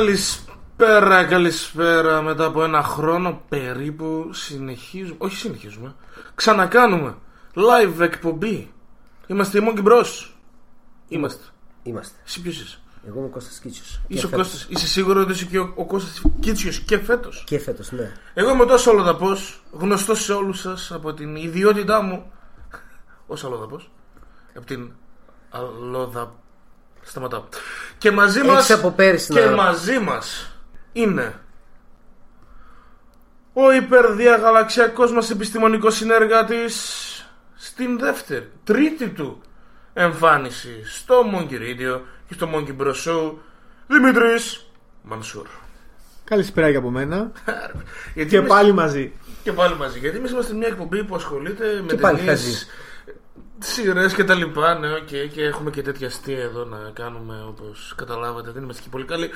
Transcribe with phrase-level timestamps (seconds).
[0.00, 2.22] Καλησπέρα, καλησπέρα.
[2.22, 5.16] Μετά από ένα χρόνο περίπου συνεχίζουμε.
[5.18, 5.94] Όχι συνεχίζουμε.
[6.34, 7.16] Ξανακάνουμε.
[7.54, 8.72] Live εκπομπή.
[9.26, 10.30] Είμαστε οι Monkey Bros.
[11.08, 11.44] Είμαστε.
[11.82, 12.14] Είμαστε.
[12.26, 14.00] Εσύ ποιος είσαι; Εγώ είμαι ο Κώστας Κίτσιος.
[14.06, 14.46] Είσαι, Και ο φέτος.
[14.50, 14.66] Κώστας.
[14.70, 18.12] είσαι σίγουρο ότι είσαι και ο, ο Κώστας Κίτσιος και φέτος; Και φέτος, ναι.
[18.34, 22.30] Εγώ είμαι τόσος αλλοδαπός, γνωστός σε όλους σας από την ιδιότητά μου
[23.26, 23.90] ως αλλοδαπός.
[24.56, 24.90] Από την
[25.50, 26.34] αλλοδα...
[27.02, 27.44] Σταματάω.
[27.98, 28.70] Και μαζί Έχεις μας...
[28.70, 30.56] από πέρυσι και να- μαζί μας
[30.92, 31.34] είναι
[33.52, 36.74] ο υπερδιαγαλαξιακός μας επιστημονικός συνεργάτης
[37.54, 39.40] στην δεύτερη, τρίτη του
[39.92, 43.32] εμφάνιση στο Monkey Radio και στο Monkey Bros Show
[43.86, 44.66] Δημήτρης
[45.02, 45.46] Μανσούρ.
[46.24, 47.30] Καλησπέρα και από μένα.
[48.14, 49.12] Γιατί Και εμείς- πάλι μαζί.
[49.42, 49.98] και πάλι μαζί.
[49.98, 52.66] Γιατί εμείς είμαστε μια εκπομπή που ασχολείται με πάλι ταινίες, χαζή.
[53.60, 54.78] Σειρές και τα λοιπά.
[54.78, 58.50] Ναι, οκ, και έχουμε και τέτοια αστεία εδώ να κάνουμε όπως καταλάβατε.
[58.50, 59.30] Δεν είμαστε και πολύ καλοί.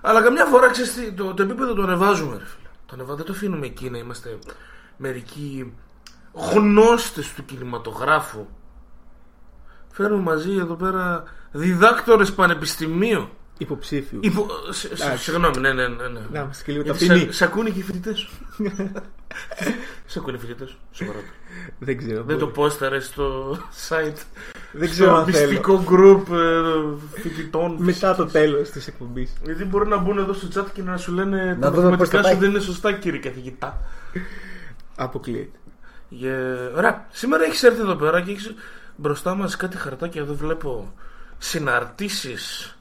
[0.00, 2.68] Αλλά καμιά φορά ξέρεις τι, το, το επίπεδο το ανεβάζουμε, ρε φίλε.
[2.86, 3.14] Το ανεβα...
[3.14, 4.38] Δεν το αφήνουμε εκεί να είμαστε
[4.96, 5.74] μερικοί
[6.32, 8.46] γνώστες του κινηματογράφου.
[9.90, 13.28] Φέρνουμε μαζί εδώ πέρα διδάκτορες πανεπιστημίου.
[13.58, 14.18] Υποψήφιου.
[14.22, 14.46] Υπο...
[14.70, 16.08] σε- σε- Συγγνώμη, ναι, ναι, ναι.
[16.08, 16.20] ναι.
[16.32, 17.26] Να είμαστε και λίγο Γιατί ταπεινοί.
[17.26, 18.30] σε, σε ακούνε και οι φοιτητές σου.
[20.06, 20.78] σε ακούνε οι φοιτητές σου.
[20.92, 21.18] Σοβαρά.
[21.78, 22.22] Δεν ξέρω.
[22.22, 22.54] Δεν το μπορεί.
[22.56, 23.56] πόσταρε στο
[23.88, 24.16] site.
[24.72, 25.46] Δεν ξέρω στο αν θέλω.
[25.48, 27.76] μυστικό group ε, φοιτητών.
[27.78, 29.32] Μετά το τέλος της εκπομπής.
[29.44, 32.16] Γιατί μπορεί να μπουν εδώ στο chat και να σου λένε τα δούμε πώς μαθηματικά
[32.22, 32.40] θα σου πάει.
[32.40, 33.80] δεν είναι σωστά, κύριε καθηγητά.
[34.96, 35.58] Αποκλείεται.
[36.22, 36.76] Yeah.
[36.76, 37.06] Ωραία.
[37.10, 38.54] Σήμερα έχεις έρθει εδώ πέρα και έχεις
[38.96, 40.22] μπροστά μας κάτι χαρτάκια.
[40.22, 40.92] Εδώ βλέπω
[41.38, 42.76] συναρτήσεις.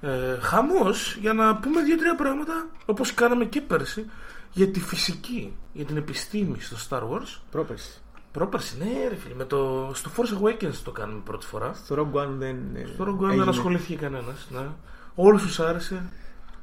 [0.00, 4.06] Ε, χαμός για να πούμε δύο-τρία πράγματα όπως κάναμε και πέρσι
[4.52, 8.00] για τη φυσική, για την επιστήμη στο Star Wars Πρόπερση.
[8.32, 9.34] Πρόπερση, ναι, ρε φίλε.
[9.34, 9.90] Με το...
[9.94, 11.72] Στο Force Awakens το κάνουμε πρώτη φορά.
[11.84, 12.56] Στο Rogue One δεν.
[12.74, 13.48] ε, Στο Rogue One δεν έγινε.
[13.50, 14.46] ασχολήθηκε κανένας.
[14.50, 14.66] Ναι.
[15.14, 16.02] Όλους τους άρεσε.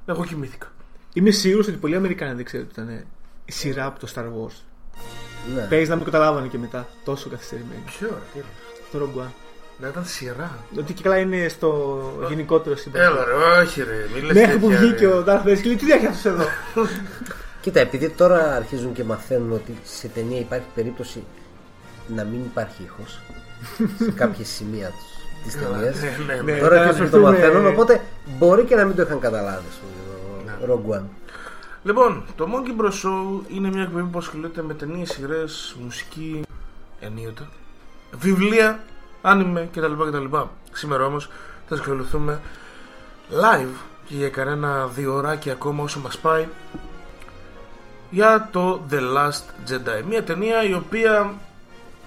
[0.06, 0.68] Εγώ κοιμήθηκα.
[1.14, 3.06] Είμαι σίγουρος ότι πολλοί Αμερικάνοι δεν ξέρουν ότι ήταν
[3.46, 4.56] η σειρά από το Star Wars.
[5.56, 5.62] ναι.
[5.70, 6.88] Παίζει να μην το καταλάβανε και μετά.
[7.06, 7.82] Τόσο καθυστερημένοι.
[7.86, 8.46] Ποιο, ρε, τι
[8.90, 9.32] Στο Rogue One.
[9.80, 10.58] Να ήταν σειρά.
[10.78, 13.02] Ότι και καλά είναι στο γενικότερο σύμπαν.
[13.02, 14.06] Έλα, ρε, όχι, ρε.
[14.14, 15.14] Μη λες Μέχρι που τέτοια, βγήκε ρε.
[15.14, 16.44] ο Darth Vader και λέει τι διάχυσε εδώ;
[17.62, 21.24] Κοίτα, επειδή τώρα αρχίζουν και μαθαίνουν ότι σε ταινία υπάρχει περίπτωση
[22.08, 23.20] να μην υπάρχει ήχος
[24.00, 26.02] σε κάποια σημεία της, της ταινίας.
[26.02, 26.52] Ναι, ναι, ναι.
[26.52, 26.60] Ναι.
[26.60, 28.02] Τώρα θα αρχίζουν και το αναφερθούμε- μαθαίνουν, οπότε
[28.38, 29.86] μπορεί και να μην το είχαν καταλάβει στο
[30.74, 31.04] Rogue One.
[31.84, 32.88] Λοιπόν, το Monkey Bros.
[32.90, 36.42] Show είναι μια εκπομπή που ασχολείται με ταινίες, σειρές, μουσική,
[37.00, 37.48] ενίοτε,
[38.20, 38.84] βιβλία,
[39.26, 39.94] άνιμε κτλ.
[40.08, 40.38] κτλ.
[40.72, 41.30] Σήμερα όμως
[41.68, 42.40] θα ασχοληθούμε
[43.32, 43.76] live
[44.06, 46.48] και για κανένα διωράκι ακόμα όσο μας πάει
[48.10, 50.04] για το The Last Jedi.
[50.08, 51.34] Μια ταινία η οποία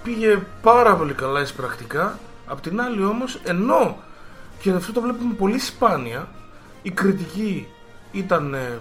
[0.02, 2.18] πήγε πάρα πολύ καλά εισπρακτικά.
[2.46, 3.96] Απ' την άλλη όμως, ενώ
[4.60, 6.28] και αυτό το βλέπουμε πολύ σπάνια,
[6.82, 7.68] η κριτική
[8.12, 8.78] ήταν ε,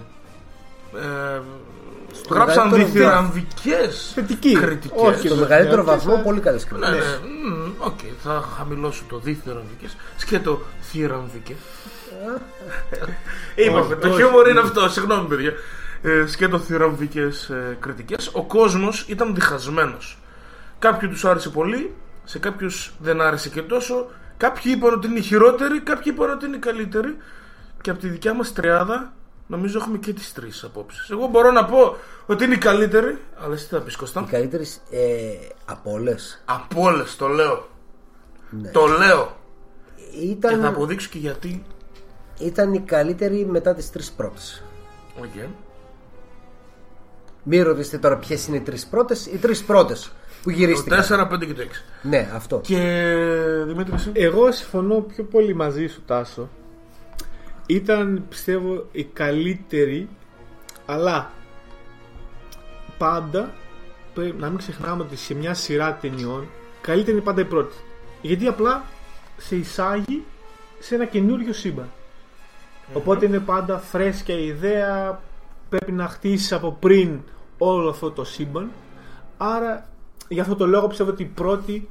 [0.96, 1.40] ε,
[2.30, 4.52] γράψαν μεγαλύτερο διθυραμβικές Θετική.
[4.54, 5.00] κριτικές.
[5.02, 6.22] Όχι, Στο ναι, μεγαλύτερο ναι, βαθμό ναι.
[6.22, 7.20] πολύ καλές Ναι, κριτικές.
[7.22, 11.56] ναι, μμ, οκ, θα χαμηλώσω το διθυραμβικές σκέτο θυραμβικές.
[13.54, 14.16] Είπαμε, το όχι.
[14.16, 15.52] χιούμορ είναι αυτό, συγγνώμη παιδιά.
[16.02, 18.30] Ε, σκέτο θυραμβικές ε, κριτικές.
[18.32, 20.18] Ο κόσμος ήταν διχασμένος.
[20.78, 24.06] Κάποιοι τους άρεσε πολύ, σε κάποιους δεν άρεσε και τόσο.
[24.36, 27.16] Κάποιοι είπαν ότι είναι η χειρότερη, κάποιοι είπαν ότι είναι η καλύτερη.
[27.80, 29.12] Και από τη δικιά μας τριάδα,
[29.48, 31.10] νομίζω έχουμε και τις τρεις απόψεις.
[31.10, 34.24] Εγώ μπορώ να πω ότι είναι η καλύτερη, αλλά εσύ τι θα πεις Κώστα.
[34.26, 35.00] Οι καλύτερες ε,
[35.64, 37.68] από όλες Από όλες, το λέω.
[38.50, 38.70] Ναι.
[38.70, 39.36] Το λέω.
[39.96, 41.64] Και θα ήταν, αποδείξω και γιατί.
[42.38, 44.62] ήταν η καλύτερη μετά τις τρεις πρώτες.
[45.18, 45.48] Οκ.
[47.42, 49.26] Μην ρωτήσετε τώρα ποιες είναι οι τρεις πρώτες.
[49.26, 51.04] Οι τρεις πρώτες που Το γυρίστηκαν.
[51.08, 51.66] 4, 5 και το 6.
[52.02, 52.60] Ναι, αυτό.
[52.60, 52.76] Και
[53.66, 56.48] Δημήτρη, εσύ; Εγώ συμφωνώ πιο πολύ μαζί σου Τάσο
[57.70, 60.08] Ήταν πιστεύω η καλύτερη
[60.86, 61.30] Αλλά
[62.98, 63.52] Πάντα
[64.14, 66.48] Πρέπει να μην ξεχνάμε ότι σε μια σειρά ταινιών
[66.80, 67.76] Καλύτερη είναι πάντα η πρώτη.
[68.22, 68.84] Γιατί απλά
[69.36, 70.24] σε εισάγει
[70.78, 71.90] Σε ένα καινούριο σύμπαν.
[72.92, 75.20] Οπότε είναι πάντα φρέσκια η ιδέα
[75.68, 77.20] Πρέπει να χτίσεις από πριν
[77.58, 78.70] Όλο αυτό το σύμπαν.
[79.36, 79.88] Άρα
[80.28, 81.88] για αυτό το λόγο πιστεύω ότι η πρώτη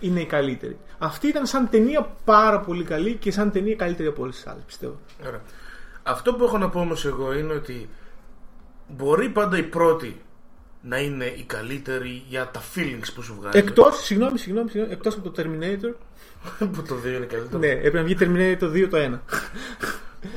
[0.00, 0.78] είναι η καλύτερη.
[0.98, 4.62] Αυτή ήταν σαν ταινία πάρα πολύ καλή και σαν ταινία καλύτερη από όλες τις άλλες,
[4.66, 4.98] πιστεύω.
[5.26, 5.40] Ωραία.
[6.02, 7.88] Αυτό που έχω να πω όμως εγώ είναι ότι
[8.88, 10.20] μπορεί πάντα η πρώτη
[10.82, 13.58] να είναι η καλύτερη για τα feelings που σου βγάζει.
[13.58, 15.94] Εκτός, συγγνώμη, συγγνώμη, συγγνώμη εκτός από το Terminator.
[16.72, 17.58] που το 2 είναι καλύτερο.
[17.58, 19.20] Ναι, έπρεπε να βγει Terminator το 2 το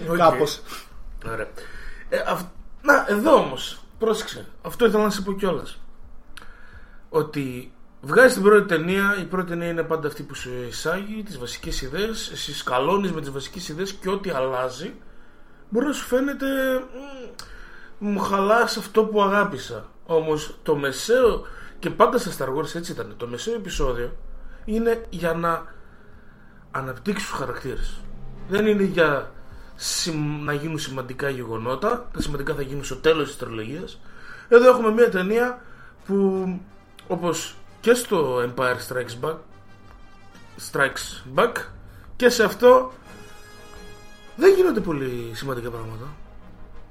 [0.07, 0.09] 1.
[0.09, 0.17] Οκ.
[0.17, 0.61] Κάπως.
[1.27, 1.47] Ωραία.
[2.09, 2.47] Ε, αυ-
[2.81, 3.83] Να, εδώ όμως.
[3.99, 4.45] Πρόσεξε.
[4.61, 5.79] Αυτό ήθελα να σε πω κιόλας.
[7.09, 7.72] Ότι
[8.05, 11.81] βγάζει την πρώτη ταινία, η πρώτη ταινία είναι πάντα αυτή που σου εισάγει τις βασικές
[11.81, 12.31] ιδέες.
[12.31, 14.94] Εσύ σκαλώνεις με τις βασικές ιδέες και ό,τι αλλάζει
[15.69, 16.45] μπορεί να σου φαίνεται
[18.00, 19.89] «Μμ, μου χαλάς αυτό που αγάπησα.
[20.05, 21.45] Όμως το μεσαίο
[21.79, 23.13] και πάντα στα Star Wars έτσι ήταν.
[23.17, 24.15] Το μεσαίο επεισόδιο
[24.65, 25.63] είναι για να
[26.71, 28.01] αναπτύξεις τους χαρακτήρες.
[28.49, 29.31] Δεν είναι για
[29.75, 32.09] σημ- να γίνουν σημαντικά γεγονότα.
[32.13, 33.99] Τα σημαντικά θα γίνουν στο τέλος της τριλογίας.
[34.49, 35.61] Εδώ έχουμε μια ταινία
[36.06, 36.47] που
[37.07, 39.35] όπως και στο Empire Strikes Back
[40.71, 41.51] Strikes Back
[42.15, 42.91] και σε αυτό
[44.35, 46.06] δεν γίνονται πολύ σημαντικά πράγματα.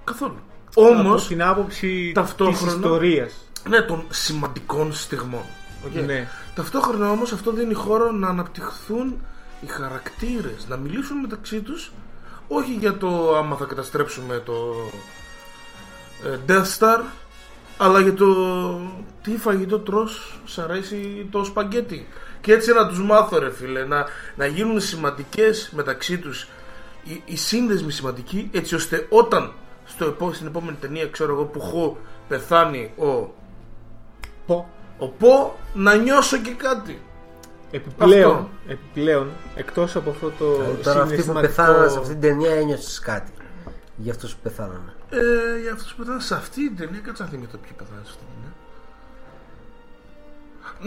[0.05, 0.37] Καθόλου.
[0.75, 3.33] Από Όμως, την άποψη ταυτόχρονα- της ιστορίας.
[3.69, 5.43] ναι, των σημαντικών στιγμών.
[5.87, 5.95] Οκ.
[6.05, 6.29] Ναι.
[6.55, 9.25] Ταυτόχρονα όμως αυτό δίνει χώρο να αναπτυχθούν
[9.61, 11.93] οι χαρακτήρες, να μιλήσουν μεταξύ τους
[12.49, 14.75] όχι για το άμα θα καταστρέψουμε το
[16.25, 17.01] ε, Death Star
[17.85, 18.27] αλλά για το
[19.23, 22.07] τι φαγητό τρως, σ' αρέσει το σπαγκέτι.
[22.41, 24.05] Και έτσι να τους μάθω ρε φίλε, να,
[24.37, 26.49] να γίνουν σημαντικές μεταξύ τους
[27.05, 29.53] οι, οι σύνδεσμοι σημαντικοί έτσι ώστε όταν
[29.87, 31.97] στο, επό- στην επόμενη ταινία ξέρω εγώ που έχω
[32.29, 33.31] πεθάνει ο,
[34.47, 34.69] Πω.
[34.99, 37.03] ο Πο να νιώσω και κάτι.
[37.71, 38.49] Επιπλέον, Αυτό.
[38.69, 42.51] επιπλέον, εκτός από αυτό το Δηλαδή, τώρα αυτοί που συναισθηματικό- πεθάνανε σε αυτή την ταινία
[42.55, 43.31] ένιωσες κάτι.
[43.97, 44.93] Για αυτούς που πεθάνανε.
[45.15, 48.11] Ε, για αυτούς που πεθάνε σε αυτή την ταινία, κάτσε να θυμηθώ ποιοι πεθάνε σε
[48.11, 48.53] αυτή την ταινία.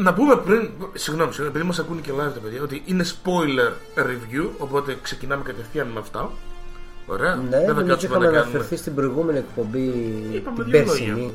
[0.04, 3.72] Να πούμε πριν, συγγνώμη, συγγνώμη, επειδή μας ακούνε και live τα παιδιά, ότι είναι spoiler
[4.00, 6.32] review, οπότε ξεκινάμε κατευθείαν με αυτά.
[7.08, 7.36] Ωραία.
[7.36, 8.50] Ναι, Δεν θα νομίζω κάτσουμε είχαμε να κάνουμε.
[8.52, 9.84] αναφερθεί στην προηγούμενη εκπομπή
[10.34, 11.10] Είπαμε την δύο περσινή.
[11.10, 11.32] λόγια.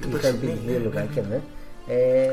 [0.00, 1.28] Την Είχαμε πει περσινή, δύο ναι, λογάκια, ναι.
[1.28, 1.94] ναι.
[1.94, 2.30] Ε,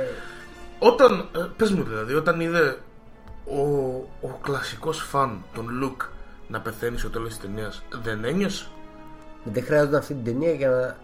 [0.80, 2.78] Όταν, ε, πες μου δηλαδή, όταν είδε
[3.46, 3.62] ο,
[4.22, 6.06] ο κλασικός φαν τον Luke
[6.48, 8.68] να πεθαίνει στο τέλος της ταινίας, δεν ένιωσε;
[9.44, 10.98] Δεν χρειάζονταν αυτή την ταινία για να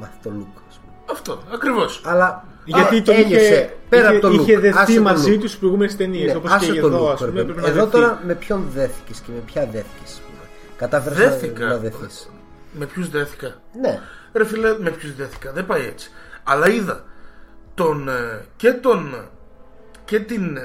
[0.00, 0.60] μάθει το look.
[0.68, 0.92] ας πούμε.
[1.10, 2.02] Αυτό, ακριβώς.
[2.04, 4.40] Αλλά Γιατί α, το ένιωσε είχε, πέρα είχε, από το look.
[4.40, 5.38] είχε δεθεί άσε το μαζί look.
[5.40, 6.30] τους στις προηγούμενες ταινίες.
[6.32, 7.50] Ναι, Όπως άσε και το εδώ, look, ας πούμε, ρε παιδί.
[7.50, 7.90] έπρεπε να Εδώ δεθεί.
[7.90, 10.20] τώρα με ποιον δέθηκες και με ποια δέθηκες.
[10.76, 11.64] Κατάφερες Δέθηκα.
[11.64, 12.30] να, να δεθείς.
[12.72, 14.00] Με ποιους δέθηκα; Ναι.
[14.32, 16.10] Ρε φίλε, με ποιους δέθηκα; Δεν πάει έτσι.
[16.44, 17.04] Αλλά είδα
[17.74, 19.14] τον, ε, και τον
[20.04, 20.58] και την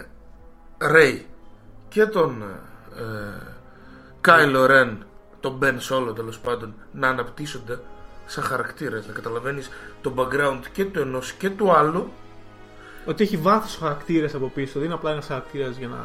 [0.77, 1.25] Ρέι
[1.89, 2.43] και τον
[2.97, 3.01] ε,
[4.21, 5.05] Κάιλο Ρεν
[5.41, 7.79] τον Μπεν Σόλο τέλος πάντων να αναπτύσσονται
[8.25, 9.69] σαν χαρακτήρες να καταλαβαίνεις
[10.01, 12.11] το background και του ενός και του άλλου
[13.05, 14.71] Ότι έχει βάθος χαρακτήρε από πίσω.
[14.73, 15.95] Δεν είναι απλά ένας χαρακτήρας για να.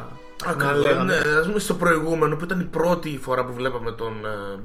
[0.45, 1.19] να Ακριβώς, λέγαμε.
[1.25, 4.13] ναι, ας πούμε στο προηγούμενο που ήταν η πρώτη φορά που βλέπαμε τον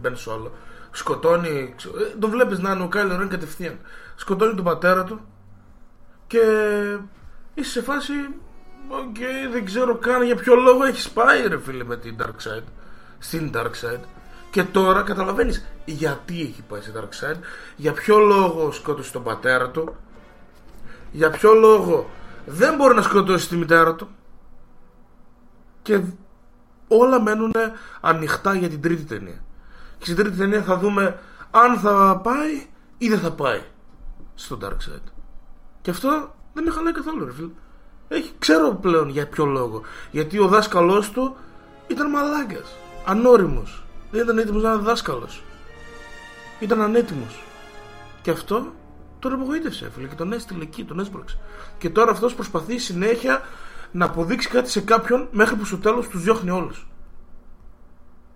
[0.01, 0.53] Μπεν Σόλο.
[0.91, 1.73] Σκοτώνει.
[1.77, 3.79] ξε- ε, Τον βλέπεις να είναι ο Κάιλο Ρεν κατευθείαν.
[4.17, 5.21] Σκοτώνει τον πατέρα του
[6.27, 6.41] και
[7.55, 8.13] είσαι σε φάση.
[8.89, 9.17] Οκ,
[9.53, 12.65] δεν ξέρω καν για ποιο λόγο έχει πάει ρε φίλε με την Dark Side.
[13.19, 14.05] Στην Dark Side.
[14.53, 17.39] Και τώρα καταλαβαίνεις γιατί έχει πάει στην Dark Side,
[17.77, 19.97] για ποιο λόγο σκότωσε τον πατέρα του,
[21.13, 22.11] για ποιο λόγο
[22.47, 24.09] δεν μπορεί να σκοτώσει τη μητέρα του
[25.83, 26.01] και
[26.89, 27.53] όλα μένουν
[28.01, 29.45] ανοιχτά για την τρίτη ταινία.
[29.99, 31.19] Και στην τρίτη ταινία θα δούμε
[31.51, 32.67] αν θα πάει
[32.99, 33.61] ή δεν θα πάει
[34.35, 35.13] στο Dark Side.
[35.83, 37.51] Και αυτό δεν με χαλάει καθόλου, ρε φίλε.
[38.09, 39.83] Έχει, ξέρω πλέον για ποιο λόγο.
[40.11, 41.37] Γιατί ο δάσκαλός του
[41.87, 42.77] ήταν μαλάγκας,
[43.07, 43.82] ανώριμος.
[44.13, 45.43] Δεν ήταν έτοιμος να είναι δάσκαλος.
[46.61, 47.43] Ήταν ανέτοιμος.
[48.23, 48.73] Και αυτό
[49.19, 51.39] τον απογοήτευσε, φίλε, και τον έστειλε εκεί, τον έσπρωξε.
[51.79, 53.43] Και τώρα αυτός προσπαθεί συνέχεια
[53.93, 56.87] να αποδείξει κάτι σε κάποιον μέχρι που στο τέλος τους διώχνει όλους.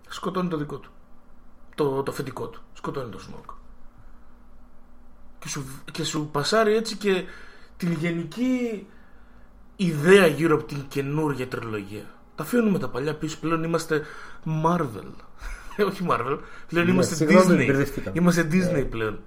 [0.09, 0.91] Σκοτώνει το δικό του.
[1.75, 2.63] Το, το αφεντικό του.
[2.73, 3.51] Σκοτώνει το Σμόκ.
[5.39, 7.25] Και σου, και σου πασάρει έτσι και
[7.77, 8.87] την γενική
[9.77, 12.05] ιδέα γύρω από την καινούργια τριλογία.
[12.35, 13.39] Τα αφήνουμε τα παλιά πίσω.
[13.41, 14.03] Πλέον είμαστε
[14.65, 15.11] Marvel.
[15.77, 16.39] Ε, Όχι Marvel.
[16.69, 17.67] Πλέον Ναι, είμαστε συγγνώμη, Disney.
[17.67, 18.19] μπερδευτήκαμε.
[18.21, 19.21] Είμαστε Disney πλέον.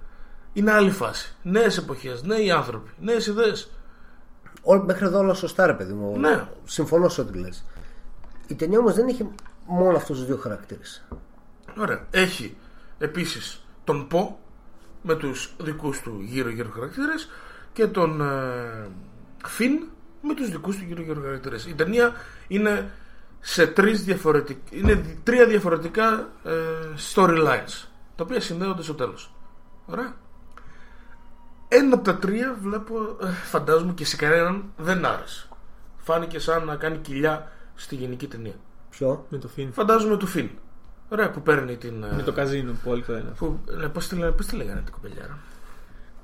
[0.52, 1.34] Είναι άλλη φάση.
[1.42, 3.70] Νέες εποχές, νέοι άνθρωποι, νέες ιδέες.
[4.62, 6.18] Όλοι μέχρι εδώ όλα σωστά, ρε παιδί μου.
[6.18, 6.44] Ναι.
[6.64, 7.64] Συμφωνώ σε ό,τι λες.
[8.46, 9.26] Η ταινία όμως δεν είχε
[9.66, 11.06] μόνο αυτούς τους δύο χαρακτήρες.
[11.78, 12.06] Ωραία.
[12.10, 12.56] Έχει
[12.98, 14.38] επίσης τον Πο
[15.02, 17.28] με τους δικούς του γύρω-γύρω χαρακτήρες
[17.72, 18.88] και τον ε,
[19.46, 19.72] Φιν
[20.22, 21.66] με τους δικούς του γύρω-γύρω χαρακτήρες.
[21.66, 22.12] Η ταινία
[22.48, 22.90] είναι
[23.40, 24.58] σε τρεις διαφορετικ...
[24.70, 26.52] είναι δι- τρία διαφορετικά ε,
[27.14, 29.32] storylines τα οποία συνδέονται στο τέλος.
[29.86, 30.14] Ωραία.
[31.68, 35.48] Ένα από τα τρία βλέπω, ε, φαντάζομαι και σε κανέναν δεν άρεσε.
[35.96, 38.54] Φάνηκε σαν να κάνει κοιλιά στη γενική ταινία.
[38.90, 39.72] Ποιο; Με το Φιν.
[39.72, 40.48] Φαντάζομαι του Φιν.
[41.08, 42.02] Ωραία, που παίρνει την.
[42.02, 43.30] ε, Με το καζίνο που όλοι το ένα.
[43.38, 45.38] Που, ναι, πώς, τη, λέ- πώς τη λέγανε την κοπελιάρα.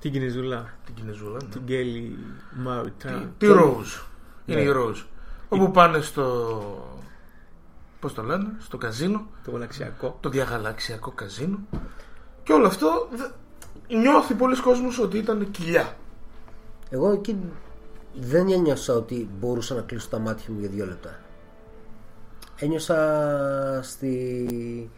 [0.00, 0.70] Την Κινεζούλα.
[0.85, 1.38] Την Κινεζούλα.
[1.42, 1.49] Ναι.
[1.49, 2.18] Την Γκέλι
[2.56, 3.08] Μάριτα.
[3.38, 4.02] Τη, τη Rose.
[4.46, 4.68] Είναι Ναι.
[4.70, 5.02] η Rose.
[5.49, 6.95] Όπου πάνε στο.
[8.06, 9.26] Πώς το λένε, στο καζίνο.
[9.44, 10.16] Το γαλαξιακό.
[10.20, 11.58] Το διαγαλαξιακό καζίνο.
[12.42, 15.96] Και όλο αυτό δε- νιώθει πολλοί κόσμος ότι ήταν κοιλιά.
[16.90, 17.38] Εγώ εκεί
[18.14, 21.20] δεν ένιωσα ότι μπορούσα να κλείσω τα μάτια μου για δύο λεπτά.
[22.56, 24.90] Ένιωσα στη...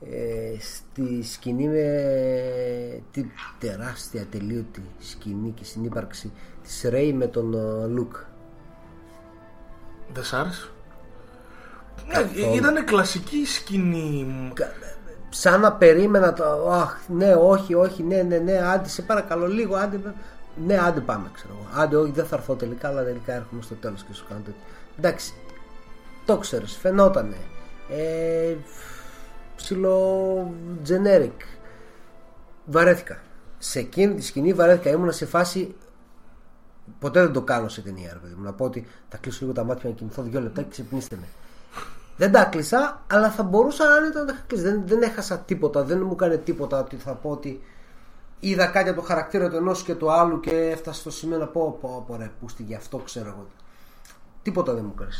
[0.00, 6.32] ε, στη σκηνή με την τεράστια τελείωτη σκηνή και συνύπαρξη
[6.62, 8.16] της Ρέι με τον ε, Λουκ.
[10.12, 10.68] Δεν σ' άρεσε;
[12.08, 12.54] Καθόλου.
[12.54, 14.52] Ήταν κλασική σκηνή.
[15.28, 16.70] Σαν να περίμενα το.
[16.70, 20.14] Αχ, ναι, όχι, όχι, ναι, ναι, ναι, άντε, σε παρακαλώ λίγο, άντε.
[20.66, 21.82] Ναι, άντε πάμε, ξέρω εγώ.
[21.82, 24.60] Άντε, όχι, δεν θα έρθω τελικά, αλλά τελικά έρχομαι στο τέλος και σου κάνω τέτοιο.
[24.98, 25.34] Εντάξει,
[26.24, 27.36] το ξέρεις, φαινότανε.
[27.90, 28.54] Ε,
[29.56, 30.54] ψιλο
[30.88, 31.40] generic.
[32.64, 33.18] Βαρέθηκα.
[33.58, 34.90] Σε εκείνη τη σκηνή βαρέθηκα.
[34.90, 35.74] Ήμουνα σε φάση.
[36.98, 38.42] Ποτέ δεν το κάνω σε ταινία, ρε παιδί μου.
[38.42, 41.26] Να πω ότι θα κλείσω λίγο τα μάτια να κοιμηθώ δύο λεπτά και ξυπνήστε με.
[42.16, 44.62] Δεν τα κλείσα, αλλά θα μπορούσα άνετα να τα είχα κλείσει.
[44.64, 47.60] Δεν, δεν έχασα τίποτα, δεν μου έκανε τίποτα ότι θα πω ότι
[48.40, 51.46] είδα κάτι από το χαρακτήρα του ενός και του άλλου και έφτασα στο σημείο να
[51.46, 53.46] πω: Πω, πω ρε, πούστη, γι' αυτό ξέρω εγώ.
[54.42, 55.10] Τίποτα δεν μου έκανε.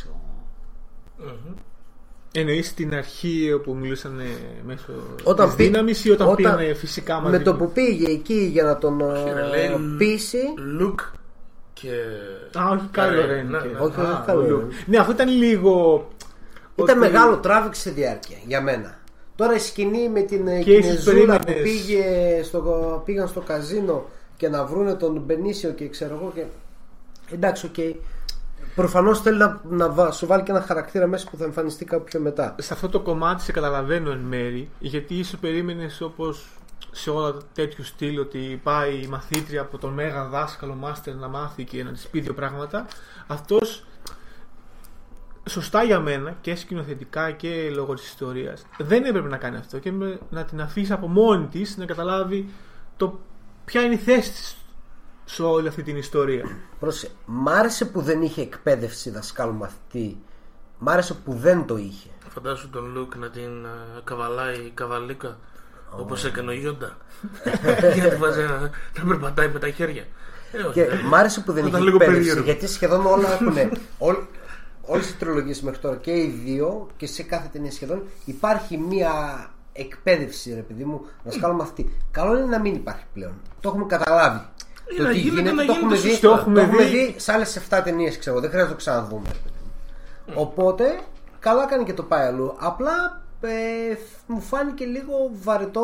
[2.31, 4.21] Εννοείς στην αρχή όπου μιλούσαν
[4.65, 4.91] μέσω
[5.23, 8.11] Όταν της πή- δύναμης ή όταν, όταν- πήγανε φυσικά μαζί Με το τους; που πήγε
[8.11, 10.53] εκεί για να τον Όχι, ρε, ε, λέει, πείσει.
[10.57, 10.99] Λουκ
[11.73, 11.91] και.
[12.59, 13.41] Α, όχι καλό Ναι, ρε.
[13.41, 13.79] ναι, και- ναι.
[13.79, 14.63] Όχι, Α, όχι καλό ο Ren.
[14.63, 14.73] Luke.
[14.85, 16.07] Ναι, αυτό ήταν λίγο.
[16.83, 18.97] Ήταν ότι- μεγάλο τράβηξε σε διάρκεια για μένα.
[19.35, 21.71] Τώρα η σκηνή με την ε, Και ίσως Κινεζούλα που περίμενες.
[21.71, 22.03] πήγε
[22.43, 24.05] στο, πήγαν στο καζίνο
[24.37, 26.43] και να βρούνε τον Μπενίσιο και ξέρω εγώ και...
[27.33, 27.95] Εντάξει, οκ.
[28.75, 32.03] Προφανώς θέλει να, να βα- σου βάλει και ένα χαρακτήρα μέσα που θα εμφανιστεί κάπου
[32.03, 32.55] πιο μετά.
[32.59, 36.45] σε αυτό το κομμάτι σε καταλαβαίνω εν μέρει, γιατί ίσως περίμενες όπως
[36.91, 41.63] σε όλα τέτοιου στυλ ότι πάει η μαθήτρια από τον μέγα δάσκαλο μάστερ να μάθει
[41.63, 42.85] και να της πει δύο πράγματα.
[43.27, 43.85] Αυτός
[45.47, 49.91] σωστά για μένα και σκηνοθετικά και λόγω της ιστορίας δεν έπρεπε να κάνει αυτό και
[49.91, 52.49] με- να την αφήσει από μόνη της να καταλάβει
[52.97, 53.19] το
[53.65, 54.57] ποια είναι η θέση της
[55.25, 56.43] σε όλη αυτή την ιστορία.
[56.79, 60.17] Πρόσεχε, μ' άρεσε που δεν είχε εκπαίδευση δασκάλου μαθητή.
[60.79, 62.09] Μ' άρεσε που δεν το είχε.
[62.29, 63.69] Φαντάσου τον Λουκ να την ε,
[64.03, 65.37] καβαλάει η καβαλίκα
[65.91, 66.97] όπως έκανε ο Γιόντα.
[67.95, 68.59] Γιατί βάζει να,
[68.99, 70.03] να περπατάει με τα χέρια.
[70.51, 72.27] Ε, όχι, Και δεν- μ' άρεσε που δεν Ήταν είχε λίγο εκπαίδευση.
[72.29, 72.51] περίεργο.
[72.51, 73.55] Γιατί σχεδόν όλα έχουν.
[74.87, 79.11] Όλες οι τριλογίες μέχρι τώρα και οι δύο και σε κάθε ταινία σχεδόν υπάρχει μία
[79.73, 81.91] εκπαίδευση, ρε παιδί μου, δασκάλου μαθητή.
[82.11, 83.33] Καλό είναι να μην υπάρχει πλέον.
[83.59, 84.41] Το έχουμε καταλάβει.
[84.97, 86.27] Ή να γίνεται, να το έχουμε γίνεται δει, σωστά.
[86.27, 86.89] το Το έχουμε έχουμε δει.
[87.05, 88.39] δει σε άλλες 7 ταινίες, ξέρω.
[88.39, 89.27] Δεν χρειάζεται να το ξαναδούμε.
[89.31, 90.33] ρε παιδί μου.
[90.35, 90.99] Οπότε,
[91.39, 92.55] καλά κάνει και το πάει αλλού.
[92.59, 93.49] Απλά ε,
[94.27, 95.13] μου φάνηκε λίγο
[95.43, 95.83] βαρετό,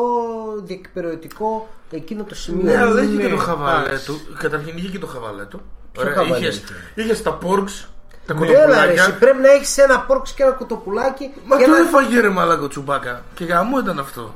[0.62, 2.62] διεκπαιρεωτικό εκείνο το σημείο.
[2.64, 4.06] Ναι, αλλά είχε Ναι, και το χαβαλέ άρεσε.
[4.06, 4.20] του.
[4.38, 5.60] Καταρχήν είχε και το χαβαλέ του.
[5.92, 7.88] Ποιο χαβαλέ είχες, είχε; είχες τα πόρξ,
[8.26, 9.16] τα Έλα, ρε, εσύ κοτοπουλάκια.
[9.18, 11.32] πρέπει να έχεις ένα πόρξ και ένα κουτοπουλάκι.
[11.46, 11.86] Μα και το ένα...
[11.86, 13.22] έφαγε ρε μαλάκο τσουμπάκα.
[13.34, 14.34] Και γαμό ήταν αυτό.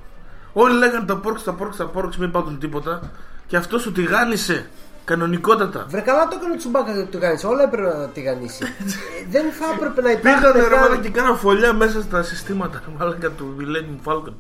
[0.53, 3.01] Όλοι λέγανε τα πόρξ, τα πόρξ, τα πόρξ, μην πάτουν τίποτα.
[3.47, 4.71] Και αυτό σου τηγάνισε.
[5.05, 5.87] Κανονικότατα.
[5.89, 7.41] Βρε καλά το έκανε ο Τσουμπάκα και το κάνει.
[7.45, 8.65] Όλα έπρεπε να τηγανίσει.
[8.65, 8.85] Ε,
[9.33, 10.39] Δεν θα έπρεπε να υπάρχει.
[10.41, 14.33] Πήγανε ρε καν- μαλάκα και κάναν φωλιά μέσα στα συστήματα ρε μαλάκα του Millennium Falcon.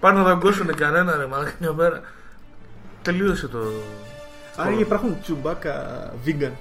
[0.00, 2.00] Πάνε να δαγκώσουν κανένα ρε μαλάκα μια μέρα.
[3.02, 3.58] Τελείωσε το.
[4.56, 5.74] Άρα υπάρχουν τσουμπάκα
[6.26, 6.52] vegan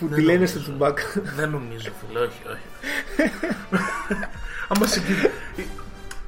[0.00, 0.52] που Δεν τη λένε νομίζω.
[0.52, 1.02] στο τσουμπάκα.
[1.36, 3.30] Δεν νομίζω, φίλε, όχι, όχι.
[4.68, 5.02] Άμα σε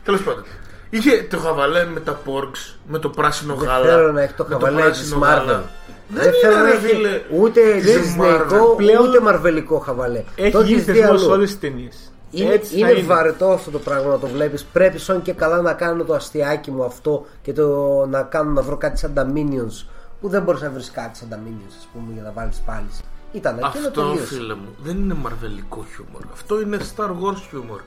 [0.04, 0.44] Τέλος πάντων.
[0.90, 3.84] Είχε το χαβαλέ με τα πόρξ, με το πράσινο Δεν γάλα.
[3.84, 5.22] θέλω να έχει το με χαβαλέ της πράσινο Marvel.
[5.46, 5.64] γάλα.
[6.08, 7.20] Δεν Δεν θέλω είναι, να ρε έχει φίλε.
[7.30, 8.76] ούτε της δυσνεϊκό Marvel.
[8.76, 10.24] Πλέον- ούτε μαρβελικό χαβαλέ.
[10.34, 11.18] Έχει Το γίνει έχεις δει θεσμό αλλού.
[11.18, 12.12] σε όλες τις ταινίες.
[12.30, 14.64] Είναι, είναι, βαρετό αυτό το πράγμα να το βλέπεις.
[14.64, 17.66] Πρέπει σαν και καλά να κάνω το αστιάκι μου αυτό και το
[18.06, 19.86] να κάνω να βρω κάτι σαν τα minions.
[20.20, 22.86] Που δεν μπορείς να βρεις κάτι σαν τα minions, ας πούμε, για να βάλεις πάλι.
[23.32, 24.34] Ήταν εκείνο Αυτό, τελείωσε.
[24.34, 26.22] φίλε μου, δεν είναι μαρβελικό χιούμορ.
[26.32, 27.80] Αυτό είναι Star Wars χιούμορ.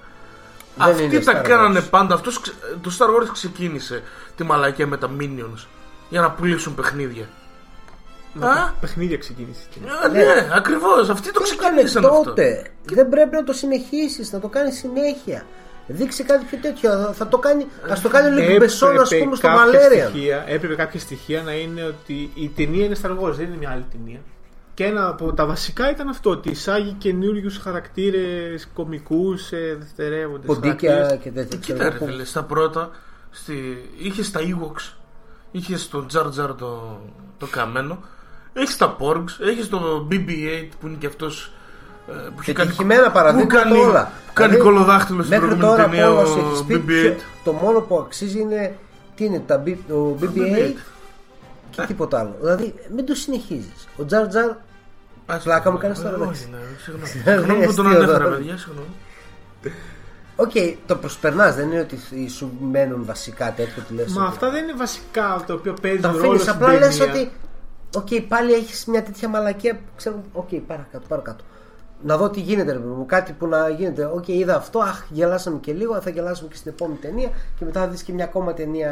[0.78, 1.90] Δεν Αυτοί είναι τα Star κάνανε Wars.
[1.90, 2.14] πάντα.
[2.14, 4.04] Αυτός, ξε- το Star Wars ξεκίνησε
[4.36, 5.66] τη μαλακία με τα Minions
[6.10, 7.26] για να πουλήσουν παιχνίδια.
[8.40, 9.62] Α, Παιχνίδια ξεκίνησε.
[10.04, 10.24] α, ναι,
[10.54, 11.10] ακριβώς.
[11.10, 12.24] Αυτοί το Το έκανε ξεκίνησαν αυτό.
[12.24, 15.46] τότε; Δεν πρέπει να το συνεχίσεις, να το κάνει συνέχεια.
[15.88, 16.90] Δείξε κάτι πιο τέτοιο.
[16.92, 20.10] Θα- Θα το κάνει, ας το κάνει ο Λίγκ Μπεσόν, ας πούμε, στο κάποια Valerian.
[20.10, 23.70] στοιχεία, έπρεπε κάποια στοιχεία να είναι ότι η ταινία είναι Star Wars, δεν είναι μια
[23.70, 24.20] άλλη ταινία.
[24.76, 30.46] Και ένα από τα βασικά ήταν αυτό, ότι εισάγει καινούριους χαρακτήρες, κομικούς, δευτερεύοντες.
[30.46, 31.60] Ποντίκια και τέτοια.
[31.60, 32.90] ξέρω Κοίτα ρε εγώ, που- φίλε, στα πρώτα
[33.32, 33.54] στη...
[33.98, 34.94] είχες τα Ewoks,
[35.52, 37.00] είχες τον Jar Jar το,
[37.38, 37.98] το καμένο,
[38.54, 41.52] έχεις τα Porgs, έχεις το BB-8 που είναι και αυτός
[42.10, 44.12] ε, που είχε κάνει- Πετυχημένα που παραδείγματα κάνει, όλα.
[44.28, 46.76] που κάνει Δηλαδή, κολοδάχτυλο στην Μέχρι προηγούμενη τώρα ταινία από όλα ο σου έχεις πει,
[46.76, 46.86] BB-8.
[46.86, 48.78] ποιο- το μόνο που αξίζει είναι
[49.16, 50.74] τι είναι τα B- ο BB-8 BB-8.
[51.70, 52.36] και τίποτα άλλο.
[52.42, 53.88] Δηλαδή μην το συνεχίζεις.
[53.98, 54.56] Ο Jar Jar Ας
[55.44, 56.44] Πλάκα μου το- κάνεις τώρα, ε, εντάξει.
[56.44, 57.12] όχι, ναι, συγγνώμη.
[57.24, 58.36] Δεν Συγγνώμη είναι που τον αστείο ανέφερα τώρα.
[58.36, 58.88] παιδιά, συγγνώμη.
[60.36, 60.52] Οκ,
[60.86, 64.64] το προσπερνάς, δεν είναι ότι σου μένουν βασικά τέτοιο που λες Μα ότι- αυτά δεν
[64.64, 66.42] είναι βασικά το οποίο παίζει Τα ρόλο αφήνεις.
[66.42, 67.14] στην Απλά λες ταινία.
[67.14, 67.32] ότι.
[67.96, 69.74] Οκ, πάλι έχεις μια τέτοια μαλακία.
[69.76, 71.44] που Ξέρω, οκ, παρακάτω, παρακάτω.
[72.04, 73.06] να δω τι γίνεται, ρε παιδί μου.
[73.06, 74.06] Κάτι που να γίνεται.
[74.06, 74.80] Οκ, είδα αυτό.
[74.80, 76.02] Αχ, γελάσαμε και λίγο.
[76.02, 77.30] Θα γελάσουμε και στην επόμενη ταινία.
[77.60, 78.92] Και μετά θα δεις και μια ακόμα ταινία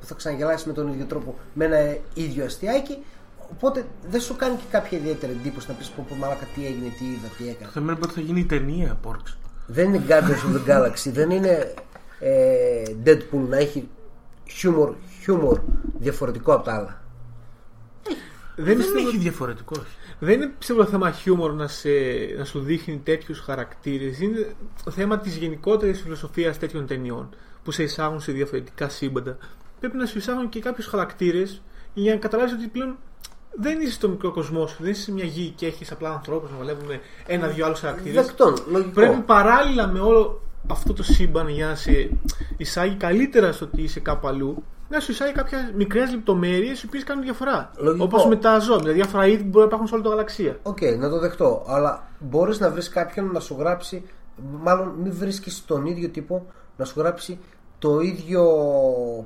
[0.00, 1.34] που θα ξαναγελάσεις με τον ίδιο τρόπο.
[1.54, 3.04] Με ένα ίδιο αστειάκι.
[3.52, 6.88] Οπότε δεν σου κάνει και κάποια ιδιαίτερη εντύπωση να πεις πω, πω μαλάκα τι έγινε,
[6.98, 7.70] τι είδα, τι έκανα.
[7.70, 9.34] Θα μένει ότι θα γίνει η ταινία Porgs.
[9.66, 11.74] Δεν είναι Guardians of the Galaxy, δεν είναι
[12.20, 13.88] ε, Deadpool να έχει
[14.50, 15.60] χιούμορ, χιούμορ
[15.98, 17.02] διαφορετικό από τα άλλα.
[18.56, 19.74] Δεν, Δεν πιστεύω- έχει διαφορετικό.
[19.78, 19.94] όχι.
[20.18, 21.88] δεν είναι πιστεύω θέμα χιούμορ να, σε,
[22.38, 24.20] να σου δείχνει τέτοιους χαρακτήρες.
[24.20, 24.54] Είναι
[24.90, 27.28] θέμα της γενικότερης φιλοσοφίας τέτοιων ταινιών
[27.64, 29.38] που σε εισάγουν σε διαφορετικά σύμπαντα.
[29.80, 31.62] Πρέπει να σου εισάγουν και κάποιους χαρακτήρες
[31.94, 32.96] για να καταλάβεις ότι πλέον
[33.52, 34.82] δεν είσαι στο μικρό κοσμός σου.
[34.82, 38.26] Δεν είσαι σε μια γη και έχεις απλά ανθρώπους να βλέπουμε ένα-δυο άλλους χαρακτήρες.
[38.26, 38.90] Δεκτόν, λογικό.
[38.90, 40.40] Πρέπει παράλληλα με όλο
[40.70, 42.10] αυτό το σύμπαν για να σε
[42.56, 47.04] εισάγει καλύτερα στο ότι είσαι κάπου αλλού, να σου εισάγει κάποιες μικρές λεπτομέρειες οι οποίες
[47.04, 47.70] κάνουν διαφορά.
[47.76, 48.04] Λογικό.
[48.04, 50.58] Όπως με τα ζώα, με διάφορα είδη που μπορεί να υπάρχουν σε όλη τη γαλαξία.
[50.62, 51.64] Οκ, να το δεχτώ.
[51.66, 54.02] Αλλά μπορείς να βρεις κάποιον να σου γράψει,
[54.62, 57.38] μάλλον μην βρίσκεις τον ίδιο τύπο να σου γράψει
[57.78, 58.44] το ίδιο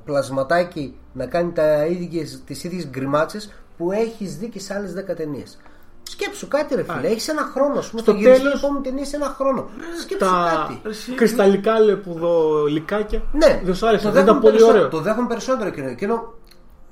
[0.04, 5.14] πλασματάκι να κάνει τα ίδιες, τις ίδιες γκριμάτσες που έχεις δει και σε άλλες 10
[5.16, 5.58] ταινίες.
[6.02, 8.84] Σκέψου κάτι ρε φίλε, έχεις ένα χρόνο, ας πούμε, στο θα γυρίσεις την τέλος- επόμενη
[8.84, 9.68] ταινία σε ένα χρόνο.
[10.02, 10.88] Σκέψου τα κάτι.
[10.88, 13.22] Εσύ- κρυσταλλικά λεπουδο λικάκια.
[13.32, 14.04] Ναι, δεν σου άρεσε.
[14.04, 14.90] το Δεν ήταν δέχομαι πολύ περισσότερο- ωραίο.
[14.98, 15.88] Το δέχομαι περισσότερο εκείνο.
[15.88, 16.34] Εκείνο,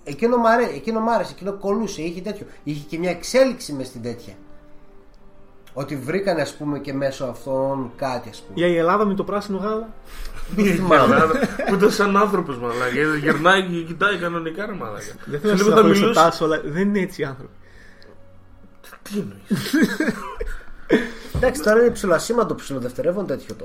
[0.04, 2.46] εκείνο, μ' αρέ- εκείνο μ' άρεσε, εκείνο κολούσε, είχε τέτοιο.
[2.64, 4.32] Είχε και μια εξέλιξη μες στην τέτοια.
[5.74, 8.52] Ότι βρήκανε ας πούμε και μέσω αυτών κάτι ας πούμε.
[8.54, 9.88] Για η Ελλάδα με το πράσινο γάλα.
[10.56, 11.14] Η θυμάμαι.
[11.14, 11.34] Ελλάδα
[11.68, 13.16] Που ήταν σαν άνθρωπος μαλάκα.
[13.22, 15.12] Γερνάει και κοιτάει κανονικά ρε μαλάκα.
[15.24, 16.22] Δεν Σε θέλω να λίγο θα σταθώ στο μιλούσες.
[16.22, 17.52] τάσο, αλλά δεν είναι έτσι οι άνθρωποι.
[19.02, 19.74] Τι εννοείς.
[21.36, 23.64] Εντάξει, τώρα είναι ψηλοασήμαντο, ψηλοδευτερεύον τέτοιο το.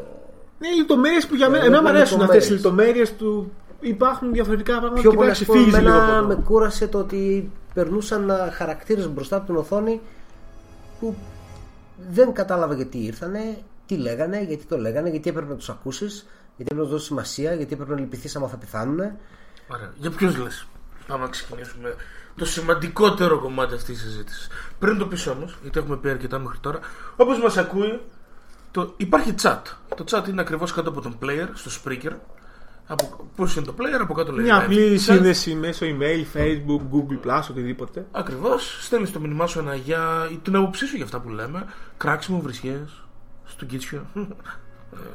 [0.64, 1.66] Είναι λεπτομέρειε που για μένα.
[1.66, 2.98] είναι Εμένα μου αρέσουν αυτές οι λεπτομέρειες.
[3.10, 3.52] λεπτομέρειε του.
[3.80, 6.34] Υπάρχουν διαφορετικά πράγματα Πιο και πολύ πρέπει ας να πούμε, ξεφύγει λίγο εμένα από με
[6.34, 6.46] αυτό.
[6.46, 10.02] κούρασε το ότι περνούσαν χαρακτήρες μπροστά από την οθόνη
[11.00, 11.16] που
[12.12, 16.72] δεν κατάλαβα γιατί ήρθανε, τι λέγανε, γιατί το λέγανε, γιατί έπρεπε να τους ακούσεις, γιατί
[16.72, 19.00] έπρεπε να του δώσει σημασία, γιατί έπρεπε να λυπηθείς άμα θα πεθάνουν.
[19.68, 19.94] Ωραία.
[19.96, 20.68] Για ποιους λες.
[21.08, 21.96] Πάμε να ξεκινήσουμε
[22.36, 24.48] το σημαντικότερο κομμάτι αυτής της συζήτησης.
[24.80, 26.80] Πριν το πεις όμως, γιατί έχουμε πει αρκετά μέχρι τώρα,
[27.16, 28.02] όπως μας ακούει,
[28.72, 28.94] το...
[28.98, 29.62] υπάρχει chat.
[29.96, 32.12] Το chat είναι ακριβώς κάτω από τον player, στο speaker.
[32.88, 33.30] Από...
[33.36, 34.46] Πώς είναι το player, από κάτω λέει.
[34.46, 35.00] Μια live απλή chat.
[35.00, 38.06] σύνδεση μέσω email, facebook, google, plus, οτιδήποτε.
[38.12, 38.86] Ακριβώς.
[38.86, 41.66] Στέλνεις το μήνυμά σου ένα για την άποψή σου για αυτά που λέμε.
[41.98, 43.04] Κράξιμο, βρισιές,
[43.46, 44.06] στο κίτσιο.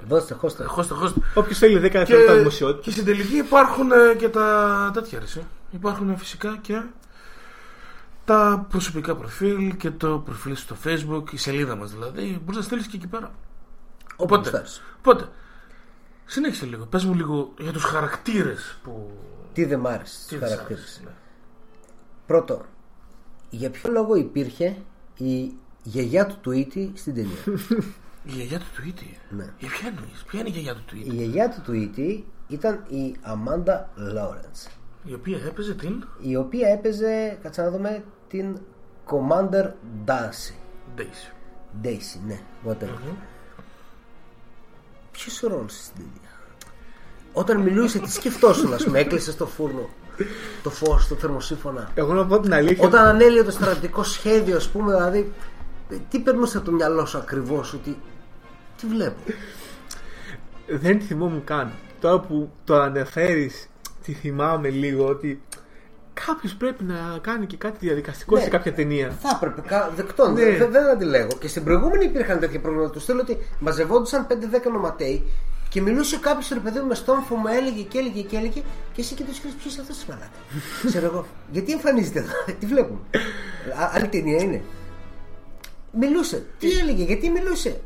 [0.08, 0.64] Δώστε, χώστε.
[0.64, 1.20] Χώστε, χώστε.
[1.34, 2.80] Όποιος θέλει 10 Και, δευτερόλεπτα δημοσιότητα.
[2.82, 5.44] και στην τελική υπάρχουν ε, και τα τέτοια ρε, εσύ.
[5.70, 6.82] Υπάρχουν ε, φυσικά και
[8.24, 12.40] τα προσωπικά προφίλ και το προφίλ στο facebook, η σελίδα μας δηλαδή.
[12.42, 13.32] Μπορείς να στείλεις και εκεί πέρα.
[14.16, 14.82] Όποτε Οπότε, θες.
[14.98, 15.28] οπότε,
[16.24, 16.84] συνέχισε λίγο.
[16.86, 19.10] Πες μου λίγο για τους χαρακτήρες που...
[19.52, 20.82] Τι δεν μ' άρεσε Τι στους δεν σ' χαρακτήρες.
[20.82, 21.10] άρεσε, ναι.
[22.26, 22.62] Πρώτο,
[23.50, 24.76] για ποιο λόγο υπήρχε
[25.16, 27.36] η γιαγιά του Tweety στην ταινία;
[28.24, 29.16] Η γιαγιά του Tweety.
[29.30, 29.52] Ναι.
[29.58, 31.12] Για ποια εννοείς, ποια είναι η γιαγιά του η Tweety.
[31.14, 34.70] γιαγιά του Tweety ήταν η Αμάντα Lawrence.
[35.04, 38.58] Η οποία έπαιζε την; Η οποία έπαιζε, κάτσε να δούμε, την
[39.06, 39.70] Commander
[40.06, 40.54] Darcy.
[40.96, 41.32] Daisy.
[41.84, 43.14] Daisy, ναι, whatever.
[45.12, 46.30] Ποιος ο ρόλο στην ταινία;
[47.32, 49.88] Όταν μιλούσε, τι σκεφτόσουν, ας πούμε, έκλεισε στο φούρνο
[50.62, 51.90] το φως, το θερμοσύφωνα.
[51.94, 52.86] Εγώ να πω την αλήθεια.
[52.86, 55.32] Όταν ανέλυε το στρατιωτικό σχέδιο, ας πούμε, δηλαδή,
[56.08, 57.96] τι περνούσε από το μυαλό σου ακριβώς, ότι.
[58.82, 59.16] Τι βλέπω.
[60.68, 61.72] Δεν τη θυμόμουν καν.
[62.00, 63.68] Τώρα που το αναφέρεις,
[64.04, 65.42] τη θυμάμαι λίγο ότι
[66.26, 68.42] κάποιος πρέπει να κάνει και κάτι διαδικαστικό Ναι.
[68.42, 69.10] σε κάποια ταινία.
[69.20, 70.44] Θα έπρεπε, κα- δεκτών, Ναι.
[70.56, 71.28] δεν, δεν αντιλέγω.
[71.40, 72.92] Και στην προηγούμενη υπήρχαν τέτοια προβλήματα.
[72.92, 75.24] Τους στέλνω ότι μαζευόντουσαν 5-10 νοματέοι
[75.68, 79.00] και μιλούσε κάποιος ρε παιδί μου με στόμφο μου έλεγε και έλεγε και έλεγε και
[79.00, 80.38] εσύ και του ξέρει ποιος είναι αυτός της μαλάκας.
[80.86, 81.26] Ξέρω εγώ.
[81.50, 83.00] Γιατί εμφανίζεται εδώ, τι βλέπουμε.
[83.80, 84.62] Α, άλλη ταινία είναι.
[86.00, 86.46] Μιλούσε.
[86.58, 87.80] Τι έλεγε, γιατί μιλούσε.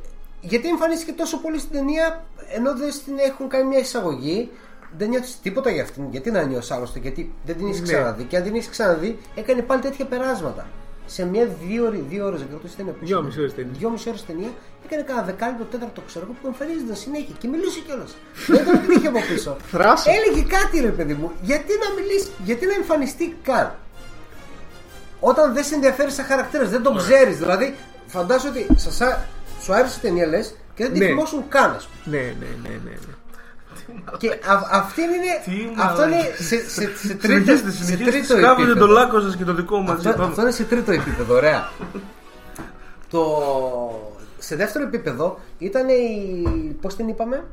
[0.48, 2.24] Γιατί εμφανίστηκε τόσο πολύ στην ταινία
[2.56, 4.50] ενώ δεν στην έχουν κάνει μια εισαγωγή.
[4.98, 6.04] Δεν νιώθεις τίποτα για αυτήν.
[6.11, 7.87] Γιατί να νιώσεις άλλωστε, γιατί δεν την έχεις Ναι.
[7.87, 8.24] ξαναδεί.
[8.24, 10.66] Και αν την έχεις ξαναδεί, έκανε πάλι τέτοια περάσματα.
[11.06, 12.92] Σε μια δύο ώρες, δύο ώρες δεν κρατούσε ταινία.
[12.92, 13.42] πόσο Δυόμιση είναι.
[13.42, 13.72] ώρες ταινία.
[13.78, 14.50] Δυόμιση ώρες ταινία,
[14.85, 18.16] έκανε κανένα δεκάλεπτο, τέταρτο ξέρω εγώ που εμφανίζονταν συνέχεια και μιλούσε κιόλας.
[18.46, 19.56] δεν ήταν την είχε από πίσω.
[19.72, 20.11] Θράσο.
[20.16, 23.74] Έλεγε κάτι ρε παιδί μου, γιατί να μιλήσει, γιατί να εμφανιστεί καν.
[25.20, 27.38] Όταν δεν σε ενδιαφέρει σαν χαρακτήρας, δεν τον ξέρεις.
[27.38, 27.74] Δηλαδή,
[28.06, 29.26] φαντάζομαι ότι σας, α-
[29.66, 31.07] σου άρεσε η ταινία λες και δεν τη Ναι.
[31.07, 32.16] θυμόσουν καν, ας πούμε.
[32.16, 32.90] Ναι, ναι, ναι, ναι.
[32.90, 33.14] ναι.
[34.18, 36.37] Και α, αυτή είναι, Τι αυτό είναι μαλάκα.
[36.37, 38.11] σε, σε, σε, τρίτο, Συνεχίστε, σε συνεχίστε.
[38.11, 38.87] τρίτο Σκάβετε επίπεδο.
[38.87, 40.07] το λάκκο σας και το δικό μας.
[40.07, 41.68] Αυτό, αυτό είναι σε τρίτο επίπεδο, ωραία.
[43.11, 43.22] το...
[44.38, 46.42] Σε δεύτερο επίπεδο ήταν η.
[46.81, 47.44] Πώς την είπαμε,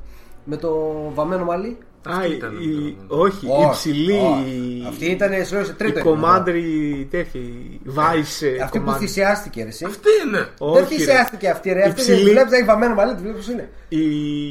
[0.44, 0.72] Με το
[1.14, 1.78] βαμμένο μαλλί.
[2.10, 4.12] Α, Αυτή η- ήταν, η- το- όχι, η Όχι, υψηλή.
[4.12, 4.86] όχι.
[4.88, 7.42] Αυτή ήταν σε Η τρίτο commander η τέτοια.
[7.42, 8.64] Η vice επίπεδο.
[8.64, 8.98] Αυτή που commander.
[8.98, 9.68] θυσιάστηκε, ρε.
[9.68, 9.86] εσύ.
[9.86, 10.38] Αυτή είναι.
[10.38, 10.86] Δεν Όχι, ρε.
[10.86, 11.80] θυσιάστηκε αυτή, ρε.
[11.88, 12.24] Αυτή Υψηλή.
[12.24, 13.70] δεν βλέπεις να έχει βαμμένο μαλλί, τη βλέπεις πώς είναι.
[13.90, 13.98] Η,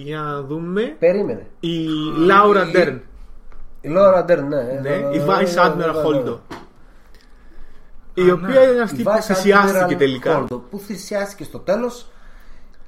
[0.05, 0.97] για να δούμε.
[0.99, 1.47] Περίμενε.
[1.61, 1.87] Η
[2.29, 2.99] Laura η- Dern.
[3.81, 4.63] Η Λόρα Ντέρν, ναι.
[4.83, 6.39] Ναι, Ε, η ε, Vice ε, Admiral ε, ε, Holdo.
[8.15, 8.61] Η Α, οποία ναι.
[8.61, 10.45] είναι Η αυτή που Vice θυσιάστηκε Admiral τελικά.
[10.45, 12.11] Holdo, που θυσιάστηκε στο τέλος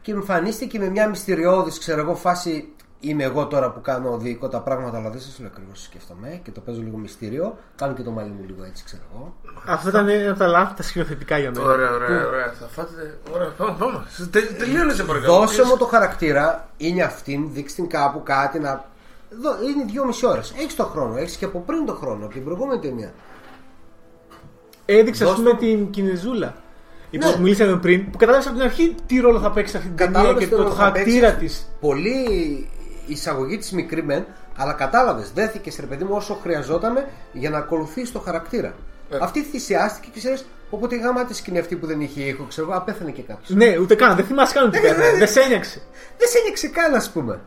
[0.03, 2.69] και εμφανίστηκε με μια μυστηριώδης, ξέρω εγώ, φάση.
[3.07, 6.51] Είμαι εγώ τώρα που κάνω διοικό τα πράγματα, αλλά δεν σας λέω ακριβώς σκέφτομαι και
[6.51, 7.57] το παίζω λίγο μυστήριο.
[7.77, 9.35] Κάνω και το μαλλί μου λίγο έτσι, ξέρω εγώ.
[9.67, 11.65] Αυτό ήταν ένα από τα λάθη τα σκηνοθετικά για μένα.
[11.71, 12.53] Ωραία, ωραία, ωραία.
[12.61, 13.19] Θα φάτε.
[13.35, 14.05] Ωραία, πάμε, πάμε.
[14.31, 15.33] Τε, τελείωνες σε παρακαλώ.
[15.35, 18.85] Δώσε Ποιες- μου το χαρακτήρα, είναι αυτήν, δείξτε την κάπου κάτι να.
[19.41, 20.53] Δω, είναι δυόμιση ώρες.
[20.59, 23.13] Έχεις το χρόνο, έχεις και από πριν το χρόνο, από την προηγούμενη ταινία.
[24.85, 25.57] Έδειξε, ας Δώσ' πούμε, το.
[25.57, 26.55] την Κινεζούλα.
[27.11, 27.33] Η Ναι.
[27.33, 29.97] που μιλήσαμε πριν, που κατάλαβες από την αρχή τι ρόλο θα παίξει σε αυτή την
[29.99, 31.39] ταινία Κατάλαβες και τι το, ρόλο το θα χαρακτήρα της.
[31.41, 31.67] παίξει.
[31.81, 32.69] Πολύ
[33.07, 38.13] εισαγωγή της μικρή μεν, αλλά κατάλαβες, δέθηκες ρε παιδί μου όσο χρειαζόταν για να ακολουθήσει
[38.13, 38.75] το χαρακτήρα.
[39.11, 39.19] Ε.
[39.21, 42.67] Αυτή θυσιάστηκε και ξέρεις, οπότε η γάμα της σκηνή αυτή που δεν είχε ήχο, ξέρω
[42.69, 43.49] εγώ, απέθανε και κάποιος.
[43.49, 45.19] Ναι, ούτε καν, δεν θυμάσαι καν ότι πέθανε.
[45.19, 45.83] Δεν σε ένιωξε.
[46.19, 47.41] Δεν σε ένιξε καν, ας πούμε.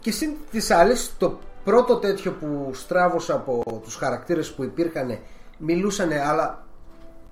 [0.00, 5.18] Και συν της άλλης, το πρώτο τέτοιο που στράβωσα από τους χαρακτήρες που υπήρχαν,
[5.58, 6.64] μιλούσαν, αλλά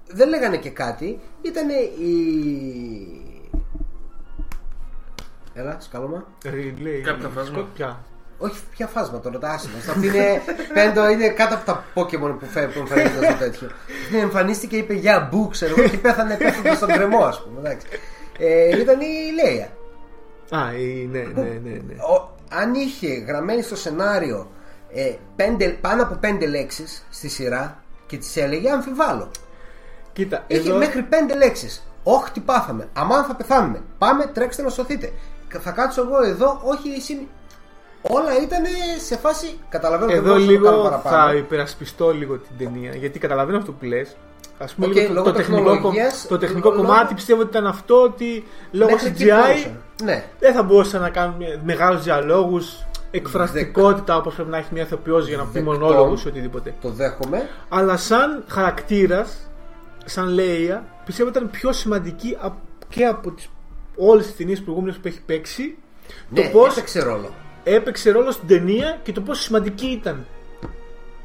[0.07, 1.21] δεν λέγανε και κάτι.
[1.43, 3.28] Ήταν η.
[5.59, 6.27] Έλα, σκάλωμα.
[6.83, 7.69] Λέει, Κάποια φάσμα.
[7.75, 7.99] Ποια;
[8.39, 9.79] Όχι, ποια φάσμα τώρα, τα άσχημα.
[9.79, 10.43] Αυτή είναι,
[10.75, 13.69] πέντο, είναι κάτω από τα Pokémon που φεύγουν που εμφανίζονται στο τέτοιο.
[14.13, 17.59] Ναι, εμφανίστηκε και είπε για μπου, ξέρω εγώ, και πέθανε πέθανε στον κρεμό, ας πούμε.
[17.61, 17.87] εντάξει.
[18.39, 19.07] Ε, ήταν η
[19.43, 19.69] Λέια.
[20.51, 21.71] Α, η- ναι, ναι, ναι.
[21.87, 21.95] ναι.
[21.95, 24.51] Ο- αν είχε γραμμένη στο σενάριο
[24.95, 29.31] ε, πέντε, πάνω από πέντε λέξεις στη σειρά και τις έλεγε, αμφιβάλλω.
[30.13, 30.79] Κοίτα, Είχε εδώ.
[30.79, 31.83] μέχρι πέντε λέξεις.
[32.03, 32.89] Όχι τι πάθαμε.
[32.93, 33.81] Αμάν θα πεθάνουμε.
[33.99, 35.13] Πάμε, τρέξτε να σωθείτε.
[35.49, 37.29] Κα- Θα κάτσω εγώ εδώ, όχι εσύ.
[38.03, 38.63] Όλα ήταν
[39.05, 39.59] σε φάση.
[39.69, 41.17] Καταλαβαίνω δεν Εδώ μπορούσα να το κάνω λίγο παραπάνω.
[41.17, 44.17] θα υπερασπιστώ λίγο την ταινία γιατί καταλαβαίνω αυτό που λες.
[44.59, 47.41] Α πούμε, Οκ, λίγο το, λόγω το τεχνικό, κο- τεχνολογίας, το τεχνικό λόγω- κομμάτι πιστεύω
[47.41, 49.83] ότι ήταν αυτό ότι λόγω Μέχρι εκεί CGI μπορούσαν.
[50.05, 50.25] Ναι.
[50.39, 55.37] δεν θα μπορούσαν να κάνουν μεγάλους διαλόγους, εκφραστικότητα όπως πρέπει να έχει μια ηθοποιός για
[55.37, 55.71] να πει Δεκτό.
[55.71, 56.75] μονόλογο ή οτιδήποτε.
[56.81, 57.49] Το δέχομαι.
[57.69, 59.51] Αλλά σαν χαρακτήρας,
[60.05, 62.59] σαν Λέια, πιστεύω ήταν πιο σημαντική απ-
[62.89, 63.49] και από τις,
[63.99, 65.77] όλες τις ταινίες προηγούμενες που έχει παίξει.
[66.29, 67.31] Ναι, το πώς έπαιξε ρόλο.
[67.65, 70.27] έπαιξε ρόλο στην ταινία και το πόσο σημαντική ήταν.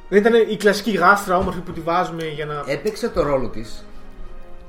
[0.09, 2.63] Δεν ήταν η κλασική γάστρα όμορφη που τη βάζουμε για να.
[2.67, 3.85] Έπαιξε το ρόλο της,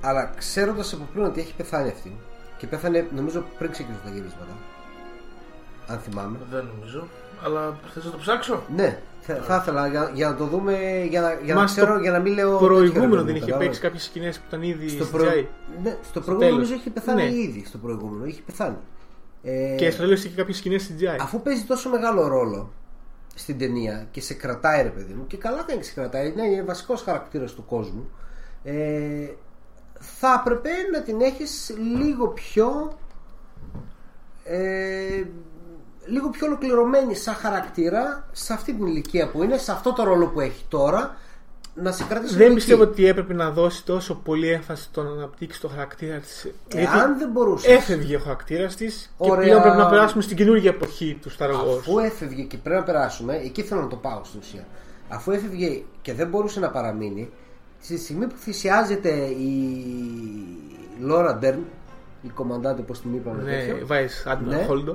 [0.00, 2.16] αλλά ξέροντας από πριν ότι έχει πεθάνει αυτή.
[2.56, 4.56] Και πέθανε, νομίζω, πριν ξεκινήσουν τα γυρίσματα.
[5.86, 6.38] Αν θυμάμαι.
[6.50, 7.08] Δεν νομίζω.
[7.44, 11.20] Αλλά θες να το ψάξω; Ναι, θα, θα ήθελα για, για να το δούμε, για
[11.20, 12.58] να, για να Μα ξέρω, στο για να μην λέω.
[12.58, 13.80] προηγούμενο τέτοιο, ρε δεν παιδί είχε μου, παίξει κατάλαβες.
[13.80, 15.26] κάποιες σκηνές που ήταν ήδη Στο, στο προ...
[15.30, 15.46] CGI.
[15.82, 16.52] ναι, στο προηγούμενο τέλος.
[16.54, 17.34] νομίζω είχε πεθάνει Ναι.
[17.34, 17.64] ήδη.
[17.66, 18.76] Στο προηγούμενο είχε πεθάνει.
[19.42, 21.18] Ε, Και στο τέλο είχε κάποιες σκηνές CGI.
[21.20, 22.72] Αφού παίζει τόσο μεγάλο ρόλο
[23.34, 26.46] στην ταινία και σε κρατάει ρε παιδί μου και καλά κάνει και σε κρατάει, ναι,
[26.46, 28.08] είναι βασικός χαρακτήρας του κόσμου
[28.64, 29.28] ε,
[29.98, 32.98] θα έπρεπε να την έχεις λίγο πιο
[34.44, 35.22] ε,
[36.06, 40.26] λίγο πιο ολοκληρωμένη σαν χαρακτήρα σε αυτή την ηλικία που είναι, σε αυτό το ρόλο
[40.26, 41.16] που έχει τώρα
[41.74, 42.90] να σε κρατήσει Δεν λίγο πιστεύω εκεί.
[42.92, 46.46] ότι έπρεπε να δώσει τόσο πολύ έμφαση στο να αναπτύξει το χαρακτήρα της.
[46.74, 49.44] Εάν δεν μπορούσες έφευγε ο χαρακτήρας της και Ωραία.
[49.44, 51.78] πλέον πρέπει να περάσουμε στην καινούργια εποχή του Star Wars.
[51.78, 54.66] Αφού έφευγε και πρέπει να περάσουμε, εκεί θέλω να το πάω στην ουσία.
[55.08, 57.30] Αφού έφευγε και δεν μπορούσε να παραμείνει,
[57.80, 59.84] στη στιγμή που θυσιάζεται η
[61.00, 61.58] Λόρα Ντέρν,
[62.22, 64.66] η κομμαντάτε, όπως την είπαμε, Ναι, τέτοιο, Vice Admiral Ναι.
[64.70, 64.94] Holdo.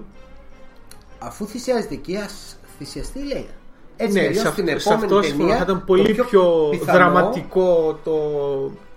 [1.19, 3.53] Αφού θυσιάζεται εκεί, ας θυσιαστεί η Λέια.
[3.97, 5.47] Έτσι Ναι, κι αλλιώς σε, στην αυτό, σε επόμενη αυτός συμφωνώ.
[5.47, 8.17] ταινία, Θα ήταν το πολύ πιο, πιθανό, δραματικό το,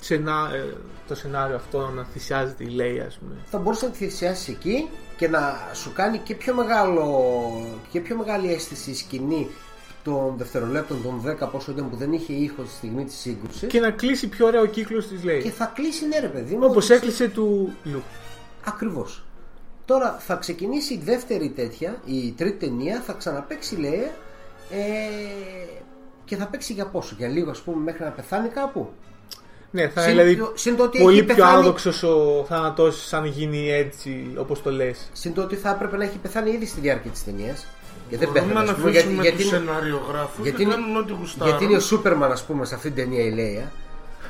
[0.00, 0.72] σενά, ε,
[1.08, 3.34] το σενάριο αυτό να θυσιάζεται η Λέια, ας πούμε.
[3.50, 5.40] θα μπορούσε να τη θυσιάσει εκεί και να
[5.72, 7.06] σου κάνει και πιο, μεγάλο,
[7.90, 9.48] και πιο μεγάλη αίσθηση η σκηνή
[10.04, 13.80] των δευτερολέπτων των 10 πόσο ήταν που δεν είχε ήχος στη στιγμή της σύγκρουσης Και
[13.80, 15.50] να κλείσει πιο ωραίο κύκλος της και Λέια.
[15.50, 18.02] θα κλείσει ναι ρε παιδί μου Όπως έκλεισε του Λουκ.
[18.64, 19.22] Ακριβώς
[19.84, 24.10] Τώρα θα ξεκινήσει η δεύτερη τέτοια Η τρίτη ταινία θα ξαναπαίξει λέει
[24.70, 24.76] ε,
[26.24, 28.90] Και θα παίξει για πόσο Για λίγο ας πούμε μέχρι να πεθάνει κάπου
[29.70, 32.44] Ναι, θα Συν είναι δηλαδή το- συν το ότι πολύ έχει πιο πεθάνει- άδοξος ο
[32.48, 35.08] θάνατός αν γίνει έτσι όπως το λες.
[35.12, 37.66] Συν το ότι θα έπρεπε να έχει πεθάνει ήδη στη διάρκεια της ταινίας
[38.08, 40.62] Και δεν Μπορούμε πέθανε να ας πούμε, γιατί, αφήσουμε γιατί, τους είναι- σεναριογράφους γιατί και
[40.62, 41.48] είναι- κάνουν ό,τι γουστάρουν.
[41.48, 43.72] γιατί είναι ο Σούπερμαν ας πούμε σε αυτή την ταινία η Λέια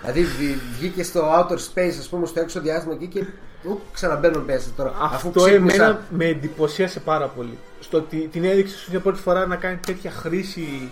[0.01, 3.25] Δηλαδή βγ- βγήκε στο outer space ας πούμε στο έξω διάστημα εκεί και
[3.65, 7.59] ουπ, ξαναμπαίνουν μέσα τώρα Αφού Αυτό ξύπνησα- εμένα με εντυπωσίασε πάρα πολύ.
[7.81, 10.91] Στο ότι την έδειξε για πρώτη φορά να κάνει τέτοια χρήση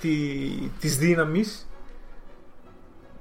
[0.00, 0.10] τη,
[0.80, 1.68] της δύναμης.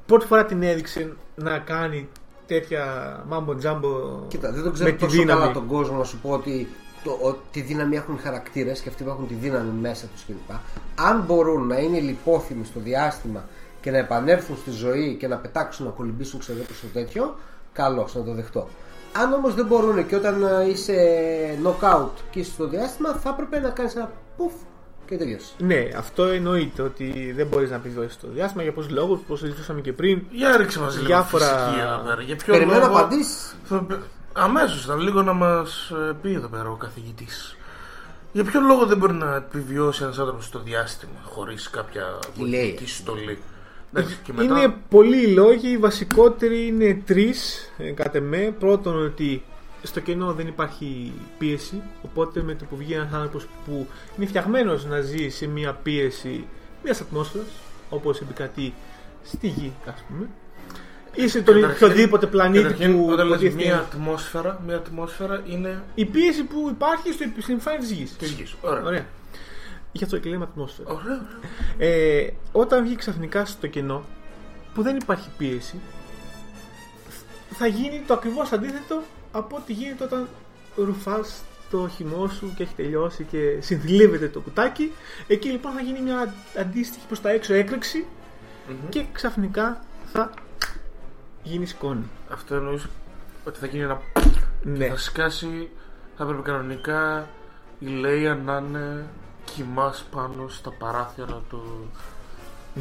[0.06, 2.08] Πρώτη φορά την έδειξε να κάνει
[2.48, 2.84] τέτοια
[3.28, 3.90] μάμπο τζάμπο
[4.28, 5.40] Κοίτα, δεν το ξέρω με τη τόσο δύναμη.
[5.40, 6.68] καλά τον κόσμο να σου πω ότι
[7.04, 10.26] το, ότι τη δύναμη έχουν οι χαρακτήρες και αυτοί που έχουν τη δύναμη μέσα τους
[10.26, 10.56] κλπ.
[10.96, 13.44] Αν μπορούν να είναι λιπόθυμοι στο διάστημα
[13.82, 17.36] και να επανέλθουν στη ζωή και να πετάξουν, να κολυμπήσουν ξέρω προς το τέτοιο,
[17.74, 18.68] καλώς να το δεχτώ.
[19.14, 20.96] Αν όμως δεν μπορούν και όταν ε, είσαι
[21.64, 24.54] knockout και είσαι στο διάστημα, θα έπρεπε να κάνεις ένα πουφ
[25.06, 25.54] και τελείωσε.
[25.58, 29.82] Ναι, αυτό εννοείται ότι δεν μπορείς να επιβιώσει το διάστημα για πολλούς λόγους, όπως συζητούσαμε
[29.82, 30.22] και πριν.
[30.32, 32.22] Για ρίξε μας λίγο Διάφορα- φυσική εδώ πέρα.
[32.22, 32.98] Για ποιο Περιμένω λόγο...
[32.98, 33.56] απαντήσεις.
[34.34, 37.56] Αμέσως, θα λίγο να μας πει εδώ πέρα ο καθηγητής.
[38.32, 42.04] Για ποιο λόγο δεν μπορεί να επιβιώσει ένας άνθρωπος στο διάστημα χωρίς κάποια
[42.38, 43.38] λέει; βοηθητική στολή;
[43.94, 44.44] Εντάξει, και μετά...
[44.62, 45.70] Είναι πολλοί οι λόγοι.
[45.72, 48.54] Οι βασικότεροι είναι τρεις, κατ' εμέ.
[48.60, 49.44] Πρώτον, ότι
[49.84, 51.82] στο κενό δεν υπάρχει πίεση.
[52.02, 56.46] Οπότε με το που βγει ένας άνθρωπος που είναι φτιαγμένος να ζει σε μια πίεση
[56.84, 57.48] μιας ατμόσφαιρας,
[57.90, 58.74] όπως επικρατεί
[59.24, 60.28] στη γη, ας πούμε.
[61.14, 65.42] Ή σε τον Καταρχήν- οποιοδήποτε πλανήτη Καταρχήν, που όταν λες υποτίθεται- μια ατμόσφαιρα, μια ατμόσφαιρα
[65.48, 68.16] είναι Η πίεση που υπάρχει στο στην εμφάνιση της γης.
[68.18, 68.56] της γης.
[68.62, 68.84] Ωραία.
[68.84, 69.06] Ωραία.
[69.92, 70.92] Γι' αυτό και λέμε ατμόσφαιρας.
[70.94, 71.28] Ωραία.
[71.78, 74.04] Ε, όταν βγει ξαφνικά στο κενό
[74.74, 75.80] που δεν υπάρχει πίεση,
[77.50, 80.28] θα γίνει το ακριβώς αντίθετο από ό,τι γίνεται όταν
[80.76, 84.92] ρουφάς το χυμό σου και έχει τελειώσει και συνθλίβεται το κουτάκι.
[85.28, 88.06] Εκεί λοιπόν θα γίνει μια αντίστοιχη προς τα έξω έκρηξη
[88.90, 90.34] και ξαφνικά θα
[91.44, 92.04] γίνει σκόνη.
[92.30, 92.88] Αυτό εννοείς
[93.46, 94.02] ότι θα γίνει ένα.
[94.64, 94.88] Ναι.
[94.88, 95.70] Θα σκάσει.
[96.18, 97.30] Θα έπρεπε κανονικά
[97.80, 99.06] η Λέια να είναι
[99.56, 101.90] κοιμάς πάνω στα παράθυρα του.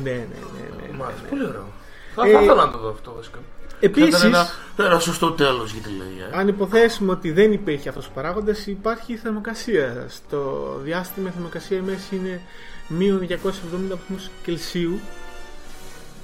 [0.02, 0.86] Ναι, ναι, ναι.
[0.90, 1.22] ναι, Μάλιστα.
[1.22, 1.28] ναι.
[1.28, 1.66] Πολύ ωραίο.
[2.14, 3.38] Θα, Ε, θα ήθελα να το δω αυτό βασικά.
[3.68, 6.26] Θα Επίσης, ήταν ένα, ένα σωστό τέλος για τη Λέια.
[6.32, 6.38] ε.
[6.38, 10.04] Αν υποθέσουμε ότι δεν υπήρχε αυτός ο παράγοντας, υπάρχει η θερμοκρασία.
[10.08, 12.40] Στο διάστημα η θερμοκρασία μέση είναι
[12.88, 14.98] μείον 270 βαθμούς Κελσίου,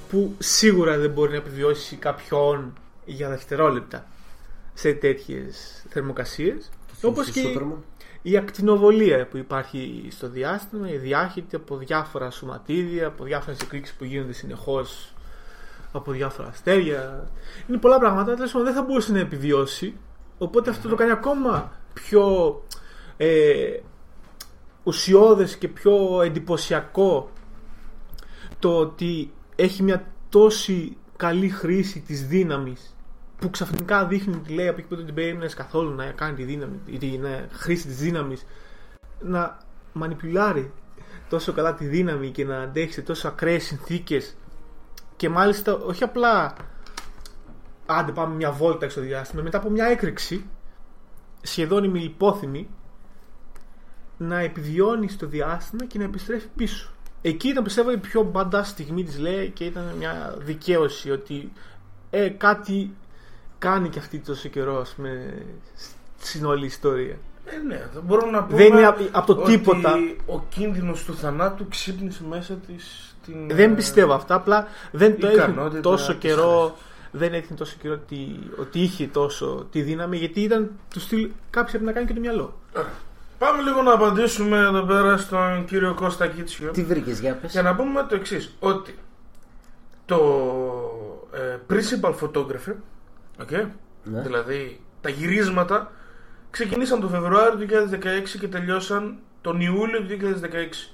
[0.09, 2.73] που σίγουρα δεν μπορεί να επιβιώσει κάποιον
[3.05, 4.05] για δευτερόλεπτα
[4.73, 6.69] σε τέτοιες θερμοκρασίες.
[7.01, 7.43] Όπως και η-
[8.27, 14.03] η ακτινοβολία που υπάρχει στο διάστημα, η διάχυτη από διάφορα σωματίδια, από διάφορες εκρήξεις που
[14.03, 15.13] γίνονται συνεχώς
[15.91, 17.29] από διάφορα αστέρια.
[17.67, 19.95] Είναι πολλά πράγματα, τέλος πάντων, δεν θα μπορούσε να επιβιώσει.
[20.37, 22.63] Οπότε αυτό το κάνει ακόμα πιο
[23.17, 23.79] ε,
[24.83, 27.31] ουσιώδες και πιο εντυπωσιακό
[28.59, 32.94] το ότι έχει μια τόση καλή χρήση της δύναμης
[33.39, 36.43] που ξαφνικά δείχνει τη λέει από εκεί που δεν την περίμενε καθόλου να κάνει τη
[36.43, 38.45] δύναμη, ή την ε, χρήση της δύναμης
[39.21, 39.57] να
[39.93, 40.71] μανιπουλάρει
[41.29, 44.35] τόσο καλά τη δύναμη και να αντέχει σε τόσο ακραίες συνθήκες
[45.15, 46.55] και μάλιστα όχι απλά
[47.85, 50.45] άντε πάμε μια βόλτα στο διάστημα μετά από μια έκρηξη
[51.41, 52.67] σχεδόν ημιλιπόθυμη
[54.17, 56.89] να επιβιώνει στο διάστημα και να επιστρέφει πίσω.
[57.21, 61.51] Εκεί ήταν πιστεύω η πιο μπαντά στιγμή της λέει και ήταν μια δικαίωση ότι
[62.09, 62.93] ε, κάτι
[63.69, 65.33] κάνει και αυτή τόσο καιρό ας πούμε
[66.17, 67.17] στην όλη ιστορία.
[67.45, 68.55] Ε, ναι, δεν μπορώ να πω.
[68.55, 69.93] Δεν είναι απ- απ' το ότι τίποτα.
[70.25, 73.15] Ο κίνδυνος του θανάτου ξύπνησε μέσα της.
[73.25, 73.49] Την...
[73.49, 76.59] Δεν πιστεύω αυτά, απλά δεν το έδειχνε ικανότητα τόσο της καιρό.
[76.59, 76.93] χρήσης.
[77.11, 81.29] Δεν έδειχνε τόσο καιρό ότι, ότι είχε τόσο τη δύναμη, γιατί ήταν του στυλ.
[81.49, 82.59] Κάποιο έπρεπε να κάνει και το μυαλό.
[83.37, 86.71] Πάμε λίγο να απαντήσουμε εδώ πέρα στον κύριο Κώστα Κίτσιο.
[86.71, 87.51] Τι βρήκες για πες.
[87.51, 88.95] Για να πούμε το εξής, ότι
[90.05, 90.17] το
[91.33, 92.75] ε, principal photography,
[93.43, 93.65] okay,
[94.03, 94.21] Ναι.
[94.21, 95.91] δηλαδή τα γυρίσματα,
[96.51, 100.91] ξεκινήσαν το Φεβρουάριο του 2016 και τελειώσαν τον Ιούλιο του 2016.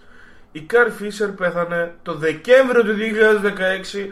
[0.51, 4.11] Η Κάρι Φίσερ πέθανε το Δεκέμβριο του 2016,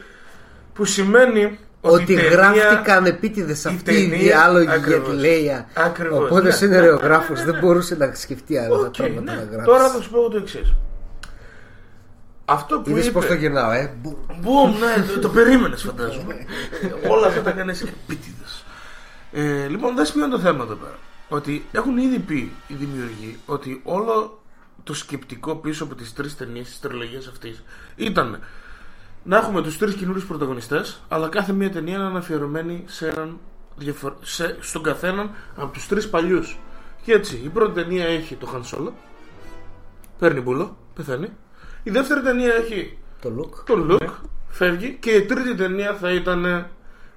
[0.74, 5.10] που σημαίνει ότι, Ότι η ταινία- γράφτηκαν επίτηδες αυτοί οι ταινία- διάλογοι για ακριβώς.
[5.10, 5.68] τη Λέια.
[5.74, 6.48] Ακριβώς, Οπότε ναι.
[6.50, 9.38] ο σεναριογράφος δεν μπορούσε να σκεφτεί άλλα Οκ, πράγματα ναι.
[9.38, 9.66] να γράψει.
[9.66, 10.74] Τώρα θα σου πω το εξής.
[12.50, 13.14] Αυτό που Είδες είπε...
[13.14, 14.18] πώς το γυρνάω, ε; Μπου.
[14.40, 16.46] Μπουμ, ναι, το, το περίμενες, φαντάζομαι.
[17.10, 18.64] Όλα αυτά τα έκανε επίτηδες.
[19.32, 20.98] Ε, λοιπόν, δεν σημαίνει το θέμα εδώ πέρα.
[21.30, 24.42] Ότι έχουν ήδη πει οι δημιουργοί ότι όλο
[24.84, 27.64] το σκεπτικό πίσω από τις τρεις ταινίες τη τριλογία αυτής
[27.96, 28.40] ήταν
[29.24, 33.38] να έχουμε τους τρεις καινούριους πρωταγωνιστές, αλλά κάθε μία ταινία να είναι αφιερωμένη σε έναν
[33.76, 34.14] διαφορ...
[34.22, 34.58] σε...
[34.60, 36.60] στον καθέναν από τους τρεις παλιούς.
[37.02, 38.92] Και έτσι, η πρώτη ταινία έχει το Han Solo,
[40.20, 41.30] παίρνει μπουλο, πεθαίνει.
[41.84, 43.64] Η δεύτερη ταινία έχει Το look.
[43.66, 44.10] το Luke
[44.50, 46.68] φεύγει και η τρίτη ταινία θα ήταν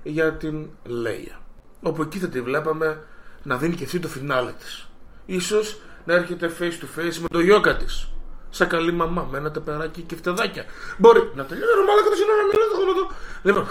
[0.03, 1.41] για την Λέια.
[1.83, 3.03] Όπου εκεί θα τη βλέπαμε
[3.43, 4.89] να δίνει και αυτή το φινάλε της.
[5.27, 8.09] Ίσως να έρχεται face to face με το γιόκα της.
[8.51, 10.65] Σαν καλή μαμά, με ένα τεπεράκι και φτεδάκια.
[10.99, 13.15] Μπορεί να τελειώσει ρε μάλακα το σύνορα, μιλάω το χρόνο του.
[13.43, 13.67] Λοιπόν,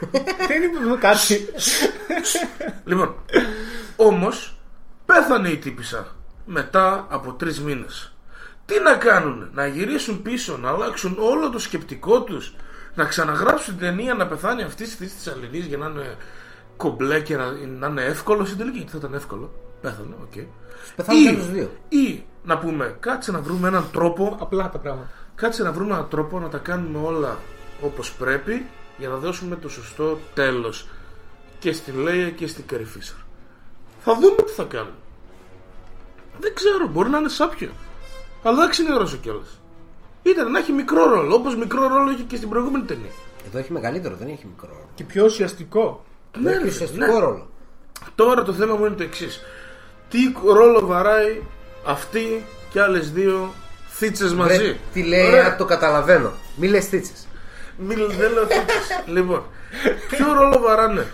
[0.48, 1.48] Δεν είπε κάτι.
[2.84, 3.14] λοιπόν
[3.96, 4.56] όμως
[5.06, 6.06] πέθανε η τύπισσα
[6.44, 8.09] μετά από τρεις μήνες.
[8.70, 12.54] Τι να κάνουν, να γυρίσουν πίσω, να αλλάξουν όλο το σκεπτικό τους,
[12.94, 16.16] να ξαναγράψουν την ταινία, να πεθάνει αυτή στη θέση της αλληνής για να είναι
[16.76, 18.76] κομπλέ και να, να είναι εύκολο στην τελική.
[18.76, 19.52] Γιατί θα ήταν εύκολο.
[19.80, 20.32] Πέθανε, οκ.
[20.96, 21.70] Πεθάνουν Ή- και τους δύο.
[21.88, 25.10] Ή να πούμε, κάτσε να βρούμε έναν τρόπο Απλά τα πράγματα.
[25.34, 27.38] Κάτσε να βρούμε έναν τρόπο να τα κάνουμε όλα
[27.80, 28.66] όπως πρέπει
[28.98, 30.88] για να δώσουμε το σωστό τέλος
[31.58, 33.24] και στη Λέια και στη Carrie Fisher.
[34.00, 34.94] Θα δούμε τι θα κάνουμε.
[36.40, 37.70] Δεν ξέρω, μπορεί να είναι σάπιο.
[38.42, 39.60] Αλλά δεν ξενερώσω κιόλας.
[40.22, 43.10] Ήταν να έχει μικρό ρόλο, όπως μικρό ρόλο είχε και στην προηγούμενη ταινία.
[43.46, 44.88] Εδώ έχει μεγαλύτερο, δεν έχει μικρό ρόλο.
[44.94, 46.04] Και πιο ουσιαστικό.
[46.40, 47.18] Ναι, έχει ναι, ουσιαστικό ναι.
[47.18, 47.48] ρόλο.
[48.14, 49.40] Τώρα το θέμα μου είναι το εξής.
[50.08, 51.42] Τι ρόλο βαράει
[51.86, 53.54] αυτή και άλλες δύο
[53.88, 55.56] θίτσες μαζί; Βρε, τι λέει, Ωραία.
[55.56, 56.32] το καταλαβαίνω.
[56.56, 57.26] Μη λες τίτσες.
[57.78, 59.02] Μη δεν λέω θίτσες.
[59.14, 59.42] λοιπόν,
[60.10, 61.06] ποιο ρόλο βαράνε;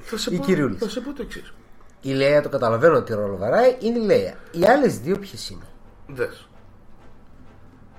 [0.00, 0.78] Θα σε, Η πω, Κυριούλης.
[0.78, 1.52] θα σε πω το εξής.
[2.00, 4.34] Η Λέια το καταλαβαίνω τι ρόλο βαράει, είναι η Λέια.
[4.50, 5.66] Οι άλλες δύο ποιες είναι;
[6.14, 6.48] Δες.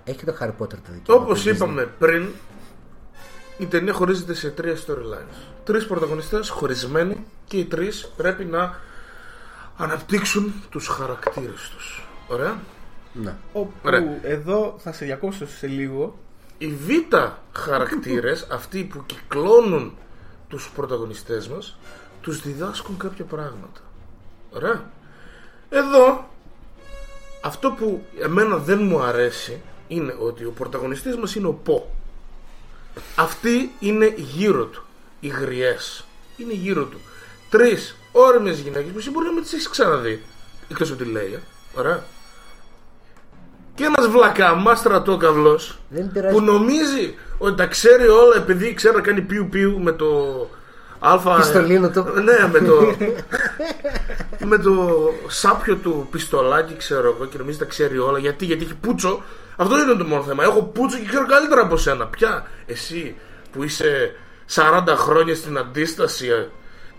[0.04, 1.24] Έχει και το Harry Potter το δικαίωμα.
[1.24, 1.54] Όπως του Disney.
[1.56, 2.28] είπαμε πριν,
[3.58, 5.38] η ταινία χωρίζεται σε τρία storylines.
[5.64, 8.80] Τρεις πρωταγωνιστές χωρισμένοι και οι τρεις πρέπει να
[9.78, 12.08] αναπτύξουν τους χαρακτήρες τους.
[12.28, 12.60] Ωραία.
[13.14, 13.36] Ναι.
[13.54, 14.20] Όπου Ωραία.
[14.22, 16.18] εδώ θα σε διακόψω σε λίγο.
[16.58, 17.16] Οι β'
[17.52, 19.98] χαρακτήρες, αυτοί που κυκλώνουν
[20.48, 21.78] τους πρωταγωνιστές μας,
[22.22, 23.80] τους διδάσκουν κάποια πράγματα.
[24.52, 24.92] Ωραία.
[25.70, 26.30] Εδώ,
[27.42, 31.92] αυτό που εμένα δεν μου αρέσει είναι ότι ο πρωταγωνιστής μας είναι ο Πο.
[33.16, 34.84] Αυτοί είναι γύρω του.
[35.20, 36.06] Οι γριές.
[36.38, 37.00] Είναι γύρω του.
[37.50, 40.22] Τρεις όριμες γυναίκες που εσύ μπορεί να μην τις έχεις ξαναδεί.
[40.72, 41.42] Εκτός από τη Λέια.
[41.76, 42.04] Ωραία.
[43.76, 46.36] Και ένας βλακαμάς στρατόκαυλος Δεν πειράζει.
[46.36, 50.08] που νομίζει ότι τα ξέρει όλα επειδή ξέρει να κάνει πιου πιου με το
[51.00, 52.06] αλφα Πιστολίνο του.
[52.24, 52.96] ναι με το
[54.46, 58.76] με το σάπιο του πιστολάκι ξέρω εγώ και νομίζεις τα ξέρει όλα γιατί, γιατί έχει
[58.76, 59.24] πούτσο
[59.56, 63.16] αυτό είναι το μόνο θέμα έχω πούτσο και ξέρω καλύτερα από σένα πια εσύ
[63.52, 64.12] που είσαι
[64.56, 66.48] 40 χρόνια στην αντίσταση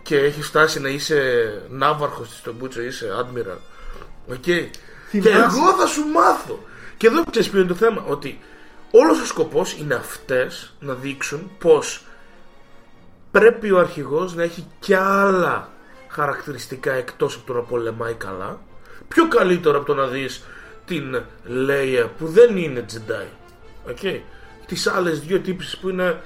[0.02, 1.22] και έχεις φτάσει να είσαι
[1.70, 3.58] ναύαρχος στον πούτσο είσαι admiral
[4.30, 4.36] OK.
[4.42, 4.70] Και
[5.10, 6.58] Θυμάσαι- εγώ θα σου μάθω.
[6.96, 8.04] Και εδώ ξέρεις ποιο είναι το θέμα.
[8.06, 8.38] Ότι
[8.90, 12.04] όλος ο σκοπός είναι αυτές να δείξουν πως
[13.30, 15.68] πρέπει ο αρχηγός να έχει κι άλλα
[16.08, 18.60] χαρακτηριστικά εκτός από το να πολεμάει καλά.
[19.08, 20.42] Πιο καλύτερο από το να δεις
[20.84, 23.26] την Λέια που δεν είναι Jedi.
[23.90, 24.20] Okay.
[24.66, 26.20] Τις άλλες δύο τύπισσες που είναι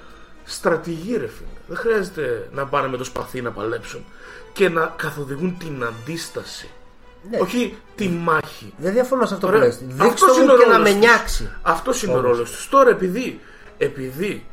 [0.45, 1.49] στρατηγοί ρε φίλε.
[1.69, 4.05] Δεν χρειάζεται να πάνε με το σπαθί να παλέψουν
[4.53, 6.71] και να καθοδηγούν την αντίσταση.
[7.31, 7.39] Ναι.
[7.41, 8.75] Όχι τη μάχη.
[8.77, 9.67] Δεν διαφωνώ σε αυτό που Ωραία.
[9.67, 9.79] λες.
[9.79, 10.99] Δείξτε Αυτός είναι μου ο και να ρόλος με τους.
[11.09, 11.51] νιάξεις.
[11.63, 12.31] Αυτός είναι ο Όμως.
[12.31, 12.69] ρόλος τους.
[12.69, 13.41] Τώρα επειδή,
[13.79, 14.47] επειδή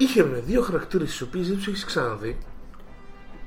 [0.00, 2.38] είχε δύο χαρακτήρες τι οποίε δεν τους έχεις ξαναδεί,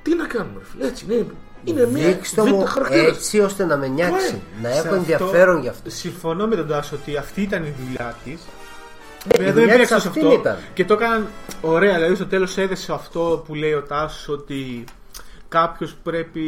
[0.02, 0.88] τι να κάνουμε, ρε φίλε.
[0.88, 1.26] Έτσι είναι.
[1.66, 3.18] Είναι μια Δείξτε β' μου χαρακτήρας.
[3.18, 4.42] έτσι ώστε να με νιάξει.
[4.62, 4.68] Ναι.
[4.68, 5.90] Να Σε έχω αυτό ενδιαφέρον γι' αυτό.
[5.90, 8.34] Συμφωνώ με τον Τάσο ότι αυτή ήταν η δουλειά της.
[9.40, 10.40] η δεν δουλειά είναι της εκτός αυτήν αυτό.
[10.40, 10.58] ήταν.
[10.74, 11.28] Και το έκαναν
[11.62, 11.94] ωραία.
[11.96, 14.84] Δηλαδή στο τέλος έδεσε αυτό που λέει ο Τάσος ότι
[15.48, 16.42] κάποιος πρέπει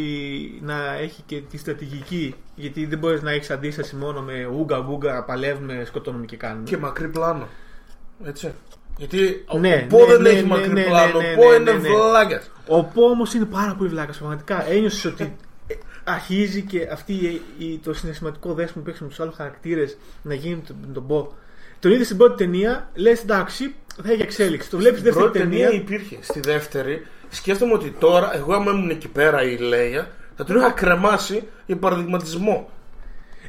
[0.62, 2.36] να έχει και τη στρατηγική.
[2.56, 6.64] Γιατί δεν μπορείς να έχεις αντίσταση μόνο με ούγκα βούγκα, παλεύουμε, σκοτώνουμε και κάνουμε.
[6.64, 7.48] Και μακρύ πλάνο.
[8.26, 8.54] Έτσι.
[8.98, 11.20] Γιατί ο Ναι, Πο ναι, δεν ναι, έχει ναι, μακρύ ναι, πλάνο.
[11.20, 11.88] ναι, Ο Πο ναι, είναι ναι, ναι.
[11.90, 12.42] βλάκα.
[12.68, 14.18] Ο Πο όμως είναι πάρα πολύ βλάκας.
[14.18, 15.36] Πραγματικά ένιωσες ότι
[15.68, 19.98] ε, αρχίζει και αυτή η, η- το συναισθηματικό δέσμο που έχεις με τους άλλους χαρακτήρες
[20.22, 21.34] να γίνει τον, τον Πο.
[21.80, 24.70] Τον είδες στην πρώτη ταινία, λες εντάξει, θα έχει εξέλιξη.
[24.70, 25.68] Το βλέπεις στην Στην δεύτερη πρώτη ταινία.
[25.70, 26.18] ταινία υπήρχε.
[26.22, 30.72] Στη δεύτερη σκέφτομαι ότι τώρα, εγώ άμα ήμουν εκεί πέρα η Λέια, θα τον είχα
[30.72, 32.70] κρεμάσει για παραδειγματισμό.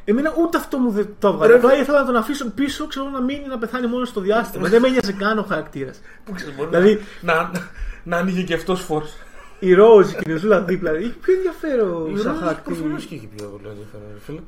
[0.09, 1.51] Εμένα ούτε αυτό μου δεν το έβγαλε.
[1.51, 4.67] Ρε, Απλά ήθελα να τον αφήσω πίσω, ξέρω να μείνει να πεθάνει μόνος στο διάστημα.
[4.69, 6.01] δεν με ένοιαζε καν ο χαρακτήρας.
[6.25, 7.51] Που ξέρεις, μπορεί Δηλαδή- να, να,
[8.03, 9.05] να άνοιγε και αυτός φόρο.
[9.59, 10.99] Η Ρόζ και η Νεζούλα δίπλα.
[10.99, 12.79] Είχε πιο ενδιαφέρον σαν χαρακτήρας.
[12.79, 14.39] Προφανώ και έχει πιο πολύ ενδιαφέρον, ρε φίλε.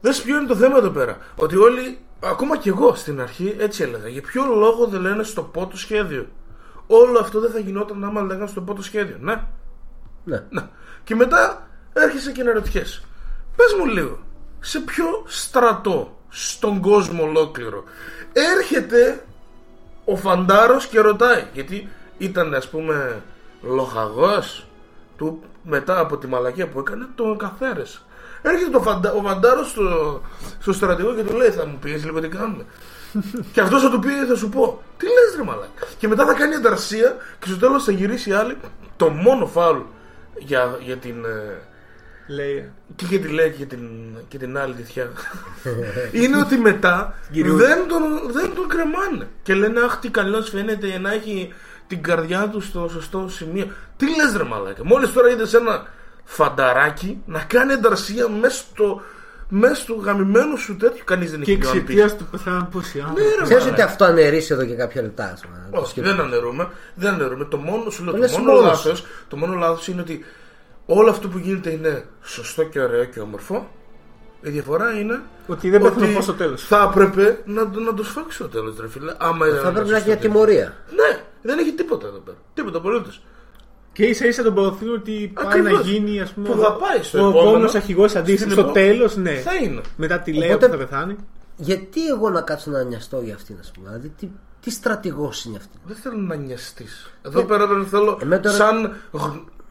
[0.00, 1.18] Δεν ποιο είναι το θέμα εδώ πέρα.
[1.36, 4.08] Ότι όλοι, ακόμα και εγώ στην αρχή, έτσι έλεγα.
[4.08, 6.26] Για ποιο λόγο δεν λένε στο πότο σχέδιο.
[6.86, 9.16] Όλο αυτό δεν θα γινόταν άμα λέγανε στο πότο σχέδιο.
[9.20, 9.42] Ναι.
[10.24, 10.42] Ναι.
[10.50, 10.70] Να.
[11.04, 13.02] Και μετά έρχεσαι και αναρωτιέσαι.
[13.56, 14.18] Πες μου λίγο,
[14.60, 17.84] σε ποιο στρατό στον κόσμο ολόκληρο
[18.32, 19.24] έρχεται
[20.04, 21.44] ο Φαντάρος και ρωτάει.
[21.52, 21.88] Γιατί
[22.18, 23.22] ήταν ας πούμε
[23.62, 24.66] λοχαγός
[25.16, 28.00] του μετά από τη μαλακία που έκανε τον καθαίρεσε.
[28.42, 29.12] Έρχεται το φαντα...
[29.12, 30.20] ο Φαντάρος στο...
[30.60, 32.64] στο στρατηγό και του λέει θα μου πεις λίγο τι κάνουμε.
[33.52, 35.86] και αυτός θα του πει θα σου πω τι λες ρε μαλάκα.
[35.98, 38.56] Και μετά θα κάνει ανταρσία και στο τέλος θα γυρίσει η άλλη
[38.96, 39.78] το μόνο φάουλ
[40.38, 41.24] για, για την...
[41.24, 41.62] ε,
[42.26, 42.70] Λέει.
[42.96, 43.80] και για τη λέει και για την,
[44.28, 45.10] και την άλλη τυθιά
[46.22, 47.58] είναι ότι μετά Γυρίζουν.
[47.58, 51.52] δεν τον, δεν τον κρεμάνε και λένε αχ τι καλός φαίνεται να έχει
[51.86, 53.66] την καρδιά του στο σωστό σημείο
[53.96, 55.86] τι λες ρε μαλάκα μόλις τώρα είδες ένα
[56.24, 59.00] φανταράκι να κάνει ενταρσία μέσα στο,
[59.48, 63.20] μέσα στο γαμημένο σου τέτοιο κανείς δεν Και έχει κάνει εξαιτίας του πεθάνουν πόσοι άνθρωποι.
[63.22, 63.70] Ναι, ρε, Ξέρεις μαλάκα.
[63.72, 65.30] ότι αυτό αναιρίσει εδώ και κάποια λεπτά.
[65.32, 66.12] ας πούμε, να το Όχι, σκεφτείς.
[66.14, 66.68] δεν αναιρούμε.
[66.94, 67.44] Δεν αναιρούμε.
[67.44, 70.24] Το μόνο, σου λέω, Το το λες μόνο μόνος λάθος, το μόνο λάθος είναι ότι
[70.86, 73.68] όλο αυτό που γίνεται είναι σωστό και ωραίο και όμορφο.
[74.40, 76.62] Η διαφορά είναι Ότι δεν πέφτουν πώ στο τέλος.
[76.66, 79.14] θα έπρεπε να, το- να το σφάξει στο τέλος, ρε φίλε.
[79.18, 80.76] Άμα Θα πρέπει να έχει μια τιμωρία.
[80.90, 82.36] Ναι, δεν έχει τίποτα εδώ πέρα.
[82.54, 83.22] Τίποτα απολύτως.
[83.92, 85.72] Και ίσα ίσα τον προωθούν ότι πάει Ακριβώς.
[85.72, 87.48] να γίνει ας πούμε, Που θα πάει στο ο επόμενο.
[87.48, 88.52] επόμενος αρχηγός αντίστοιχος.
[88.52, 89.30] Στην Στο επο- τέλος, ναι.
[89.34, 89.80] Θα είναι.
[89.96, 91.16] Μετά τη λέει Οπότε- που θα πεθάνει.
[91.56, 94.28] Γιατί εγώ να κάτσω να νοιαστώ για αυτήν, ας πούμε; Δηλαδή, τι,
[94.60, 97.10] τι στρατηγός είναι αυτή; Δεν θέλω να νοιαστείς.
[97.22, 98.96] Εδώ πέρα δεν θέλω Εμένα τώρα- σαν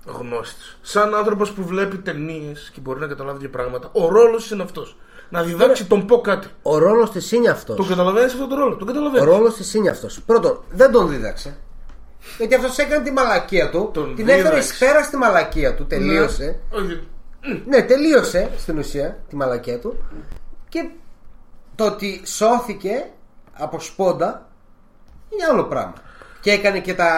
[0.06, 0.78] γνώστης.
[0.82, 3.89] Σαν άνθρωπος που βλέπει ταινίες και μπορεί να καταλάβει δύο πράγματα.
[3.91, 4.97] Ο ρόλος είναι αυτός.
[5.30, 6.47] Να διδάξει τον πω κάτι.
[6.62, 7.76] Ο ρόλος της είναι αυτός.
[7.76, 8.76] Τον καταλαβαίνεις αυτόν τον ρόλο.
[8.76, 9.26] Τον Ο καταλαβαίνει.
[9.26, 10.22] ρόλος της είναι αυτός.
[10.26, 11.58] Πρώτον, δεν τον δίδαξε.
[12.38, 13.89] Γιατί αυτός έκανε τη μαλακία του.
[13.93, 14.74] Τον την έφερε δίδαξε.
[14.74, 15.86] εις πέρας στη μαλακία του.
[15.86, 16.60] Τελείωσε.
[16.72, 17.08] Όχι.
[17.68, 19.97] Ναι, τελείωσε στην ουσία τη μαλακία του.
[20.70, 20.89] Και
[21.76, 23.06] το ότι σώθηκε
[23.53, 24.49] από σπόντα
[25.30, 25.93] είναι άλλο πράγμα.
[26.41, 27.10] Και έκανε και τα,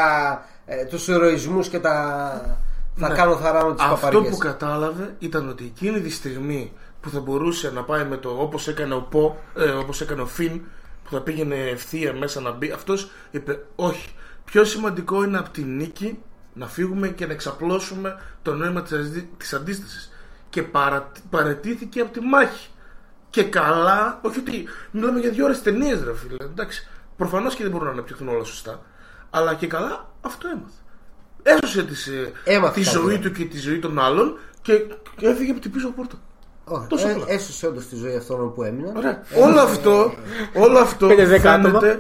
[0.66, 2.60] ε, τους ηρωισμούς και τα
[2.98, 3.16] θα Ναι.
[3.16, 4.30] κάνω θαράνω τις Αυτό παπαριές.
[4.32, 8.68] που κατάλαβε ήταν ότι εκείνη τη στιγμή που θα μπορούσε να πάει με το όπως
[8.68, 10.62] έκανε ο Πο, ε, όπως έκανε ο Φιν,
[11.04, 14.10] που θα πήγαινε ευθεία μέσα να μπει, αυτός είπε όχι.
[14.46, 16.20] Πιο σημαντικό είναι από τη νίκη
[16.54, 20.12] να φύγουμε και να εξαπλώσουμε το νόημα της, ασδί- της αντίστασης.
[20.50, 22.68] Και παρα, παρετήθηκε από τη μάχη.
[23.30, 26.88] Και καλά, όχι ότι μιλάμε για δύο ώρες ταινίες ρε φίλε, εντάξει.
[27.18, 28.82] Προφανώς και δεν μπορούν να αναπτυχθούν όλα σωστά.
[29.30, 30.78] Αλλά και καλά αυτό έμαθε.
[31.62, 33.18] Έσωσε τις, ε, Έμαθε τη κάτι, ζωή ε.
[33.18, 34.74] του και τη ζωή των άλλων και,
[35.18, 36.16] και έφυγε από την πίσω πόρτα.
[36.64, 37.26] Όχι, Τόσο ε, απλά.
[37.28, 38.96] έσωσε όντως τη ζωή αυτών που έμειναν.
[38.98, 39.24] Ωραία.
[39.44, 40.14] όλο αυτό,
[40.56, 41.80] όλο αυτό Πέντε, δέκα άτομα.
[41.80, 42.00] φαίνεται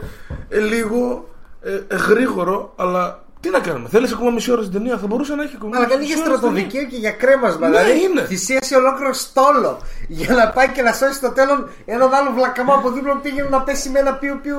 [0.49, 1.29] ε, λίγο
[1.61, 3.89] ε, ε, γρήγορο, αλλά τι να κάνουμε.
[3.89, 5.77] Θέλεις ακόμα μισή ώρα στην ταινία, θα μπορούσε να έχει ακόμα.
[5.77, 6.59] Αλλά κάνει μισή για ώρα στην ταινία.
[6.69, 7.67] στρατοδικείο και για κρέμασμα.
[7.67, 8.21] Ναι, δηλαδή είναι.
[8.25, 12.91] θυσίασε ολόκληρο στόλο για να πάει και να σώσει στο τέλος έναν άλλο βλακαμά από
[12.91, 14.57] δίπλα που πήγαινε να πέσει με ένα πιου πιου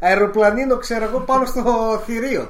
[0.00, 1.62] αεροπλανίνο, ξέρω εγώ, πάνω στο
[2.06, 2.48] θηρίο.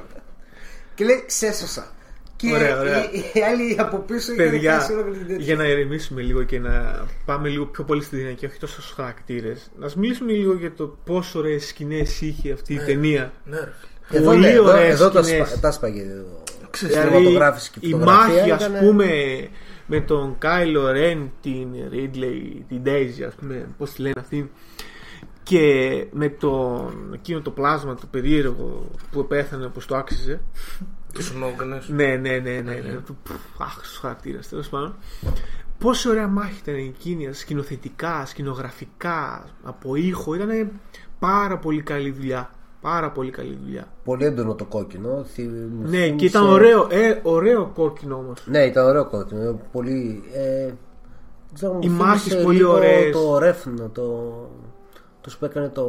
[0.99, 1.91] Και λέει, ξέσωσα.
[2.35, 3.11] Και Ωραία, ωραία.
[3.11, 5.43] οι, οι άλλοι από πίσω είχαν Παιδιά, χάσει ολόκληρη την τέτοια.
[5.45, 8.81] για να ηρεμήσουμε λίγο και να πάμε λίγο πιο πολύ στη ταινία και όχι τόσο
[8.81, 13.31] στους χαρακτήρες, να μιλήσουμε λίγο για το πόσο ωραίες σκηνές είχε αυτή η ταινία.
[13.45, 13.71] Ναι, ρε
[14.07, 14.19] φίλε.
[14.19, 15.47] Εδώ, πολύ ναι, εδώ, ωραίες εδώ τα, σκηνές.
[15.49, 16.43] σπα, τα σπαγε εδώ.
[16.69, 19.07] Ξέρεις, Δηλαδή, Δηλαδή, Κινηματογράφηση και η φωτογραφία μάχη, ας ήτανε- πούμε,
[19.85, 24.51] με τον Κάιλο Ρεν, την Ridley, την Daisy, ας πούμε, πώς τη λένε αυτή,
[25.49, 30.41] και με τον, εκείνο το πλάσμα, το περίεργο που πέθανε όπως το άξιζε.
[31.13, 31.81] Τους σνόγκανε.
[31.87, 32.99] Ναι, ναι, ναι, ναι, ναι.
[33.05, 34.95] Του- πφ, Αχ, στους χαρακτήρες, τέλος πάντων.
[35.77, 40.71] Πόσο ωραία μάχη ήταν εκείνη, σκηνοθετικά, σκηνογραφικά, από ήχο, ήταν
[41.19, 42.49] πάρα πολύ καλή δουλειά.
[42.81, 43.87] Πάρα πολύ καλή δουλειά.
[44.03, 45.23] Πολύ έντονο το κόκκινο.
[45.33, 48.43] Θυ- μου Ναι, θύμισε- και ήταν ωραίο, ε, ωραίο κόκκινο όμως.
[48.45, 49.59] Ναι, ήταν ωραίο κόκκινο.
[49.71, 50.23] Πολύ.
[50.33, 50.75] Ε, δεν
[51.53, 53.11] ξέρω, μου Οι θύμισε μάχες πολύ λίγο ωραίες.
[53.11, 54.33] Το Refn, το.
[55.21, 55.87] Το που έκανε το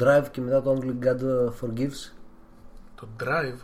[0.00, 1.20] Drive και μετά το Only God
[1.60, 2.12] Forgives.
[2.94, 3.58] Το drive;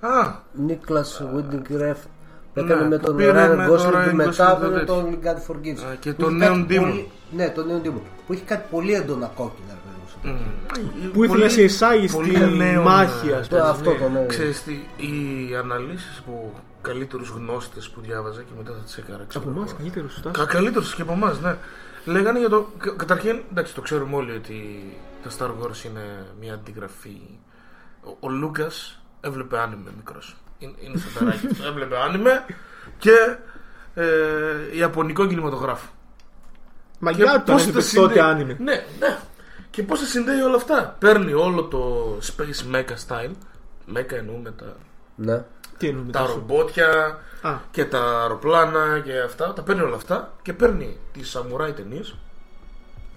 [0.00, 0.34] Α,
[0.68, 2.06] Nicholas Winding Refn.
[2.54, 4.60] Που Ναι, έκανε με που τον πήρε Ryan με τον Gosling Ryan και μετά Gosling
[4.60, 5.18] το έκανε το τέτοιο.
[5.22, 5.84] Only God Forgives.
[5.90, 6.80] Α, και Που το είχε Neon κάτι Demon.
[6.80, 8.00] πολύ- Ναι, το Neon Demon.
[8.26, 9.72] Που είχε κάτι πολύ έντονα κόκκινα.
[9.72, 9.78] ρε
[10.22, 10.34] παιδί
[11.04, 11.10] μου.
[11.12, 13.32] Που ήθελες να σε εισάγεις πολύ στη νέο, μάχη, ναι.
[13.32, 13.68] ας Το πούμε.
[13.68, 14.26] αυτό το ναι.
[14.26, 16.52] Ξέρεις τι, οι αναλύσεις που
[16.82, 19.24] καλύτερους γνώστες που διάβαζα και μετά θα τις έκανα.
[19.28, 19.78] ξέρω Από εμάς εγώ.
[19.78, 21.54] καλύτερο σου Κα, καλύτερους και από εμάς, ναι.
[22.04, 22.68] Λέγανε για το.
[22.78, 24.82] κα- Καταρχήν, εντάξει, το ξέρουμε όλοι ότι
[25.22, 27.20] τα Star Wars είναι μια αντιγραφή.
[28.04, 30.36] Ο, ο Λούκας έβλεπε άνιμε μικρός.
[30.58, 31.66] Είναι, είναι στο τεράκι αυτό.
[31.66, 32.44] Έβλεπε άνιμε
[32.98, 33.36] και
[33.94, 35.88] ε, Ιαπωνικό κινηματογράφο.
[36.98, 38.56] Μαγιά του πώς ήταν τα τότε συνδέει- άνιμε.
[38.60, 39.18] Ναι, ναι.
[39.70, 40.96] Και πώς τα συνδέει όλα αυτά.
[40.98, 43.30] Παίρνει όλο το Space Mecha style.
[43.96, 44.76] Mecha εννοούμε τα,
[45.14, 45.44] Ναι.
[45.78, 46.32] Τι εννοούμε τα τόσο.
[46.32, 49.52] ρομπότια Α, και τα αεροπλάνα και αυτά.
[49.52, 52.14] Τα παίρνει όλα αυτά και παίρνει τι σαμουράι ταινίες,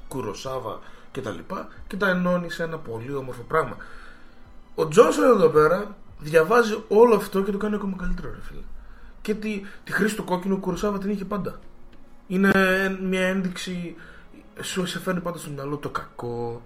[0.07, 0.79] Κουροσάβα
[1.11, 3.77] και τα λοιπά και τα ενώνει σε ένα πολύ όμορφο πράγμα.
[4.75, 8.61] Ο Τζόνσον εδώ πέρα διαβάζει όλο αυτό και το κάνει ακόμα καλύτερο, ρε φίλε.
[9.21, 11.59] Και τη, τη χρήση του κόκκινου ο Κουροσάβα την είχε πάντα.
[12.27, 12.51] Είναι
[13.03, 13.95] μια ένδειξη.
[14.61, 16.61] Σου σε φέρνει πάντα στο μυαλό το κακό,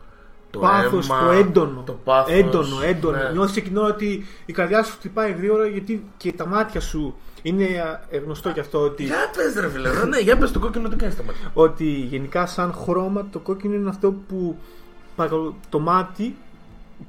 [0.50, 1.84] το πάθος, αίμα, το έντονο.
[1.86, 3.18] Το πάθος, έντονο, έντονο.
[3.18, 3.30] ναι.
[3.32, 7.66] Νιώθεις εκείνο ότι η καρδιά σου χτυπάει γρήγορα γιατί και τα μάτια σου είναι
[8.10, 10.96] ε, γνωστό και αυτό ότι, Για πες ρε φίλε, ναι, για πες το κόκκινο τι
[10.96, 11.52] κάνεις στα μάτια.
[11.54, 14.58] ότι γενικά σαν χρώμα το κόκκινο είναι αυτό που
[15.16, 16.36] παρακαλώ, το μάτι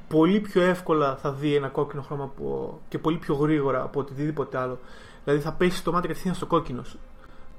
[0.09, 4.59] πολύ πιο εύκολα θα δει ένα κόκκινο χρώμα από, και πολύ πιο γρήγορα από οτιδήποτε
[4.59, 4.79] άλλο.
[5.25, 6.83] Δηλαδή θα πέσει το μάτι κατευθείαν στο κόκκινο.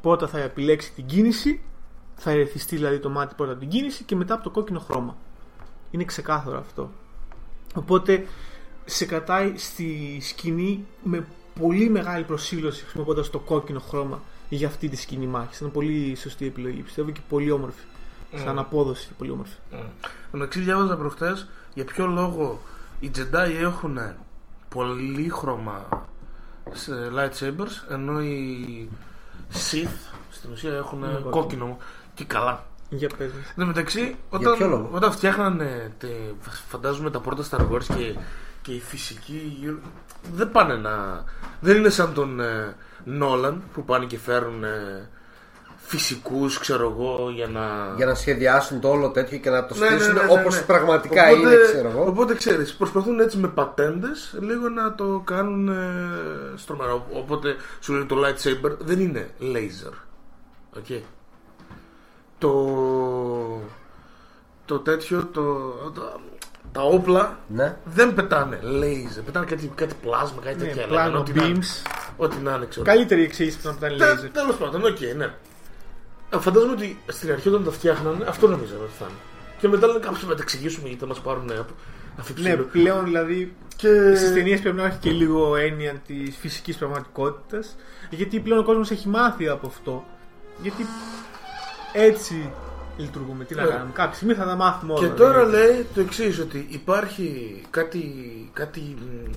[0.01, 1.61] Πρώτα θα επιλέξει την κίνηση,
[2.15, 5.17] θα ερεθιστεί δηλαδή το μάτι πρώτα από την κίνηση και μετά από το κόκκινο χρώμα.
[5.91, 6.89] Είναι ξεκάθαρο αυτό.
[7.75, 8.25] Οπότε
[8.85, 11.25] σε κρατάει στη σκηνή με
[11.59, 15.57] πολύ μεγάλη προσήλωση χρησιμοποιώντας το κόκκινο χρώμα για αυτή τη σκηνή μάχης.
[15.57, 16.81] Ήταν πολύ σωστή επιλογή.
[16.81, 17.81] Πιστεύω και πολύ όμορφη.
[18.35, 19.53] Σαν απόδοση πολύ όμορφη.
[20.33, 22.59] Εντάξει, διάβαζα προχτές για ποιο λόγο
[22.99, 23.99] οι Jedi έχουν
[24.69, 26.07] πολύχρωμα
[26.71, 28.89] σε lightsabers ενώ οι
[29.53, 31.29] Sith στην ουσία έχουν Είναι κόκκινο.
[31.29, 31.77] κόκκινο
[32.13, 32.65] και καλά.
[32.89, 33.47] Για πες μας.
[33.47, 36.07] Εν τω μεταξύ, ποιο λόγο; όταν, όταν φτιάχνανε τε,
[36.67, 38.15] φαντάζομαι τα πρώτα Star Wars και,
[38.61, 39.79] και οι φυσικοί γύρω-
[40.33, 41.23] δεν πάνε να.
[41.59, 45.09] Δεν είναι σαν τον ε, Νόλαν που πάνε και φέρουν ε,
[45.77, 47.93] φυσικούς ξέρω εγώ για να.
[47.95, 50.55] Για να σχεδιάσουν το όλο τέτοιο και να το Ναι, ναι, στήσουν ναι, ναι, όπως
[50.55, 50.61] ναι.
[50.61, 52.05] πραγματικά Οπότε- είναι, ξέρω εγώ.
[52.07, 55.77] Οπότε ξέρεις, προσπαθούν έτσι με πατέντες λίγο να το κάνουν ε,
[56.55, 57.05] στρωμένο.
[57.13, 59.93] Οπότε σου λέει το lightsaber δεν είναι laser.
[60.77, 60.85] OK.
[62.37, 63.61] Το,
[64.65, 65.43] το τέτοιο, το,
[65.93, 66.19] το-
[66.71, 67.75] τα όπλα Ναι.
[67.85, 69.21] δεν πετάνε laser.
[69.25, 70.87] Πετάνε κάτι, κάτι πλάσμα, κάτι Ναι, τέτοια.
[70.87, 71.59] πλάνο, λέγανε, ό,τι να είναι.
[71.59, 71.89] beams.
[72.17, 72.85] Ό,τι να είναι, ξέρω.
[72.85, 74.29] Καλύτερη εξήγηση που να πετάνε Τε- laser.
[74.33, 75.33] Τέλος πάντων, οκ, ναι.
[76.33, 79.17] Ε, Φαντάζομαι ότι στην αρχή όταν τα φτιάχνανε, αυτό νομίζαμε ότι θα είναι.
[79.59, 82.67] Και μετά λένε κάποιοι να τα εξηγήσουμε γιατί θα μας πάρουν από Ναι, αφ' υψηλού.
[82.71, 84.13] πλέον δηλαδή Και...
[84.15, 87.75] Στις ταινίες πρέπει να έχει και λίγο έννοια της φυσικής πραγματικότητας.
[88.09, 90.05] Γιατί πλέον ο κόσμος έχει μάθει από αυτό.
[90.61, 90.85] Γιατί
[91.93, 92.49] έτσι
[92.97, 93.43] λειτουργούμε.
[93.43, 93.69] Τι να Ναι.
[93.69, 93.91] κάνουμε.
[93.93, 95.07] Κάποια στιγμή θα τα μάθουμε όλα.
[95.07, 95.67] Και τώρα δηλαδή.
[95.73, 98.03] λέει το εξής, ότι υπάρχει κάτι.
[98.53, 99.29] κάτι μ,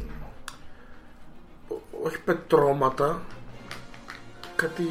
[1.69, 3.21] ό- όχι πετρώματα,
[4.57, 4.89] κάτι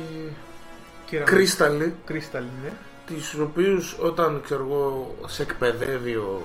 [1.06, 2.72] Κύρα- κρίσταλοι, Κρίσταλοι, ναι.
[3.08, 6.42] τις οποίους όταν ξέρω εγώ σε εκπαιδεύει ο,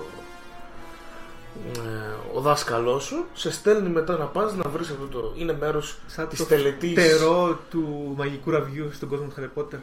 [1.77, 5.33] ε, ο δάσκαλός σου, σε στέλνει μετά να πας να βρεις αυτό το...
[5.37, 6.93] είναι μέρος Σαν της το τελετής.
[6.93, 9.79] φτερό του μαγικού ραβιού στον κόσμο του Harry Potter.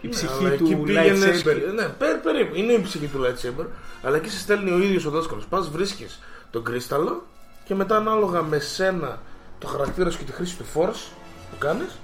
[0.00, 1.42] Η Ναι, ψυχή αλλά εκεί του πήγαινες lightsaber.
[1.60, 2.54] και- Ναι, πέ- περίπου.
[2.54, 3.66] Είναι η ψυχή του lightsaber.
[4.02, 5.46] Αλλά εκεί σε στέλνει ο ίδιος ο δάσκαλος.
[5.46, 6.20] Πας, βρίσκεις
[6.50, 7.26] τον κρίσταλο
[7.64, 9.20] και μετά ανάλογα με σένα
[9.58, 11.10] το χαρακτήρας σου και τη χρήση του force
[11.50, 11.98] που κάνεις,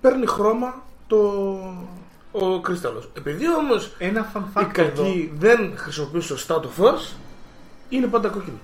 [0.00, 1.16] παίρνει χρώμα το...
[2.32, 3.08] ο κρίσταλος.
[3.16, 5.02] Επειδή όμως Ένα fun οι fact εδώ.
[5.02, 7.16] κακοί δεν χρησιμοποιούν σωστά το force,
[7.88, 8.58] είναι πάντα κόκκινο.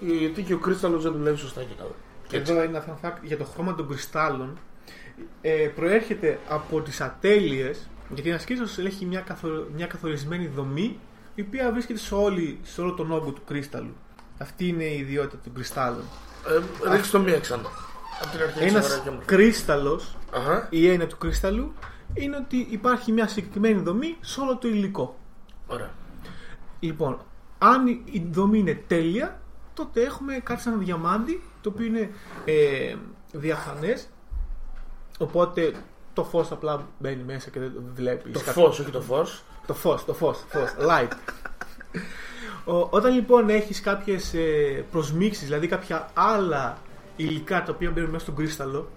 [0.00, 1.90] Γιατί και ο κρίσταλος δεν δουλεύει σωστά και καλά.
[2.28, 4.58] Και εδώ ένα fun fact για το χρώμα των κρυστάλλων.
[5.40, 10.98] Ε, προέρχεται από τις ατέλειες γιατί ένας κρίσταλος έχει μια, καθο- μια καθορισμένη δομή
[11.34, 13.94] η οποία βρίσκεται σε, όλη, σε όλο τον όγκο του κρίσταλου.
[14.38, 16.02] Αυτή είναι η ιδιότητα των κρυστάλλων.
[16.86, 17.68] Ε, ρίξτε το μία ξανά.
[18.22, 19.20] Από την αρχή Ένας ξεβαράκια μου.
[19.24, 20.66] κρίσταλος, Αχα.
[20.70, 21.72] η έννοια του κρίσταλου,
[22.14, 25.18] είναι ότι υπάρχει μια συγκεκριμένη δομή σε όλο το υλικό.
[25.66, 25.90] Ωραία.
[26.80, 27.18] Λοιπόν,
[27.58, 29.40] αν η- η δομή είναι τέλεια,
[29.74, 32.10] τότε έχουμε κάτι σαν ένα διαμάντι, το οποίο είναι
[32.44, 32.94] ε,
[33.32, 34.08] διαφανές,
[35.22, 35.72] οπότε
[36.12, 38.32] το φως απλά μπαίνει μέσα και δεν το βλέπεις.
[38.32, 39.42] Το Κάτι- φως, όχι το φως.
[39.66, 41.12] Το φως, το φως, φως, light.
[42.64, 46.76] Ο, όταν λοιπόν έχεις κάποιες ε, προσμίξεις, δηλαδή κάποια άλλα
[47.16, 48.88] υλικά τα οποία μπαίνουν μέσα στον κρίσταλο,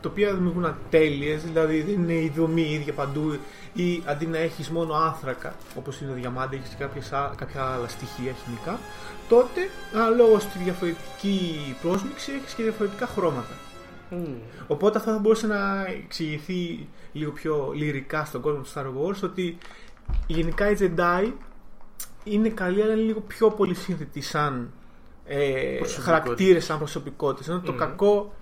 [0.00, 3.36] τα οποία δημιουργούν ατέλειες, δηλαδή δεν είναι η δομή η ίδια παντού
[3.74, 7.88] ή αντί να έχεις μόνο άνθρακα, όπως είναι το διαμάντι, έχεις κάποιες, α- κάποια άλλα
[7.88, 8.78] στοιχεία χημικά,
[9.28, 9.60] τότε
[9.94, 13.54] αναλόγως στη διαφορετική πρόσμιξη έχεις και διαφορετικά χρώματα.
[14.66, 19.58] Οπότε αυτό θα μπορούσε να εξηγηθεί λίγο πιο λυρικά στον κόσμο του Star Wars ότι
[20.26, 21.32] γενικά οι Jedi
[22.24, 24.70] είναι καλοί αλλά είναι λίγο πιο πολύ σύνθετοι σαν
[25.26, 25.36] ε,
[25.78, 26.04] Προσωπικότητες.
[26.04, 27.48] χαρακτήρες, σαν προσωπικότητες.
[27.48, 27.78] Ενώ το Μμμ.
[27.78, 28.34] κακό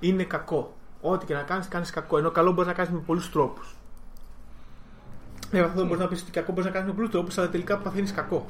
[0.00, 0.74] είναι κακό.
[1.00, 2.18] Ό,τι και να κάνεις, κάνεις κακό.
[2.18, 3.74] Ενώ καλό μπορείς να κάνεις με πολλούς τρόπους.
[5.50, 7.78] Ε, αυτό μπορείς να πεις ότι κακό μπορείς να κάνεις με πολλούς τρόπους, αλλά τελικά
[7.78, 8.46] παθαίνεις κακό.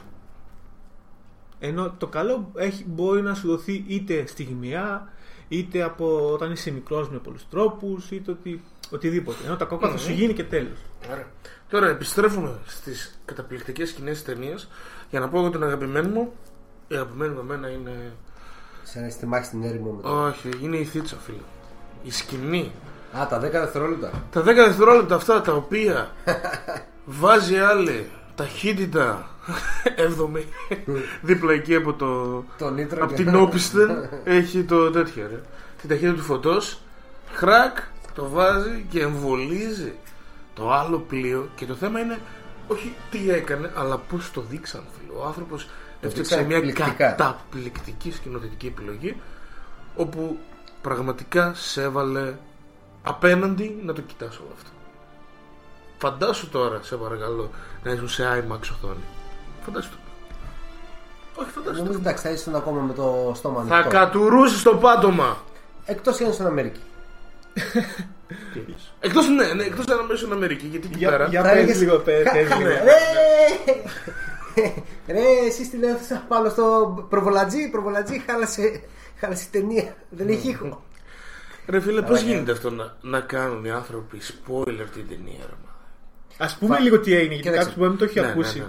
[1.59, 5.09] Ενώ το καλό έχει, μπορεί να σου δοθεί είτε στιγμιαία,
[5.51, 9.39] είτε από όταν είσαι μικρός με πολλούς τρόπους, είτε οτι, οτιδήποτε.
[9.47, 10.79] Ενώ το κακό θα σου γίνει και τέλος.
[11.11, 11.27] Ωραία.
[11.71, 14.69] Τώρα επιστρέφουμε στις καταπληκτικές σκηνές τη ταινίας
[15.11, 16.33] για να πω εγώ τον αγαπημένο μου.
[16.89, 18.13] Η αγαπημένη μου εμένα είναι.
[18.83, 20.25] Σαν να στη μάχη στην έρημο με το.
[20.25, 21.39] Όχι, είναι η θίτσα, φίλε.
[22.03, 22.73] Η σκηνή.
[23.19, 24.25] Α, τα 10 δευτερόλεπτα.
[24.31, 26.11] Τα 10 δευτερόλεπτα αυτά τα οποία
[27.21, 29.30] βάζει άλλη ταχύτητα
[29.97, 30.43] 7η
[31.23, 32.45] δίπλα εκεί από το.
[32.59, 35.41] Το νήτρο από και- την όπισθεν έχει το τέτοιο ρε.
[35.81, 36.81] Την ταχύτητα του φωτός
[37.33, 37.77] Χρακ
[38.15, 39.93] το βάζει και εμβολίζει
[40.55, 42.19] το άλλο πλοίο και το θέμα είναι
[42.69, 45.19] όχι τι έκανε αλλά πώς το δείξαν φίλε.
[45.19, 45.69] Ο άνθρωπος
[46.01, 46.91] έφτιαξε δείξαν μια εκπληκτικά.
[46.93, 49.17] καταπληκτική σκηνοθετική επιλογή
[49.97, 50.39] όπου
[50.83, 52.35] πραγματικά σε έβαλε
[53.03, 54.71] απέναντι να το κοιτάς όλο αυτό.
[55.99, 57.51] Φαντάσου τώρα, σε παρακαλώ,
[57.85, 59.05] να ήσουν σε IMAX οθόνη.
[59.71, 59.97] Φαντάσου το.
[61.43, 61.83] Όχι, φαντάσου το.
[61.83, 63.91] Νομίζω εντάξει, θα ήσουν ακόμα με το στόμα Θα ανοιχτό.
[63.97, 65.45] κατουρούσε το πάτωμα.
[65.85, 66.81] Εκτός αν στην Αμερική.
[69.01, 71.27] Εκτός, ναι, ναι, εκτός αν μέσα στην Αμερική, γιατί εκεί Για, πέρα...
[71.27, 72.69] για Θα πες έλεγες- λίγο, πες, Κα- πες κα- λίγο.
[72.69, 72.75] ναι.
[72.75, 74.73] Ρε!
[75.07, 78.83] Ρε, εσύ στην αίθουσα πάνω στο προβολατζή, προβολατζή, χάλασε,
[79.21, 79.97] χάλασε η ταινία.
[80.11, 80.83] Δεν έχει ήχο.
[81.67, 85.55] Ρε φίλε, πώς Αλλά, γίνεται αυτό να, να κάνουν οι άνθρωποι spoiler την ταινία, ρε
[85.65, 85.71] μα.
[86.45, 87.59] Ας πούμε Φα- λίγο τι έγινε, γιατί Κοίταξε.
[87.59, 88.65] κάποιος μπορεί να μην το έχει Ναι, ναι, ακούσει.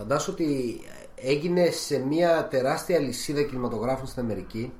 [0.00, 0.08] Ναι, ναι.
[0.08, 0.80] Φαντάσου ότι
[1.14, 4.72] έγινε σε μια τεράστια λυσίδα κινηματογράφων στην Αμερική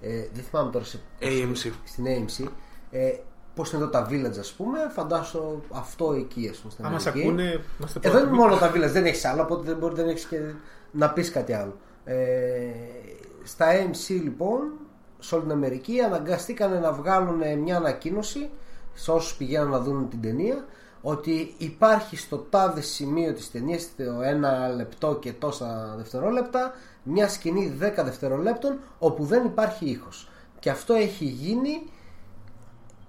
[0.00, 1.70] Ε, δεν θυμάμαι τώρα σε, AMC.
[1.84, 2.46] στην AMC.
[2.90, 3.12] Ε,
[3.54, 6.72] Πώς είναι εδώ τα village, ας πούμε, φαντάσου αυτό εκεί, ας πούμε.
[6.72, 7.20] Στην Αν μα Αμερική.
[7.26, 8.40] ακούνε, είμαστε Εδώ είναι πρώτοι.
[8.42, 10.38] μόνο τα village, δεν έχεις άλλο, οπότε δεν μπορεί δεν έχεις και
[10.90, 11.76] να πεις κάτι άλλο.
[12.04, 12.14] Ε,
[13.44, 14.60] στα AMC λοιπόν,
[15.18, 18.50] σε όλη την Αμερική, αναγκαστήκαν να βγάλουν μια ανακοίνωση
[18.94, 20.64] σε όσους πηγαίνουν να δουν την ταινία
[21.08, 27.78] ότι υπάρχει στο τάδε σημείο της ταινίας το ένα λεπτό και τόσα δευτερόλεπτα μια σκηνή
[27.80, 30.28] 10 δευτερολέπτων όπου δεν υπάρχει ήχος
[30.58, 31.90] και αυτό έχει γίνει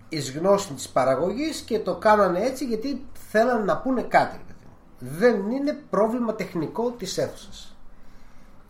[0.10, 4.38] εις γνώση της παραγωγής και το κάνανε έτσι γιατί θέλανε να πούνε κάτι.
[4.38, 5.18] ρε παιδί μου.
[5.18, 7.76] Δεν είναι πρόβλημα τεχνικό της αίθουσας.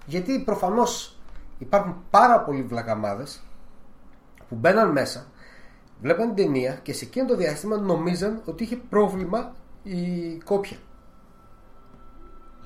[0.05, 1.17] Γιατί προφανώς
[1.57, 3.41] υπάρχουν πάρα πολλοί βλακαμάδες
[4.49, 5.25] που μπαίναν μέσα,
[6.01, 9.97] βλέπαν την ταινία και σε εκείνο το διάστημα νομίζαν ότι είχε πρόβλημα η
[10.45, 10.77] κόπια.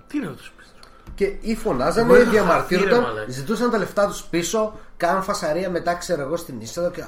[0.07, 0.73] Τι είναι αυτό που πεις.
[1.15, 3.32] Και ή φωνάζανε, Εγώ είχα διαμαρτύρονταν, χαθεί, ρε μαλάκα.
[3.32, 7.05] ζητούσαν τα λεφτά τους πίσω, κάναν φασαρία μετά, ξέρω εγώ, στην είσοδο και α,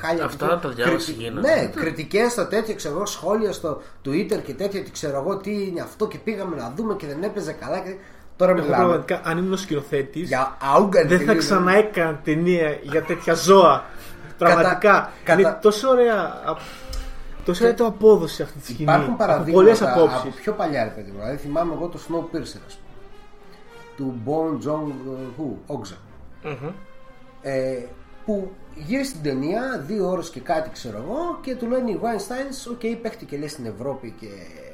[0.00, 0.24] χάλια.
[0.24, 0.60] Αυτά τέτοια.
[0.60, 1.54] τα διάβασα Κριτικ- γίνανε.
[1.54, 5.66] Ναι, κριτικές στα τέτοια, ξέρω εγώ, σχόλια στο Twitter και τέτοια, ότι ξέρω εγώ τι
[5.66, 7.78] είναι αυτό και πήγαμε να δούμε και δεν έπαιζε καλά.
[7.78, 7.94] Και...
[8.36, 11.08] Τώρα Εγώ μιλάμε πραγματικά, αν ήμουν ο σκηνοθέτης, για άουγκαν.
[11.08, 13.84] δεν θα ξαναέκανα ταινία για τέτοια ζώα.
[14.38, 15.10] Πραγματικά.
[15.24, 16.20] κατα- Είναι τόσο ωραία.
[16.22, 16.56] α-
[17.44, 18.82] Τόσο ωραία το απόδοση αυτή τη σκηνή.
[18.82, 20.40] Υπάρχουν από πολλές παραδείγματα από απόψει.
[20.40, 21.18] πιο παλιά, ρε παιδί μου.
[21.18, 22.94] Δηλαδή θυμάμαι εγώ το Snowpiercer, ας πούμε.
[23.96, 24.92] Του Bon Jong
[25.38, 25.96] Hu, Ogza.
[27.42, 27.82] ε,
[28.24, 32.70] που γύρισε την ταινία δύο ώρες και κάτι ξέρω εγώ και του λένε οι Weinsteins
[32.72, 34.26] OK παίχτηκε λέει στην Ευρώπη και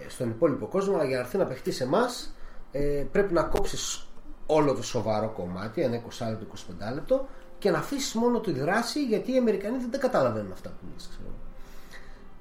[0.08, 2.34] στον υπόλοιπο κόσμο αλλά για να έρθει να παιχτεί σε εμάς
[2.72, 2.78] ε,
[3.12, 4.06] πρέπει να κόψεις
[4.46, 6.46] όλο το σοβαρό κομμάτι ένα 20 λεπτό,
[6.90, 7.28] 25 λεπτό
[7.60, 11.08] και να αφήσεις μόνο τη δράση γιατί οι Αμερικανοί δεν τα καταλαβαίνουν αυτά που λες
[11.10, 11.38] ξέρω εγώ.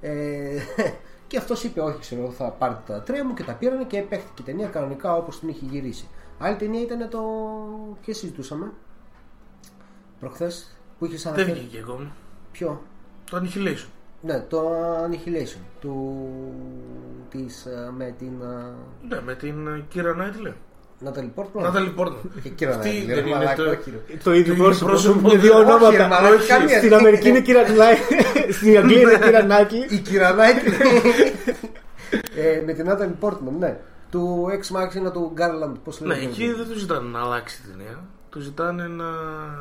[0.02, 0.62] Ε,
[1.28, 4.02] και αυτός είπε: Όχι, ξέρω εγώ, θα πάρετε τα τρία μου και τα πήρανε και
[4.02, 6.08] παίχτηκε η ταινία κανονικά όπως την είχε γυρίσει.
[6.40, 7.22] Άλλη ταινία ήταν το.
[8.02, 8.72] Ποια συζητούσαμε
[10.20, 11.60] προχθές που είχε Δεν αναφέρει.
[11.60, 12.12] βγήκε ακόμα.
[12.52, 12.82] Ποιο;
[13.30, 13.88] Το Annihilation.
[14.22, 14.72] Ναι, το
[15.06, 16.18] Annihilation του,
[17.30, 18.34] της, ε, με την
[19.08, 20.16] Ναι, με την ε, Κύρα
[21.02, 21.22] Νάιτλε.
[21.22, 21.64] Νάταλι Πόρτμαν.
[21.64, 22.32] Νάταλι Πόρτμαν.
[22.44, 24.18] Και κύρα Αυτή Νάταλι, δεν ρε είναι μαλάκα, το- όχι, ρε.
[24.24, 24.86] Το ίδιο Το ίδιο πρόσωπο.
[24.92, 25.30] πρόσωπο.
[25.32, 26.08] Είναι δύο Όχι, ρε ονόματα.
[26.08, 26.94] μαλάκα, Όχι, καμία Στην σχέση.
[26.94, 28.18] Αμερική είναι κύρα Νάιτλι.
[28.58, 29.86] Στην Αγγλία είναι κύρα Νάιτλι.
[29.90, 30.74] Η κύρα Νάιτλι.
[32.36, 33.78] ε, με την Νάταλι Πόρτμαν, ναι.
[34.12, 36.26] Του Ex Machina του Garland, πώς Ναι, λέγεται.
[36.26, 38.00] εκεί δεν τους ζητάνε να αλλάξει την ταινία.
[38.30, 39.06] Τους ζητάνε να.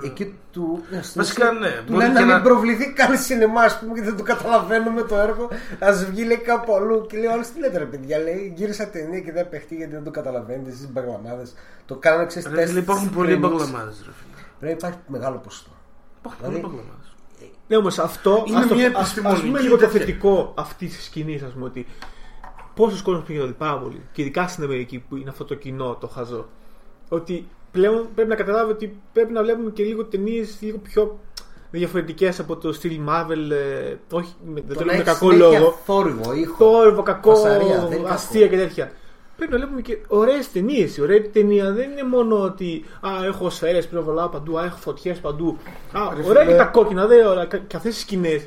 [0.05, 0.83] Εκεί του.
[0.91, 3.61] ναι, στην Βασικά, ουσία, ναι, Του μπορεί λένε και να μην να- προβληθεί καν σινεμά,
[3.63, 5.49] ας πούμε, και δεν το καταλαβαίνουμε το έργο.
[5.79, 7.07] Α βγει λέει κάπου αλλού.
[7.07, 8.19] Και λέει: Όλε τι λέτε, ρε παιδιά.
[8.19, 10.71] Λέει: Γύρισα ταινία και δεν παιχτεί γιατί δεν το καταλαβαίνετε.
[10.71, 11.43] Εσείς μπαγλαμάδε.
[11.87, 13.91] Το κάνανε ξέρεις Ρε, φίλε, υπάρχουν πολλοί μπαγλαμάδε.
[14.59, 15.71] Πρέπει να υπάρχει μεγάλο ποσοστό.
[16.19, 17.03] Υπάρχουν πολλοί Δηλαδή- μπαγλαμάδε.
[17.69, 18.45] Ναι, όμως αυτό.
[18.47, 19.99] Είναι ας το- μια ας- επιστημονική ας πούμε λίγο το τέτοια.
[20.01, 21.87] θετικό αυτής της σκηνής, ας πούμε, ότι
[22.75, 24.03] πόσος κόσμος πήγε να δει πάρα πολύ.
[24.13, 26.49] Και ειδικά στην Αμερική που είναι αυτό το κοινό, το χαζό.
[27.09, 31.19] Ότι πλέον πρέπει να καταλάβει ότι πρέπει να βλέπουμε και λίγο ταινίες λίγο πιο
[31.71, 33.51] διαφορετικές από το στυλ Marvel.
[33.51, 35.79] ε, όχι, με- δεν το λέω με κακό λόγο.
[35.85, 36.57] Θόρυβο, ήχο.
[36.57, 38.51] Θόρυβο, κακό, Φασαρία, δεν είναι αστεία κακό.
[38.57, 38.93] και τέτοια.
[39.37, 40.97] Πρέπει να βλέπουμε και ωραίες ταινίες.
[40.97, 45.19] Η ωραία ταινία δεν είναι μόνο ότι Α, έχω σφαίρε πυροβολάω παντού, Α, έχω φωτιές
[45.19, 45.59] παντού.
[45.93, 46.53] Α, Ρε ωραία φίλε.
[46.53, 47.45] και τα κόκκινα, δε όλα.
[47.47, 48.47] κα- Και αυτές οι σκηνές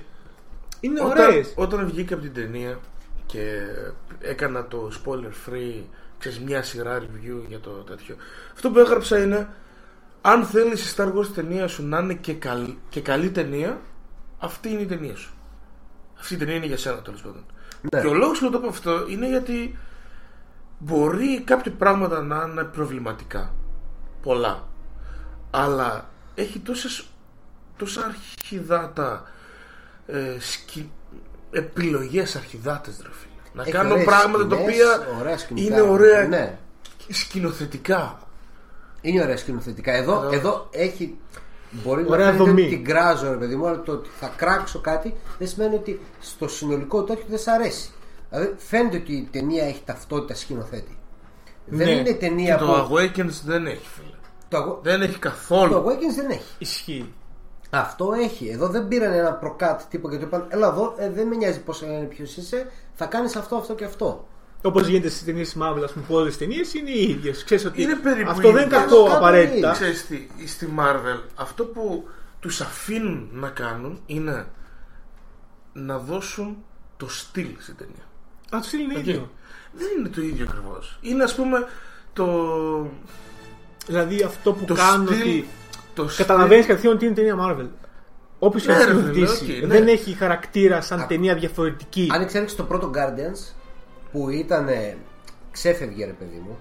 [0.80, 1.54] είναι ωραίες.
[1.56, 2.80] Όταν, όταν βγήκα από την ταινία
[3.32, 3.62] και
[4.20, 5.84] έκανα το spoiler free,
[6.18, 8.16] ξέρεις, μια σειρά review για το τέτοιο.
[8.54, 9.50] Αυτό που έγραψα είναι
[10.22, 13.82] αν θέλεις η Star Wars ταινία σου να είναι και, καλή, και καλή ταινία,
[14.38, 15.34] αυτή είναι η ταινία σου.
[16.20, 17.46] Αυτή η ταινία είναι για σένα τέλος πάντων.
[17.92, 18.02] Ναι.
[18.02, 19.78] Και ο λόγος που το πω αυτό είναι γιατί
[20.80, 23.54] μπορεί κάποια πράγματα να είναι προβληματικά.
[24.22, 24.68] Πολλά.
[25.52, 27.08] Αλλά έχει τόσες,
[27.78, 29.24] τόσα αρχιδάτα
[30.08, 30.92] ε, σκι,
[31.52, 33.32] επιλογές αρχιδάτες ρε φίλε.
[33.54, 35.74] Να Έχει κάνω ωραίες πράγματα τα σκηνές, οποία ωραία σκηνικά.
[35.78, 36.58] είναι ωραία Ναι.
[37.10, 38.20] σκηνοθετικά.
[39.02, 39.92] Είναι ωραία σκηνοθετικά.
[39.94, 40.30] Εδώ, Εδώ.
[40.32, 41.18] εδώ έχει.
[41.84, 42.62] Μπορεί Ωραία να φαίνεται δομή.
[42.62, 46.00] ότι την κράζω, ρε παιδί μου, αλλά το ότι θα κράξω κάτι δεν σημαίνει ότι
[46.20, 47.90] στο συνολικό τέτοιο δεν σ' αρέσει.
[48.30, 50.98] Δηλαδή φαίνεται ότι η ταινία έχει ταυτότητα σκηνοθέτη.
[51.66, 51.94] Δεν Ναι.
[51.94, 52.72] είναι ταινία Και που.
[52.72, 54.16] το Awakens δεν έχει φίλε.
[54.50, 55.76] Το, αγω- Δεν έχει το καθόλου.
[55.86, 56.44] Awakens δεν έχει.
[56.58, 57.14] Ισχύει.
[57.74, 58.48] Αυτό έχει.
[58.48, 61.60] Εδώ δεν πήραν ένα προκάτ τύπο και του είπαν Ελά εδώ, ε, δεν με νοιάζει
[61.62, 64.28] πώς είναι ποιος είσαι, θα κάνεις αυτό, αυτό και αυτό.
[64.64, 67.44] Όπως γίνεται στις ταινίες Marvel, ας πούμε, που όλες τι ταινίες είναι οι ίδιες.
[67.44, 68.80] Ξέρεις ότι Είναι περίπου αυτό δεν είναι ίδιες.
[68.82, 69.58] κακό Κάτω απαραίτητα.
[69.58, 69.72] είναι.
[69.72, 72.08] Ξέρεις τι, στη Marvel αυτό που
[72.40, 74.46] τους αφήνουν να κάνουν είναι
[75.74, 76.58] να δώσουν
[76.98, 78.04] το στυλ στην ταινία.
[78.50, 79.00] Α, του είναι Οκ.
[79.00, 79.32] ίδιο.
[79.74, 80.98] Δεν είναι το ίδιο ακριβώς.
[81.02, 81.68] Είναι ας πούμε
[82.14, 82.26] το.
[83.88, 85.48] Δηλαδή αυτό που το κάνουν στυλ- ότι.
[85.94, 87.68] Το στυλ- Καταλαβαίνει κατευθείαν ότι είναι ταινία Marvel.
[88.40, 89.68] Όποιος Ναι, και να ρε, συζητήσει, φίλε, οκ, ναι.
[89.80, 92.10] δεν έχει χαρακτήρα σαν ταινία διαφορετική.
[92.14, 93.54] Αν εξαιρέσεις το πρώτο Guardians
[94.12, 94.68] που ήταν.
[94.68, 94.98] ε,
[95.52, 96.58] ξέφευγε ρε παιδί μου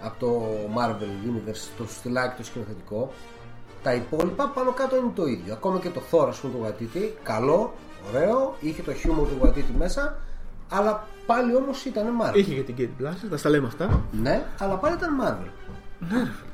[0.00, 0.46] από το
[0.76, 3.12] Marvel Universe, το στυλάκι το σκηνοθετικό.
[3.82, 5.52] Τα υπόλοιπα πάνω κάτω είναι το ίδιο.
[5.52, 7.74] Ακόμα και το Thor, ας πούμε, του Βαϊτίτι, καλό,
[8.08, 10.16] ωραίο, είχε το χιούμορ του Βατίτη μέσα,
[10.68, 12.36] αλλά πάλι όμως ήταν Marvel.
[12.36, 14.02] Είχε και την Kate Blanchett, θα στα λέμε αυτά.
[14.22, 15.48] Ναι, αλλά πάλι ήταν Marvel.
[15.98, 16.52] Ναι, ρε φίλε.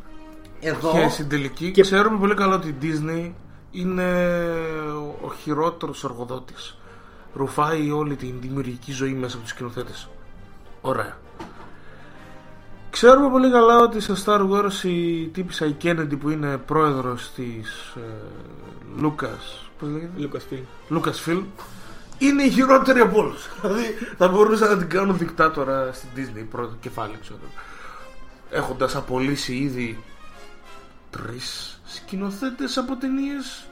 [0.61, 0.93] Εδώ.
[0.93, 3.31] Και στην τελική Και- ξέρουμε πολύ καλά ότι η Disney
[3.71, 4.37] είναι
[5.25, 6.79] ο χειρότερος εργοδότης.
[7.35, 10.09] Ρουφάει όλη την δημιουργική ζωή μέσα από τους σκηνοθέτες.
[10.81, 11.17] Ωραία.
[12.91, 17.95] Ξέρουμε πολύ καλά ότι στο Star Wars η τύπησα η Kennedy που είναι πρόεδρος της
[17.97, 18.01] ε,
[19.03, 20.95] Lucas, πώς λέγεται, Lucasfilm.
[20.97, 21.43] Lucasfilm
[22.19, 23.49] είναι η χειρότερη από όλους.
[23.63, 23.85] δηλαδή
[24.17, 27.39] θα μπορούσαν να την κάνουν δικτάτορα στην Disney, πρώτο κεφάλι ξέρω.
[28.51, 29.99] Έχοντας απολύσει ήδη
[31.11, 33.65] τρεις σκηνοθέτες από ταινίες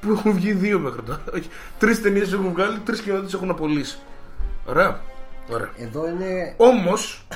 [0.00, 1.22] που έχουν βγει δύο μέχρι τώρα.
[1.34, 1.48] Όχι,
[1.78, 3.98] τρεις ταινίες έχουν βγάλει, τρεις σκηνοθέτες έχουν απολύσει.
[4.66, 5.00] Ωραία.
[5.50, 5.70] Ωραία.
[5.76, 6.54] Εδώ είναι.
[6.56, 7.26] Όμως,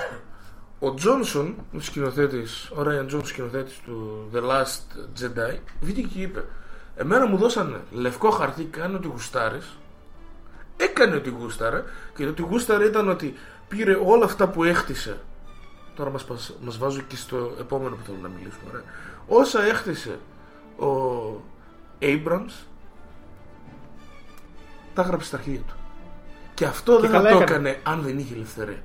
[0.78, 4.80] ο Τζόνσον, ο σκηνοθέτης, ο Ράιαν Τζόνσον, σκηνοθέτης του The Last
[5.20, 6.44] Jedi, βγήκε και είπε
[6.96, 9.76] Εμένα μου δώσανε λευκό χαρτί, κάνε ό,τι γουστάρεις.
[10.76, 11.82] Έκανε ό,τι γούσταρε
[12.16, 13.34] και το ότι γούσταρε ήταν ότι
[13.68, 15.18] πήρε όλα αυτά που έχτισε.
[15.94, 18.62] Τώρα μας, πας- μας βάζω και στο επόμενο που θέλω να μιλήσουμε.
[18.70, 18.82] Ωραία.
[19.34, 20.18] Όσα έχτισε
[20.78, 20.86] ο
[22.00, 22.52] Abrams,
[24.94, 25.74] τα έγραψε στα αρχεία του.
[26.54, 27.68] Και αυτό δεν θα καλά το έκανε.
[27.68, 28.82] έκανε αν δεν είχε ελευθερία.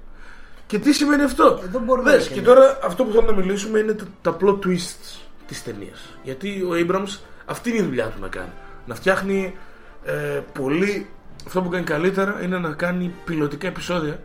[0.67, 2.47] Και τι σημαίνει αυτό; Εδώ μπορεί να Δες, έχει και ένα.
[2.47, 6.17] τώρα αυτό που θέλω να μιλήσουμε είναι τα, τα plot twists της ταινίας.
[6.23, 8.51] Γιατί ο Abrams αυτή είναι η δουλειά του να κάνει.
[8.85, 9.57] Να φτιάχνει
[10.03, 11.09] ε, πολύ...
[11.45, 14.19] Αυτό που κάνει καλύτερα είναι να κάνει πιλωτικά επεισόδια.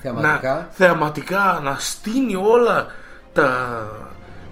[0.00, 0.54] Θεαματικά.
[0.54, 2.86] Να, θεαματικά, να στείνει όλα
[3.32, 3.86] τα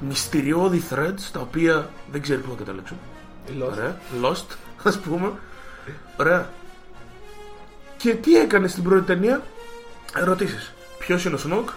[0.00, 2.96] μυστηριώδη threads τα οποία δεν ξέρει πού να καταλήξουν.
[3.48, 3.70] Lost.
[3.72, 3.96] Ωραία.
[4.22, 4.56] Lost,
[4.88, 5.32] ας πούμε.
[6.16, 6.48] Ωραία.
[7.96, 9.42] Και τι έκανε στην πρώτη ταινία;
[10.16, 10.72] Ερωτήσεις.
[10.98, 11.68] Ποιος είναι ο Σνόκ.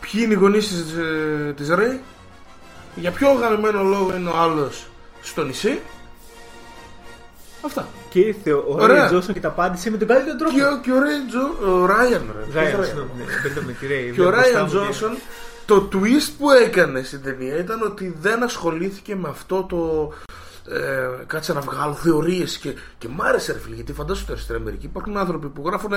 [0.00, 2.00] Ποιοι είναι οι γονείς της, ε, της Ρέι.
[2.94, 4.86] Για ποιο οργανωμένο λόγο είναι ο άλλος
[5.22, 5.80] στο νησί;
[7.64, 7.88] Αυτά.
[8.10, 8.86] Και ήρθε ο Ωραία.
[8.86, 10.54] Ράιν Τζόνσον και τα απάντησε με τον καλύτερο τρόπο.
[10.54, 12.42] Και ο, και ο Ρέιτζο, ο Ράιαν, ρε.
[12.42, 14.10] Ποιος Ράιαν, Ράιαν; συγγνώμη, ναι, μπερδεύω με τη Ρέι.
[14.10, 15.16] Και ο μπροστά Ράιαν μου και- Τζόνσον
[15.72, 20.12] το twist που έκανε στην ταινία ήταν ότι δεν ασχολήθηκε με αυτό το
[20.74, 24.54] ε, κάτσε να βγάλω θεωρίες και, και μ' άρεσε ρε φίλε γιατί φαντάσου τώρα στην
[24.54, 25.92] Αμερική υπάρχουν άνθρωποι που γράφουν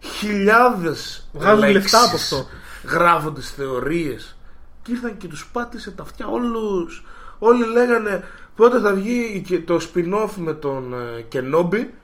[0.00, 2.46] χιλιάδες Βγάζουν λεφτά από αυτό.
[2.84, 4.36] γράφοντα θεωρίες
[4.82, 7.04] και ήρθαν και τους πάτησε τα αυτιά όλους.
[7.38, 8.24] Όλοι λέγανε
[8.56, 11.94] πότε θα βγει και το spin-off με τον ε, Κενόμπι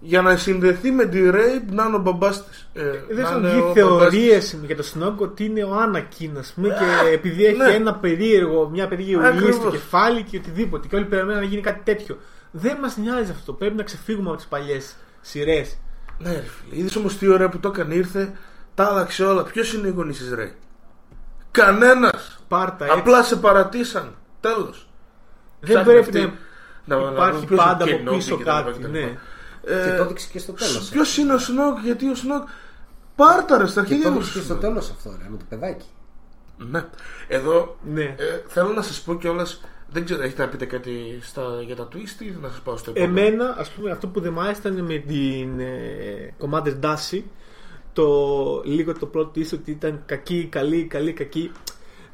[0.00, 2.68] για να συνδεθεί με τη Ρέι να είναι ο μπαμπάς της.
[2.72, 3.82] Ε, Δεν να έχουν είναι βγει ο μπαμπάς της.
[3.82, 7.74] θεωρίες για τον Σνόγκ ότι είναι ο Άνακιν, α πούμε, και επειδή έχει ναι.
[7.74, 9.72] ένα περίεργο, μια περίεργη ουλή στο Ακριβώς.
[9.72, 10.88] κεφάλι και οτιδήποτε.
[10.88, 12.18] Και όλοι περιμένουν να γίνει κάτι τέτοιο.
[12.50, 13.52] Δεν μας νοιάζει αυτό.
[13.52, 15.78] Πρέπει να ξεφύγουμε από τις παλιές σειρές.
[16.18, 16.80] Ναι, ρε φίλε.
[16.80, 17.94] Είδες όμως τι ωραία που το έκανε.
[17.94, 18.32] Ήρθε,
[18.74, 19.42] τα άλλαξε όλα.
[19.42, 20.54] Ποιος είναι οι γονείς της Ρέι.
[21.50, 22.38] Κανένας.
[22.48, 22.98] Πάρτα έτσι.
[22.98, 24.14] Απλά σε παρατήσαν.
[24.40, 24.88] Τέλος.
[25.60, 26.32] Δεν πρέπει
[26.84, 28.88] να να υπάρχει πάντα από πίσω κάτι.
[28.90, 29.18] Ναι.
[29.64, 30.88] Και το έδειξε και στο τέλος.
[30.88, 32.48] Ποιος Ε, είναι ο Σνόκ, γιατί ο Σνόκ.
[33.16, 35.86] Πάρτα ρε στα Και το αρχίδια έδειξε και στο τέλος αυτό, ρε, με το παιδάκι.
[36.56, 36.84] Ναι.
[37.28, 38.02] Εδώ Ναι.
[38.02, 38.14] ε,
[38.46, 39.60] θέλω να σας πω κιόλας.
[39.90, 42.90] Δεν ξέρω, έχετε να πείτε κάτι στα, για τα twist ή να σας πάω στο
[42.94, 47.22] επόμενο; Εμένα, ας πούμε, αυτό που δεν μ' άρεσε ήταν με την ε, Commander Dashi
[47.92, 48.06] το
[48.64, 51.52] λίγο το plot twist ότι ήταν κακή, καλή, καλή, κακή.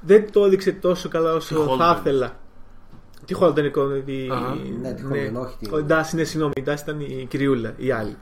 [0.01, 1.99] Δεν το έδειξε τόσο καλά όσο Τη θα Holden.
[2.01, 2.39] ήθελα.
[3.25, 4.29] Τι Holden είναι η...
[4.33, 4.55] Αχα.
[4.81, 7.91] Ναι, τη Holden, όχι τη- Ο Dashi, ναι, συγγνώμη, η Dashi ήταν η κυριούλα, η
[7.91, 8.17] άλλη.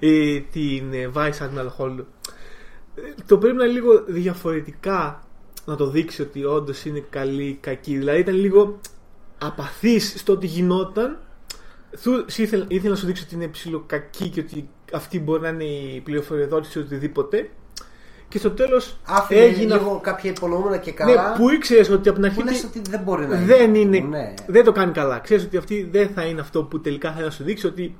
[0.00, 2.04] Ε, την ε, Vice Admiral Holden.
[2.94, 5.22] Ε, Το πρέπει να είναι λίγο διαφορετικά
[5.64, 7.96] να το δείξει ότι όντως είναι καλή, κακή.
[7.98, 8.80] Δηλαδή ήταν λίγο
[9.38, 11.18] απαθής στο ότι γινόταν
[11.96, 15.40] Θου- σου ήθελα, ήθελα να σου δείξω ότι είναι ψηλό κακή και ότι αυτή μπορεί
[15.40, 17.50] να είναι η πληροφοριοδότηση οτιδήποτε.
[18.28, 19.76] Και στο τέλος Άφηνε έγινα.
[19.76, 21.32] λίγο κάποια υπονοούμενα και Ναι, καλά.
[21.32, 22.38] που ήξερες ότι από την αρχή.
[22.40, 23.96] που λες ότι ότι δεν μπορεί να δεν είναι.
[23.96, 24.08] είναι.
[24.18, 24.34] Ναι.
[24.46, 25.18] Δεν το κάνει καλά.
[25.18, 27.96] Ξέρεις ότι αυτή δεν θα είναι αυτό που τελικά θέλει να σου δείξει ότι,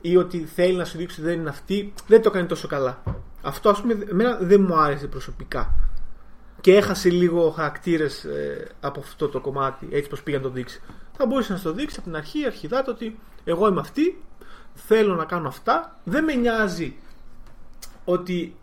[0.00, 1.92] ή ότι θέλει να σου δείξει ότι δεν είναι αυτή.
[2.06, 3.02] Δεν το κάνει τόσο καλά.
[3.42, 5.74] Αυτό ας πούμε εμένα δεν μου άρεσε προσωπικά.
[6.60, 8.26] Και έχασε λίγο χαρακτήρες
[8.80, 10.80] από αυτό το κομμάτι, έτσι πως πήγε να το δείξει.
[11.16, 14.22] Θα μπορούσε να σου το δείξει από την αρχή, αρχιδάτο ότι εγώ είμαι αυτή,
[14.74, 16.96] θέλω να κάνω αυτά, δεν με νοιάζει
[18.04, 18.56] ότι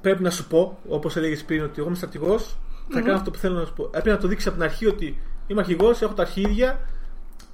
[0.00, 2.56] πρέπει να σου πω, όπως έλεγες πριν, ότι εγώ είμαι στρατηγός,
[2.90, 3.84] θα κάνω αυτό που θέλω να σου πω.
[3.84, 6.80] Πρέπει να το δείξεις από την αρχή ότι είμαι αρχηγός, έχω τα αρχίδια,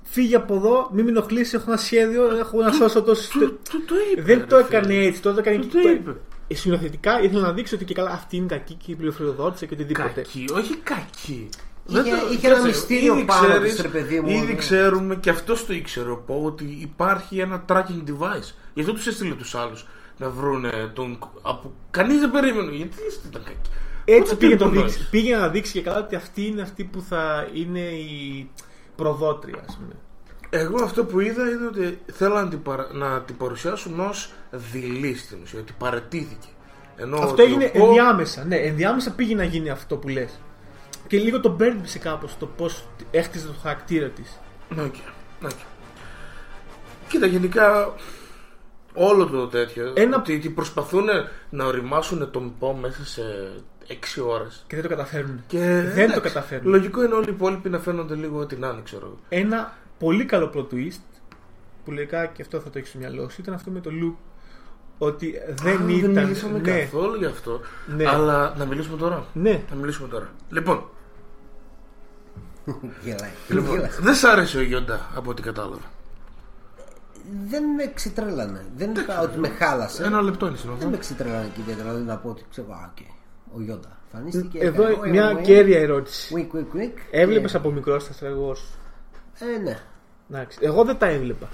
[0.02, 3.38] φύγε από εδώ, μην με ενοχλήσει, έχω ένα σχέδιο, έχω να σώσω τόσο.
[3.38, 4.22] Του, του το είπε.
[4.22, 4.78] Δεν ρε το φίλε.
[4.78, 6.16] έκανε έτσι, το έκανε Του και το είπε.
[6.48, 9.74] Ε, Συνοθετικά ήθελα να δείξω ότι και καλά αυτή είναι κακή και η πληροφοριοδότηση και
[9.74, 10.08] οτιδήποτε.
[10.14, 11.48] Κακή, όχι κακή.
[11.86, 14.46] Είχε- Δεν το- είχε ένα κάτσε, μυστήριο ήδη πάνω ξέρεις- της, ρε παιδί μου, Ήδη
[14.46, 14.54] ναι.
[14.54, 18.50] ξέρουμε και αυτός το ήξερε ο Πο ότι υπάρχει ένα tracking device.
[18.74, 19.86] Γι' αυτό τους έστειλε τους άλλους
[20.20, 20.64] να βρουν
[20.94, 21.18] τον.
[21.42, 21.72] Από...
[21.90, 22.70] Κανείς δεν περίμενε.
[22.70, 22.96] Γιατί
[23.28, 23.70] ήταν κακή;
[24.04, 24.92] Έτσι Ούτε πήγε, τι το υπονοείς.
[24.92, 28.50] δείξει, πήγε να δείξει και καλά ότι αυτή είναι αυτή που θα είναι η
[28.96, 29.92] προδότρια, ας πούμε.
[30.50, 32.88] Εγώ αυτό που είδα είναι ότι θέλαν να την, παρα...
[32.92, 36.48] να την παρουσιάσουν ως δειλή στην ουσία, ότι παραιτήθηκε.
[36.96, 38.44] Ενώ Αυτό ότι έγινε ο Πο- ενδιάμεσα.
[38.44, 40.40] Ναι, ενδιάμεσα πήγε να γίνει αυτό που λες.
[41.06, 44.40] Και λίγο τον μπέρδεψε κάπως το πώς έχτιζε το χαρακτήρα της.
[44.74, 44.94] Ναι, OK,
[45.44, 45.50] OK.
[47.08, 47.94] Κοίτα, γενικά
[49.04, 49.92] όλο το τέτοιο.
[49.96, 51.06] Ένα- Ότι, ότι προσπαθούν
[51.50, 53.22] να ωριμάσουν τον Πο μέσα σε
[53.88, 54.64] 6 ώρες.
[54.66, 55.42] Και δεν το καταφέρνουν.
[55.46, 56.70] Και Δεν εντάξει, το καταφέρνουν.
[56.72, 59.18] Λογικό είναι όλοι οι υπόλοιποι να φαίνονται λίγο ό,τι να είναι, ξέρω εγώ.
[59.28, 61.00] Ένα πολύ καλό plot twist
[61.84, 64.16] που λογικά και αυτό θα το έχεις στο μυαλό σου ήταν αυτό με το Luke.
[64.98, 66.12] Ότι δεν Α, ήταν.
[66.12, 67.60] Δεν μιλήσαμε ναι, καθόλου γι' αυτό.
[67.96, 68.06] Ναι.
[68.08, 69.26] Αλλά να μιλήσουμε τώρα.
[69.32, 69.62] ναι.
[69.70, 70.30] Να μιλήσουμε τώρα.
[70.50, 70.84] Λοιπόν,
[73.04, 73.30] Γελάει.
[73.48, 73.90] λοιπόν Γελάει.
[74.00, 75.90] δεν σ' άρεσε ο Γιόντα από ό,τι κατάλαβα.
[77.48, 78.64] Δεν με ξετρέλανε.
[78.76, 80.04] Δεν είπα ότι με χάλασε.
[80.04, 80.88] Ένα λεπτό είναι Δεν συνολικά.
[80.88, 81.88] με ξετρέλανε και ιδιαίτερα.
[81.88, 83.06] Δηλαδή να πω ότι ξέρω, α, οκ,
[83.58, 83.98] ο Γιόντα.
[84.12, 84.58] Φανίστηκε.
[84.58, 86.34] Εδώ έκανε, μια «Ωε, ωε, κέρια ερώτηση.
[86.52, 86.92] Quick, quick, quick.
[87.10, 88.78] Έβλεπε Και- από μικρό τα Star Wars.
[89.38, 89.78] Ε, ναι.
[90.30, 90.58] Εντάξει.
[90.62, 91.48] Εγώ δεν τα έβλεπα.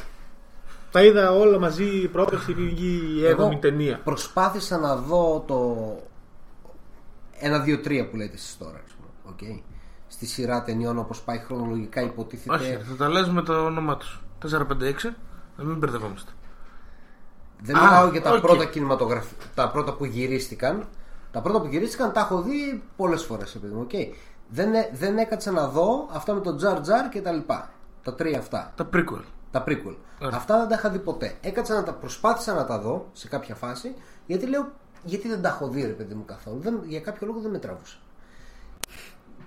[0.90, 4.00] Τα είδα όλα μαζί πρώτα στη βγει η 7η ταινία.
[4.04, 5.76] προσπάθησα να δω το.
[7.38, 9.08] Ένα, δύο, τρία που λέτε εσείς τώρα, ας πούμε.
[9.34, 9.62] οκ.
[10.08, 12.54] Στη σειρά ταινιών όπω πάει χρονολογικά υποτίθεται.
[12.54, 14.06] Όχι, θα τα λες με το όνομά του.
[14.38, 15.14] 4-5-6,
[15.56, 16.30] να μην μπερδευόμαστε.
[17.62, 18.40] Δεν Α, μιλάω για τα οκ.
[18.40, 19.44] πρώτα κινηματογραφικά.
[19.54, 20.86] Τα πρώτα που γυρίστηκαν.
[21.30, 23.80] Τα πρώτα που γυρίστηκαν τα έχω δει πολλές φορές, επειδή μου.
[23.80, 23.90] οκ.
[24.48, 27.70] Δεν, έ- δεν έκατσα να δω αυτά με τον Τζαρ Τζαρ και τα λοιπά.
[28.02, 28.72] Τα τρία αυτά.
[28.76, 29.22] Τα prequel.
[29.50, 29.94] Τα prequel.
[30.22, 30.36] Ωραία.
[30.36, 31.34] Αυτά δεν τα είχα δει ποτέ.
[31.40, 33.94] Έκατσα να τα προσπάθησα να τα δω σε κάποια φάση
[34.26, 34.72] γιατί λέω
[35.04, 36.58] γιατί δεν τα έχω δει ρε παιδί μου καθόλου.
[36.60, 37.96] Δεν, για κάποιο λόγο δεν με τραβούσε.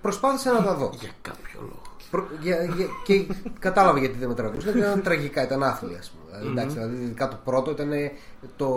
[0.02, 0.90] Προσπάθησα να τα δω.
[1.00, 1.82] Για κάποιο λόγο.
[2.10, 3.26] Προ- για- για- και
[3.58, 4.70] κατάλαβα γιατί δεν με τραβούσε.
[4.76, 5.98] Ήταν τραγικά, ήταν άθλια.
[5.98, 6.19] ας πούμε.
[6.30, 7.90] Δηλαδή, εντάξει, δηλαδή, ειδικά το πρώτο ήταν.
[8.56, 8.68] Το,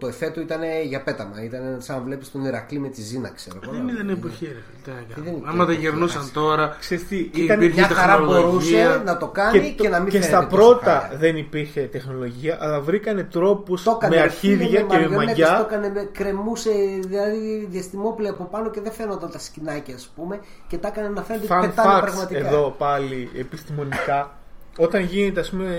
[0.00, 1.42] το εφέ του ήταν για πέταμα.
[1.44, 3.72] Ήταν σαν να βλέπεις τον Ηρακλή με τη Ζήνα, ξέρω εγώ.
[3.72, 4.80] Δεν ήταν εποχή, ρε φίλε.
[4.84, 5.30] τι να δεν κάνουμε.
[5.36, 6.32] είναι Άμα τα εποχή, γερνούσαν εντάξει.
[6.32, 6.76] τώρα.
[6.80, 8.46] Ξέρεις τι, και ήταν υπήρχε Μια χαρά τεχνολογία.
[8.46, 11.18] μπορούσε να το κάνει και, το- να μην και φαίνεται στα τόσο πρώτα χάλια.
[11.18, 15.00] δεν υπήρχε τεχνολογία, αλλά βρήκανε τρόπους Το έκανε με ρε φίλε, αρχίδια με και με
[15.16, 15.66] μαριονέτες, Το μαγιά.
[15.70, 16.70] έκανε με κρεμούσε
[17.06, 21.22] δηλαδή διαστημόπλαια από πάνω και δεν φαίνονταν τα σκηνάκια, ας πούμε, και τα έκανε να
[21.22, 22.46] φαίνεται ότι Fun πετάνε facts πραγματικά.
[22.48, 24.34] εδώ πάλι επιστημονικά.
[24.80, 25.76] Όταν γίνεται ας πούμε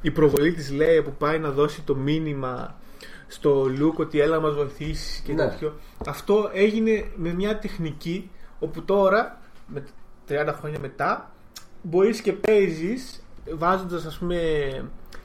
[0.00, 2.74] η προβολή της λέει που πάει να δώσει το μήνυμα
[3.28, 5.48] στο Λουκ ότι έλα να μας βοηθήσεις και Ναι.
[5.48, 5.74] τέτοιο
[6.06, 9.84] αυτό έγινε με μια τεχνική όπου τώρα με
[10.28, 11.30] 30 χρόνια μετά
[11.82, 13.22] μπορείς και παίζεις
[13.54, 14.38] βάζοντας ας πούμε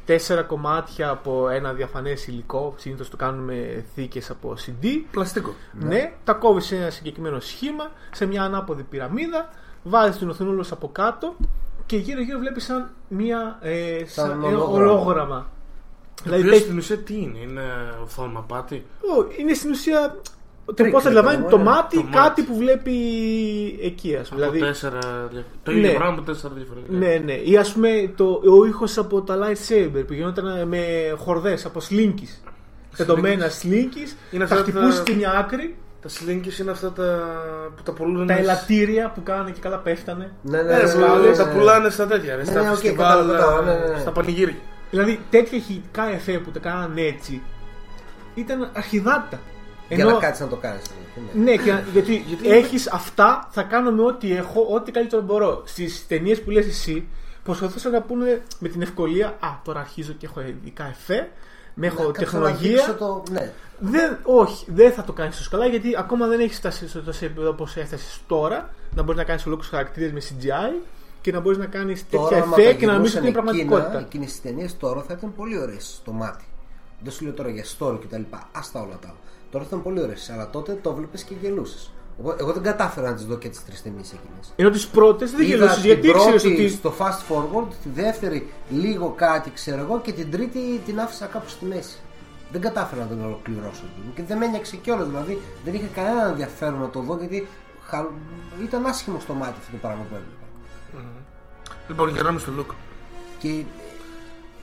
[0.06, 5.54] τέσσερα κομμάτια από ένα διαφανές υλικό συνήθως το κάνουμε θήκες από CD Πλαστικό.
[5.74, 6.14] ναι.
[6.24, 9.50] τα κόβεις σε ένα συγκεκριμένο σχήμα, σε μια ανάποδη πυραμίδα,
[9.84, 11.36] βάζεις την οθονούλα από κάτω
[11.90, 13.58] και γύρω-γύρω βλέπεις σαν μια.
[13.62, 14.92] Ε, σαν ένα ολόγραμμα.
[14.92, 15.50] ολόγραμμα.
[16.24, 17.62] Δηλαδή, Δηλαδή, τε- στην ουσία τι είναι, είναι
[18.04, 18.86] οθόνμαπάτι.
[19.02, 20.16] Ω, είναι στην ουσία
[20.66, 21.64] το Τρίξε, πώ αντιλαμβάνει ρε, το ναι.
[21.64, 22.16] μάτι Το μάτι.
[22.18, 22.94] κάτι που βλέπει
[23.82, 24.42] εκεί, ας πούμε.
[24.44, 25.00] Από Δηλαδή, τέσσερα.
[25.32, 25.98] δια- Το ίδιο Ναι.
[25.98, 26.98] πράγμα από τέσσερα διαφορετικά.
[26.98, 27.34] ναι, ναι.
[27.34, 32.42] Ή ας πούμε το, ο ήχος από τα lightsaber που γινόταν με χορδές από σλίνκις.
[32.98, 37.28] Τεντωμένα slinkies, Είναι θα αυτά τα- χτυπούσε στη μια άκρη, Τα slinkies είναι αυτά τα
[37.76, 38.28] που τα πουλούν.
[38.28, 40.32] τα στις- ελαττήρια που κάνανε και καλά πέφτανε.
[40.42, 41.54] Ναι, ναι, Ε, ναι, που ναι, ναι, τα ναι.
[41.54, 44.00] πουλάνε στα τέτοια, ρε, στα ναι, οκ, φεστιβάλ, κατάλαβα, κατάλαβα, ναι, ναι, ναι.
[44.00, 44.56] στα πανηγύρια.
[44.90, 47.42] Δηλαδή τέτοια ηχητικά εφέ που τα κάνανε έτσι
[48.36, 49.40] ήταν αρχιδάτα.
[49.90, 50.82] Για να κάτσεις να το κάνεις.
[51.34, 55.62] Ναι, και, να- γιατί, Γιατί- έχεις αυτά, θα κάνω με ό,τι έχω, ό,τι καλύτερο μπορώ.
[55.66, 57.08] Στις ταινίες που λες εσύ,
[57.44, 61.30] προσπαθούσαν να πούνε με την ευκολία, Α, τώρα αρχίζω και έχω ειδικά εφέ,
[61.80, 62.96] με έχω τεχνολογία.
[62.96, 63.24] Το...
[63.32, 63.54] Ναι.
[63.80, 67.26] Δεν, όχι, δεν θα το κάνεις τόσο καλά γιατί ακόμα δεν έχεις φτάσει στο τόσο
[67.26, 68.70] επίπεδο όπως έφτασες τώρα.
[68.96, 70.82] Να μπορείς να κάνεις ολόκληρου χαρακτήρες με CGI
[71.22, 73.38] και να μπορείς να κάνεις τέτοια Τώρα, άμα εφέ τα και να νομίζει ότι είναι
[73.38, 74.00] γυρνούσαν πραγματικότητα.
[74.00, 76.46] Εκείνες τις ταινίες τώρα θα ήταν πολύ ωραίες στο μάτι.
[77.00, 78.22] Δεν σου λέω τώρα για story κτλ.
[78.52, 79.18] Άστα όλα τα άλλα.
[79.52, 80.30] Τώρα θα ήταν πολύ ωραίες.
[80.30, 81.92] Αλλά τότε το βλέπεις και γελούσες.
[82.40, 84.54] Εγώ δεν κατάφερα να τις δω και τις τρεις ταινίες εκείνες.
[84.56, 86.70] Ενώ τις πρώτες δεν Είδα γελούσες την γιατί ήξερες πρώτη ότι.
[86.70, 91.50] στο fast forward, τη δεύτερη λίγο κάτι ξέρω εγώ και την τρίτη την άφησα κάπου
[91.50, 91.98] στη μέση.
[92.52, 93.84] Δεν κατάφερα να την ολοκληρώσω.
[93.96, 94.12] δηλαδή.
[94.16, 95.08] Και δεν με ένιωξε κιόλας.
[95.08, 97.48] Δηλαδή δεν είχα κανένα ενδιαφέρον να το δω γιατί
[97.88, 98.08] χα-
[98.64, 101.08] ήταν άσχημο στο μάτι αυτό το πράγμα που έβλεπα.
[101.88, 102.74] Λοιπόν, γυρνάμε στο look.
[103.40, 103.64] Και.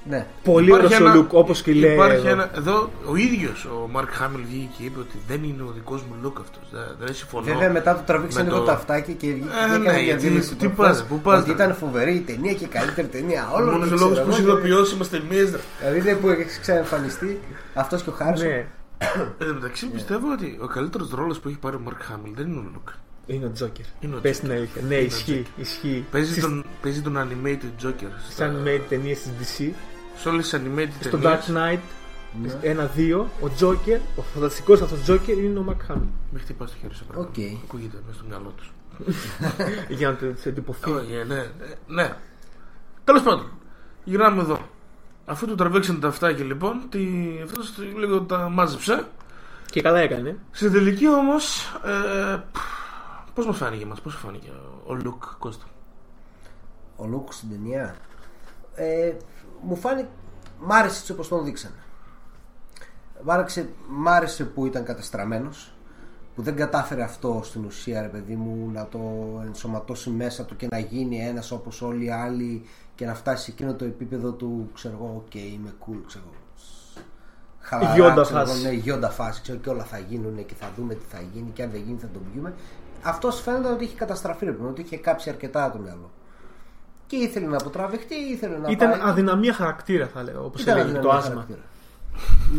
[0.08, 0.26] Ναι.
[0.42, 1.92] Πολύ Υπάρχει ωραίος ένα- look όπως και λέει.
[1.92, 2.28] Υπάρχει εδώ.
[2.28, 6.02] ένα, εδώ ο ίδιος ο Μαρκ Χάμιλ βγήκε και είπε ότι δεν είναι ο δικός
[6.02, 6.62] μου look αυτός.
[6.72, 7.44] Δεν, δεν συμφωνώ.
[7.44, 9.92] Βέβαια μετά το τραβήξαν με λίγο το- τα αυτάκια και βγήκε Ε, και έκανε ναι,
[9.92, 11.54] μια γιατί- δήλωση τι προχθές πας, πού πας, Ότι ρε.
[11.54, 13.70] ήταν φοβερή η ταινία και καλύτερη ταινία όλων.
[13.72, 15.50] Μόνος και ο λόγος ξέρω που εγώ, ηθοποιό είμαστε εμείς.
[15.80, 17.40] Δηλαδή δεν που έχεις ξαναεμφανιστεί
[17.74, 18.48] αυτός και ο Χάρισον.
[18.48, 18.66] Ναι,
[19.38, 22.46] Εν τω μεταξύ πιστεύω ότι ο καλύτερος ρόλος που έχει πάρει ο Μαρκ Χάμιλ δεν
[22.46, 22.88] είναι ο Λουκ.
[23.26, 23.84] είναι ο Τζόκερ.
[24.00, 24.40] Είναι ο Πες Joker.
[24.40, 24.82] την αλήθεια.
[24.88, 25.46] Ναι, Είναι ο ισχύει.
[25.56, 26.04] ισχύει.
[26.10, 28.10] Παίζει Στις- τον, παίζει τον animated Joker.
[28.36, 29.72] Σαν στα- με ταινίες της DC.
[30.16, 31.46] Σε όλες τις animated Στο ταινίες.
[31.46, 31.78] Dark Knight.
[32.42, 32.52] Ναι.
[32.60, 33.28] Ένα-δύο.
[33.40, 36.06] Ο Τζόκερ, ο φανταστικός αυτός Τζόκερ είναι ο Μαρκ Χάμιλ.
[36.30, 37.28] Μην χτυπάς το χέρι σε πράγμα.
[37.28, 37.34] Οκ.
[37.64, 38.72] Ακούγεται μέσα στο μυαλό τους.
[39.98, 40.90] Για να το σε εντυπωθεί.
[40.90, 41.46] Όχι, ναι, ναι.
[41.86, 42.16] ναι.
[43.04, 43.50] Τέλος πάντων,
[44.04, 44.58] γυρνάμε εδώ.
[45.26, 47.08] Αφού του τραβήξαν τα αυτάκια λοιπόν, τι...
[47.42, 49.06] αυτό λίγο τα μάζεψε.
[49.70, 50.38] Και καλά έκανε.
[50.50, 52.42] Στην τελική όμως, ε,
[53.34, 54.50] πώς μας φάνηκε μα, πώς φάνηκε
[54.86, 55.64] ο Λουκ Κώστα;
[56.96, 57.96] Ο Λουκ στην ταινία.
[58.74, 59.12] Ε,
[59.62, 60.08] μου φάνηκε.
[60.60, 61.74] Μ' άρεσε έτσι όπως τον δείξανε.
[63.22, 65.70] Μ' άρεσε, μ' άρεσε που ήταν κατεστραμμένος.
[66.34, 69.00] Που δεν κατάφερε αυτό στην ουσία, ρε παιδί μου, να το
[69.46, 73.50] ενσωματώσει μέσα του και να γίνει ένας όπως όλοι οι άλλοι και να φτάσει σε
[73.50, 76.34] εκείνο το επίπεδο του, ξέρω εγώ, οκ, είμαι cool, ξέρω εγώ.
[77.60, 78.62] Χαλαρά, Γιόντα ξέρω εγώ, φάση.
[78.62, 81.62] Ναι, Γιόντα φάση, ξέρω και όλα θα γίνουν και θα δούμε τι θα γίνει και
[81.62, 82.54] αν δεν γίνει θα τον πιούμε.
[83.02, 86.10] Αυτός φαίνεται ότι είχε καταστραφεί, ρε παιδί μου, ότι είχε κάψει αρκετά το μυαλό.
[87.06, 89.00] Και ήθελε να αποτραβηχτεί, ήθελε να Ήταν πάει.
[89.02, 91.34] αδυναμία χαρακτήρα, θα λέω, όπως Ήταν έλεγε το αδυναμία άσμα.
[91.34, 91.60] χαρακτήρα.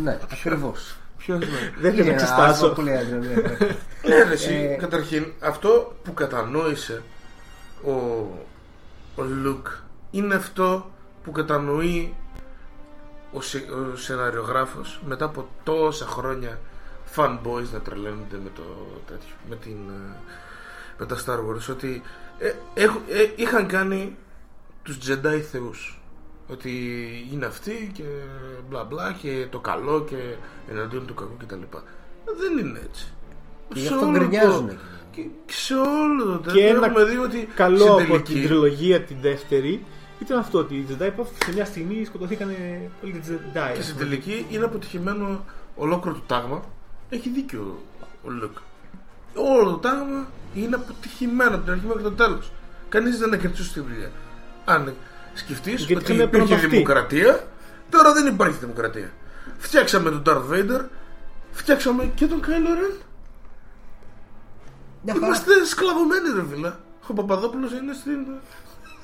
[0.02, 0.96] ναι, ακριβώς.
[1.18, 2.72] Ποιος είναι; Δεν θέλω να ξεστάσω.
[2.72, 3.74] που λέει αδυναμία χαρακτήρα.
[4.08, 7.02] Ναι, ρε, εσύ, Ε, καταρχήν, αυτό που κατανόησε
[7.84, 7.90] ο,
[9.16, 9.66] ο Λουκ
[10.10, 10.90] είναι αυτό
[11.24, 12.14] που κατανοεί
[13.32, 13.58] ο, σε,
[13.92, 16.58] ο σεναριογράφος μετά από τόσα χρόνια
[17.16, 18.62] fanboys να τρελαίνονται με το
[19.06, 20.16] τέτοιο, με, την, ε,
[20.98, 22.02] με τα Star Wars ότι
[22.38, 24.16] ε, έχουν- ε, είχαν κάνει
[24.96, 26.00] τους Jedi θεούς
[26.48, 26.70] ότι
[27.32, 28.02] είναι αυτοί και
[28.68, 30.16] μπλα μπλα και το καλό και
[30.70, 31.54] εναντίον του κακού κτλ.
[32.38, 33.12] Δεν είναι έτσι.
[33.72, 34.68] Και γι' Σε αυτό όλο γκρινιάζουν.
[34.68, 34.74] το-
[35.10, 38.32] Και, και σε όλο το Και τέτοιο ένα έχουμε δει ότι Καλό στην από τελική-
[38.32, 39.84] την τριλογία την δεύτερη
[40.22, 42.48] ήταν αυτό ότι οι Jedi που σε μια στιγμή σκοτωθήκαν
[43.02, 43.72] όλοι οι Jedi.
[43.74, 45.44] Και στην τελική είναι αποτυχημένο
[45.76, 46.64] ολόκληρο το τάγμα.
[47.08, 47.78] Έχει δίκιο
[48.24, 48.56] ο Λουκ.
[49.34, 52.50] Όλο το τάγμα είναι αποτυχημένο από την αρχή μέχρι το τέλος.
[52.88, 54.10] Κανείς δεν έκανε σωστή δουλειά.
[54.68, 54.94] Αν
[55.34, 56.68] σκεφτείς Γιατί ότι είχαν υπήρχε προταχθεί.
[56.68, 57.46] δημοκρατία,
[57.90, 59.10] τώρα δεν υπάρχει δημοκρατία.
[59.58, 60.84] Φτιάξαμε τον Darth Vader,
[61.50, 62.96] φτιάξαμε και τον Kylo Ren.
[65.02, 65.26] Μια χαρά.
[65.26, 66.72] Είμαστε σκλαβωμένοι, ρε φίλε.
[67.06, 68.26] Ο Παπαδόπουλος είναι στην,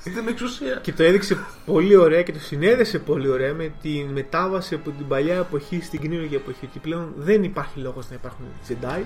[0.00, 0.74] στην εξουσία.
[0.82, 5.08] Και το έδειξε πολύ ωραία και το συνέδεσε πολύ ωραία με τη μετάβαση από την
[5.08, 6.64] παλιά εποχή στην καινούργια εποχή.
[6.64, 9.02] Ότι πλέον δεν υπάρχει λόγος να υπάρχουν Jedi.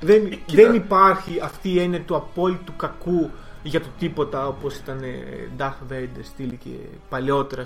[0.00, 0.62] Δεν, κοίτα.
[0.62, 3.30] δεν υπάρχει αυτή η έννοια του απόλυτου κακού
[3.68, 6.70] για το τίποτα όπως ήταν ε, Darth Vader στήλη και
[7.08, 7.64] παλαιότερα.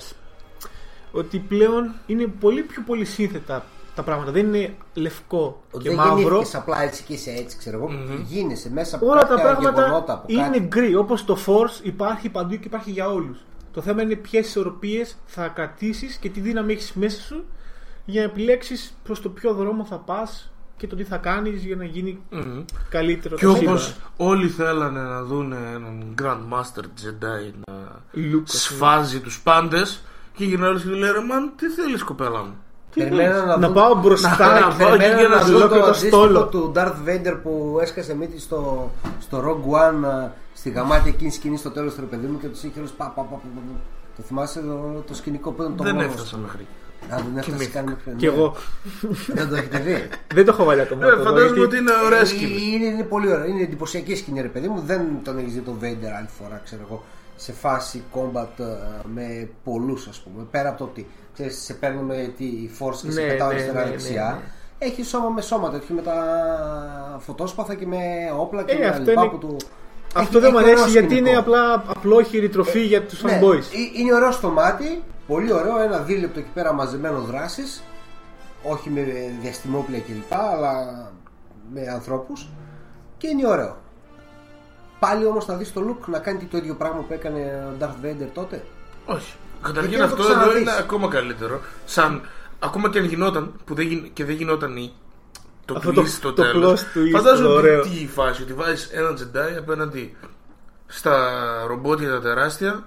[1.13, 4.31] Ότι πλέον είναι πολύ πιο πολύ σύνθετα τα πράγματα.
[4.33, 6.15] Δεν είναι λευκό Ότι και δεν μαύρο.
[6.19, 7.91] γεννήθηκες απλά έτσι και είσαι έτσι, ξέρω εγώ.
[8.27, 10.61] Γίνεσαι μέσα από Όλα τα κάποια πράγματα γεγονότα, από είναι κάτι.
[10.61, 10.95] γκρι.
[10.95, 13.39] Όπως το Force υπάρχει παντού και υπάρχει για όλους.
[13.73, 17.45] Το θέμα είναι ποιες ισορροπίες θα κρατήσεις και τι δύναμη έχεις μέσα σου
[18.05, 21.77] για να επιλέξεις προς το ποιο δρόμο θα πας και το τι θα κάνεις για
[21.77, 22.65] να γίνει Μμμ.
[22.91, 23.83] καλύτερο Και το όπως σύμπαν.
[24.17, 27.75] όλοι θέλανε να δουν έναν Grandmaster Jedi να
[28.15, 30.03] Luke, ας σφάζει τους πάντες
[30.35, 32.55] και γυρνάει όλο και του λέει ρε μαν, τι θέλεις κοπέλα μου;
[32.93, 35.29] Τι Περιμένω θέλεις;» να, Να δουν- πάω μπροστά να- και να πάω Περιμένω και για
[35.29, 36.47] να να δουν ολόκληρο το το αντίστοιχο στόλο.
[36.47, 41.57] του Darth Vader που έσκασε μύτη στο, στο Rogue One α, στη γαμάτια εκείνη σκηνή
[41.57, 43.61] στο τέλος του ρε παιδί μου και τους είχε όλους πα, πα, πα, πα, πα.
[44.17, 46.61] Το θυμάσαι το, το σκηνικό που ήταν το Δεν μόνος; έφτασα μέχρι.
[46.61, 46.69] εκεί.
[47.11, 47.81] Α, δεν έφτασε Κοιμήθηκα.
[47.81, 48.55] καν μέχρι Και εγώ
[49.27, 50.09] Δεν το έχετε δει.
[50.35, 51.07] δεν το έχω βάλει ακόμα.
[51.07, 52.61] Ε, αυτό, φαντάζομαι γιατί ότι είναι ωραία σκηνή.
[52.75, 53.47] Είναι, είναι πολύ ωραία.
[53.47, 54.83] Είναι εντυπωσιακή σκηνή, ρε παιδί μου.
[54.87, 57.05] Δεν τον έχεις δει τον Vader άλλη φορά, ξέρω εγώ,
[57.37, 58.65] σε φάση combat ε,
[59.15, 60.47] με πολλούς, ας πούμε.
[60.51, 62.47] Πέρα από το ότι ξέρεις, σε παίρνουμε τη
[62.79, 64.39] force και σε Ναι, πετάω ναι, αριστερά ναι, ναι, δεξιά.
[64.43, 64.87] ναι.
[64.87, 66.15] Έχει σώμα με σώμα τέτοιο με τα
[67.19, 67.97] φωτόσπαθα και με
[68.39, 69.57] όπλα και Ε, με τα αυτό λοιπά είναι- που του.
[70.15, 71.29] Αυτό Έχει- δεν μου έχει ωραίο αρέσει γιατί σκηνικό.
[71.29, 73.59] είναι απλά απλόχειρη τροφή για τους Ναι, fanboys.
[73.59, 77.83] ε, είναι ωραίο στο μάτι, πολύ ωραίο, ένα δίλεπτο εκεί πέρα μαζεμένο δράσης.
[78.63, 79.01] Όχι με
[79.41, 80.73] διαστημόπλια κλπ, αλλά
[81.73, 82.49] με ανθρώπους.
[83.19, 83.77] Και είναι ωραίο.
[84.99, 88.05] Πάλι όμως να δεις το look να κάνει το ίδιο πράγμα που έκανε ο Darth
[88.07, 88.65] Vader τότε;
[89.07, 89.35] Όχι.
[89.63, 91.61] Καταρχήν Γιατί να το αυτό εδώ ξαναδείς; είναι ακόμα καλύτερο.
[91.85, 92.21] Σαν
[92.59, 94.93] ακόμα και αν γινόταν, που δεν γιν- και δεν γινόταν η,
[95.65, 96.81] το Αυτό το- twist στο το τέλος.
[96.83, 97.83] plot twist, Φαντάζομαι το ότι ωραίο.
[97.83, 100.17] τι η φάση, ότι βάζεις έναν Jedi απέναντι
[100.87, 101.31] στα
[101.67, 102.85] ρομπότια τα τεράστια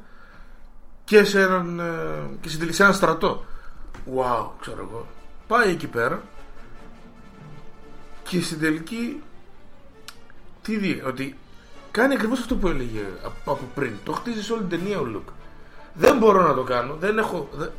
[1.12, 1.84] και σε έναν, ε,
[2.42, 3.46] και στην τελική σε έναν στρατό.
[4.16, 5.08] Wow, ξέρω εγώ.
[5.48, 6.22] Πάει εκεί πέρα
[8.24, 9.22] και στην τελική
[10.62, 11.38] τι δει, ότι
[11.92, 13.92] κάνει ακριβώς αυτό που έλεγε από, από πριν.
[14.04, 15.28] Το χτίζεις σε όλη την ταινία ο Λουκ.
[15.94, 16.96] Δεν μπορώ να το κάνω.
[17.00, 17.50] Δεν έχω.
[17.58, 17.72] δεν-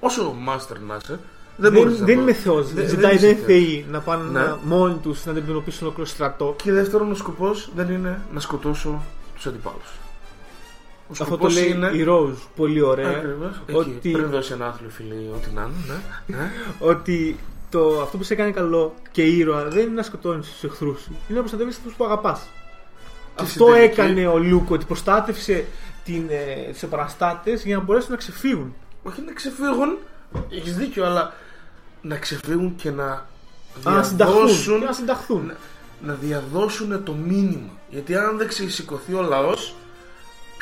[0.00, 1.20] όσο master να είσαι,
[1.56, 2.66] δεν, μπορείς Δεν, να δεν το- είμαι θεός.
[2.72, 3.46] Δεν- Δεν, δεν δεν είσαι είναι θεός.
[3.46, 4.38] θεοί να πάνε Ναι.
[4.40, 6.54] να- μόνοι τους να αντιμετωπίσουν ολόκληρο στρατό.
[6.62, 9.02] Και δεύτερον, ο σκοπός δεν είναι να σκοτώσω
[9.34, 9.88] τους αντιπάλους.
[11.20, 11.86] Ο Αυτό το σκοπός λέει είναι.
[11.88, 13.08] η Rose πολύ ωραία.
[13.10, 16.00] Ακριβώς, εκεί, ότι- Πριν δώσει ένα άθλιο φίλοι, ό,τι να είναι.
[16.26, 16.50] Ναι, ναι.
[16.90, 17.38] Ότι
[17.70, 21.10] το, αυτό που σε κάνει καλό και ήρωα δεν είναι να σκοτώνεις τους εχθρούς σου.
[21.10, 22.40] Είναι να προστατεύεις αυτού που αγαπάς.
[23.34, 25.64] Αυτό στην τελική- έκανε ο Λουκ, ότι προστάτευσε
[26.04, 28.74] την, ε, τους επαναστάτες για να μπορέσουν να ξεφύγουν.
[29.02, 29.98] Όχι να ξεφύγουν,
[30.50, 31.32] έχεις δίκιο, αλλά
[32.00, 33.26] να ξεφύγουν και να
[33.84, 34.36] να συνταχθούν.
[34.36, 35.52] διαδώσουν, Και να συνταχθούν.
[36.00, 37.70] να διαδώσουν το μήνυμα.
[37.90, 39.74] Γιατί αν δεν ξεσηκωθεί ο λαός,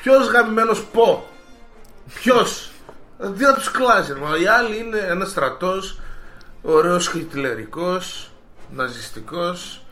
[0.03, 1.27] ποιος γαμμένο πω,
[2.15, 2.71] ποιος;
[3.37, 6.01] Τι να τους κλάσει, μα οι άλλοι είναι ένας στρατός,
[6.63, 8.31] ωραίος χιτλερικός,
[8.71, 9.83] ναζιστικός,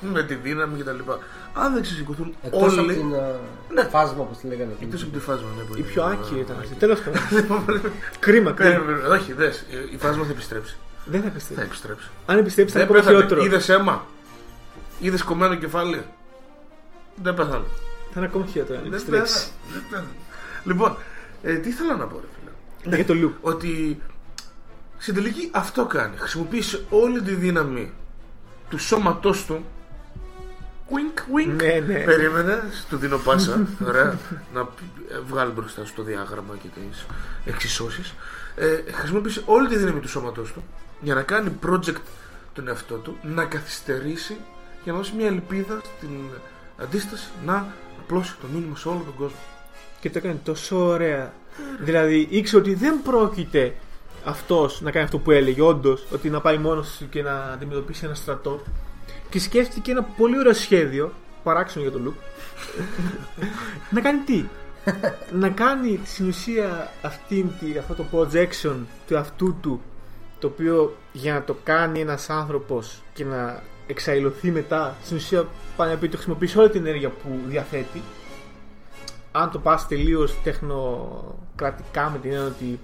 [0.00, 1.10] με τη δύναμη κτλ.
[1.54, 2.78] Αν δεν ξεσηκωθούν Εκτός όλοι.
[2.92, 3.34] από την ε,
[3.74, 3.82] Ναι.
[3.82, 4.72] φάσμα, όπως τη λέγανε.
[4.82, 5.86] Εκτός από τη φάσμα, ναι, που Η είναι.
[5.86, 6.74] πιο Ε, άκυρη ήταν ε, αυτή.
[6.74, 7.80] Τέλος πάντων.
[8.18, 8.90] Κρίμα, ε, κρίμα.
[9.04, 9.64] ε, Όχι, δες.
[9.92, 10.76] Η φάσμα θα επιστρέψει.
[11.04, 11.64] Δεν θα Θα επιστρέψει.
[11.64, 12.08] επιστρέψει.
[12.26, 13.34] Αν επιστρέψει θα Δεν είναι ακόμα πέθανε.
[13.34, 13.42] χειρότερο.
[13.54, 14.04] Είδες αίμα;
[15.00, 16.04] Είδες κομμένο κεφάλι;
[17.22, 17.64] Δεν πέθανε.
[18.12, 19.34] Θα είναι ακόμα χειρότερο αν Δεν επιστρέψει.
[19.34, 19.72] πέθανε.
[19.72, 20.08] Δεν πέθανε.
[20.64, 20.96] Λοιπόν,
[21.42, 22.26] ε, τι ήθελα να πω, ρε
[22.82, 22.96] φίλε.
[22.96, 23.32] Για το loop.
[23.40, 24.02] Ότι
[24.98, 26.16] στην τελική αυτό κάνει.
[26.16, 27.92] Χρησιμοποίησε όλη τη δύναμη
[28.68, 29.64] του σώματός του.
[30.92, 31.52] Wink, wink.
[31.62, 32.04] Ναι, ναι.
[32.04, 33.66] Περίμενε, του δίνω πάσα.
[33.86, 34.18] Ωραία.
[34.54, 34.78] να π-
[35.10, 37.06] ε, βγάλει μπροστά σου το διάγραμμα και τις
[37.44, 38.14] εξισώσεις.
[38.56, 40.64] Ε, χρησιμοποίησε όλη τη δύναμη του σώματός του
[41.00, 42.00] για να κάνει project
[42.52, 44.36] τον εαυτό του, να καθυστερήσει
[44.84, 46.10] για να δώσει μια ελπίδα στην
[46.82, 47.66] αντίσταση να
[48.10, 49.38] απλώσει το μήνυμα σε όλο τον κόσμο.
[50.00, 51.32] Και το έκανε τόσο ωραία.
[51.80, 53.74] Δηλαδή ήξερε ότι δεν πρόκειται
[54.24, 58.04] αυτός να κάνει αυτό που έλεγε, όντως, ότι να πάει μόνος του και να αντιμετωπίσει
[58.04, 58.62] ένα στρατό.
[59.28, 62.14] Και σκέφτηκε ένα πολύ ωραίο σχέδιο, παράξενο για το look.
[63.94, 64.44] να κάνει τι;
[65.32, 69.80] να κάνει στην ουσία αυτήν, τη- αυτό το projection του εαυτού του,
[70.38, 75.46] το οποίο για να το κάνει ένας άνθρωπος και να εξαϊλωθεί μετά, στην ουσία
[75.80, 78.02] πάει να πει ότι χρησιμοποιήσει όλη την ενέργεια που διαθέτει
[79.32, 82.78] αν το πας τελείως τεχνοκρατικά με την έννοια ότι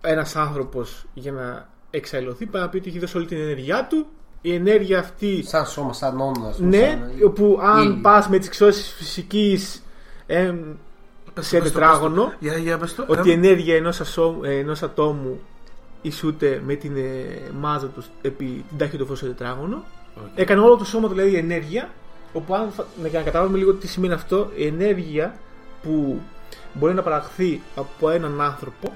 [0.00, 4.06] ένας άνθρωπος για να εξαϊλωθεί πάει να πει ότι έχει δώσει όλη την ενέργειά του
[4.40, 6.46] η ενέργεια αυτή Σαν σώμα, σαν όνειρο.
[6.48, 7.98] ας πούμε, ναι, σαν- όπου αν ήλιο.
[8.02, 9.82] πας με τις εξισώσεις φυσικής
[10.26, 10.58] εμ,
[11.40, 12.36] σε Πες το, τετράγωνο πες το.
[12.40, 13.04] Για, για πες το.
[13.08, 15.40] ότι η Ε, ενέργεια ενός, ασώ, ε, ενός ατόμου
[16.02, 19.84] ισούται με την ε, μάζα τους επί την ταχύτητα του φως σε τετράγωνο
[20.16, 20.22] οκ.
[20.34, 21.90] Έκανε όλο το σώμα του δηλαδή η ενέργεια.
[22.32, 25.34] Όπου αν, φα- να- για να καταλάβουμε λίγο τι σημαίνει αυτό, η ενέργεια
[25.82, 26.20] που
[26.74, 28.92] μπορεί να παραχθεί από έναν άνθρωπο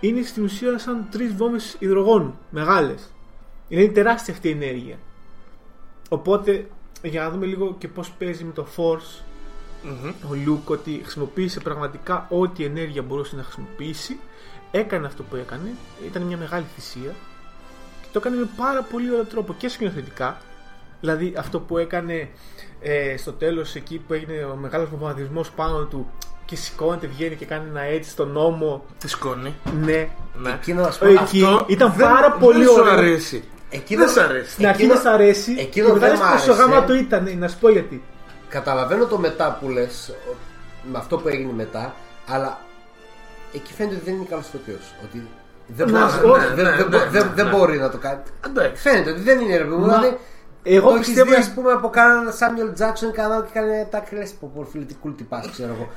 [0.00, 3.10] είναι στην ουσία σαν τρεις βόμβες υδρογόνου μεγάλες.
[3.68, 4.96] Είναι τεράστια αυτή η ενέργεια.
[6.08, 6.66] Οπότε
[7.02, 9.22] για να δούμε λίγο και πώς παίζει με το force
[9.82, 10.08] Μμμ.
[10.30, 14.18] ο Λουκ ότι χρησιμοποίησε πραγματικά ό,τι ενέργεια μπορούσε να χρησιμοποιήσει.
[14.70, 15.74] Έκανε αυτό που έκανε.
[16.06, 17.14] Ήταν μια μεγάλη θυσία.
[18.12, 20.36] Και το έκανε με πάρα πολύ ωραίο τρόπο και σκηνοθετικά.
[21.00, 22.28] Δηλαδή αυτό που έκανε
[22.80, 26.10] ε, στο τέλος εκεί που έγινε ο μεγάλος βομβαρδισμός πάνω του
[26.44, 28.84] και σηκώνεται, βγαίνει και κάνει ένα έτσι στον νόμο.
[28.98, 29.54] Τη σκόνη.
[29.80, 30.08] Ναι.
[30.34, 30.50] Ναι.
[30.50, 32.92] Εκείνο, ας πούμε, Εκεί Αυτό ήταν δεν- πάρα πολύ δεν σου ωραίο.
[32.92, 33.44] αρέσει.
[33.70, 34.50] Εκείνο, Δεν σ' αρέσει.
[34.50, 35.54] Στην αρχή Εκείνο- δεν σ' αρέσει.
[35.58, 36.62] εκείνο και μετά δεν λες μ' πόσο άρεσε.
[36.62, 37.38] γάμα το ήταν.
[37.38, 38.02] Να σου πω γιατί.
[38.48, 40.14] Καταλαβαίνω το μετά που λες,
[40.92, 41.94] με αυτό που έγινε μετά,
[42.28, 42.60] αλλά
[43.54, 44.94] εκεί φαίνεται ότι δεν είναι καλός ηθοποιός.
[45.04, 45.26] Ότι
[45.76, 47.50] δεν, Να, μπορεί, όχι, δεν, ναι, δεν, ναι, δεν, ναι, δεν ναι.
[47.56, 48.20] μπορεί να το κάνει.
[48.46, 48.82] Εντάξει.
[48.82, 49.86] Φαίνεται ότι δεν είναι ρε παιδί μου.
[49.86, 50.18] Μα, Δηλαδή,
[50.62, 53.98] εγώ το έχεις πιστεύω- δει, ας πούμε, από κανέναν Samuel Jackson κανένα και κάνει τα
[53.98, 55.88] κρυέ που προφιλετικού τυπάς, ξέρω εγώ.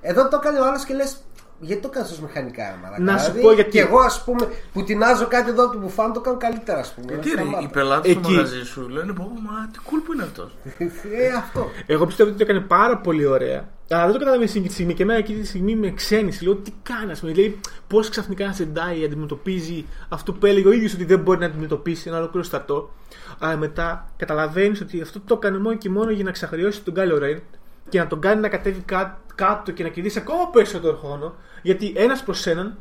[0.00, 1.16] Εδώ το έκανε ο άλλος και λες,
[1.60, 3.02] γιατί το κάνεις τόσο μεχανικά, ρε μαλάκα.
[3.02, 3.70] Να σου Δηλαδή, πω γιατί.
[3.70, 6.92] Και εγώ, ας πούμε, που τεινάζω κάτι εδώ από την μπουφάν, το κάνω καλύτερα, ας
[6.92, 7.12] πούμε.
[7.12, 7.60] Γιατί ρε, Σταμάτα.
[7.64, 8.30] οι πελάτες στο Εκεί.
[8.32, 10.56] μαγαζί σου λένε πω μα τι κούλ που είναι αυτός.
[10.78, 11.70] Ε, αυτό.
[11.86, 13.68] Εγώ πιστεύω ότι το έκανε πάρα πολύ ωραία.
[13.90, 14.94] Αλλά δεν το κατάλαβε εκείνη τη στιγμή.
[14.94, 16.44] Και εμένα εκείνη τη στιγμή με ξένησε.
[16.44, 17.32] Λέω τι κάνεις, ας πούμε.
[17.32, 21.46] Δηλαδή, πώς ξαφνικά ένα Σεντάι αντιμετωπίζει αυτό που έλεγε ο ίδιος ότι δεν μπορεί να
[21.46, 22.90] αντιμετωπίσει ένα ολόκληρο στρατό.
[23.38, 27.18] Αλλά μετά καταλαβαίνεις ότι αυτό το έκανε μόνο και μόνο για να ξαχριώσει τον Γκάλιο
[27.18, 27.40] Ρέιν
[27.88, 31.34] και να τον κάνει να κατέβει κά- κάτω και να κερδίσει ακόμα περισσότερο χρόνο.
[31.62, 32.78] Γιατί ένας προς έναν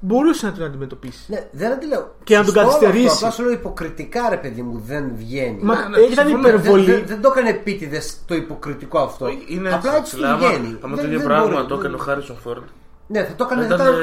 [0.00, 1.24] μπορούσε να τον αντιμετωπίσει.
[1.32, 2.14] Ναι, δεν τη λέω.
[2.24, 3.06] Και να τον Σωστό καθυστερήσει.
[3.06, 5.58] αυτό, Απλά σου λέω υποκριτικά, ρε παιδί μου, δεν βγαίνει.
[5.62, 6.48] Μα Ναι, ναι, ήταν συμφωνώ.
[6.48, 6.84] υπερβολή.
[6.84, 9.26] Δεν, δεν, δεν το έκανε επίτηδες το υποκριτικό αυτό.
[9.48, 10.76] Είναι Απλά έτσι δηλαδή, του άμα- βγαίνει.
[10.80, 11.66] Άμα Δεν- το ίδιο δεν πράγμα μπορεί.
[11.66, 12.62] το έκανε ο Χάρισον Φόρντ.
[13.10, 13.64] Ναι, θα το έκανε.
[13.64, 13.78] Ήταν.
[13.78, 14.02] θα ήταν-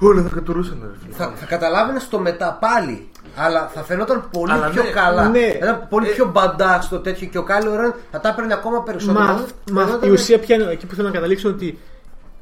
[0.00, 1.14] Όλα θα κατουρούσαν, ρε φίλε.
[1.14, 3.08] Θα, θα καταλάβαινες το μετά πάλι.
[3.36, 5.28] Αλλά θα φαινόταν πολύ Αλλά πιο ναι, καλά.
[5.28, 5.38] ναι.
[5.50, 8.52] Θα ήταν πολύ Ε, πιο μπαντά στο τέτοιο και ο Κάλλιο Ρεν θα τα έπαιρνε
[8.54, 9.24] ακόμα περισσότερο.
[9.24, 11.78] Μα, Θα μα φαινόταν- η ουσία πια είναι εκεί που θέλω να καταλήξω ότι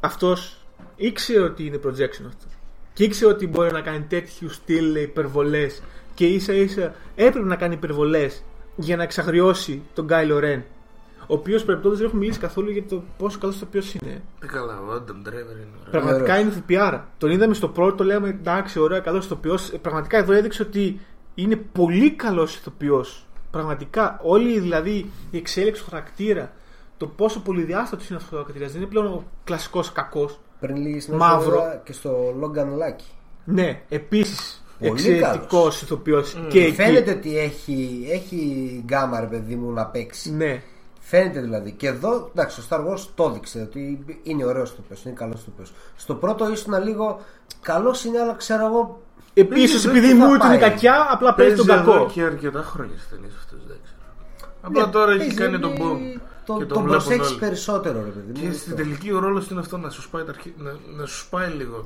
[0.01, 0.60] αυτός
[0.97, 2.44] ήξερε ότι είναι projection αυτό.
[2.93, 5.82] Και ήξερε ότι μπορεί να κάνει τέτοιου στυλ υπερβολές.
[6.14, 8.43] Και ίσα ίσα έπρεπε να κάνει υπερβολές
[8.76, 10.64] για να εξαγριώσει τον Γκάι Λορέν.
[11.30, 14.22] Ο οποίος περιπτώσει δεν έχουμε μιλήσει καθόλου για το πόσο καλός το οποίος είναι.
[14.40, 15.90] Τι καλά, ο Άνταμ Ντρέβερ είναι ωραίος.
[15.90, 16.40] Πραγματικά Ωραίος.
[16.40, 17.09] είναι ηθοποιάρα.
[17.18, 19.72] Τον είδαμε στο πρώτο, λέμε εντάξει, ωραία, καλός ηθοποιός.
[19.82, 21.00] Πραγματικά εδώ έδειξε ότι
[21.34, 23.26] είναι πολύ καλός ηθοποιός.
[23.50, 26.52] Πραγματικά, όλη δηλαδή η εξέλιξη του χαρακτήρα,
[26.96, 30.40] το πόσο πολυδιάστατος είναι αυτός ο χαρακτήρας, δεν είναι πλέον ο κλασικός κακός.
[30.60, 31.80] Πριν λίγη Μαύρο.
[31.84, 33.12] και στο Logan Lucky.
[33.44, 35.82] Ναι, επίσης Πολύ εξαιρετικός καλός.
[35.82, 36.74] ηθοποιός και εκεί.
[36.74, 40.32] Φαίνεται ότι έχει, έχει γκάμα, ρε παιδί μου, να παίξει.
[40.34, 40.62] Ναι,
[41.10, 41.72] Φαίνεται δηλαδή.
[41.72, 45.51] Και εδώ, εντάξει, ο Star Wars το έδειξε ότι είναι ωραίος το είναι καλός το
[45.97, 47.20] Στο πρώτο ήσουν λίγο
[47.60, 49.01] καλός είναι, αλλά ξέρω εγώ.
[49.35, 50.59] Επίσης, Δεν επειδή θα μου είναι πάει.
[50.59, 52.10] κακιά, απλά παίζει τον εδώ κακό.
[52.12, 53.59] και αρκετά χρόνια στις ταινίες αυτές.
[53.66, 54.01] δεν ξέρω.
[54.62, 56.20] Απλά τώρα έχει Παίζει, κάνει τον ε, boom.
[56.47, 57.39] Το, και τον τον βλέπουν προσέξει όλοι.
[57.40, 58.32] περισσότερο, ρε παιδί.
[58.32, 58.82] Και μου, στην αυτό.
[58.82, 61.85] τελική ο ρόλος είναι αυτό να σου σπάει, τα αρχή, να, να σου σπάει λίγο.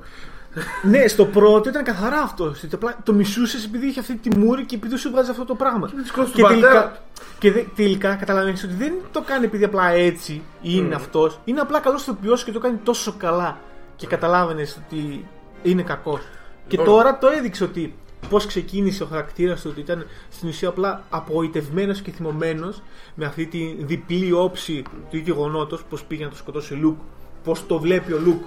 [0.83, 2.55] Ναι, στο πρώτο ήταν καθαρά αυτό.
[2.55, 5.55] Στην απλά το μισούσες επειδή είχε αυτή τη μούρη και επειδή σου βγάζει αυτό το
[5.55, 5.89] πράγμα.
[5.89, 6.71] Και της κόστος Και του πατέρα.
[6.71, 6.99] τελικά,
[7.39, 10.97] και δε, τελικά καταλαβαίνεις ότι δεν το κάνει επειδή απλά έτσι είναι Mm.
[10.97, 11.39] αυτός.
[11.45, 13.59] Είναι απλά καλός ηθοποιός και το κάνει τόσο καλά.
[13.97, 15.27] Και καταλάβαινες ότι
[15.63, 16.21] είναι κακός.
[16.67, 16.87] Και Λοιπόν.
[16.95, 17.95] τώρα το έδειξε ότι
[18.29, 22.83] πώς ξεκίνησε ο χαρακτήρας του, ότι ήταν στην ουσία απλά απογοητευμένος και θυμωμένος
[23.15, 26.99] με αυτή τη διπλή όψη του γεγονότος, πώς πήγε να το σκοτώσει ο Λουκ,
[27.45, 28.43] πώς το βλέπει ο Λουκ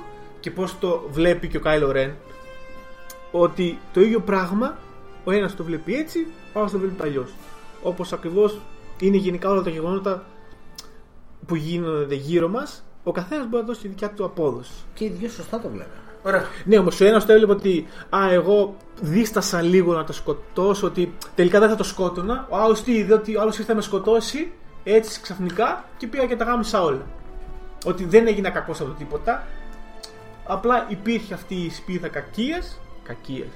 [0.45, 2.13] και πώς το βλέπει και ο Κάιλο Ρεν.
[3.31, 4.77] Ότι το ίδιο πράγμα
[5.23, 7.33] ο ένας το βλέπει έτσι, ο άλλος το βλέπει αλλιώς.
[7.83, 8.57] Όπως ακριβώς
[8.99, 10.23] είναι γενικά όλα τα γεγονότα
[11.45, 14.71] που γίνονται γύρω μας, ο καθένας μπορεί να δώσει τη δικιά του απόδοση.
[14.93, 15.93] Και οι δυο σωστά το βλέπουν.
[16.23, 16.43] Ωραία.
[16.65, 21.13] Ναι, όμως ο ένας το έβλεπε ότι Α, εγώ δίστασα λίγο να το σκοτώσω, ότι
[21.35, 22.47] τελικά δεν θα το σκότωνα.
[22.49, 24.51] Ο άλλος τι είδε, ότι ο άλλος ήρθε να με σκοτώσει
[24.83, 27.05] έτσι ξαφνικά και πήγα και τα γάμισα όλα.
[27.85, 29.43] Ότι δεν έγινα κακός από το τίποτα.
[30.47, 32.79] Απλά υπήρχε αυτή η σπίθα κακίας.
[33.03, 33.47] Κακίας.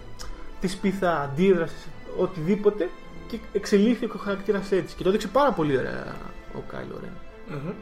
[0.60, 1.88] Τη σπίθα αντίδρασης,
[2.18, 2.90] οτιδήποτε
[3.28, 4.96] και εξελίχθηκε ο χαρακτήρας έτσι.
[4.96, 6.16] Και το έδειξε πάρα πολύ ωραία
[6.56, 7.14] ο Κάιλο Ρεν.
[7.48, 7.74] Μμμ.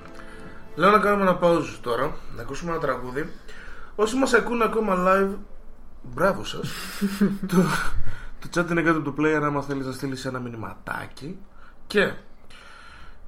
[0.75, 3.29] Λέω να κάνουμε ένα pause τώρα, να ακούσουμε ένα τραγούδι.
[3.95, 5.35] Όσοι μας ακούνε ακόμα live,
[6.01, 6.73] μπράβο σας.
[7.51, 7.55] το,
[8.39, 11.38] το chat είναι κάτω από το player άμα θέλεις να στείλεις ένα μηνυματάκι.
[11.88, 12.13] Και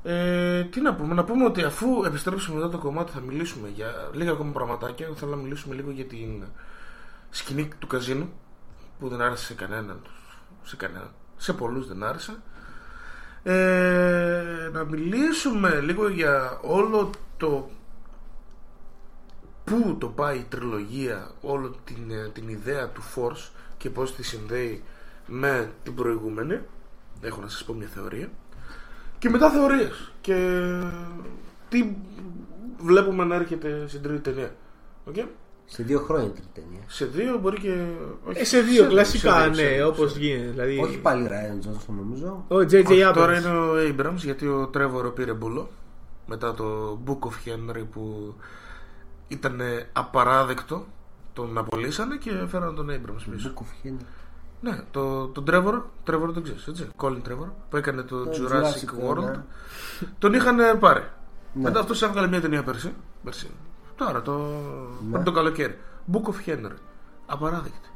[0.04, 4.10] ε, τι να πούμε, να πούμε ότι αφού επιστρέψουμε μετά το κομμάτι θα μιλήσουμε για
[4.14, 5.06] λίγα ακόμα πραγματάκια.
[5.06, 6.44] Εγώ Θέλω να μιλήσουμε λίγο για την
[7.30, 8.30] σκηνή του καζίνου
[9.00, 10.02] που δεν άρεσε σε κανέναν.
[10.64, 11.12] Σε κανέναν.
[11.38, 12.42] Σε πολλούς δεν άρεσε.
[13.44, 17.70] Ε, να μιλήσουμε λίγο για όλο το
[19.64, 24.24] πού το πάει η τριλογία, όλο την, ε, την ιδέα του Force και πώς τη
[24.24, 24.84] συνδέει
[25.26, 26.60] με την προηγούμενη.
[27.22, 28.30] Έχω να σας πω μια θεωρία.
[29.20, 30.12] Και μετά θεωρίες.
[30.22, 30.60] Και
[31.70, 31.96] τι
[32.80, 34.52] βλέπουμε να έρχεται στην τρίτη ταινία.
[35.12, 35.26] Okay?
[35.66, 36.80] Σε δύο χρόνια η τρίτη ταινία.
[36.88, 37.86] Σε δύο μπορεί και...
[38.24, 40.28] όχι, Ε, σε δύο, σε κλασικά, δύο, σε ναι, δύο, όπως σε δύο.
[40.36, 40.52] γίνεται.
[40.52, 42.46] Δηλαδή, Όχι πάλι Ryan Johnson νομίζω.
[42.48, 42.86] Ο J.J.
[42.88, 43.14] Όχι, Abrams.
[43.14, 45.70] τώρα είναι ο Abrams γιατί ο Τρέβορο πήρε μπουλό
[46.26, 48.34] μετά το Book of Henry που
[49.28, 49.62] ήταν
[49.94, 50.86] απαράδεκτο
[51.34, 53.54] τον απολύσανε και φέρανε τον Abrams πίσω.
[53.56, 54.06] Book of Henry.
[54.62, 55.82] Ναι, το, τον Trevor,
[56.12, 59.24] Trevor τον ξέρεις, έτσι, Colin Trevor, που έκανε το, Το Jurassic, Jurassic World.
[59.24, 59.44] ναι.
[60.20, 61.04] Τον είχαν πάρει.
[61.54, 61.64] Ναι.
[61.64, 62.94] Μετά αυτός έβγαλε μια ταινία πέρσι.
[63.24, 63.50] πέρσι.
[63.96, 65.12] Τώρα, το, Ναι.
[65.12, 65.78] πριν το καλοκαίρι.
[66.14, 66.72] Book of Henry.
[67.26, 67.90] Απαράδεκτη.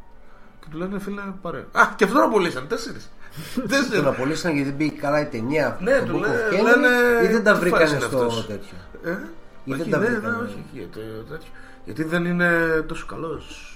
[0.59, 1.65] Και του λένε φίλε παρέα.
[1.71, 3.09] Α, και αυτόν απολύσαν, τέσσερις.
[3.55, 4.05] Τον Τέσσερις.
[4.05, 5.77] απολύσαν γιατί δεν πήγε καλά η ταινία.
[5.81, 6.87] Ναι, το του Book λέ- of Henry, λένε,
[7.23, 8.47] Ή δεν τα τι βρήκανε φάση είναι στο αυτός.
[8.47, 9.17] τέτοιο; Ε,
[9.63, 10.35] Ή όχι, δεν τα ναι, βρήκανε.
[10.37, 10.99] ναι, όχι, γιατί,
[11.29, 11.47] τέτοιο.
[11.85, 12.49] γιατί δεν είναι
[12.87, 13.72] τόσο καλός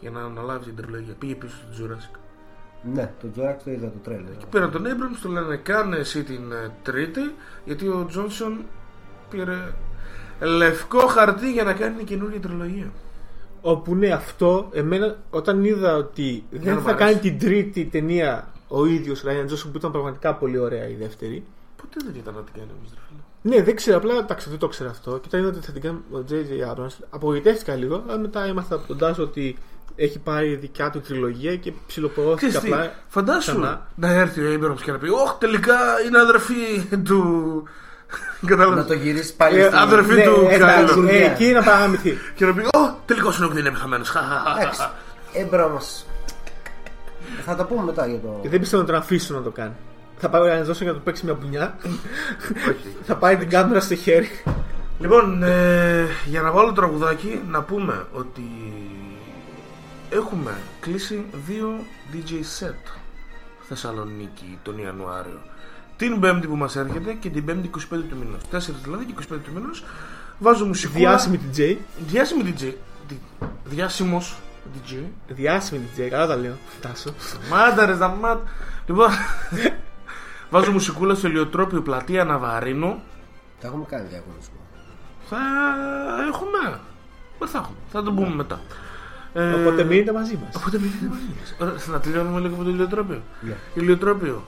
[0.00, 1.14] για να αναλάβει την τριλογία.
[1.18, 2.18] Πήγε πίσω στο Jurassic.
[2.94, 4.34] Ναι, το Jurassic το είδα το τρέλερ.
[4.50, 7.34] Πήραν τον Abrams, του λένε κάνε εσύ την ε, τρίτη,
[7.64, 8.64] γιατί ο Τζόνσον
[9.30, 9.74] πήρε
[10.40, 12.92] λευκό χαρτί για να κάνει την καινούργια τριλογία.
[13.60, 17.04] Όπου ναι, αυτό, εμένα όταν είδα ότι να δεν μ' θα αρέσει.
[17.04, 21.44] κάνει την τρίτη ταινία ο ίδιος Ryan Johnson που ήταν πραγματικά πολύ ωραία η δεύτερη.
[21.76, 23.56] Ποτέ δεν ήταν να την κάνει όμως, ρε φίλε.
[23.56, 25.10] Ναι, δεν ξέρω, απλά εντάξει, δεν το ξέρω αυτό.
[25.10, 26.74] Και όταν είδα ότι θα την κάνει ο J.J.
[26.74, 29.56] Abrams, απογοητεύτηκα λίγο, αλλά μετά έμαθα από τον Τάσο ότι
[29.96, 32.92] έχει πάρει δικιά του τριλογία και ψιλοπροώθηκα Ξέρεις τι, απλά.
[33.08, 33.86] φαντάσου ξανά.
[33.94, 35.74] να έρθει ο Abrams και να πει «Ωχ, τελικά
[36.06, 37.62] είναι αδερφή του...»
[38.46, 38.76] Κατάλαβες.
[38.78, 41.08] Να το γυρίσεις πάλι Ε, στην- αδερφή Ναι, του εντάξει, Κάιλο.
[41.08, 42.16] ε, εκεί είναι παράμυθι.
[42.36, 44.12] Και να πει «Ωχ, τελικώς είναι ο είναι χαμένος».
[44.58, 44.88] Εντάξει.
[45.32, 46.04] Έμπραμος.
[47.44, 48.38] Θα τα πούμε μετά για το.
[48.42, 49.72] Και δεν πιστεύω να τον αφήσουν να το κάνει.
[50.18, 51.76] Θα πάει ο Ryan Johnson για να του παίξει μια μπουνιά.
[52.68, 52.96] Όχι.
[53.06, 54.28] θα πάει την κάμερα στο χέρι.
[54.98, 58.42] Λοιπόν, ε, για να βάλω το τραγουδάκι, να πούμε ότι
[60.14, 60.50] έχουμε
[60.80, 62.30] κλείσει δύο DJ
[62.60, 62.92] set
[63.68, 65.40] Θεσσαλονίκη τον Ιανουάριο.
[65.96, 68.40] Την Πέμπτη που μας έρχεται και την Πέμπτη 25 του μηνός.
[68.68, 69.84] 4 δηλαδή και 25 του μηνός.
[70.38, 71.08] Βάζω μουσικούλα.
[71.08, 71.76] Διάσημη DJ.
[72.06, 72.72] Διάσημη DJ.
[73.08, 74.36] Δι- Διάσημος
[74.74, 74.94] DJ.
[75.28, 76.56] Διάσημη DJ, καλά τα λέω.
[76.80, 77.14] Τάσο.
[77.50, 78.42] Μάντα ρε σταμάτα.
[78.86, 79.08] Λοιπόν,
[80.50, 83.02] βάζω μουσικούλα στο Ελιοτρόπιο πλατεία Ναβαρίνου.
[83.60, 84.56] Τα έχουμε κάνει διαγωνισμό.
[85.28, 85.36] Θα
[86.28, 86.80] έχουμε.
[87.38, 87.76] Δεν θα έχουμε.
[87.92, 88.60] Θα το πούμε μετά.
[89.36, 90.54] Ε, Οπότε μείνετε μαζί μας.
[90.56, 91.54] Οπότε μείνετε μαζί μας.
[91.60, 93.22] Ωραία, Να τελειώνουμε λίγο με το ηλιοτρόπιο.
[93.40, 93.54] Ναι.
[93.74, 94.42] Ηλιοτρόπιο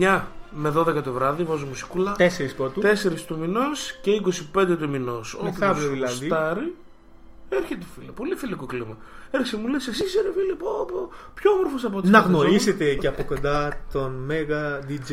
[0.00, 0.20] 9
[0.50, 2.12] με 12 το βράδυ, βάζω μουσικούλα.
[2.12, 2.80] Τέσσερις πρώτου.
[2.80, 4.10] 4 του μηνός και
[4.54, 5.38] 25 του μηνός.
[5.42, 6.26] Μεθαύριο δηλαδή.
[6.26, 6.74] Στάρι,
[7.48, 8.10] έρχεται φίλε.
[8.12, 8.96] Πολύ φιλικό κλίμα.
[9.30, 12.44] Έρχεσαι μου λες, εσύ είσαι ρε φίλε, πω, πω, πιο όμορφος από ό,τι Να φανταζόμουν.
[12.46, 15.12] γνωρίσετε και από κοντά τον Μέγα DJ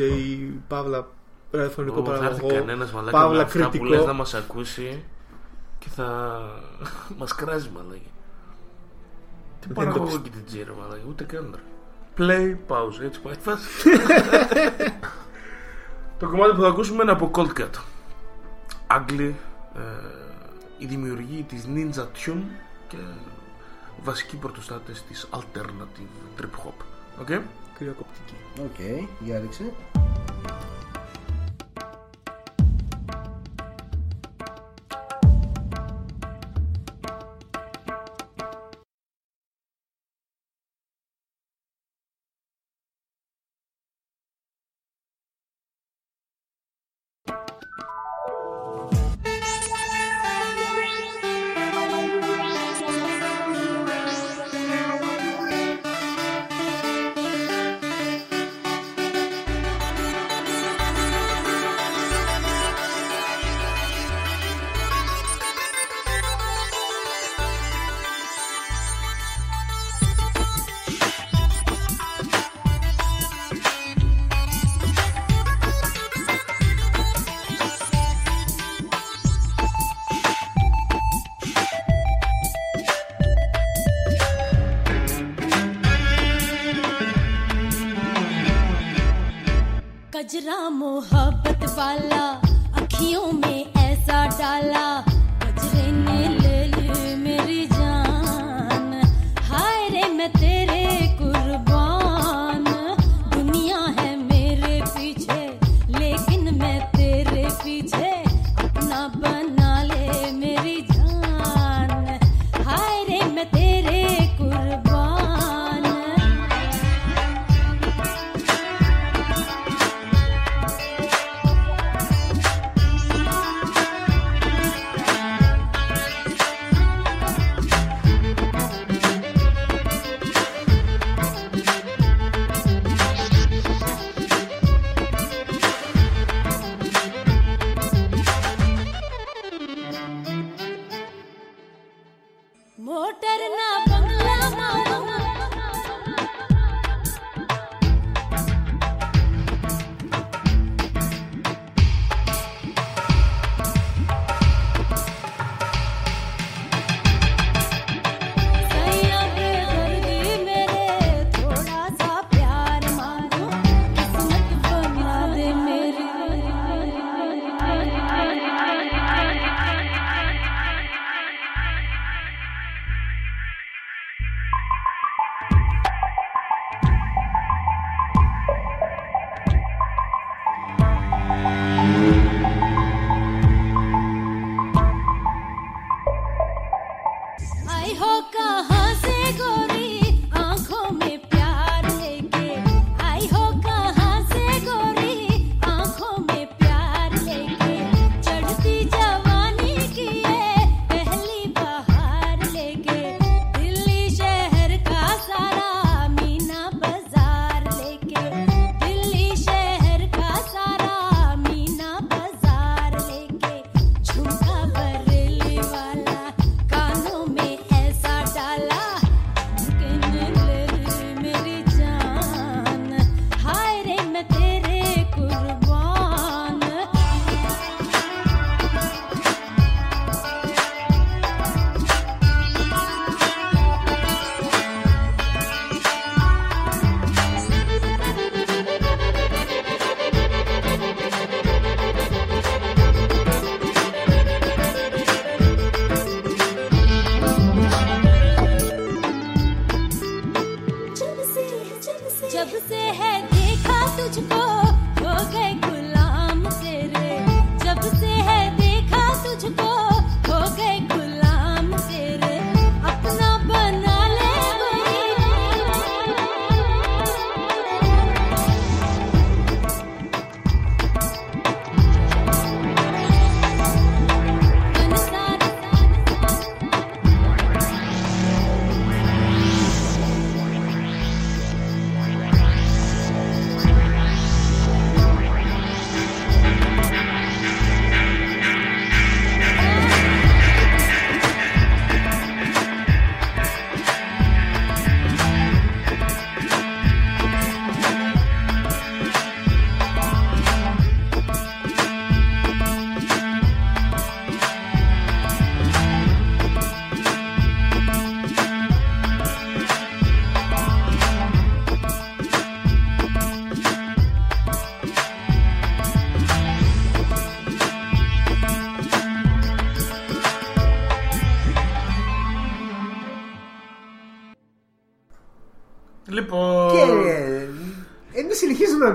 [0.68, 1.08] Παύλα
[1.50, 2.54] ραδιοφωνικό Ω, Θα έρθει παραγωγό.
[2.54, 3.84] κανένας μαλάκα με Παύλα αυτά που κριτικό.
[3.94, 5.04] λες να μας ακούσει
[5.78, 6.38] και θα
[7.18, 8.00] μας κράζει μαλάκα.
[9.66, 11.60] Τι Δεν παραγωγό το και την τζίρα μαλάκα, ούτε καν ρε.
[12.18, 13.00] Play, pause.
[13.02, 13.68] Έτσι πάει η φάση.
[16.18, 17.80] Το κομμάτι που θα ακούσουμε είναι από Cold Cut.
[18.86, 19.36] Άγγλοι,
[19.74, 19.80] ε,
[20.78, 22.42] οι δημιουργοί της Ninja Tune
[22.88, 22.96] και
[24.02, 26.84] βασικοί πρωτοστάτες της Alternative Trip Hop.
[27.22, 27.40] Okay?
[27.78, 28.34] Κρυοκοπτική.
[28.60, 29.72] Οκ, για ρίξε.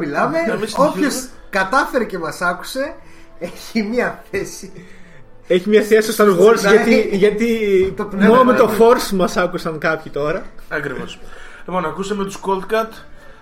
[0.05, 0.37] Μιλάμε.
[0.37, 0.87] εμείς συνεχίζουμε.
[0.87, 2.95] Όποιος κατάφερε και μας άκουσε,
[3.39, 4.71] έχει μία θέση.
[5.47, 6.69] Έχει μια θέση στο Star Wars Ναι.
[6.69, 7.47] γιατί, γιατί
[7.97, 8.75] Το πνεύμα, μόνο με το ναι.
[8.79, 10.45] Force μας άκουσαν κάποιοι τώρα.
[10.69, 11.19] Ακριβώς.
[11.65, 12.89] Λοιπόν, ακούσαμε τους Cold Cut.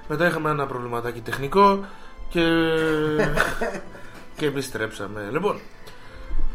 [0.07, 1.85] Μετά είχαμε ένα προβληματάκι τεχνικό.
[2.29, 2.41] Και.
[4.37, 5.29] και επιστρέψαμε.
[5.31, 5.59] Λοιπόν,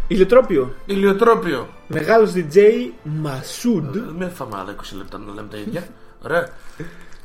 [0.09, 0.75] Ηλιοτρόπιο.
[0.87, 1.69] ηλιοτρόπιο.
[1.87, 2.59] Μεγάλος DJ
[3.03, 3.97] Μασούντ.
[4.19, 5.87] Με φάμε άλλα 20 λεπτά να λέμε τα ίδια.
[6.25, 6.49] Ωραία.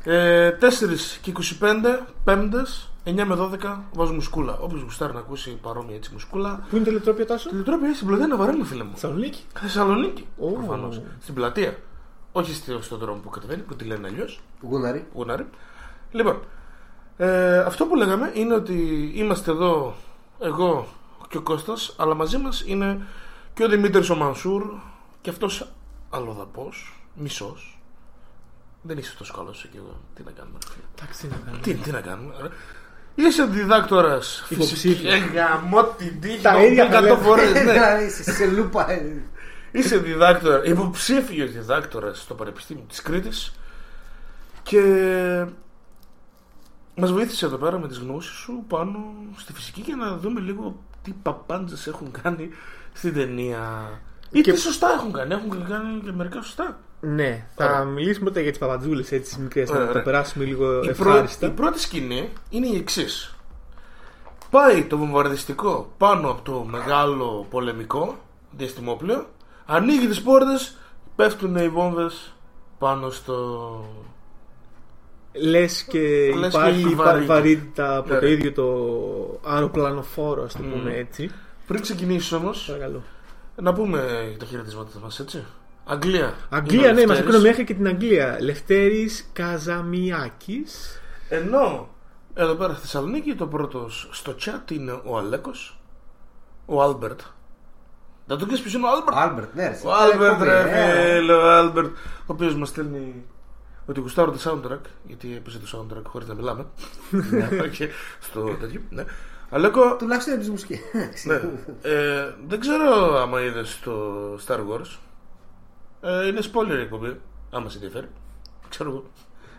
[0.04, 4.58] Ε, 4 και 25, πέμπτες, 9 με 12 βάζουμε σκούλα.
[4.62, 6.66] Όποιος γουστάρει να ακούσει παρόμοια έτσι μουσκούλα.
[6.70, 8.92] Πού είναι το ηλιοτρόπιο τόσο; Ηλιοτρόπιο στην πλατεία Ναβαρέλου, φίλε μου.
[8.94, 9.42] Θεσσαλονίκη.
[9.54, 10.28] Θεσσαλονίκη.
[10.40, 10.48] Ω.
[10.52, 11.02] Προφανώς.
[11.22, 11.78] Στην πλατεία.
[12.32, 14.40] Όχι στο- στον δρόμο που κατεβαίνει, που τη λένε αλλιώς.
[14.62, 15.08] Γούναρη.
[15.14, 15.46] Γουνάρι.
[16.12, 16.40] Λοιπόν,
[17.18, 19.96] ε, αυτό που λέγαμε είναι ότι είμαστε εδώ
[20.40, 20.88] εγώ
[21.30, 23.02] και ο Κώστας, αλλά μαζί μας είναι
[23.54, 24.64] και ο Δημήτρης ο Μανσούρ
[25.22, 25.72] και αυτός
[26.10, 27.79] αλλοδαπός, μισός.
[28.82, 30.00] Δεν είσαι τόσο καλός και εγώ.
[30.16, 30.58] Τι να κάνουμε.
[30.66, 30.84] ρε φίλε.
[31.00, 31.62] Εντάξει, τι να κάνουμε.
[31.62, 32.34] Τι, τι να κάνουμε.
[32.42, 32.48] ρε.
[33.16, 34.96] Είσαι διδάκτορας Υποψήφιος.
[34.98, 35.14] φυσικής.
[35.14, 36.42] Ε, γαμώ την τύχη.
[36.42, 37.26] Τα το ίδια έχω τα εκατό λέμε.
[37.28, 37.60] φορές, ναι.
[37.72, 38.92] Δηλαδή, είσαι σε λούπα.
[38.92, 39.22] ε.
[39.72, 43.54] Είσαι διδάκτορα, υποψήφιος διδάκτορας στο Πανεπιστήμιο της Κρήτης
[44.64, 44.82] και
[46.96, 50.80] μας βοήθησε εδώ πέρα με τις γνώσεις σου πάνω στη φυσική για να δούμε λίγο
[51.04, 52.50] τι παπάντζες έχουν κάνει
[52.94, 53.90] στην ταινία.
[54.32, 55.34] Ή Και- τι σωστά έχουν κάνει.
[55.34, 56.80] Έχουν κάνει και μερικά σωστά.
[57.02, 57.84] Ναι, θα Ωραία.
[57.84, 60.04] μιλήσουμε μετά για τις παπαντζούλες έτσι τις μικρές, Ωραία, να το ωραία.
[60.04, 61.48] περάσουμε λίγο Η, πρω- ευχάριστα.
[61.48, 63.36] η πρώτη σκηνή είναι η εξής.
[64.50, 68.18] Πάει το βομβαρδιστικό πάνω από το μεγάλο πολεμικό
[68.52, 69.26] διαστημόπλαιο,
[69.66, 70.78] ανοίγει τις πόρτες,
[71.16, 72.34] πέφτουν οι βόμβες
[72.78, 73.36] πάνω στο...
[75.34, 76.00] Λες και
[76.36, 77.34] Λες και υπάρχει έχει βα- βαρύτητα.
[77.34, 78.32] βαρύτητα από Ναι, το ναι.
[78.32, 81.32] ίδιο το αεροπλανοφόρο, ας το πούμε έτσι.
[81.68, 83.02] Πριν ξεκινήσεις όμως, Παρακαλώ.
[83.56, 84.00] να πούμε
[84.40, 85.44] τα χαιρετίσματα μας, έτσι.
[85.92, 86.34] Αγγλία.
[86.50, 87.36] Αγγλία, Είναι ο ναι, μας Λευτέρης.
[87.36, 88.38] ακούνε μέχρι και την Αγγλία.
[88.42, 91.02] Λευτέρης Καζαμιάκης.
[91.30, 91.90] Ενώ
[92.34, 95.80] εδώ πέρα στη Θεσσαλονίκη το πρώτος στο chat είναι ο Αλέκος,
[96.66, 97.20] ο Άλμπερτ.
[98.26, 99.68] Δεν το ξέρεις ποιος είναι ο Άλμπερτ; Ο Άλμπερτ, ναι.
[99.68, 101.20] ρε, Ο Άλμπερτ, εκπομπή, ρε ε.
[101.20, 101.96] φίλε, ο Άλμπερτ.
[101.96, 103.26] Ο οποίος μας στέλνει
[103.86, 106.66] ότι γουστάρω το soundtrack, γιατί έπαιζε το soundtrack χωρίς να μιλάμε.
[107.78, 107.90] Και
[108.20, 109.04] στο τέτοιο, ναι.
[109.50, 110.80] Αλέκο, Τουλάχιστον για της μουσικής.
[111.26, 111.42] ναι.
[111.82, 113.94] Ε, δεν ξέρω άμα είδες το
[114.48, 114.98] Star Wars.
[116.02, 117.20] Ε, είναι spoiler η εκπομπή,
[117.52, 118.08] άμα σε ενδιαφέρει.
[118.70, 119.04] Ξέρω εγώ.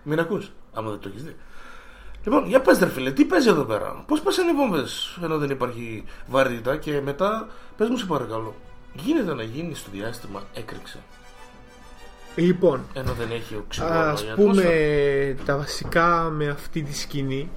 [0.03, 1.37] Μην ακούς, άμα δεν το έχεις δει.
[2.25, 5.51] Λοιπόν, για πες ρε φίλε, τι παίζει εδώ πέρα; Πώς πέσανε οι βόμβες ενώ δεν
[5.51, 8.55] υπάρχει βαρύτητα και μετά, πες μου σε παρακαλώ.
[8.95, 10.99] Γίνεται να γίνει στο διάστημα έκρηξη
[12.35, 13.95] Λοιπόν, ενώ δεν έχει οξυγόνο.
[13.95, 15.45] ας η πούμε ατμόσφαιρα.
[15.45, 17.51] τα βασικά με αυτή τη σκηνή.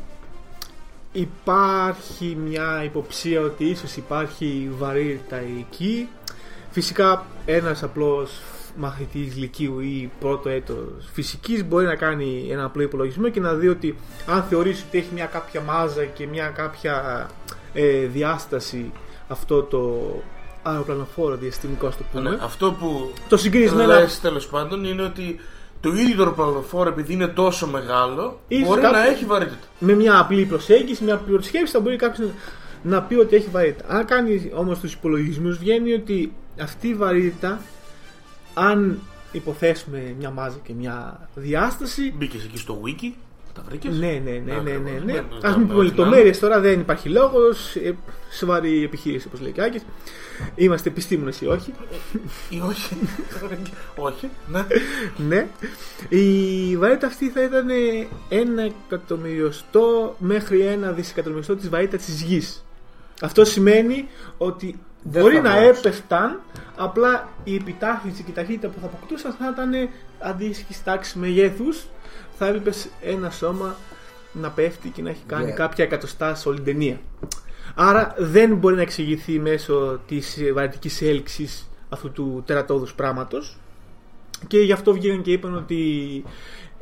[1.11, 6.09] Υπάρχει μια υποψία ότι ίσως υπάρχει βαρύτητα εκεί.
[6.71, 8.41] Φυσικά ένας απλός
[8.75, 10.77] μαθητής λυκείου ή πρώτο έτος
[11.13, 13.95] φυσικής μπορεί να κάνει ένα απλό υπολογισμό και να δει ότι
[14.27, 17.29] αν θεωρήσει ότι έχει μια κάποια μάζα και μια κάποια
[17.73, 18.91] ε, διάσταση
[19.27, 20.01] αυτό το
[20.63, 24.83] αεροπλανοφόρο διαστημικό ας το πούμε Ναι, αυτό που το συγκρίνεις με ένα λες τέλος πάντων
[24.85, 25.39] είναι ότι
[25.81, 29.67] το ίδιο το αεροπλανοφόρο επειδή είναι τόσο μεγάλο Ίσως μπορεί κάποιο- να έχει βαρύτητα.
[29.79, 32.27] με μια απλή προσέγγιση, μια απλή σκέψη θα μπορεί κάποιος
[32.83, 33.85] να, να πει ότι έχει βαρύτητα.
[33.87, 37.61] Αν κάνεις όμως τους υπολογισμούς, βγαίνει ότι αυτή η βαρύτητα,
[38.53, 38.99] αν
[39.31, 42.13] υποθέσουμε μια μάζα και μια διάσταση.
[42.17, 43.11] Μπήκες εκεί στο wiki,
[43.53, 45.13] τα βρήκες; Ναι, ναι, ναι, ναι, ναι, ναι.
[45.13, 47.75] Ναι, Α μην πούμε λεπτομέρειες τώρα, δεν υπάρχει λόγος.
[48.31, 49.85] Σοβαρή επιχείρηση, όπως λέει και ο Άκης.
[50.55, 51.73] Είμαστε επιστήμονες ή όχι.
[52.49, 52.97] Ή όχι.
[53.95, 54.65] όχι, ναι.
[55.27, 55.47] ναι.
[56.09, 57.67] Η βαρύτητα αυτή θα ήταν
[58.29, 62.65] ένα εκατομμυριωστό μέχρι ένα δισεκατομμυριωστό της βαρύτητας της γης.
[63.21, 64.07] Αυτό σημαίνει
[64.37, 65.79] ότι Δεν μπορεί θα να μπορούσε.
[65.79, 66.39] έπεφταν,
[66.77, 69.89] απλά η επιτάχυνση και η ταχύτητα που θα αποκτούσαν θα ήταν
[70.19, 71.85] αντίστοιχης τάξης μεγέθους.
[72.37, 72.71] Θα έβλεπε
[73.01, 73.75] ένα σώμα
[74.33, 75.55] να πέφτει και να έχει κάνει Yeah.
[75.55, 76.99] κάποια εκατοστά σε όλη την ταινία.
[77.75, 83.57] Άρα δεν μπορεί να εξηγηθεί μέσω της βαρυτικής έλξης αυτού του τερατώδους πράγματος
[84.47, 86.23] και γι' αυτό βγήκαν και είπαν ότι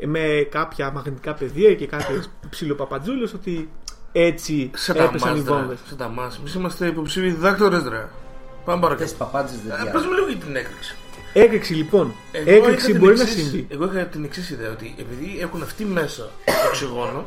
[0.05, 3.69] με κάποια μαγνητικά πεδία και κάποιες ψιλοπαπατζούλες ότι
[4.11, 5.53] έτσι Σε τα έπεσαν οι μας, ρε.
[5.53, 5.79] βόμβες.
[5.87, 6.37] Σε τα μας.
[6.37, 8.07] Εμείς είμαστε υποψήφιοι διδάκτορες, ρε.
[8.65, 8.93] Πάμε παρακάτω.
[8.93, 10.07] Αυτές οι παπάντζες δεν Ε, Πες διάβαζαν.
[10.09, 10.95] μου λίγο για την έκρηξη.
[11.33, 12.13] Έκρηξη λοιπόν.
[12.31, 13.67] Εγώ είχα Έκρηξη την μπορεί να εξής- συμβεί.
[13.69, 16.29] Εγώ είχα την εξής ιδέα ότι επειδή έχουν αυτοί μέσα
[16.67, 17.25] οξυγόνο,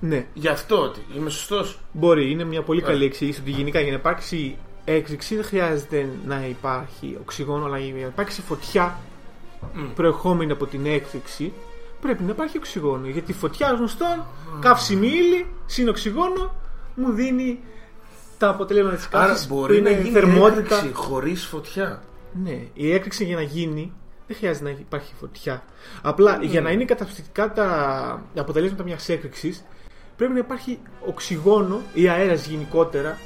[0.00, 1.78] Ναι, γι' αυτό ότι είμαι σωστός.
[1.92, 2.30] μπορεί.
[2.30, 3.06] Είναι μια πολύ καλή Ωραία.
[3.08, 8.00] εξήγηση ότι γενικά για να υπάρξει έκρηξη δεν χρειάζεται να υπάρχει οξυγόνο, αλλά για να
[8.06, 8.98] υπάρξει φωτιά
[9.94, 11.52] προερχόμενη από την έκρηξη
[12.04, 13.06] πρέπει να υπάρχει οξυγόνο.
[13.08, 14.24] Γιατί η φωτιά γνωστόν,
[14.60, 16.54] καύσιμη ύλη, συν οξυγόνο,
[16.94, 17.60] μου δίνει
[18.38, 20.76] τα αποτελέσματα της Άρα καύσης που μπορεί να είναι γίνει θερμότητα.
[20.76, 22.02] έκρηξη χωρίς φωτιά.
[22.42, 23.92] Ναι, η έκρηξη για να γίνει
[24.26, 25.62] δεν χρειάζεται να υπάρχει φωτιά.
[26.02, 29.64] Απλά για να είναι καταπληκτικά τα αποτελέσματα μιας έκρηξης,
[30.16, 33.18] πρέπει να υπάρχει οξυγόνο ή αέρας γενικότερα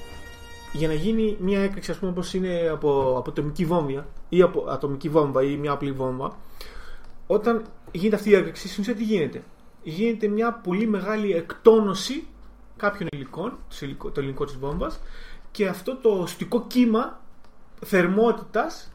[0.73, 4.67] για να γίνει μια έκρηξη, ας πούμε, όπως είναι από, από ατομική βόμβα ή από
[4.69, 6.37] ατομική βόμβα ή μια απλή βόμβα.
[7.27, 7.63] Όταν
[7.93, 9.43] γίνεται αυτή η έκρηξη, στην ουσία τι γίνεται;
[9.83, 12.27] Γίνεται μια πολύ μεγάλη εκτόνωση
[12.77, 15.01] κάποιων υλικών, το υλικό, το υλικό της βόμβας
[15.51, 17.21] και αυτό το στικό κύμα
[17.85, 18.93] θερμότητας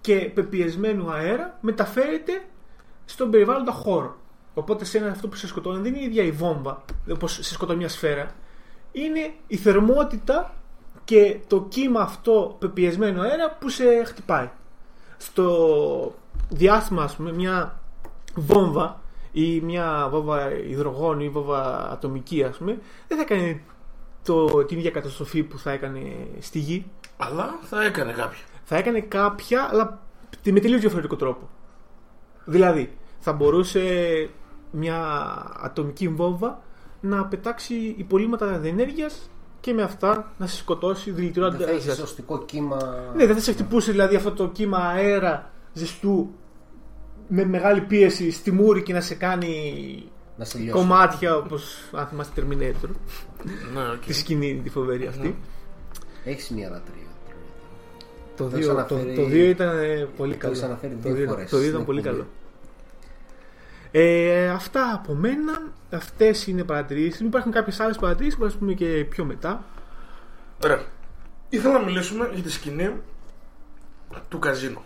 [0.00, 2.44] και πεπιεσμένου αέρα μεταφέρεται
[3.04, 4.16] στον περιβάλλοντα χώρο.
[4.54, 7.52] Οπότε σε ένα αυτό που σε σκοτώνει δεν είναι η ίδια η βόμβα, όπως σε
[7.54, 8.30] σκοτώνει μια σφαίρα.
[8.92, 10.54] Είναι η θερμότητα
[11.04, 14.50] και το κύμα αυτό πεπιεσμένο αέρα που σε χτυπάει.
[15.16, 16.14] Στο
[16.48, 17.80] διάστημα, ας πούμε, μια
[18.36, 19.00] βόμβα
[19.32, 23.62] ή μια βόμβα υδρογόνου ή βόμβα ατομική, ας πούμε, δεν θα κάνει
[24.24, 26.00] το, την ίδια καταστροφή που θα έκανε
[26.38, 26.86] στη γη.
[27.16, 28.44] Αλλά θα έκανε κάποια.
[28.64, 30.00] Θα έκανε κάποια, αλλά
[30.44, 31.48] με τελείως διαφορετικό τρόπο.
[32.44, 33.82] Δηλαδή, θα μπορούσε
[34.70, 34.98] μια
[35.62, 36.62] ατομική βόμβα
[37.00, 39.30] να πετάξει υπολείμματα ενέργειας
[39.60, 41.64] και με αυτά να σε σκοτώσει Δεν δηλητηρώνοντα.
[41.64, 42.76] θα έχει σωστικό κύμα.
[43.14, 46.30] Ναι, δεν θα σε χτυπούσε δηλαδή αυτό το κύμα αέρα ζεστού
[47.28, 50.02] με μεγάλη πίεση στη μούρη και να σε κάνει
[50.36, 50.70] να σε λιώσει.
[50.72, 52.88] κομμάτια όπως αν θυμάστε Terminator.
[53.74, 54.04] Ναι, οκ.
[54.06, 55.36] τη σκηνή τη φοβερή αυτή.
[56.24, 56.94] Έχεις μία ανατρία.
[58.36, 60.52] Το Το 2 έχεις το, αναφέρει- το δύο ήταν ε, πολύ το καλό.
[60.52, 62.16] έχεις αναφέρει Το δύο δύο- φορές Το 2 ήταν στην πολύ εκπομπή.
[62.16, 62.28] καλό.
[63.90, 65.72] Ε, αυτά από μένα.
[65.90, 67.20] Αυτές είναι παρατηρήσεις.
[67.20, 69.64] Υπάρχουν κάποιες άλλες παρατηρήσεις που θα πούμε και πιο μετά.
[70.64, 70.80] Ωραία.
[71.48, 72.90] Ήθελα να μιλήσουμε για τη σκηνή
[74.28, 74.82] του καζίνο.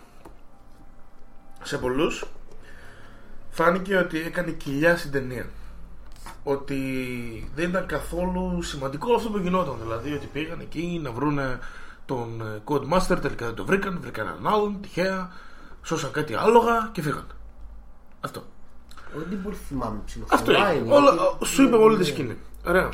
[1.63, 2.25] Σε πολλούς
[3.49, 5.45] φάνηκε ότι έκανε κοιλιά στην ταινία.
[6.43, 6.77] Ότι
[7.55, 9.75] δεν ήταν καθόλου σημαντικό αυτό που γινόταν.
[9.81, 11.59] Δηλαδή ότι πήγαν εκεί να βρούνε
[12.05, 15.31] τον ε, Codemaster, τελικά δεν το βρήκαν, βρήκαν έναν άλλον, τυχαία,
[15.83, 17.27] σώσαν κάτι άλογα και φύγαν.
[18.21, 18.43] Αυτό.
[19.15, 20.77] Δεν πολύ θυμάμαι Αυτό ψηλοφωνάει.
[20.77, 20.93] είναι.
[20.93, 21.11] Όλα,
[21.45, 22.37] σου είπε όλη τη σκηνή.
[22.67, 22.89] Ωραία.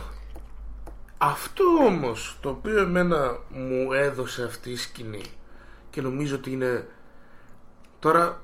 [1.18, 5.24] Αυτό όμως το οποίο εμένα μου έδωσε αυτή η σκηνή
[5.90, 6.88] και νομίζω ότι είναι
[8.00, 8.42] τώρα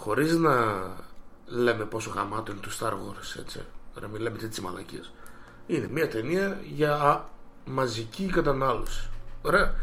[0.00, 0.54] χωρίς να
[1.46, 3.64] λέμε πόσο γαμάτο είναι το Star Wars έτσι.
[4.00, 5.12] Να μην λέμε τέτοιες μαλακίες.
[5.66, 7.20] Είναι μια ταινία για α,
[7.64, 9.08] μαζική κατανάλωση.
[9.42, 9.74] Ωραία.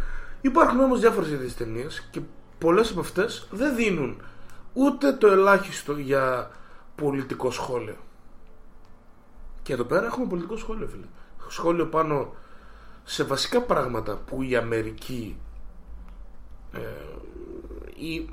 [0.42, 2.22] Υπάρχουν όμως διάφορες τέτοιες ταινίες και
[2.58, 4.22] πολλές από αυτές δεν δίνουν
[4.74, 6.52] ούτε το ελάχιστο για
[6.96, 7.98] πολιτικό σχόλιο.
[9.64, 11.06] Και εδώ πέρα έχουμε πολιτικό σχόλιο, φίλε.
[11.48, 12.34] Σχόλιο πάνω
[13.04, 15.38] σε βασικά πράγματα που η Αμερική
[16.72, 16.80] ε,
[17.96, 18.30] ή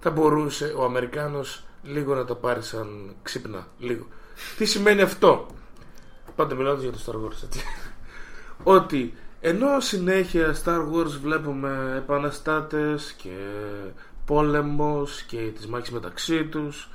[0.00, 3.66] θα μπορούσε ο Αμερικάνος λίγο να τα πάρει σαν ξύπνα.
[3.78, 4.06] Λίγο.
[4.58, 5.46] Τι σημαίνει αυτό;
[6.36, 7.60] Πάντα μιλάω για το Star Wars, έτσι.
[8.62, 13.36] Ότι ενώ συνέχεια Star Wars βλέπουμε επαναστάτες και
[14.24, 16.88] πόλεμος και τις μάχες μεταξύ τους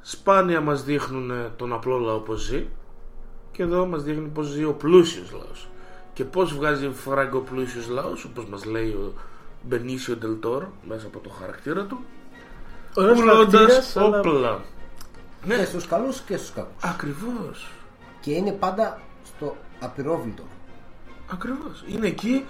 [0.00, 2.66] σπάνια μας δείχνουν τον απλό λαό πως ζει
[3.52, 5.68] και εδώ μας δείχνει πως ζει ο πλούσιος λαός
[6.12, 9.12] και πως βγάζει φράγκο ο πλούσιος λαός όπως μας λέει ο
[9.66, 12.04] Μπενίσιο Ντελτόρ μέσα από το χαρακτήρα του
[12.94, 14.60] Ωραίος πουλώντας χαρακτήρας, αλλά- όπλα
[15.46, 16.82] Και ναι στους καλούς και στους κακούς.
[16.84, 17.70] ακριβώς
[18.20, 20.42] Και είναι πάντα στο απειρόβλητο.
[21.32, 22.44] ακριβώς είναι εκεί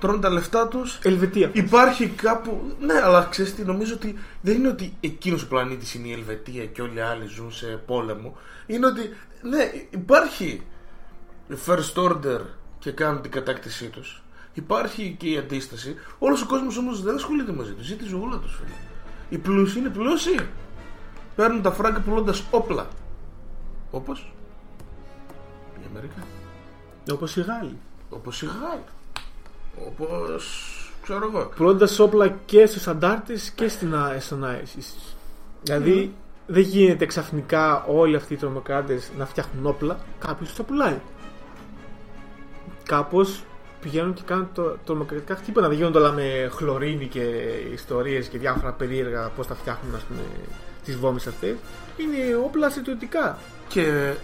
[0.00, 1.50] τρώνε τα λεφτά τους Ελβετία.
[1.52, 2.76] Υπάρχει κάπου.
[2.80, 6.66] Ναι, αλλά ξέρεις τι, νομίζω ότι δεν είναι ότι εκείνος ο πλανήτης είναι η Ελβετία
[6.66, 8.36] και όλοι οι άλλοι ζουν σε πόλεμο.
[8.66, 9.16] Είναι ότι.
[9.42, 10.62] Ναι, υπάρχει
[11.66, 12.40] first order
[12.78, 14.22] και κάνουν την κατάκτησή τους.
[14.56, 15.94] Υπάρχει και η αντίσταση.
[16.18, 17.86] Όλος ο κόσμος όμως δεν ασχολείται μαζί τους.
[17.86, 18.74] Ζει τη ζωούλα τους, φίλε.
[19.28, 20.40] Οι πλούσιοι είναι πλούσιοι.
[21.36, 22.86] Παίρνουν τα φράγκα πουλώντας όπλα.
[23.90, 24.32] Όπως.
[25.80, 26.14] Η Αμερική.
[27.12, 27.78] Όπως οι Γάλλοι.
[28.10, 28.84] Όπως η Γάλλη.
[29.86, 30.70] Όπως.
[31.02, 31.52] ξέρω εγώ.
[31.56, 35.14] Πουλώντας όπλα και στους αντάρτε και στην, α- στον ISIS.
[35.62, 36.14] Δηλαδή
[36.46, 41.00] δεν γίνεται ξαφνικά όλοι αυτοί οι τρομοκράτες να φτιάχνουν όπλα, κάποιος τους τα πουλάει.
[42.84, 43.42] Κάπως
[43.80, 45.68] πηγαίνουν και κάνουν το, τρομοκρατικά χτύπηνα.
[45.68, 47.20] Δεν γίνονται όλα με χλωρίνη και
[47.72, 50.20] ιστορίες και διάφορα περίεργα πώς τα φτιάχνουν, ας πούμε,
[50.84, 51.56] τις βόμβες αυτές.
[51.96, 53.38] Είναι όπλα στρατιωτικά.
[53.68, 54.14] Και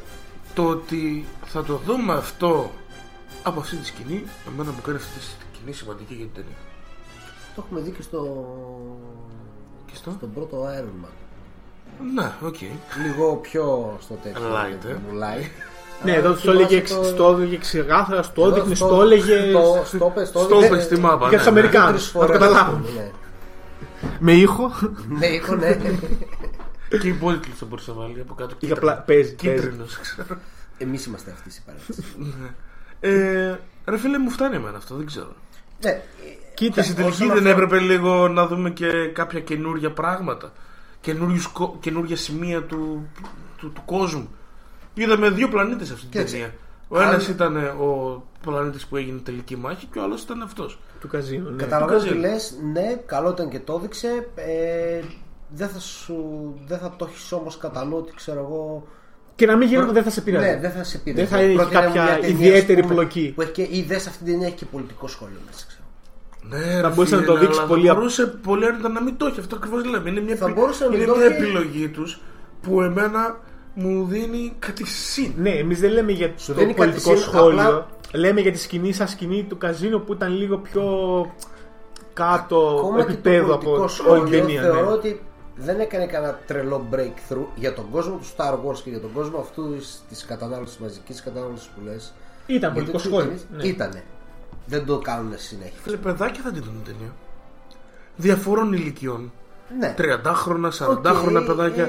[0.55, 2.71] το ότι θα το δούμε αυτό
[3.43, 6.57] από αυτή τη σκηνή, εμένα μου κάνει αυτή τη σκηνή σημαντική για την ταινία.
[7.55, 8.47] Το έχουμε δει και στο.
[9.87, 11.11] Και στο; στον πρώτο Iron Man.
[12.15, 12.57] Ναι, οκ.
[13.07, 14.43] Λίγο πιο στο τέτοιο.
[14.43, 14.97] Light, ε.
[15.13, 15.72] Light.
[16.05, 19.03] Ναι, εδώ Αλλά το έλεγε, θυμάσαι το- στο έλεγε ξεκάθαρα, στο Εδώ έδειχνε, στο- στο
[19.03, 19.51] έλεγε.
[19.51, 21.51] στο- Στο πες, στο Στο έδειχνε πες στη μάπα, Για ναι, τους ναι.
[21.59, 21.91] Αμερικάνους.
[22.11, 22.87] τρεις Να το φορές, καταλάβουν.
[22.97, 23.11] ναι.
[24.19, 24.71] Με ήχο;
[25.19, 25.79] Ναι, έχω, ναι.
[26.89, 28.55] Και οι υπόλοιποι θα μπορούσε να βάλει από κάτω.
[28.59, 29.35] Ή απλά παίζει.
[29.35, 29.61] παίζει.
[29.63, 30.39] Κίτρινος, ξέρω.
[30.79, 32.05] Εμείς είμαστε αυτοί οι παρένθεση.
[33.01, 33.55] ε,
[33.85, 35.33] ρε φίλε μου φτάνει εμένα αυτό, δεν ξέρω.
[35.85, 36.03] Ναι,
[36.55, 40.53] Κοίτα, Και στην τελική όσον δεν αφορά- έπρεπε λίγο να δούμε και κάποια καινούργια πράγματα.
[41.01, 43.07] Καινούριους κο- Καινούργια σημεία του,
[43.59, 44.29] του, του κόσμου.
[44.95, 46.33] Είδαμε δύο πλανήτες αυτή την Κοίταξε.
[46.35, 46.53] ταινία.
[46.89, 50.79] Ο Αν- ένα ήταν ο πλανήτης που έγινε τελική μάχη και ο άλλος ήταν αυτός.
[51.01, 51.51] του καζίνου.
[51.51, 51.63] Ναι.
[51.63, 52.29] Καταλαβαίνω το τι καζίνο.
[52.29, 52.55] λες.
[52.73, 54.29] Ναι, καλό ήταν και το έδειξε.
[54.35, 55.01] Ε,
[55.49, 56.15] δεν θα, σου,
[56.67, 58.87] δεν θα το έχεις όμως κατά νου ότι ξέρω εγώ.
[59.35, 60.47] Και να μην γίνει που δεν θα σε πειράζει.
[60.47, 61.21] Ναι, δεν θα σε πειράζει.
[61.23, 63.33] Δεν θα έχει Πρότεινε κάποια μια ταινία, ιδιαίτερη ας πούμε, πλοκή.
[63.35, 65.67] Που έχει και, ή δες αυτή την ταινία έχει και πολιτικό σχόλιο μέσα.
[65.69, 65.83] Ξέρω.
[66.49, 68.89] Ναι, Θα ρε μπορούσε να φίλε, το δείξει αλλά πολύ Θα απ- μπορούσε πολύ άνετα
[68.89, 69.41] να μην το έχει.
[69.41, 70.11] Αυτό ακριβώς λέμε.
[70.11, 71.35] Είναι μια, Θα επι- μπορούσε να είναι μην το μια έχει.
[71.43, 72.21] επιλογή τους
[72.63, 73.41] που εμένα
[73.75, 75.33] μου δίνει κάτι συν.
[75.37, 77.63] Ναι, εμείς δεν λέμε για Σου το δίνει κάτι πολιτικό συν, σχόλιο.
[77.63, 80.83] απλά- Λέμε για τη σκηνή σαν σκηνή του καζίνο που ήταν λίγο πιο
[82.13, 84.61] κάτω Ακόμα και το επίπεδο από πολιτικό όλη την σχόλιο ταινία.
[84.63, 84.93] θεωρώ ναι.
[84.93, 85.23] ότι
[85.57, 89.39] δεν έκανε κανένα τρελό breakthrough για τον κόσμο του Star Wars και για τον κόσμο
[89.39, 89.65] αυτού
[90.09, 92.13] της κατανάλωσης, μαζικής κατανάλωσης που λες.
[92.47, 93.33] Ήταν πολιτικό σχόλιο.
[93.57, 93.63] Ναι.
[93.67, 94.03] Ήτανε.
[94.67, 95.79] Δεν το κάνουν συνέχεια.
[95.83, 97.13] Φίλε, παιδάκια θα την δουν την ταινία.
[98.17, 99.33] Διαφόρων ηλικιών.
[99.79, 99.95] Ναι.
[99.99, 101.85] 30χρονα, 40χρονα Οκ, παιδάκια.
[101.85, 101.89] ε,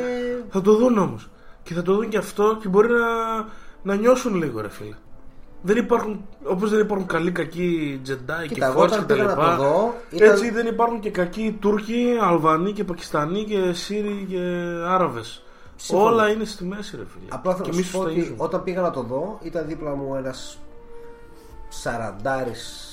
[0.49, 1.29] Θα το δουν όμως.
[1.63, 3.35] Και θα το δουν και αυτό και μπορεί να,
[3.83, 4.95] να νιώσουν λίγο, ρε φίλε.
[5.61, 9.13] Δεν υπάρχουν, όπως δεν υπάρχουν καλοί κακοί Jedi και Κοίτα, εγώ Force όταν και τα
[9.13, 13.43] πήγα να λοιπά, το δω, ήταν- έτσι δεν υπάρχουν και κακοί Τούρκοι, Αλβανοί και Πακιστανοί
[13.43, 14.39] και Σύριοι και
[14.87, 15.43] Άραβες.
[15.75, 16.05] Συμφωνώ.
[16.07, 17.25] Όλα είναι στη μέση, ρε φίλε.
[17.29, 18.43] Απλά θέλω και να εμείς σου πω τους ότι ταΐζουμε.
[18.43, 20.57] όταν πήγα να το δω, ήταν δίπλα μου ένας
[21.69, 22.89] σαραντάρης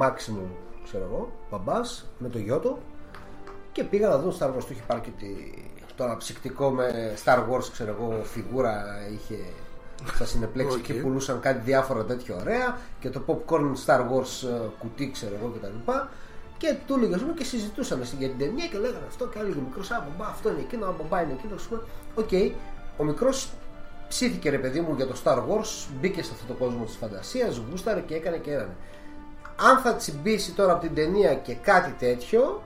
[0.00, 0.48] maximum,
[0.84, 2.78] ξέρω εγώ, μπαμπάς με το γιο του
[3.72, 4.64] και πήγα να δω Star Wars.
[4.66, 5.26] Του είχε πάρει και τη...
[5.96, 9.38] το αναψυκτικό με Star Wars, ξέρω εγώ, φιγούρα είχε
[10.14, 10.82] στα σινεπλέξ Οκ.
[10.82, 15.48] και πουλούσαν κάτι διάφορα τέτοια ωραία και το popcorn Star Wars ε, κουτί, ξέρω εγώ
[15.56, 15.90] κτλ.
[16.58, 19.58] Και του έλεγε ας πούμε, και συζητούσαν για την ταινία και λέγανε αυτό και έλεγε
[19.58, 21.60] ο μικρός Α, μπαμπά, αυτό είναι εκείνο, α, μπαμπά είναι εκείνος.
[21.62, 21.82] ας πούμε.
[22.14, 22.30] Οκ,
[22.96, 23.50] ο μικρός
[24.08, 27.60] ψήθηκε ρε παιδί μου για το Star Wars, μπήκε σε αυτό το κόσμο της φαντασίας,
[27.70, 28.76] γούσταρε και έκανε και έκανε.
[29.56, 32.62] Αν θα τσιμπήσει τώρα από την ταινία και κάτι τέτοιο,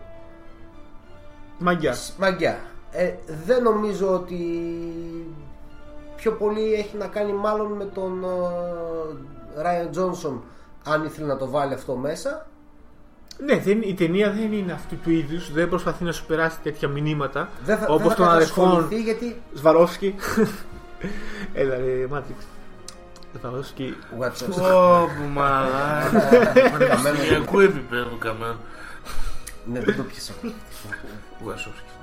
[1.59, 1.95] Μαγκιά.
[2.19, 2.59] μαγκιά.
[2.99, 3.15] Ε,
[3.47, 4.41] δεν νομίζω ότι
[6.17, 8.25] πιο πολύ έχει να κάνει μάλλον με τον
[9.57, 10.43] Ράιαν Τζόνσον
[10.85, 12.47] αν ήθελε να το βάλει αυτό μέσα.
[13.39, 15.53] Ναι, δεν, η ταινία δεν είναι αυτού του είδους.
[15.53, 17.49] Δεν προσπαθεί να σου περάσει τέτοια μηνύματα.
[17.65, 20.15] Δεν θα, Όπως δεν θα των αδερφών κατασχοληθεί γιατί Σβαρόφσκι.
[21.53, 22.45] Έλα, ρε, Μάτριξ.
[23.39, 23.97] Σβαρόφσκι.
[24.21, 26.53] What's Ω, μαλάκα.
[26.71, 28.57] Πανεπιστημιακού επίπεδου καμένο.
[29.65, 30.33] Ναι, δεν το πιάσα.
[31.43, 31.96] Γουασόφσκι.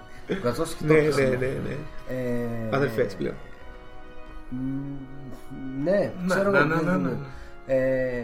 [0.43, 1.21] Γουατσόφσκι το Ναι, πιάσα.
[1.21, 1.35] ναι, ναι.
[1.45, 1.77] ναι.
[2.09, 3.35] Ε, Αδερφέ πλέον.
[5.83, 7.15] Ναι, Ναι, ξέρω ναι, εγώ, ναι, δεν- ναι, ναι.
[7.65, 8.23] Ε,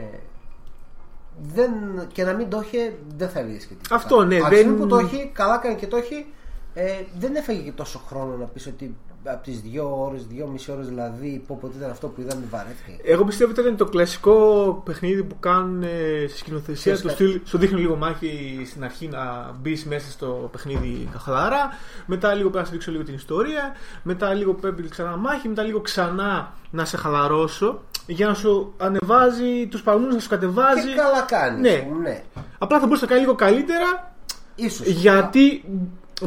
[1.54, 1.72] δεν,
[2.12, 3.96] και να μην το είχε, δεν θα έλεγες και τίποτα.
[3.96, 6.26] Αυτό, ναι, Από τη δεν- στιγμή που το έχει, καλά κάνει και το έχει,
[6.74, 10.72] ε, δεν έφαγε και τόσο χρόνο να πεις ότι από τις δύο ώρες, δύο μισή
[10.72, 12.98] ώρες δηλαδή, πω πω ήταν αυτό που είδαμε, βαρέθηκε.
[13.04, 17.24] Εγώ πιστεύω ότι ήταν το κλασικό παιχνίδι που κάνουν ε, στη σκηνοθεσία Ξέρεις του κάτι.
[17.24, 17.40] στυλ.
[17.46, 21.70] Σου δείχνουν λίγο μάχη στην αρχή να μπεις μέσα στο παιχνίδι χαλαρά.
[22.06, 23.76] Μετά λίγο πρέπει να σου δείξω λίγο την ιστορία.
[24.04, 25.48] Μετά λίγο πρέπει ξανά μάχη.
[25.48, 27.82] Μετά λίγο ξανά να σε χαλαρώσω.
[28.08, 30.88] Για να σου ανεβάζει τους παλμού, να σου κατεβάζει.
[30.88, 31.62] Και καλά κάνεις.
[31.62, 31.70] Ναι.
[31.78, 32.24] ας πούμε, ναι.
[32.58, 34.14] Απλά θα μπορούσε να κάνει λίγο καλύτερα.
[34.56, 34.88] Ίσως.
[34.88, 35.64] Γιατί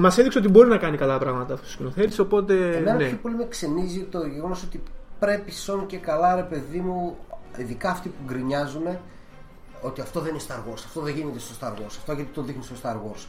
[0.01, 2.19] μας έδειξε ότι μπορεί να κάνει καλά πράγματα αυτός ο σκηνοθέτης.
[2.19, 2.55] Οπότε.
[2.77, 3.05] Εμένα ναι.
[3.05, 4.82] πιο πολύ με ξενίζει το γεγονός ότι
[5.19, 7.16] πρέπει σον και καλά, ρε παιδί μου,
[7.56, 8.82] ειδικά αυτοί που γκρινιάζουν,
[9.81, 12.43] ότι αυτό δεν είναι Star Wars, αυτό δεν γίνεται στο Star Wars, αυτό γιατί το
[12.43, 13.24] δείχνει στο Star Wars.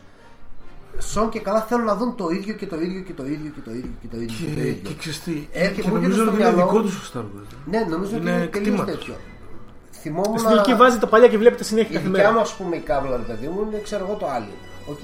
[0.98, 3.60] Σώνει και καλά θέλουν να δουν το ίδιο και το ίδιο και το ίδιο και
[3.66, 4.36] το ίδιο και το ίδιο.
[4.48, 4.90] Και το Και, ίδιο.
[4.90, 7.10] και ξέρεις τι, Ε, και και μου νομίζω έρχεται ότι στο είναι μυαλό- δικό τους
[7.10, 7.56] ο Star Wars.
[7.66, 8.86] Ναι, νομίζω ότι Είναι είναι τελείως κτήμα.
[8.86, 9.14] τέτοιο.
[9.92, 10.38] Θυμόμουν.
[10.38, 12.34] Στην τελική βάζει τα παλιά και βλέπει τα συνέχεια Η κάθε δικιά μέρα.
[12.34, 14.60] μου, ας πούμε, η καύλα, ρε παιδί μου, είναι ξέρω εγώ το Alien.
[14.90, 15.04] Οκ.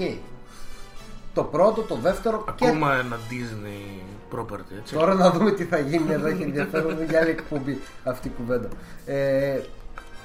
[1.34, 4.02] Το πρώτο, το δεύτερο και Ακόμα ένα Disney
[4.36, 4.94] property, έτσι.
[4.94, 8.32] Τώρα να δούμε τι θα γίνει εδώ έχει ενδιαφέρον είναι για άλλη εκπομπή αυτή η
[8.36, 8.68] κουβέντα.
[9.06, 9.60] Ε,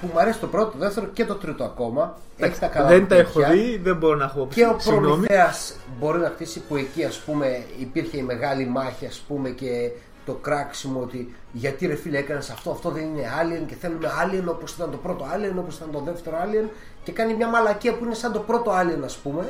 [0.00, 2.18] που μου αρέσει το πρώτο, το δεύτερο και το τρίτο ακόμα.
[2.36, 3.54] Έχει τα καλά Δεν του τα έχω τέτοια.
[3.54, 5.06] δει, δεν μπορώ να έχω Και ο Συγγνώμη.
[5.06, 9.90] Προμηθέας μπορεί να χτίσει που εκεί ας πούμε υπήρχε η μεγάλη μάχη ας πούμε και
[10.26, 14.44] το κράξιμο ότι γιατί ρε φίλε έκανες αυτό, αυτό δεν είναι alien και θέλουμε alien
[14.48, 16.68] όπως ήταν το πρώτο alien, όπως ήταν το δεύτερο alien
[17.04, 19.48] και κάνει μια μαλακία που είναι σαν το πρώτο alien ας πούμε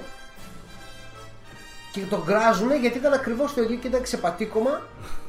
[2.00, 4.80] και τον γκράζουν γιατί ήταν ακριβώς το ίδιο και ήταν ξεπατήκωμα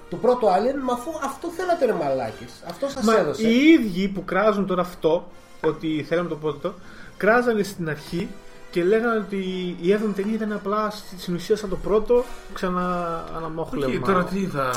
[0.09, 4.07] του πρώτου alien μα αφού αυτό θέλατε ρε μαλάκες αυτό σας Μα έδωσε οι ίδιοι
[4.07, 5.27] που κράζουν τώρα αυτό,
[5.61, 6.73] ότι θέλαμε το πρώτο,
[7.17, 8.29] κράζανε στην αρχή
[8.71, 12.23] και λέγανε ότι η έβδομη ταινία ήταν απλά στην ουσία σαν το πρώτο,
[12.53, 13.93] ξανά αναμόχλευμα.
[13.93, 14.71] Και τώρα τι θα,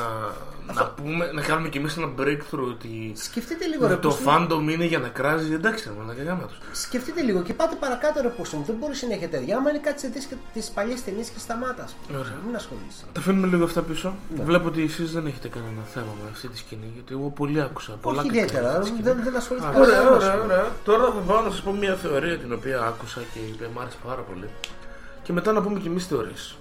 [0.74, 4.60] να, πούμε, να κάνουμε κι εμείς ένα breakthrough ότι Σκεφτείτε λίγο ρε το πώς- fandom
[4.70, 5.52] είναι για να κράζει.
[5.52, 6.58] Εντάξει, ρε μαλάκα, γάμα τους.
[6.72, 8.62] Σκεφτείτε λίγο και πάτε παρακάτω ρε πως μου.
[8.66, 9.56] Δεν μπορεί συνέχεια τέτοια.
[9.56, 11.88] Άμα είναι κάτι σε δεις και τις παλιές ταινίες και σταμάτα.
[12.10, 12.36] Ωραία.
[12.46, 13.04] Μην ασχολείσαι.
[13.12, 14.14] Τα φέρνουμε λίγο αυτά πίσω.
[14.36, 14.44] Ναι.
[14.44, 16.90] Βλέπω ότι εσείς δεν έχετε κανένα θέμα με αυτή τη σκηνή.
[16.94, 17.92] Γιατί εγώ πολύ άκουσα.
[18.00, 18.70] Πολλά Όχι κακά ιδιαίτερα.
[18.70, 19.02] για τη σκηνή.
[19.02, 20.14] Δεν, δεν ασχολήθηκα Ωραία, καθόλου.
[20.16, 20.66] ωραία, ωραία.
[20.84, 23.80] Τώρα θα πάω να σας πω μια θεωρία την οποία άκουσα και η οποία μου
[23.80, 24.48] άρεσε πάρα πολύ.
[25.22, 26.56] Και μετά να πούμε κι εμείς θεωρίες.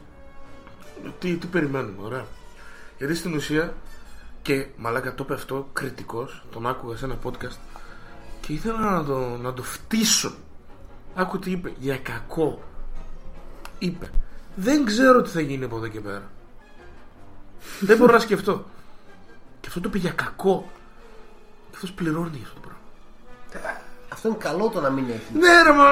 [1.20, 2.26] Τι, τι περιμένουμε, ωραία.
[2.98, 3.74] Γιατί στην ουσία
[4.50, 7.58] και μαλάκα το είπε αυτό κριτικός, τον άκουγα σε ένα podcast
[8.42, 10.34] και ήθελα να το, να το φτύσω.
[11.16, 12.62] Άκου τι είπε, για κακό.
[13.80, 14.10] Είπε,
[14.56, 16.30] δεν ξέρω τι θα γίνει από εδώ και πέρα.
[17.80, 18.66] δεν μπορώ να σκεφτώ.
[19.62, 20.72] Και αυτό το είπε για κακό.
[21.70, 23.79] Και αυτός πληρώνει για αυτό το πράγμα.
[24.20, 25.40] Αυτό είναι καλό το να μην έχει.
[25.40, 25.86] Ναι, ρε, μα.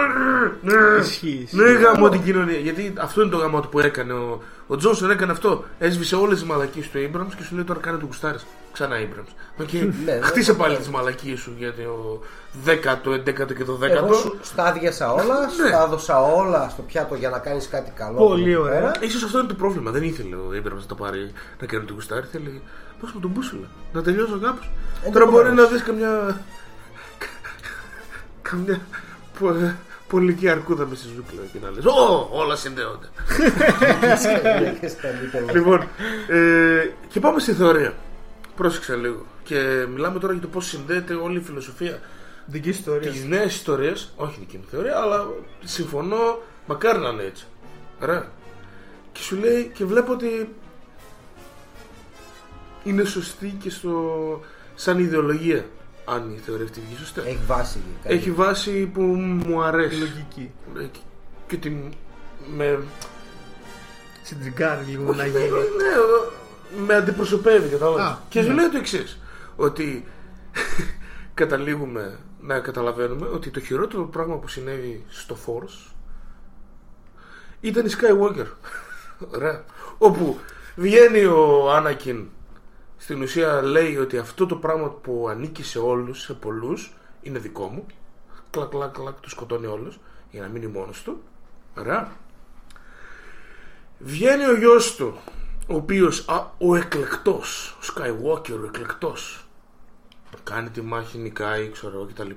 [0.62, 1.56] Ναι, Ισχύει, ισχύει.
[1.56, 2.58] ναι γαμώ την κοινωνία.
[2.58, 4.14] Γιατί αυτό είναι το γαμό του που έκανε.
[4.14, 5.64] Ο, ο Τζόνσον έκανε αυτό.
[5.80, 8.38] Έσβησε όλες τις μαλακίες του Abrams και σου λέει τώρα κάνε το κουστάρι.
[8.74, 9.32] Ξανά Abrams.
[9.61, 9.72] ΟΚ.
[10.06, 10.80] ναι, Χτίσε ναι, πάλι ναι.
[10.80, 12.22] τις μαλακίες σου γιατί ο
[12.66, 13.90] 10ο, 11ο και το 10ο.
[13.90, 15.68] Εγώ σου στα άδειασα όλα, Ναι.
[15.70, 18.18] στα έδωσα όλα στο πιάτο για να κάνεις κάτι καλό.
[18.28, 18.80] Πολύ από εδώ ωραία.
[18.91, 19.06] πέρα.
[19.06, 19.91] Ίσως αυτό είναι το πρόβλημα.
[19.91, 22.26] Δεν ήθελε ο Abrams να το πάρει να κάνει το κουστάρι.
[22.32, 22.62] Θέλει.
[23.02, 23.68] Πώ μου τον μπούσουλα.
[23.94, 24.70] Να τελειώσω κάπως.
[25.06, 25.62] Ε, Τώρα δεν μπορεί μπορείς.
[25.62, 26.41] να δεις καμιά.
[28.49, 28.82] Καμιά.
[29.40, 29.74] πο-
[30.07, 33.07] Πολική αρκούδα με στη ζούγκλα και να λες Ω, όλα συνδέονται.
[34.80, 35.88] Και στα little- λοιπόν,
[36.28, 37.94] ε, και πάμε στη θεωρία.
[38.56, 39.26] Πρόσεξε λίγο.
[39.44, 41.99] Και μιλάμε τώρα για το πώς συνδέεται όλη η φιλοσοφία
[42.45, 43.14] Δική ιστορίας.
[43.15, 43.94] τι νέε ιστορίε.
[44.15, 45.26] Όχι δική μου θεωρία, αλλά
[45.64, 46.38] συμφωνώ.
[46.68, 47.45] Μακάρι να είναι έτσι.
[48.02, 48.28] Ωραία.
[49.11, 50.49] Και σου λέει και βλέπω ότι
[52.84, 54.02] είναι σωστή και στο,
[54.76, 55.65] σαν ιδεολογία.
[56.10, 57.22] Αν η θεωρία αυτή βγει σωστά.
[57.26, 57.80] Έχει βάση.
[58.04, 58.16] καλή.
[58.18, 59.96] Έχει βάση που μου αρέσει.
[60.00, 60.52] Λογική.
[60.80, 61.00] Ε, και-
[61.48, 61.90] Και ότι
[62.56, 62.80] με,
[64.24, 65.50] Συντριγκάρει λίγο να Όχι, γίνει.
[65.50, 68.04] ναι, με αντιπροσωπεύει, κατάλαβες.
[68.06, 68.54] Α, Και σου ναι.
[68.54, 69.20] λέει το εξής.
[69.56, 70.06] Ότι
[71.34, 75.92] καταλήγουμε να καταλαβαίνουμε ότι το χειρότερο πράγμα που συνέβη στο Force
[77.62, 78.46] ήταν η Skywalker.
[79.36, 79.64] Ωραία.
[79.98, 80.40] Όπου
[80.76, 82.26] βγαίνει ο Άνακιν
[82.98, 87.68] στην ουσία λέει ότι αυτό το πράγμα που ανήκει σε όλους, σε πολλούς, είναι δικό
[87.68, 87.86] μου.
[88.49, 89.99] Κλακ, κλακ, κλακ, του σκοτώνει όλους
[90.32, 91.24] για να μείνει μόνος του.
[91.78, 92.11] Ωραία.
[93.99, 95.18] Βγαίνει ο γιος του,
[95.68, 99.41] ο οποίος, α, ο εκλεκτός, ο Skywalker, ο εκλεκτός.
[100.44, 102.30] Κάνει τη μάχη, νικάει, ξέρω εγώ κτλ.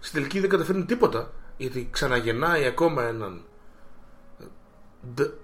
[0.00, 3.42] Στην τελική δεν καταφέρνει τίποτα, γιατί ξαναγεννάει ακόμα έναν
[5.14, 5.34] Ντ-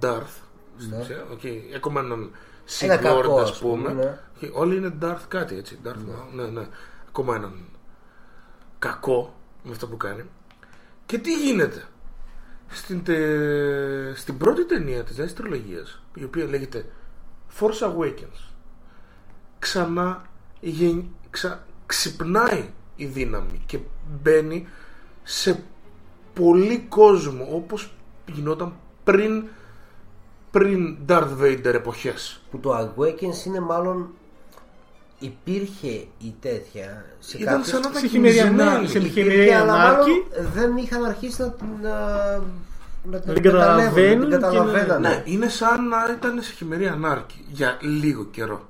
[0.00, 0.42] Darth.
[0.76, 1.00] στην Ναι.
[1.02, 1.40] ουσία, οκ,
[1.76, 2.30] Ακόμα έναν
[2.80, 3.88] Ένα Sith κακός, Lord, ας ας πούμε.
[3.88, 4.18] πούμε, ναι.
[4.38, 5.78] Και όλοι είναι Darth κάτι έτσι.
[5.84, 5.96] Darth,
[6.34, 6.42] ναι.
[6.44, 6.66] ναι,
[7.08, 7.52] Ακόμα έναν
[8.78, 10.22] κακό με αυτό που κάνει.
[11.06, 11.82] Και τι γίνεται;
[12.68, 16.86] Στην, τε- στην πρώτη ταινία της νέας τριλογίας, η οποία λέγεται
[17.60, 18.52] Force Awakens,
[19.58, 20.22] ξανά
[20.60, 23.78] γεν- ξα- ξυπνάει η δύναμη και
[24.22, 24.68] μπαίνει
[25.22, 25.62] σε
[26.34, 27.94] πολύ κόσμο όπως
[28.32, 28.72] γινόταν
[29.04, 29.44] πριν
[30.54, 32.40] πριν Darth Vader εποχές.
[32.50, 34.08] Που το Awakens είναι μάλλον
[35.18, 38.86] υπήρχε η τέτοια σε Ήταν κάποιες- σαν να ήταν σε χειμερινά- κοιμισμένη.
[38.88, 40.10] σε Υπήρχε, χειμερινή αλλά ανάρκη.
[40.10, 41.90] μάλλον δεν είχαν αρχίσει να την να,
[43.04, 45.08] να την την καταλαβαίνουν να την και να- καταλαβαίνανε.
[45.08, 48.68] Ναι, είναι σαν να ήταν σε χειμερή ανάρκη για λίγο καιρό.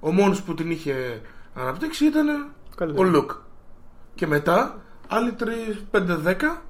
[0.00, 1.20] Ο μόνος που την είχε
[1.54, 2.26] αναπτύξει ήταν
[2.76, 3.06] Καλύτερα.
[3.08, 3.30] ο Λουκ.
[4.14, 6.62] Και μετά άλλοι 3, 5, 10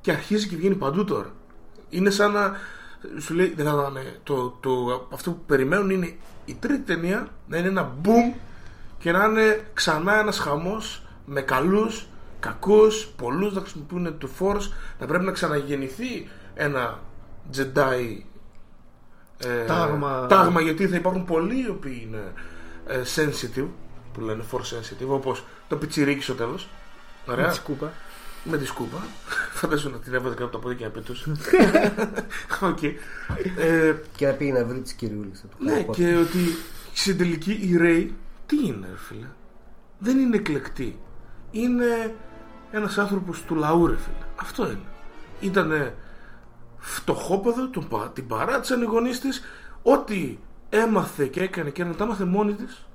[0.00, 1.30] και αρχίζει και βγαίνει παντού τώρα.
[1.88, 2.52] Είναι σαν να
[3.18, 7.68] σου λέει, δεν καταλαβαίνω, το, το, αυτό που περιμένουν είναι η τρίτη ταινία να είναι
[7.68, 8.36] ένα boom
[8.98, 12.06] και να είναι ξανά ένας χαμός με καλούς,
[12.40, 14.70] κακούς, πολλούς να χρησιμοποιούν το Force,
[15.00, 17.00] να πρέπει να ξαναγεννηθεί ένα
[17.56, 18.18] Jedi
[19.38, 20.26] ε, Τάγμα.
[20.26, 22.32] τάγμα γιατί θα υπάρχουν πολλοί οι οποίοι είναι
[22.86, 23.68] ε, sensitive
[24.12, 26.68] που λένε force sensitive όπως το πιτσιρίκι στο τέλος
[27.26, 27.48] Με Ωραία.
[27.48, 27.92] τη σκούπα.
[28.44, 29.06] Με τη σκούπα.
[29.60, 31.32] Φαντάζομαι να την έβαζε κάτω από τα πόδια και να πετούσε.
[32.70, 32.82] Οκ.
[32.82, 35.30] Ε, Και να πήγε να βρει τις κυριούλε.
[35.58, 36.38] ναι, και ότι
[36.92, 38.14] στην τελική η Ρέι
[38.46, 39.26] τι είναι, ρε φίλε;
[39.98, 40.98] Δεν είναι εκλεκτή.
[41.50, 42.14] Είναι
[42.70, 44.26] ένας άνθρωπος του λαού, ρε φίλε.
[44.40, 44.78] Αυτό είναι.
[45.40, 45.94] Ήτανε
[46.78, 49.42] φτωχόπεδο, τον, πα- την παράτησαν οι γονείς της.
[49.82, 50.38] Ό,τι
[50.68, 52.86] έμαθε και έκανε και έκανε, τα έμαθε μόνη της.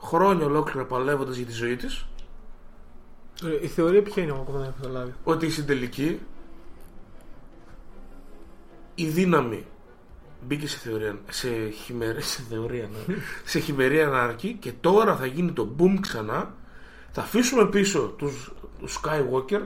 [0.00, 2.06] Χρόνια ολόκληρα παλεύοντας για τη ζωή της.
[3.44, 5.12] Ε, Η θεωρία ποια είναι, εγώ ακόμα δεν έχω καταλάβει.
[5.24, 6.18] ότι στην τελική
[8.94, 9.66] η δύναμη
[10.46, 13.14] μπήκε σε θεωρία, σε χειμερή, σε θεωρία, ναι,
[13.44, 16.54] σε χειμερή ανάρκη και τώρα θα γίνει το boom ξανά
[17.10, 19.60] θα αφήσουμε πίσω τους, τους Skywalker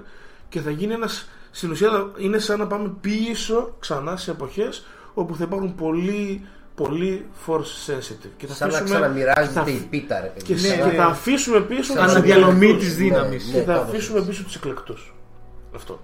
[0.49, 4.87] και θα γίνει ένας στην ουσία θα- είναι σαν να πάμε πίσω ξανά σε εποχές
[5.15, 6.47] όπου θα υπάρχουν πολλοί
[6.77, 8.31] πολύ force sensitive.
[8.37, 10.45] Και θα Σαν να αφήσουμε, ξαναμοιράζεται θα- η πίτα, ρε παιδί.
[10.45, 12.85] και, Σαν και να- θα αφήσουμε πίσω Σαν τους να Αναδιαλωμή εκλεκτούς.
[12.85, 13.47] της δύναμης.
[13.53, 14.31] Ναι, Και θα κάπως αφήσουμε έτσι.
[14.31, 15.15] πίσω τους εκλεκτούς.
[15.75, 16.01] Αυτό.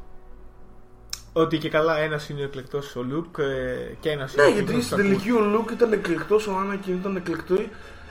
[1.32, 4.96] Ότι και καλά ένας είναι ο εκλεκτός ο Λουκ ε, και ένας Ναι, γιατί στην
[4.96, 7.54] τελική ο Λουκ ήταν εκλεκτός, ο Άννακιν ήταν εκλεκτό.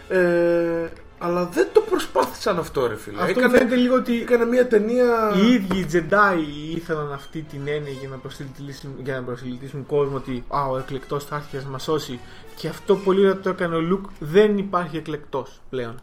[0.09, 0.89] Ε,
[1.23, 3.21] αλλά δεν το προσπάθησαν αυτό, ρε φίλε.
[3.21, 5.33] Αυτό έκανε, φαίνεται λίγο ότι έκανε μια ταινία.
[5.35, 6.37] οι ίδιοι οι Jedi
[6.75, 11.25] ήθελαν αυτή την έννοια για να προσελκύσουν, για να προσελκύσουν κόσμο ότι α, ο εκλεκτός
[11.25, 12.19] θα έρθει να μας σώσει.
[12.55, 14.05] Και αυτό πολύ ωραία το έκανε ο Λουκ.
[14.19, 15.95] Δεν υπάρχει εκλεκτός πλέον.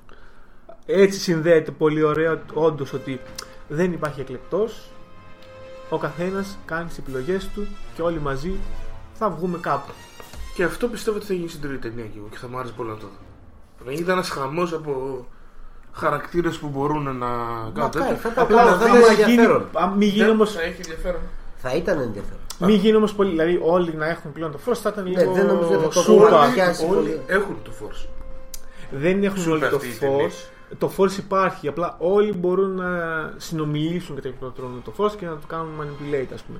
[0.86, 3.20] Έτσι συνδέεται πολύ ωραία όντως ότι
[3.68, 4.90] δεν υπάρχει εκλεκτός.
[5.90, 8.52] Ο καθένας κάνει τις επιλογές του και όλοι μαζί
[9.14, 9.92] θα βγούμε κάπου.
[10.54, 12.72] Και αυτό πιστεύω ότι θα γίνει στην τρίτη ταινία και εγώ και θα μου άρεσε
[12.76, 13.27] πολύ να το δω.
[13.88, 15.24] Να γίνεται ένας χαμός από
[15.92, 18.16] χαρακτήρες που μπορούν να κάνουν Μακάρι, τέτοιο.
[18.16, 19.66] θα ήταν Απλά θα θα ήταν γίνει, ενδιαφέρον.
[19.72, 21.20] α, μην γίνει Δεν όμως θα έχει ενδιαφέρον.
[21.56, 22.38] Θα ήταν ενδιαφέρον.
[22.58, 23.30] Μην γίνει όμως πολύ.
[23.30, 25.32] Δηλαδή, όλοι να έχουν πλέον το Force θα ήταν Ναι, λίγο.
[25.32, 26.28] δεν νομίζω ότι θα το σούπα.
[26.30, 26.54] βάλουν.
[26.54, 27.20] πιάσει Όλοι πολύ.
[27.26, 28.06] έχουν το force.
[28.90, 30.26] Δεν έχουν Σούπα όλοι το αυτή η ταινία.
[30.28, 30.48] Force.
[30.78, 31.68] Το Force υπάρχει.
[31.68, 32.88] Απλά όλοι μπορούν να
[33.36, 36.58] συνομιλήσουν κατά κάποιο τρόπο με το Force και να το κάνουν manipulate, ας πούμε.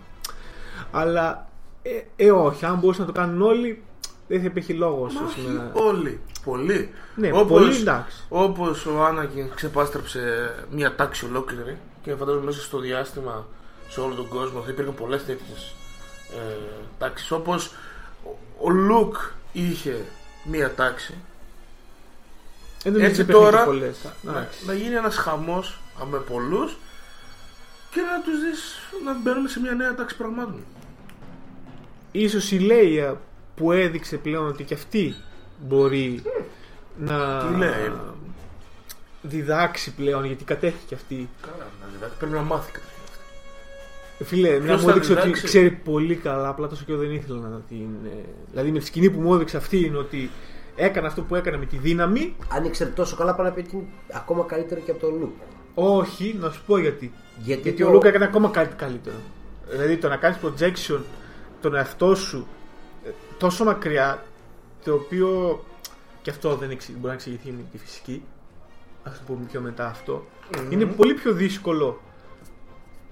[0.91, 1.47] Αλλά
[1.83, 1.91] ε,
[2.27, 2.65] ε, όχι.
[2.65, 3.83] Αν μπορούσαν να το κάνουν όλοι,
[4.29, 5.15] δεν θα υπήρχε λόγος.
[5.15, 6.21] Μα όχι όλοι.
[6.45, 6.91] Πολλοί.
[7.15, 8.17] Ναι, Όπως- πολύ εντάξει.
[8.29, 13.47] Όπως ο Άννακιν ξεπάστρεψε μια τάξη ολόκληρη και φαντάζομαι μέσα στο διάστημα
[13.89, 15.75] σε όλο τον κόσμο θα υπήρχαν πολλές τέτοιες
[16.31, 16.57] ε,
[16.99, 17.73] τάξεις όπως
[18.25, 18.31] ο,
[18.61, 19.15] ο Λουκ
[19.53, 19.97] είχε
[20.45, 21.15] μια τάξη
[22.83, 23.99] Δεν νομίζω έτσι ότι υπήρχαν τώρα και πολλές.
[24.23, 24.67] να, Εντάξει.
[24.67, 26.77] να γίνει ένας χαμός α, με πολλούς
[27.91, 30.65] και να τους δεις να μπαίνουμε σε μια νέα τάξη πραγμάτων
[32.13, 33.21] Ίσως η Λέια
[33.59, 35.15] που έδειξε πλέον ότι και αυτή
[35.59, 36.23] μπορεί
[36.99, 37.93] να Τι λέει;
[39.23, 41.29] διδάξει πλέον γιατί κατέχει και αυτή.
[41.43, 42.17] Καλά, να διδάξει.
[42.19, 42.97] πρέπει να μάθει καταρχήν
[44.25, 47.11] Φίλε, μια Ποιος μου θα έδειξε ότι διδάξει; ξέρει πολύ καλά, απλά τόσο καιρό δεν
[47.11, 47.87] ήθελα να την.
[48.05, 50.31] ε, Δηλαδή με τη σκηνή που μου έδειξε αυτή είναι ότι
[50.77, 52.37] έκανε αυτό που έκανε με τη δύναμη.
[52.49, 55.33] Αν ήξερε τόσο καλά, πάνω να πει ότι είναι ακόμα καλύτερο και από τον Λουκ.
[55.75, 57.13] Όχι, να σου πω γιατί.
[57.43, 59.17] Γιατί, Γιατί το- ο Λούκα έκανε ακόμα κάτι καλύτερο.
[59.71, 61.01] Δηλαδή το να κάνεις projection
[61.61, 62.58] τον εαυτό σου ε,
[63.39, 64.23] τόσο μακριά,
[64.85, 65.61] το οποίο
[66.23, 68.23] και αυτό δεν εξη- μπορεί να εξηγηθεί με τη φυσική.
[69.03, 70.27] Α το πούμε πιο μετά αυτό.
[70.71, 72.01] Είναι πολύ πιο δύσκολο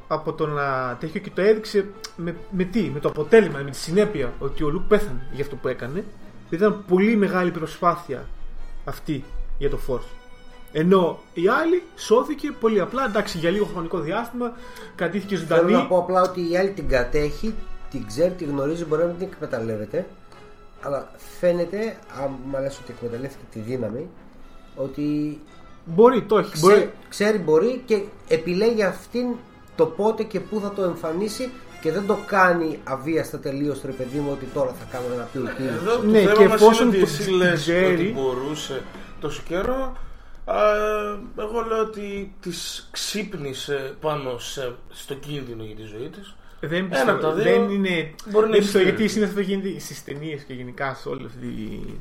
[0.08, 1.86] από το να τέτοιο και το έδειξε
[2.16, 5.56] με, με τι, με το αποτέλεσμα, με τη συνέπεια ότι ο Λουκ πέθανε για αυτό
[5.56, 6.04] που έκανε.
[6.50, 8.28] Ήταν πολύ μεγάλη προσπάθεια
[8.84, 9.24] αυτή
[9.58, 10.08] για το Force.
[10.72, 14.52] Ενώ η άλλη σώθηκε πολύ απλά, εντάξει, για λίγο χρονικό διάστημα,
[14.94, 15.72] κρατήθηκε Θέλω ζωντανή.
[15.72, 17.54] να πω απλά ότι η άλλη την κατέχει,
[17.90, 20.06] την ξέρει, την γνωρίζει, μπορεί να μην την εκμεταλλεύεται.
[20.82, 24.08] Αλλά φαίνεται, άμα λες ότι εκμεταλλεύτηκε τη δύναμη,
[24.76, 25.40] ότι
[25.84, 26.52] Μπορεί, το έχει.
[26.52, 29.26] ξέρει, Μπορεί, ξέρει μπορεί και επιλέγει αυτήν
[29.76, 31.50] το πότε και πού θα το εμφανίσει
[31.80, 35.42] και δεν το κάνει αβίαστα τελείως ρε παιδί μου ότι τώρα θα κάνω ένα πιου
[35.56, 35.66] πιου.
[35.66, 38.82] Εδώ το Ναι, θέμα και μας εφόσον είναι ότι το εσύ λες ξέρει- ότι μπορούσε
[39.20, 39.96] τόσο καιρό
[40.44, 40.54] α,
[41.38, 46.88] εγώ λέω ότι τις ξύπνησε πάνω σε, στο κίνδυνο για τη ζωή της δεν Ένα
[46.88, 47.10] πιστεύω.
[47.10, 48.14] από τα δύο δεν είναι.
[48.30, 49.08] μπορεί να δεν έχει πιστεύω, γιατί στήριξη.
[49.08, 52.00] συνήθως αυτό γίνεται στις ταινίες και γενικά σε όλη αυτή η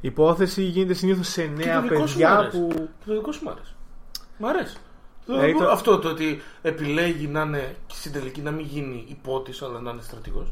[0.00, 0.62] υπόθεση.
[0.62, 2.58] Γίνεται συνήθως σε νέα το δικό σου παιδιά μ' αρέσει.
[2.58, 2.68] που.
[2.74, 3.74] Και το δικό σου μ' αρέσει
[4.38, 4.76] Μ' αρέσει
[5.26, 9.04] Το- Δηλαδή το- Αυτό το ότι επιλέγει να είναι και στην τελική να μην γίνει
[9.08, 10.46] υπότης αλλά να είναι στρατηγός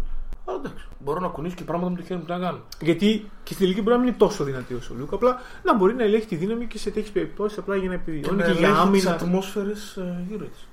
[0.45, 2.61] Αλλά εντάξει, μπορώ να κουνήσω και πράγματα με το χέρι μου να κάνω.
[2.81, 5.13] Γιατί και στη τελική μπορεί να μην είναι τόσο δυνατή όσο ο Λουκ.
[5.13, 8.01] Απλά να μπορεί να ελέγχει τη δύναμη και σε τέτοιες περιπτώσεις απλά για να Και
[8.11, 9.11] επιβιώνει να και, για ελέγχει τις άμυνα.
[9.23, 10.66] ατμόσφαιρες ε, γύρω της.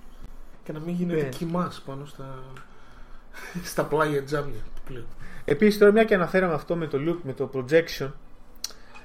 [0.63, 1.29] Και να μην γίνεται Ναι.
[1.29, 2.39] κοιμάς πάνω στα,
[3.63, 5.05] στα πλάγια τζάμια του πλοίου.
[5.45, 8.11] Επίσης, τώρα μια και αναφέραμε αυτό με το look, με το projection,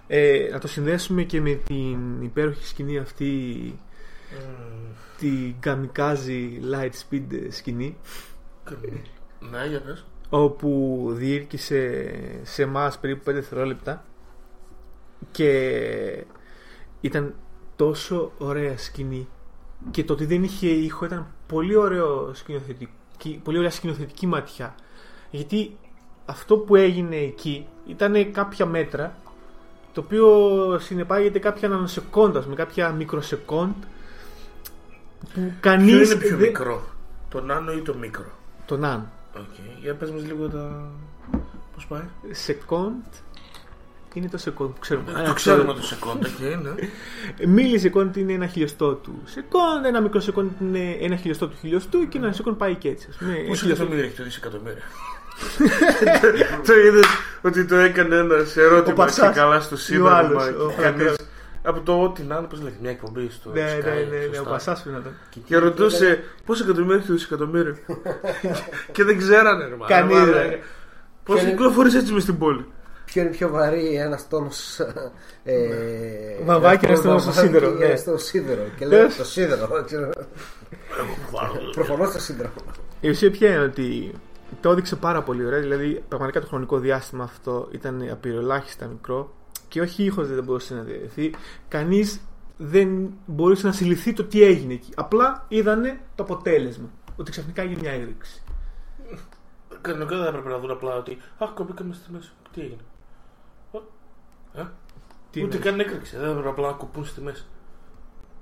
[0.06, 3.78] ε, να το συνδέσουμε και με την υπέροχη σκηνή αυτή,
[5.18, 7.96] τη Kamikaze Light Speed σκηνή,
[9.50, 10.04] Ναι, για πες.
[10.28, 12.10] όπου διήρκησε
[12.42, 14.04] σε εμάς περίπου 5 δευτερόλεπτα
[15.30, 16.24] και
[17.00, 17.34] ήταν
[17.76, 19.28] τόσο ωραία σκηνή
[19.90, 24.74] και το ότι δεν είχε ήχο ήταν πολύ, ωραίο σκηνοθετική, πολύ ωραία σκηνοθετική ματιά
[25.30, 25.76] γιατί
[26.26, 29.16] αυτό που έγινε εκεί ήταν κάποια μέτρα
[29.92, 33.72] το οποίο συνεπάγεται κάποια νανοσεκόντας με κάποια μικροσεκόντ
[35.20, 36.82] που Ποιο κανείς είναι πιο δεν- μικρό,
[37.28, 38.30] το νάνο ή το μικρό.
[38.66, 39.42] το ναν Οκ,
[39.80, 40.90] για πες μας λίγο τα...
[41.74, 42.02] πώς πάει.
[42.30, 43.02] σεκόντ
[44.18, 45.22] είναι το σεκόντ που ξέρουμε.
[45.26, 46.74] το ξέρουμε το σεκόντα και είναι.
[47.46, 52.08] Μίλη σεκόντ είναι ένα χιλιοστό του σεκόντ, ένα μικρό σεκόντ είναι ένα χιλιοστό του χιλιοστού
[52.08, 53.06] και ένα σεκόντ πάει και έτσι.
[53.10, 53.32] ας πούμε.
[53.32, 54.82] Ένα Πόσο χιλιοστό- εκατομμύρια έχει το δισεκατομμύρια.
[56.66, 57.06] το είδες
[57.42, 59.28] ότι το έκανε ένας ερώτημα Ο Πασάς.
[59.32, 60.12] και καλά στο Ή ο σύμπαν.
[60.14, 61.16] άλλος, μα, ο και κανείς- Φραγκρός.
[61.62, 64.24] Από το ό,τι να είναι, πώς λέγεται, μια εκπομπή στο Ναι, Sky, ναι, ναι, ναι,
[64.26, 64.40] σωστά.
[64.40, 65.12] ο Πασάς φαίνεται.
[65.44, 67.76] Και ρωτούσε πόσο εκατομμύρια έχει το δισεκατομμύριο;
[68.92, 70.32] και δεν ξέρανε, ρε Κανείς, μάλλον.
[70.32, 70.58] ρε.
[71.24, 72.64] Πώς Και- κυκλοφορείς έτσι μες στην πόλη;
[73.08, 74.78] Ποιο είναι πιο βαρύ, ένας τόνος.
[75.44, 77.84] Ε, Βαμβάκι, ένας τόνος στο σίδερο, ναι.
[77.84, 78.62] Ένα στο σίδερο.
[78.78, 79.16] Και λέω Τέλος.
[79.16, 79.84] το σίδερο.
[79.84, 80.10] ξέρω.
[81.72, 82.50] Προφανώς το σίδερο.
[83.00, 84.12] Η ουσία ποια είναι ότι
[84.60, 85.60] το έδειξε πάρα πολύ ωραία.
[85.60, 89.34] Δηλαδή, πραγματικά το χρονικό διάστημα αυτό ήταν απειροελάχιστα μικρό
[89.68, 91.30] και όχι ήχος δεν μπορούσε να διαδεθεί.
[91.68, 92.20] Κανείς
[92.56, 94.90] δεν μπορούσε να συλληφθεί το τι έγινε εκεί.
[94.94, 96.90] Απλά είδανε το αποτέλεσμα.
[97.16, 98.42] Ότι ξαφνικά έγινε μια έκρηξη.
[99.80, 102.30] Κανονικά δεν έπρεπε να δουν απλά ότι Αχ, κοπήκαμε στη μέση.
[102.54, 102.80] Τι έγινε.
[104.54, 104.62] Ε,
[105.30, 105.64] Τι Ούτε είναι.
[105.64, 106.18] καν έκρηξε.
[106.18, 107.44] Δεν έπρεπε απλά να κοπούν στη μέση.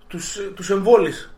[0.07, 1.31] Τους τους εμβόλισε.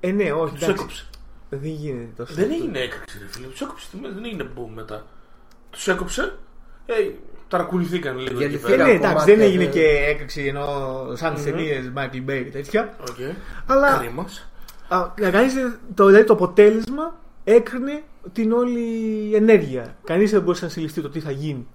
[0.00, 0.52] Ε, ναι, όχι.
[0.54, 0.80] Τους εντάξει.
[0.80, 1.06] έκοψε.
[1.50, 2.34] Δεν γίνεται τόσο.
[2.34, 3.46] Δεν έγινε έκρηξη, ρε φίλε.
[3.46, 4.14] Τους έκοψε στη μέση.
[4.14, 5.06] Δεν έγινε boom μετά.
[5.70, 6.34] Τους έκοψε.
[6.86, 6.94] Ε,
[7.48, 8.72] ταρακουνηθήκαν λίγο εκεί Γεννηθήκαν.
[8.72, 8.84] Ε, πέρα.
[8.84, 10.66] ναι, εντάξει, κομμάτια, δεν έγινε δεν- και έκρηξη ενώ
[11.14, 12.96] σαν τι ταινίες Michael Bay και τέτοια.
[13.00, 13.16] Οκ.
[13.66, 14.26] Αλλά Κρίμα.
[14.88, 15.54] Α, να κάνεις
[15.94, 19.96] το, δηλαδή το αποτέλεσμα έκρινε την όλη ενέργεια.
[20.04, 21.66] Κανείς δεν μπορούσε να συλλάβει το τι θα γίνει.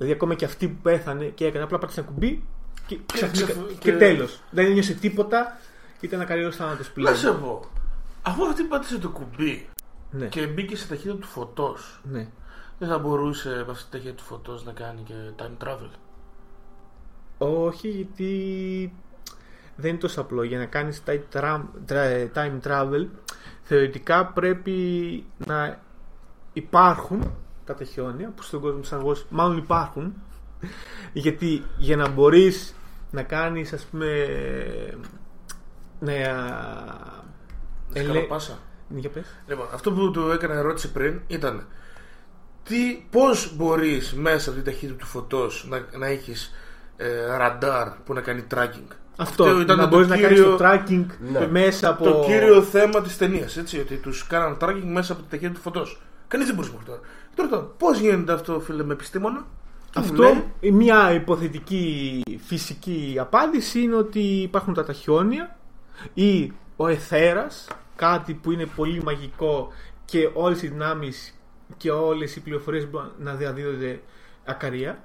[0.00, 2.42] Δηλαδή, ακόμα και αυτή που πέθανε και έκανε απλά πάτησε ένα κουμπί
[2.86, 4.40] και, ξαφνικά, ξαφ- και, και- τέλος.
[4.50, 5.58] Δεν ένιωσε τίποτα
[6.00, 7.12] και ήταν ακαριός θάνατος πλέον.
[7.12, 7.60] Να σε πω.
[8.22, 9.68] Αφού αυτή πάτησε το κουμπί
[10.10, 12.28] Ναι, και μπήκε στη ταχύτητα του φωτός, ναι.
[12.78, 15.90] δεν θα μπορούσε με αυτή τη ταχύτητα του φωτός να κάνει και time travel.
[17.38, 18.92] Όχι, γιατί
[19.76, 20.42] δεν είναι τόσο απλό.
[20.42, 23.06] Για να κάνεις time, tra- tra- time travel,
[23.62, 25.80] θεωρητικά πρέπει να
[26.52, 27.32] υπάρχουν
[27.72, 30.14] τα ταχυώνια που στον κόσμο της αγός μάλλον υπάρχουν
[31.12, 32.74] γιατί για να μπορείς
[33.10, 34.26] να κάνεις ας πούμε
[35.98, 36.12] να
[37.92, 38.58] ελε- Σκαλοπάσα.
[38.88, 39.24] Ναι, για πες.
[39.46, 41.66] Λοιπόν, αυτό που του έκανα ερώτηση πριν ήταν
[42.62, 46.52] τι, πώς μπορείς μέσα από την ταχύτητα του φωτός να, να έχεις
[46.96, 50.64] ε, ραντάρ που να κάνει tracking; Αυτό, ήταν να το μπορείς να κάνεις κύριο- το
[50.64, 51.46] tracking Ναι.
[51.46, 55.30] μέσα από Το κύριο θέμα της ταινίας, έτσι, ότι τους κάναν tracking μέσα από την
[55.30, 56.02] ταχύτητα του φωτός.
[56.28, 57.00] Κανείς δεν μπορούσε μέχρι τώρα.
[57.40, 59.46] Και τώρα, πώς γίνεται αυτό φίλε με επιστήμονα;
[59.92, 65.56] Τι μου λέει; Αυτό, μια υποθετική φυσική απάντηση είναι ότι υπάρχουν τα ταχυώνια
[66.14, 69.68] ή ο εθέρας, κάτι που είναι πολύ μαγικό
[70.04, 71.34] και όλες οι δυνάμεις
[71.76, 74.00] και όλες οι πληροφορίες μπορούν να διαδίδονται
[74.44, 75.02] ακαρία.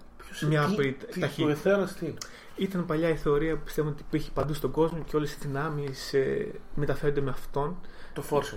[0.48, 2.18] Μια τι, περί- τι, ταχύ- Ο εθέρας τι είναι;
[2.56, 6.14] Ήταν παλιά η θεωρία που πιστεύω ότι υπήρχε παντού στον κόσμο και όλες οι δυνάμεις
[6.14, 7.76] ε, μεταφέρονται με αυτόν.
[8.14, 8.54] Το force.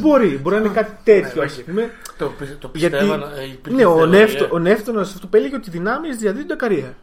[0.00, 1.62] Μπορεί, μπορεί να είναι κάτι τέτοιο Ναι, ας όχι.
[1.64, 1.90] πούμε.
[2.18, 3.22] Το, πι- το Γιατί, πιστεύαν.
[3.22, 4.18] ε, υπήρχε ναι, ο, θεωρία.
[4.18, 6.96] Νεύτο, ο Νεύτωνας αυτό που έλεγε ότι οι δυνάμεις διαδίδονται ακαρία.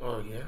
[0.00, 0.42] Όχι, ε.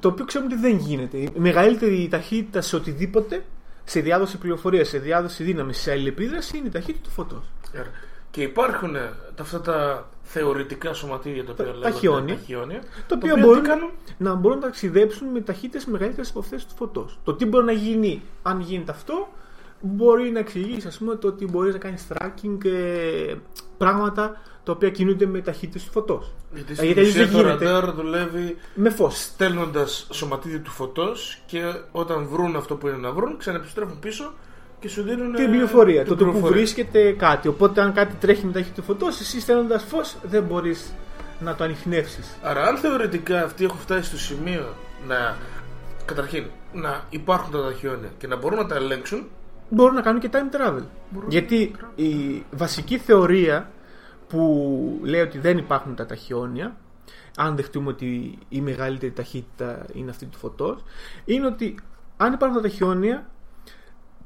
[0.00, 1.16] Το οποίο ξέρουμε ότι δεν γίνεται.
[1.18, 3.44] Η μεγαλύτερη ταχύτητα σε οτιδήποτε,
[3.84, 7.50] σε διάδοση πληροφορίας, σε διάδοση δύναμης, σε αλληλεπίδραση είναι η ταχύτητα του φωτός.
[7.74, 7.90] Άρα.
[8.30, 12.34] Και υπάρχουν ε, τα- αυτά τα θεωρητικά σωματίδια τα οποία Τα- λέγονται ταχυώνια.
[12.34, 12.78] ταχυώνια.
[13.08, 16.66] Τα οποία οποία μπορούν τι κάνουν; να μπορούν να ταξιδέψουν με ταχύτητες μεγαλύτερες από αυτές
[16.66, 17.18] του φωτός.
[17.24, 19.28] Το τι μπορεί να γίνει, αν γίνεται αυτό,
[19.80, 23.34] μπορεί να εξηγήσει, ας πούμε, το ότι μπορείς να κάνεις tracking ε,
[23.78, 26.32] πράγματα τα οποία κινούνται με ταχύτητες του φωτός.
[26.54, 27.64] Γιατί Ε, στην γιατί ουσία δεν το γίνεται.
[27.64, 29.20] ραντάρ δουλεύει Με φως.
[29.22, 31.60] στέλνοντας σωματίδια του φωτός και
[31.92, 34.32] όταν βρουν αυτό που είναι να βρουν, ξαναεπιστρέφουν πίσω
[34.80, 35.34] και σου δίνουν.
[35.34, 36.02] Την πληροφορία.
[36.04, 36.56] την Το, το που πληροφορία.
[36.56, 37.48] βρίσκεται κάτι.
[37.48, 40.92] Οπότε, αν κάτι τρέχει με ταχύτητα του φωτός, εσύ στέλνοντας φως δεν μπορείς
[41.40, 42.36] να το ανοιχνεύσεις.
[42.42, 44.74] Άρα, αν θεωρητικά αυτοί έχουν φτάσει στο σημείο
[45.08, 45.36] να.
[46.04, 49.26] Καταρχήν, να υπάρχουν τα ταχυώνια και να μπορούν να τα ελέγξουν,
[49.68, 50.82] μπορούν να κάνουν και time travel.
[51.28, 53.70] Γιατί η βασική θεωρία
[54.28, 56.76] που λέει ότι δεν υπάρχουν τα ταχυώνια,
[57.36, 60.84] αν δεχτούμε ότι η μεγαλύτερη ταχύτητα είναι αυτή του φωτός,
[61.24, 61.78] είναι ότι
[62.16, 63.26] αν υπάρχουν τα ταχυώνια,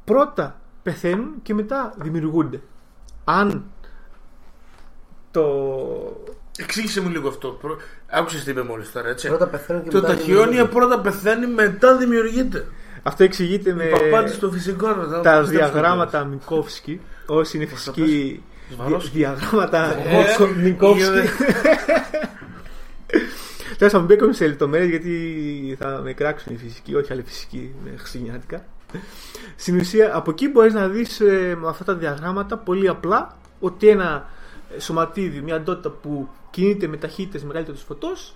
[0.05, 2.61] πρώτα πεθαίνουν και μετά δημιουργούνται.
[3.25, 3.65] Αν
[5.31, 5.47] το...
[6.59, 7.49] εξήγησε μου λίγο αυτό.
[7.49, 7.79] Προ-
[8.11, 10.75] Άκουσες τι είπε μόλις τώρα, έτσι; Πρώτα πεθαίνουν και το μετά ταχυώνια δημιουργούνται.
[10.79, 12.67] πρώτα πεθαίνει, μετά δημιουργείται.
[13.03, 19.11] Αυτό εξηγείται με Παπάντη στο φυσικό να Ε, τα διαγράμματα Μικόφσκι, όσοι είναι φυσικοί Σβαρόσκι.
[19.17, 21.03] διαγράμματα Ε, Μικόφσκι.
[21.03, 21.29] είδε.
[23.79, 27.75] Τέλος θα μην μπήκαμε σε λεπτομέρειες γιατί θα με κράξουν οι φυσικοί, όχι άλλοι φυσικοί
[27.85, 28.65] με χριστουγεννιάτικα.
[29.57, 31.21] Στην ουσία, από εκεί μπορείς να δεις
[31.61, 34.29] με αυτά τα διαγράμματα πολύ απλά ότι ένα
[34.77, 38.35] ε, σωματίδιο, μια αντότητα που κινείται με ταχύτητες μεγαλύτερες του φωτός,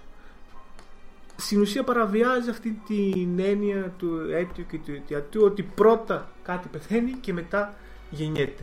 [1.36, 7.10] στην ουσία παραβιάζει αυτή την έννοια του αίτιου και του αιτιατού ότι πρώτα κάτι πεθαίνει
[7.20, 7.74] και μετά
[8.10, 8.62] γεννιέται.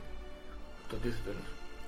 [0.89, 1.39] Το αντίθετο είναι.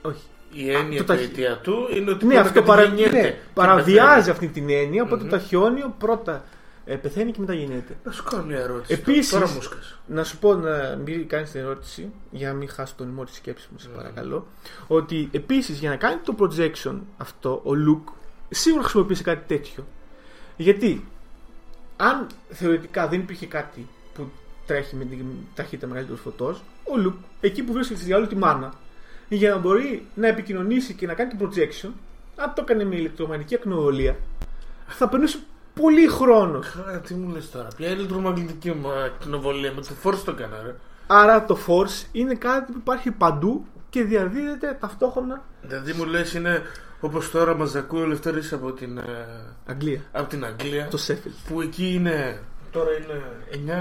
[0.02, 0.24] Όχι.
[0.56, 2.84] Η έννοια το του ταχυ- αιτιατού είναι ότι Ναι, πρώτα αυτό κάτι παρα...
[2.84, 4.30] γεννιέται ναι, και παραβιάζει πεθαίνει.
[4.32, 5.30] αυτή την έννοια, οπότε Μμμ.
[5.30, 6.44] το ταχυώνιο πρώτα
[6.86, 7.98] ε, πεθαίνει και μετά γεννιέται.
[8.04, 8.94] Να σου κάνω μια ερώτηση.
[8.94, 10.00] Επίσης- Τώρα μου σκάς.
[10.08, 13.36] Να σου πω να μην κάνεις την ερώτηση, για να μην χάσει τον ημό της
[13.36, 13.96] σκέψης μου, σε Ναι.
[13.96, 14.48] παρακαλώ.
[14.88, 18.12] Ότι επίσης για να κάνει το projection αυτό, ο Luke
[18.50, 19.86] σίγουρα χρησιμοποίησε κάτι τέτοιο.
[20.58, 21.06] Γιατί;
[21.98, 24.32] Αν θεωρητικά δεν υπήρχε κάτι που
[24.66, 25.26] τρέχει με την
[25.56, 28.74] ταχύτητα μεγαλύτερου φωτός, ο Luke εκεί που βρίσκεται στη διάλογο τη μάνα,
[29.30, 31.90] για να μπορεί να επικοινωνήσει και να κάνει το projection,
[32.36, 34.16] αν το έκανε με ηλεκτρομαγνητική ακτινοβολία,
[34.88, 35.40] θα περνούσε
[35.74, 36.70] πολύ χρόνος.
[36.86, 37.68] Καλά, τι μου λες τώρα.
[37.78, 40.76] Ποια ηλεκτρομαγνητική μου ακτινοβολία με το φόρce το έκανα, ρε.
[41.08, 45.42] Άρα το force είναι κάτι που υπάρχει παντού και διαδίδεται ταυτόχρονα.
[45.62, 46.62] Δηλαδή μου λες είναι
[47.06, 49.04] όπως τώρα μας ακούει ο Λευτέρης από την, ε,
[49.66, 50.02] Αγγλία.
[50.12, 50.88] από την Αγγλία.
[50.88, 51.32] Το Sheffield.
[51.48, 52.40] Που εκεί είναι.
[52.72, 53.22] Τώρα είναι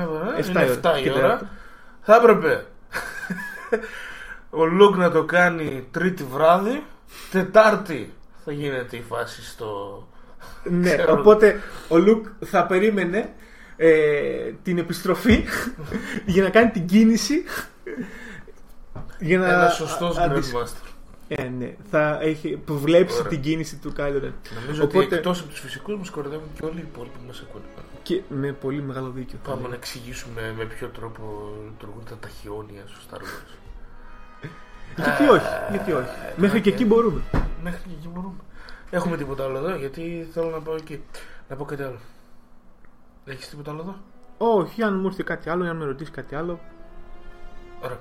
[0.04, 0.38] 9 ώρα.
[0.38, 0.78] Εφτά είναι η ώρα.
[0.94, 1.20] 7 η Και ώρα.
[1.20, 1.46] τέταρτο.
[2.02, 2.64] Θα έπρεπε
[4.50, 6.82] ο Λουκ να το κάνει τρίτη βράδυ.
[7.30, 8.12] Τετάρτη
[8.44, 10.06] θα γίνεται η φάση στο.
[10.64, 11.12] Ναι, Ξέρω.
[11.12, 13.32] οπότε ο Λουκ θα περίμενε
[13.76, 15.44] ε, την επιστροφή
[16.26, 17.44] για να κάνει την κίνηση.
[19.18, 20.91] Για να Ένα σωστός αντισ- Grandmaster.
[21.36, 23.28] Ε, ναι, θα έχει προβλέψει Ωραία.
[23.28, 24.32] την κίνηση του Kylo Ren.
[24.60, 27.40] Νομίζω Οπότε- ότι εκτός από τους φυσικούς μας κορυδεύουν και όλοι οι υπόλοιποι που μας
[27.48, 27.64] ακούνε.
[28.02, 29.38] Και με πολύ μεγάλο δίκιο.
[29.42, 29.70] θα Πάμε λέω.
[29.70, 33.56] να εξηγήσουμε με ποιο τρόπο λειτουργούν τα ταχυόνια στο Star Wars.
[34.96, 36.08] Γιατί όχι, γιατί όχι.
[36.36, 37.20] Μέχρι και εκεί μπορούμε.
[37.62, 38.34] Μέχρι και εκεί μπορούμε.
[38.90, 41.02] Έχουμε τίποτα άλλο εδώ, γιατί θέλω να πάω εκεί.
[41.48, 41.98] Να πω κάτι άλλο.
[43.24, 43.96] Έχεις τίποτα άλλο εδώ;
[44.38, 46.60] Όχι, αν μου έρθει κάτι άλλο, ή αν με ρωτήσεις κάτι άλλο.
[47.82, 47.98] Ωραία.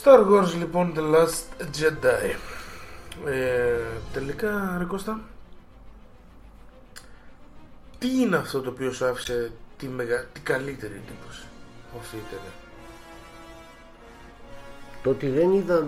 [0.00, 2.34] Star Wars λοιπόν The Last Jedi.
[3.26, 3.76] Ε,
[4.12, 5.20] τελικά, ρε Κώστα,
[7.98, 10.24] τι είναι αυτό το οποίο σου άφησε τη, μεγα...
[10.32, 11.42] τη καλύτερη εντύπωση
[11.90, 12.52] από αυτή η ταινία;
[15.02, 15.86] Το ότι δεν είδα,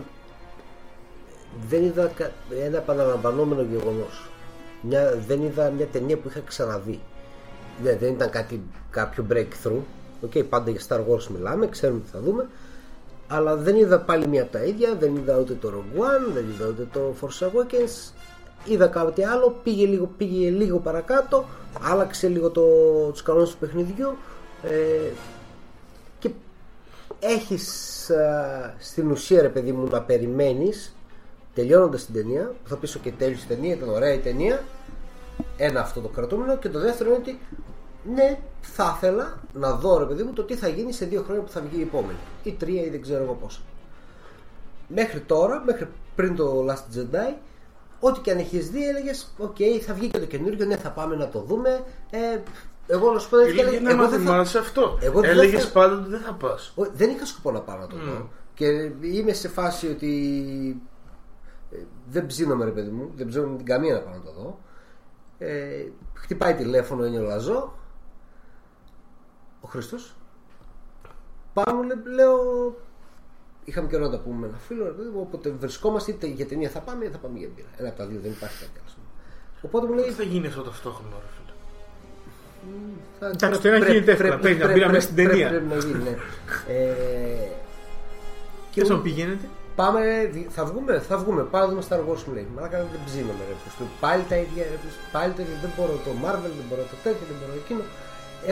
[1.68, 2.32] δεν είδα κα-
[2.62, 4.28] ένα επαναλαμβανόμενο γεγονός.
[4.82, 7.00] Μια, δεν είδα μια ταινία που είχα ξαναδεί.
[7.82, 9.82] Ναι, δεν ήταν κάτι, κάποιο breakthrough.
[10.20, 12.48] Οκ, πάντα για Star Wars μιλάμε, ξέρουμε τι θα δούμε.
[13.28, 16.44] Αλλά δεν είδα πάλι μια από τα ίδια, δεν είδα ούτε το Rogue One, δεν
[16.48, 18.12] είδα ούτε το Force Awakens.
[18.64, 21.44] Είδα κάτι άλλο, πήγε λίγο, πήγε λίγο παρακάτω,
[21.80, 22.62] άλλαξε λίγο το,
[23.10, 24.16] τους κανόνες του παιχνιδιού
[24.62, 25.10] ε,
[26.18, 26.30] και
[27.20, 30.96] έχεις α, στην ουσία ρε παιδί μου να περιμένεις
[31.54, 34.62] τελειώνοντας την ταινία που θα πεις και τέλειωσε η ταινία, ήταν ωραία η ταινία
[35.56, 37.38] ένα αυτό το κρατούμενο και το δεύτερο είναι ότι
[38.14, 41.42] ναι θα ήθελα να δω ρε παιδί μου το τι θα γίνει σε δύο χρόνια
[41.42, 43.60] που θα βγει η επόμενη ή τρία ή δεν ξέρω εγώ πόσα
[44.88, 47.34] μέχρι τώρα, μέχρι πριν το Last Jedi
[48.00, 49.56] ό,τι και αν έχεις δει έλεγες οκ
[49.86, 52.38] θα βγει και το καινούργιο, ναι θα πάμε να το δούμε ε,
[52.86, 54.98] εγώ να σου πω Έλεγε έλεγα, να εγώ μάθει δεν θα, άρεσε αυτό.
[55.00, 56.72] εγώ δεν Έλεγες θα- πάντα ότι δεν θα πας.
[56.76, 58.28] Ω, Δεν είχα σκοπό να πάω να το δω.
[58.54, 60.12] Και είμαι σε φάση ότι
[61.72, 61.76] ε,
[62.10, 64.58] δεν ψήνομαι ρε παιδί μου, δεν ψήνομαι με την καμία να πάω να το δω.
[65.38, 67.72] Ε, χτυπάει τηλέφωνο, είναι ο Λαζό.
[69.64, 70.14] Ο Χριστός.
[71.52, 72.36] Πάνω λέ- λέω.
[73.64, 76.46] Είχαμε καιρό να τα πούμε με ένα φίλο, ρε παιδί μου, οπότε βρισκόμαστε είτε για
[76.46, 77.68] ταινία θα πάμε είτε θα πάμε για μπύρα.
[77.76, 79.02] Ένα από τα δύο, δεν υπάρχει κάτι άλλο.
[79.66, 80.04] Οπότε μου λέει.
[80.04, 81.52] Τι θα γίνει αυτό ταυτόχρονα, ρε φίλε.
[83.18, 85.06] θα- Εντάξει, πρέ- το ένα πρέ- γίνεται πρέ- εύκολα, παίρνει πρέ- να μπήρα πρέ- μέσα
[85.10, 85.48] στην πρέ- ταινία.
[85.48, 86.14] Πρέπει να γίνει, ναι.
[86.74, 87.48] Ε,
[88.70, 89.46] Και όσο πηγαίνετε;
[89.82, 90.00] Πάμε,
[90.32, 91.42] δι- θα βγούμε, θα βγούμε.
[91.42, 92.46] Πάμε να δούμε Star Wars μου λέει.
[92.54, 93.54] Μαλάκα δεν ψήνομαι ρε.
[93.64, 95.56] πως το- Πάλι τα ίδια, ρε, πως πάλι τα ίδια.
[95.64, 97.82] Δεν μπορώ το Marvel, δεν μπορώ το τέτοιο, δεν μπορώ εκείνο.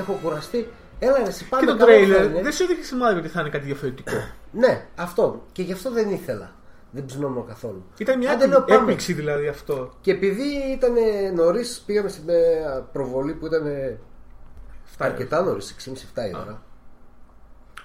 [0.01, 0.61] Έχω κουραστεί.
[1.05, 2.43] Έλα ρε, εσύ πάμε Και το καλό θα τρέιλερ είναι.
[2.43, 4.13] δεν σου έδειξε σημάδι ότι θα είναι κάτι διαφορετικό.
[4.63, 5.43] Ναι, αυτό.
[5.53, 6.55] Και γι' αυτό δεν ήθελα.
[6.91, 7.85] Δεν ψηνόμουν καθόλου.
[7.99, 8.81] Ήταν μια Άντε, λέω, πάμε.
[8.81, 9.93] έκπληξη δηλαδή αυτό.
[10.01, 10.93] Και επειδή ήταν
[11.35, 13.67] νωρίς, πήγαμε στην ε, προβολή που ήταν
[14.99, 15.95] αρκετά νωρίς, 6.30-7
[16.31, 16.63] η ώρα.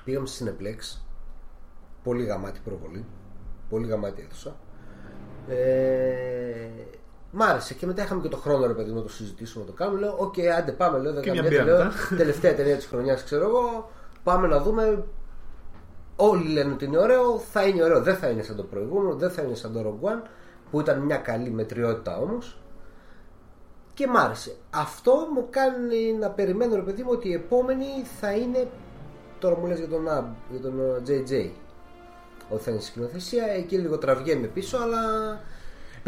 [0.03, 0.97] Πήγαμε στη Cineplex.
[2.03, 3.05] Πολύ γαμάτη προβολή.
[3.69, 4.55] Πολύ γαμάτη αίθουσα.
[5.47, 6.67] Ε,
[7.31, 9.71] μ' άρεσε και μετά είχαμε και το χρόνο ρε παιδί μου να το συζητήσουμε, να
[9.71, 9.99] το κάνουμε.
[9.99, 10.97] Λέω, οκ, άντε πάμε.
[10.97, 11.91] Λέω, Και μια 19, μπύρα λέω, μετά.
[12.17, 13.89] τελευταία ταινία της χρονιάς, ξέρω εγώ.
[14.23, 15.03] Πάμε να δούμε.
[16.15, 18.01] Όλοι λένε ότι είναι ωραίο, θα είναι ωραίο.
[18.01, 20.21] Δεν θα είναι σαν το προηγούμενο, δεν θα είναι σαν το Rogue One,
[20.71, 22.57] που ήταν μια καλή μετριότητα όμως.
[23.93, 24.55] Και μ' άρεσε.
[24.69, 27.85] Αυτό μου κάνει να περιμένω, ρε παιδί μου, ότι η επόμενη
[28.19, 28.67] θα είναι.
[29.39, 31.49] Τώρα μου λες για τον, Ab, για τον ε, JJ.
[32.49, 34.99] Ότι θα είναι σκηνοθεσία, εκεί λίγο τραβιέμαι πίσω, αλλά.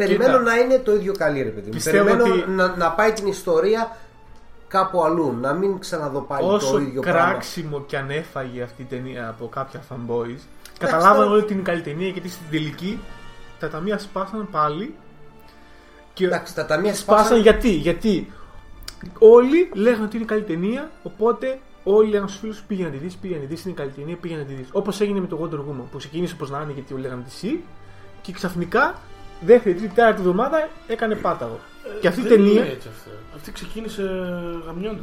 [0.04, 0.50] Περιμένω Κοίτα.
[0.50, 1.72] να είναι το ίδιο καλή, ρε παιδί μου.
[1.72, 3.96] Πιστεύω Περιμένω ότι- να, να πάει την ιστορία
[4.68, 5.36] κάπου αλλού.
[5.40, 7.20] Να μην ξαναδώ πάλι το Όσο ίδιο πράγμα.
[7.30, 10.38] κράξιμο κι αν έφαγε αυτή η ταινία από κάποια fanboys,
[10.78, 13.00] καταλάβανε τώρα- όλοι ότι είναι καλή ταινία γιατί στην τελική
[13.58, 14.94] τα ταμεία σπάσαν πάλι.
[16.14, 17.42] Και Εντάξει, τα ταμεία σπάσαν σπάσαν.
[17.42, 18.32] γιατί, γιατί
[19.18, 23.14] όλοι λέγανε ότι είναι καλή ταινία, οπότε όλοι λέγανε στου φίλου πήγαινε να τη δεις,
[23.16, 24.68] πήγαινε να τη δεις, είναι καλή ταινία, πήγαινε να τη δεις.
[24.72, 27.30] Όπως έγινε με το Wonder Woman που ξεκίνησε όπως να είναι γιατί όλοι λέγανε τη
[27.34, 27.62] εσύ
[28.22, 28.94] και ξαφνικά
[29.40, 31.58] δεύτερη, τρίτη, τέταρτη εβδομάδα έκανε πάταγο.
[32.00, 32.52] και αυτή η Δεν ταινία.
[32.60, 33.10] είναι έτσι αυτό.
[33.36, 34.02] Αυτή ξεκίνησε
[34.66, 35.02] γαμιώντα.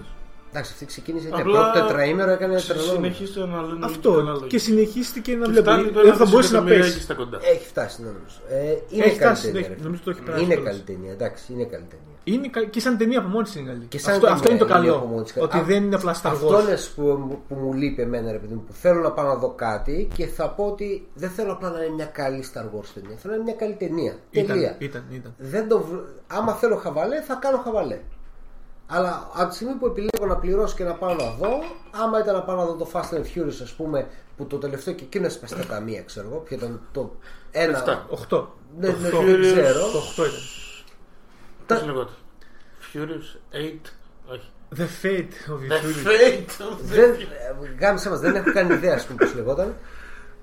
[0.57, 1.27] Εντάξει, αυτή ξεκίνησε.
[1.27, 1.71] Απλά Απλά...
[1.71, 2.81] Πρώτο τετραήμερο έκανε τρελό.
[2.81, 4.11] Συνεχίστε να λένε Αυτό.
[4.11, 4.45] το ανάλογο.
[4.47, 5.67] Και συνεχίστηκε να Και βλέπει.
[5.67, 7.01] φτάνει το Δεν θα ένα μπορούσε να δισεκατομμυράκι πέσει.
[7.01, 7.37] στα κοντά.
[7.53, 8.37] Έχει φτάσει, ναι, νομίζω.
[8.49, 8.55] Ε,
[8.89, 9.59] είναι Έχει καλή φτάσει, ταινία.
[9.59, 9.83] έχει- ρε.
[9.83, 10.71] νομίζω το έχει περάσει Είναι κιόλας.
[10.71, 12.05] καλή ταινία, εντάξει, είναι καλή ταινία.
[12.23, 13.85] Είναι κα- και σαν ταινία από μόνη της είναι καλή.
[13.85, 15.11] Και σαν αυτό, αυτό είναι ταινία το είναι από καλό.
[15.13, 15.33] μόνη της.
[15.39, 16.61] Ότι Α, δεν είναι απλά Star Αυτό Wars.
[16.61, 17.03] είναι που,
[17.47, 20.25] που μου λείπει εμένα, ρε παιδί μου, που θέλω να πάω να δω κάτι και
[20.27, 23.15] θα πω ότι δεν θέλω απλά να είναι μια καλή Star Wars ταινία.
[23.21, 24.13] Θέλω να είναι μια καλή ταινία.
[24.31, 24.51] Τελεία.
[24.55, 25.33] Ήταν, ήταν, ήταν.
[25.37, 25.79] Δεν το...
[25.79, 27.99] βρ- Άμα θέλω χαβαλέ, θα κάνω χαβαλέ.
[28.87, 31.49] Αλλά από τη στιγμή που επιλέγω να πληρώσω και να πάω να δω,
[31.91, 34.07] άμα ήταν να πάω να δω το Fast and Furious, ας πούμε,
[34.37, 37.15] που το τελευταίο και εκείνο έσπασε τα ταμεία, ξέρω εγώ, ποιο ήταν το
[37.51, 37.77] ένα.
[37.77, 38.05] Εφτά.
[38.29, 38.47] 8.
[38.79, 39.79] Ναι, ναι, Το δεν Furious, ξέρω.
[39.91, 41.77] Το 8 ήταν.
[41.77, 42.13] Πώς λεγόταν.
[42.93, 43.89] Furious 8.
[44.31, 44.49] Όχι.
[44.77, 46.07] The Fate of The the Furious.
[46.07, 47.15] Fate of the Δεν,
[47.79, 49.75] γάμισε μας, δεν έχω κάνει ιδέα, ας πούμε, πώς λεγόταν.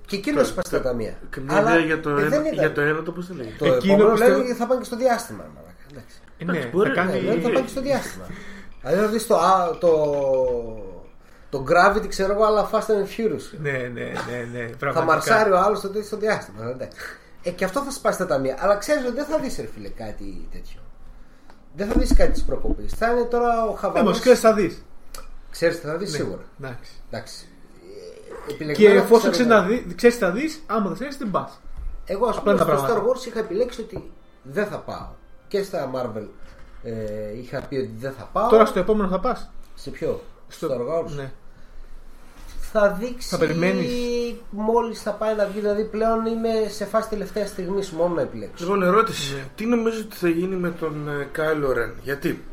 [0.06, 1.18] Και εκείνος έσπασε τα ταμεία.
[1.30, 2.52] Καμία ιδέα για το, ε, ένα, δεν ήταν.
[2.58, 3.56] για το ένα το πώς το λέγεται.
[3.58, 5.44] Το Εκείνο επόμενο πιστεύω- λέει θα πάνε και στο διάστημα.
[5.54, 5.74] μαλάκα.
[5.90, 6.16] Εντάξει.
[6.38, 7.12] Ε, ναι, μπορεί, θα κάνει...
[7.12, 8.24] Ναι, λέει, θα πάνε και στο διάστημα.
[8.82, 9.90] Δηλαδή θα δεις το, α, το,
[11.50, 13.58] το Gravity, ξέρω εγώ, αλλά Fast and Furious.
[13.60, 14.66] Ναι, ναι, ναι, ναι.
[14.68, 15.04] Θα πραγματικά.
[15.04, 16.64] μαρσάρει ο άλλος στο, στο διάστημα.
[16.70, 16.98] εντάξει.
[17.42, 18.56] Ε, και αυτό θα σπάσει τα ταμεία.
[18.60, 20.80] Αλλά ξέρεις ότι δεν θα δεις, ρε φίλε, κάτι τέτοιο.
[21.76, 22.92] Δεν θα δεις κάτι της προκοπής.
[22.92, 24.08] Θα είναι τώρα ο Ναι, Χαβαλός.
[24.10, 24.84] μας ξέρεις θα δεις.
[25.50, 26.42] Ξέρεις τι θα δεις Ναι, σίγουρα.
[26.60, 26.90] Εντάξει.
[27.10, 27.46] Εντάξει.
[28.46, 29.60] Ε, Και επιλεγμένα εφόσον ξέρω ξέρεις εγώ.
[29.60, 31.60] να δει- ξέρεις τι θα δεις, άμα δεν ξέρεις δεν πας.
[32.04, 33.20] Εγώ, ας Απλά πούμε, τα στο Star πράγματα.
[33.20, 34.10] Wars είχα επιλέξει ότι
[34.42, 35.06] δεν θα πάω.
[35.54, 36.26] Και στα Marvel
[36.82, 36.92] ε,
[37.38, 38.48] είχα πει ότι δεν θα πάω.
[38.48, 39.50] Τώρα στο επόμενο θα πας.
[39.74, 41.10] Σε ποιο; Στο- Star Wars.
[41.16, 41.32] Ναι.
[42.72, 43.28] Θα δείξει.
[43.28, 43.90] Θα περιμένεις.
[44.50, 48.64] Μόλις θα πάει να βγει, δηλαδή πλέον είμαι σε φάση τελευταίας στιγμής μόνο να επιλέξω.
[48.64, 49.34] Λοιπόν, ερώτηση.
[49.34, 49.44] Ναι.
[49.54, 51.94] Τι νομίζω ότι θα γίνει με τον ε, Κάιλο Ρεν.
[52.02, 52.44] Γιατί;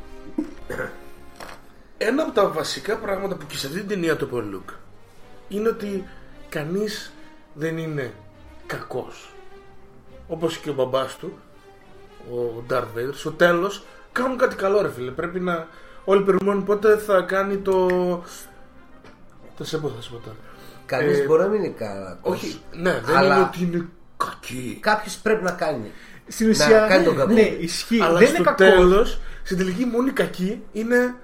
[1.97, 4.69] Ένα από τα βασικά πράγματα που και σε αυτή την ταινία το είπε ο Λουκ
[5.47, 6.03] είναι ότι
[6.49, 7.11] κανείς
[7.53, 8.13] δεν είναι
[8.65, 9.33] κακός.
[10.27, 11.37] Όπως και ο μπαμπάς του,
[12.29, 15.11] ο Darth Vader, στο τέλος κάνουν κάτι καλό ρε φίλε.
[15.11, 15.67] Πρέπει να...
[16.05, 17.87] Όλοι περιμένουν πότε θα κάνει το...
[19.57, 20.35] Το σε πω θα σου πω τώρα.
[20.85, 22.33] Κανείς Ε, μπορεί να μην είναι κακός.
[22.33, 23.87] Όχι, ναι, δεν Αλλά- είναι ότι είναι
[24.17, 24.77] κακή.
[24.81, 25.91] Κάποιος πρέπει να κάνει.
[26.27, 27.33] Στην ουσία, κάνει τον ναι, κακό.
[27.33, 28.01] ναι, ισχύει.
[28.01, 28.67] Αλλά δεν στο είναι κακός.
[28.67, 31.15] τέλος, στην τελική μόνη κακή είναι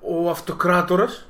[0.00, 1.28] ο αυτοκράτορας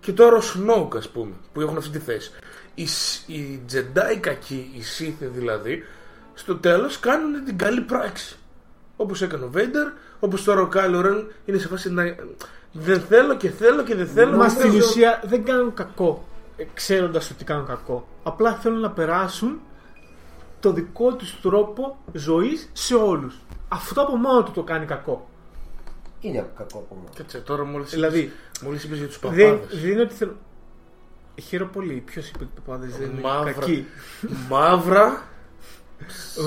[0.00, 2.30] και τώρα ο Snoke ας πούμε που έχουν αυτή τη θέση.
[2.74, 5.82] Οι, Σ- οι Jedi κακοί, οι Sith δηλαδή,
[6.40, 8.36] στο τέλος κάνουν την καλή πράξη.
[8.96, 12.14] Όπως έκανε ο Vader, όπως τώρα ο Kylo Ren είναι σε φάση να...
[12.72, 14.36] Δεν θέλω και θέλω και δεν θέλω.
[14.36, 14.84] Μα δεν στην θέλω.
[14.84, 16.24] ουσία δεν κάνουν κακό
[16.74, 18.08] ξέροντας ότι κάνουν κακό.
[18.22, 19.60] Απλά θέλουν να περάσουν
[20.60, 23.34] το δικό τους τρόπο ζωής σε όλους.
[23.68, 25.28] Αυτό από μόνο του το κάνει κακό.
[26.20, 27.08] Είναι κακό από μόνο.
[27.16, 29.80] Κάτσε τώρα μόλις, Δηλαδή, μόλις είπες για τους δεν, παπάδες.
[29.80, 30.36] δεν είναι ότι θέλω.
[31.48, 32.02] Χαίρομαι πολύ.
[32.06, 33.52] Ποιος είπε ότι το παπάδες δεν είναι Μαύρα.
[33.52, 33.86] κακοί;
[34.48, 35.22] Μαύρα,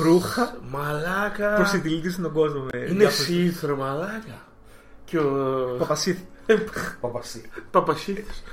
[0.04, 0.56] Ρούχα.
[0.70, 1.54] μαλάκα.
[1.56, 2.62] Προσιτηλίτης στον κόσμο.
[2.64, 4.42] Με Είναι διάφορες- σύθρο μαλάκα.
[5.06, 6.20] Και ο Παπασίθ.
[7.02, 7.50] Παπασί.
[7.72, 8.44] Παπασίτης.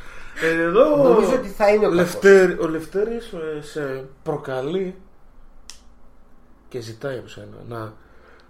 [0.43, 1.97] Εδώ Νομίζω ότι θα είναι ο κακός.
[1.97, 4.95] Λευτέρη, ο Λευτέρης ε, σε προκαλεί
[6.69, 7.93] και ζητάει από σένα να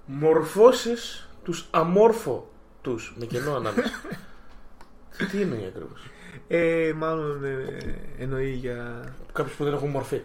[0.06, 2.51] μορφώσεις τους αμόρφο
[2.82, 3.90] τους με κενό ανάμεσα.
[5.31, 6.01] Τι είναι ακριβώς;
[6.48, 7.77] Ε, μάλλον ε,
[8.18, 9.05] εννοεί για.
[9.32, 10.20] Κάποιους που δεν έχουν μορφή.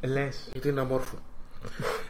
[0.00, 0.48] Λες.
[0.52, 1.16] Γιατί είναι αμόρφο.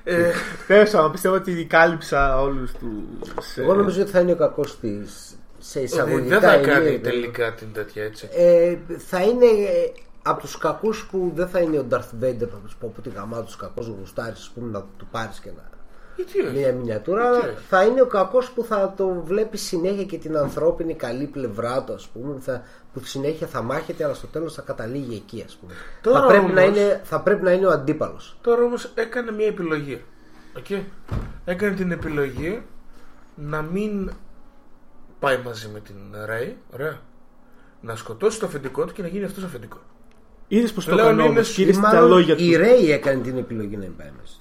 [0.04, 0.30] ε,
[0.66, 3.56] Τέλο πάντων, πιστεύω ότι κάλυψα όλους τους.
[3.56, 5.38] Εγώ νομίζω ότι θα είναι ο κακός της.
[5.58, 7.02] Σε ότι εισαγωγικά δεν θα ενία, κάνει δηλαδή.
[7.02, 8.28] τελικά την τέτοια έτσι.
[8.32, 9.92] Ε, θα είναι ε,
[10.22, 13.08] από τους κακούς που δεν θα είναι ο Darth Vader, θα τους πω που τη
[13.08, 15.68] γαμά τους κακός γουστάρι, ας πούμε, να του πάρεις και να.
[16.16, 19.56] Γιατί όχι; Μια μινιατούρα, Γιατί αλλά όχι; θα είναι ο κακός που θα το βλέπει
[19.56, 22.62] συνέχεια και την ανθρώπινη καλή πλευρά του, ας πούμε, θα,
[23.00, 25.72] που συνέχεια θα μάχεται, αλλά στο τέλος θα καταλήγει εκεί, ας πούμε.
[26.02, 28.38] Τώρα θα, πρέπει να όμως- είναι, θα πρέπει να είναι ο αντίπαλος.
[28.40, 30.02] Τώρα όμως έκανε μια επιλογή.
[30.58, 30.82] Okay.
[31.44, 32.62] Έκανε την επιλογή
[33.34, 34.10] να μην
[35.18, 35.94] πάει μαζί με την
[36.28, 36.52] Ray.
[36.74, 36.98] Ωραία;
[37.80, 39.80] Να σκοτώσει το αφεντικό του και να γίνει αυτός αφεντικός.
[40.48, 42.58] Είδες πως το Πλέον έκανε είναι όμως σ- και είδε τα Μάλλον λόγια η του.
[42.58, 44.36] Ρέι έκανε την επιλογή να μην πάει μέσα.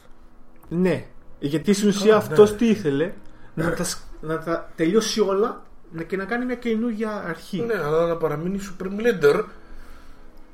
[0.69, 1.05] Ναι.
[1.39, 2.57] Γιατί στην ουσία Καλά, αυτός ναι.
[2.57, 3.11] τι ήθελε,
[3.53, 5.61] να τα, σ- να τα τελειώσει όλα να-
[6.07, 7.61] και να κάνει μια καινούργια αρχή.
[7.61, 9.43] Ναι, αλλά να παραμείνει Supreme Leader,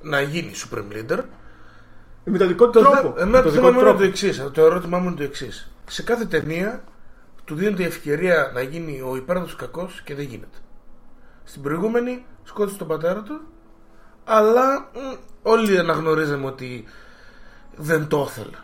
[0.01, 1.19] να γίνει Supreme Leader.
[2.25, 2.95] Με τον δικό του Το τρόπο.
[2.95, 4.03] θε- εμένα Με το τον θέμα δικό μου του είναι το τρόπο.
[4.03, 4.51] εξής.
[4.53, 5.71] Το ερώτημά μου είναι το εξής.
[5.89, 6.83] Σε κάθε ταινία
[7.45, 10.57] του δίνεται η ευκαιρία να γίνει ο υπέροχο κακός και δεν γίνεται.
[11.43, 13.41] Στην προηγούμενη σκότωσε τον πατέρα του,
[14.23, 16.85] αλλά μ, όλοι αναγνωρίζαμε ότι
[17.75, 18.57] δεν το ήθελε.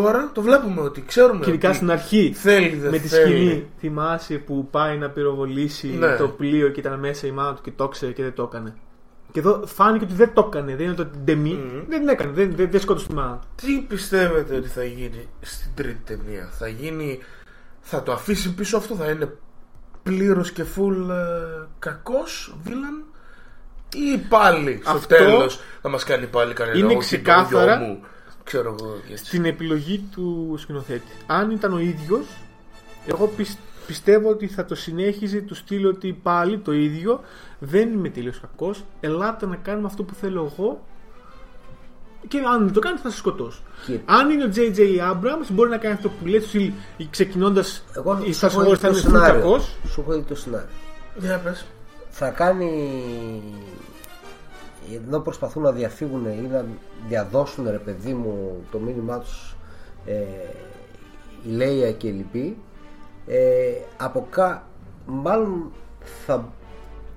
[0.00, 1.44] Τώρα το βλέπουμε ότι ξέρουμε.
[1.44, 2.32] Και ειδικά ότι στην αρχή.
[2.34, 3.22] θέλει, δεν με τη θέλει.
[3.36, 3.66] σκηνή.
[3.78, 6.16] Θυμάσαι που πάει να πυροβολήσει Ναι.
[6.16, 8.74] το πλοίο και ήταν μέσα η μάνα του και το ξέρε και δεν το έκανε.
[9.32, 10.76] Και εδώ φάνηκε ότι δεν το έκανε.
[10.76, 11.52] Δεν είναι το ντεμή.
[11.52, 11.82] Μμμ.
[11.88, 12.32] Δεν έκανε.
[12.32, 13.38] Δεν, δεν, δεν σκότωσε τη μάνα.
[13.56, 13.66] του.
[13.66, 17.18] Τι πιστεύετε ότι θα γίνει στην τρίτη ταινία, θα γίνει.
[17.80, 19.32] Θα το αφήσει πίσω αυτό, θα είναι
[20.02, 23.04] πλήρως και full ε, κακός βίλαν
[23.94, 27.86] ή πάλι στο Αυτό τέλος θα μας κάνει πάλι κανένα είναι «Όχι, το ξεκάθαρα γιο
[27.86, 28.00] μου»,
[28.44, 29.24] ξέρω εγώ και έτσι.
[29.24, 31.12] στην επιλογή του σκηνοθέτη.
[31.26, 32.26] Αν ήταν ο ίδιος,
[33.06, 37.20] εγώ πισ- πιστεύω ότι θα το συνέχιζε του στείλω ότι πάλι το ίδιο,
[37.58, 40.84] δεν είμαι τελείως κακός, ελάτε να κάνουμε αυτό που θέλω εγώ
[42.28, 43.60] και αν δεν το κάνει θα σε σκοτώσω.
[43.86, 44.78] Και- Αν είναι ο J.J.
[45.12, 46.74] Abrams μπορεί να κάνει αυτό που λέει, του στείλει
[47.10, 49.40] ξεκινώντας Εγώ η σου έχω Star Wars δει θα το είναι full σενάριο.
[49.40, 49.76] κακός.
[49.88, 50.68] Σου έχω δει το σενάριο.
[51.18, 51.64] Για πες.
[52.10, 52.92] θα κάνει
[55.06, 56.64] ενώ προσπαθούν να διαφύγουν ή να
[57.08, 59.56] διαδώσουν ρε παιδί μου το μήνυμά τους
[60.06, 60.14] ε,
[61.44, 62.56] η Λέια και η Λυπή
[63.26, 64.66] ε, από κα...
[65.06, 65.72] μάλλον
[66.26, 66.52] θα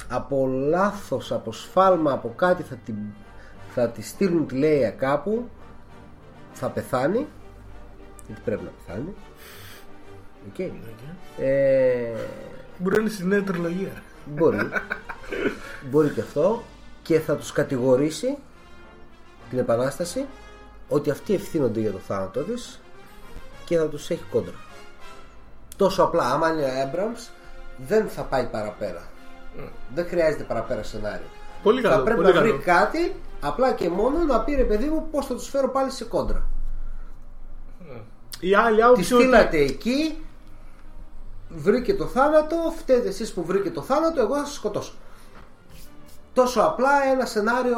[0.10, 2.94] από λάθος, από σφάλμα, από κάτι θα τη,
[3.74, 5.50] θα τη στείλουν τη Λέια κάπου
[6.54, 7.26] θα πεθάνει
[8.26, 9.14] γιατί πρέπει να πεθάνει
[10.48, 10.60] Οκ.
[11.40, 12.14] Ε,
[12.78, 14.04] Μπορεί να είναι στη νέα τριλογία.
[14.26, 14.58] Μπορεί.
[15.90, 16.64] Μπορεί και αυτό.
[17.06, 18.38] Και θα τους κατηγορήσει
[19.49, 20.26] την Επανάσταση
[20.90, 22.80] ότι αυτοί ευθύνονται για το θάνατο της
[23.65, 24.53] και θα τους έχει κόντρα.
[25.76, 26.34] Τόσο απλά.
[26.34, 27.30] Άμα είναι ο Abrams
[27.88, 29.03] δεν θα πάει παραπέρα.
[29.94, 31.27] Δεν χρειάζεται παραπέρα σενάριο.
[31.64, 32.61] Πολύ θα καλό, πρέπει πολύ να βρει καλό.
[32.64, 36.06] κάτι απλά και μόνο να πει ρε παιδί μου πώς θα τους φέρω πάλι σε
[36.06, 36.48] κόντρα.
[38.40, 40.23] Η άλλη Τη άποψη ότι στείλατε εκεί,
[41.49, 44.94] βρήκε το θάνατο, φταίτε εσείς που βρήκε το θάνατο, εγώ θα σας σκοτώσω.
[46.36, 47.78] Τόσο απλά ένα σενάριο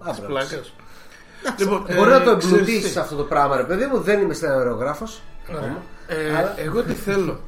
[0.00, 0.20] Άμπραμς.
[0.26, 0.72] Πλάκας.
[1.58, 2.98] Λοιπόν, Μπορεί ε, να το ξέρεις εμπλουτίσεις τι.
[2.98, 4.00] αυτό το πράγμα, ρε παιδί μου.
[4.00, 5.22] Δεν είμαι σεναριογράφος.
[5.48, 5.82] ακόμα.
[6.06, 7.40] Ε, Αλλά- Εγώ τι θέλω.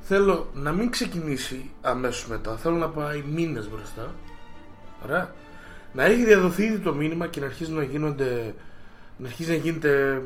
[0.00, 2.56] Θέλω να μην ξεκινήσει αμέσως μετά.
[2.56, 4.14] Θέλω να πάει μήνες μπροστά.
[5.04, 5.34] Ωραία.
[5.92, 8.54] Να έχει διαδοθεί ήδη το μήνυμα και να αρχίζουν να γίνονται.
[9.16, 10.22] Να αρχίζει να γίνεται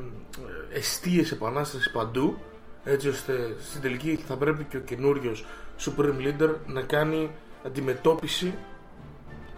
[0.72, 2.38] εστίες επανάστασης παντού.
[2.84, 3.32] Έτσι ώστε
[3.68, 5.44] στην τελική θα πρέπει και ο καινούριος
[5.84, 7.30] Supreme Leader να κάνει
[7.66, 8.54] αντιμετώπιση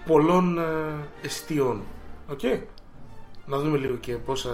[0.07, 0.65] πολλών ε,
[1.23, 1.83] εστιών.
[2.31, 2.41] Οκ.
[3.47, 4.51] Να δούμε λίγο και πόσα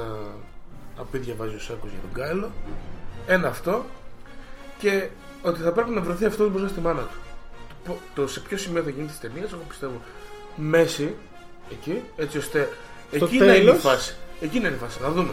[0.98, 2.50] απίδια βάζει ο Σάκος για τον Κάιλο.
[3.26, 3.84] Ένα αυτό.
[4.78, 5.08] Και
[5.42, 7.16] ότι θα πρέπει να βρεθεί αυτό μπροστά στη μάνα του.
[7.84, 10.00] Το, το σε ποιο σημείο θα γίνει της ταινίας, εγώ πιστεύω
[10.56, 11.14] μέση
[11.70, 12.68] εκεί, έτσι ώστε
[13.16, 13.80] Στο εκεί να είναι η τέλος.
[13.80, 14.16] φάση.
[14.40, 15.32] Εκεί να είναι η φάση, να δούμε.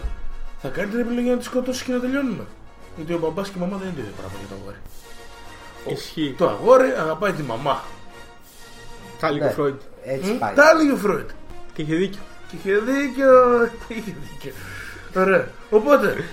[0.62, 2.44] Θα κάνει την επιλογή να τη σκοτώσει και να τελειώνουμε.
[2.96, 4.78] Γιατί ο μπαμπάς και η μαμά δεν είναι το ίδιο πράγμα για το αγόρι.
[5.88, 6.36] Ο- Ισχύει.
[6.38, 7.84] Το αγόρι αγαπάει τη μαμά.
[9.20, 9.80] Τα λίγο Ναι, Φρόιντ.
[10.04, 10.54] Έτσι πάει.
[10.56, 11.30] Τα έλεγε ο Φρόιντ.
[11.74, 12.20] Και είχε δίκιο.
[12.50, 13.64] Και είχε δίκιο.
[13.98, 14.52] Είχε δίκιο.
[15.16, 15.48] Ωραία.
[15.70, 16.24] Οπότε,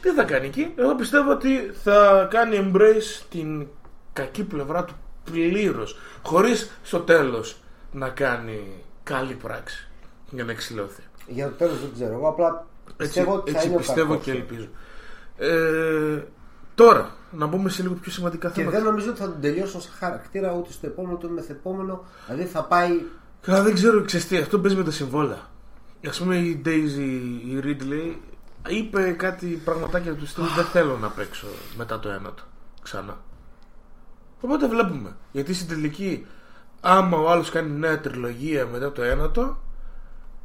[0.00, 3.66] τι θα κάνει εκεί; Εγώ πιστεύω ότι θα κάνει embrace την
[4.12, 5.98] κακή πλευρά του πλήρως.
[6.22, 7.56] Χωρίς στο τέλος
[7.92, 9.88] να κάνει καλή πράξη
[10.30, 11.02] για να εξηλαιωθεί.
[11.26, 12.12] Για το τέλος δεν ξέρω.
[12.12, 14.24] Εγώ απλά Έτσι, πιστεύω ότι θα έτσι είναι ο πιστεύω κακός.
[14.24, 14.68] και ελπίζω.
[15.38, 16.22] Ε,
[16.74, 18.76] τώρα, να μπούμε σε λίγο πιο σημαντικά Και θέματα.
[18.76, 22.04] δεν νομίζω ότι θα τον τελειώσουν σε χαρακτήρα ούτε στο επόμενο ούτε μεθεπόμενο.
[22.26, 23.02] Δηλαδή θα πάει.
[23.40, 25.48] Καλά, δεν ξέρω, ξέρεις τι, αυτό παίζει με τα συμβόλαια.
[26.06, 28.16] Α πούμε η Daisy, η Ridley,
[28.68, 31.46] είπε κάτι πραγματάκια του στυλ δεν θέλω να παίξω
[31.76, 32.42] μετά το ένατο
[32.82, 33.16] ξανά.
[34.40, 35.16] Οπότε βλέπουμε.
[35.32, 36.26] Γιατί στην τελική,
[36.80, 39.58] άμα ο άλλος κάνει νέα τριλογία μετά το ένατο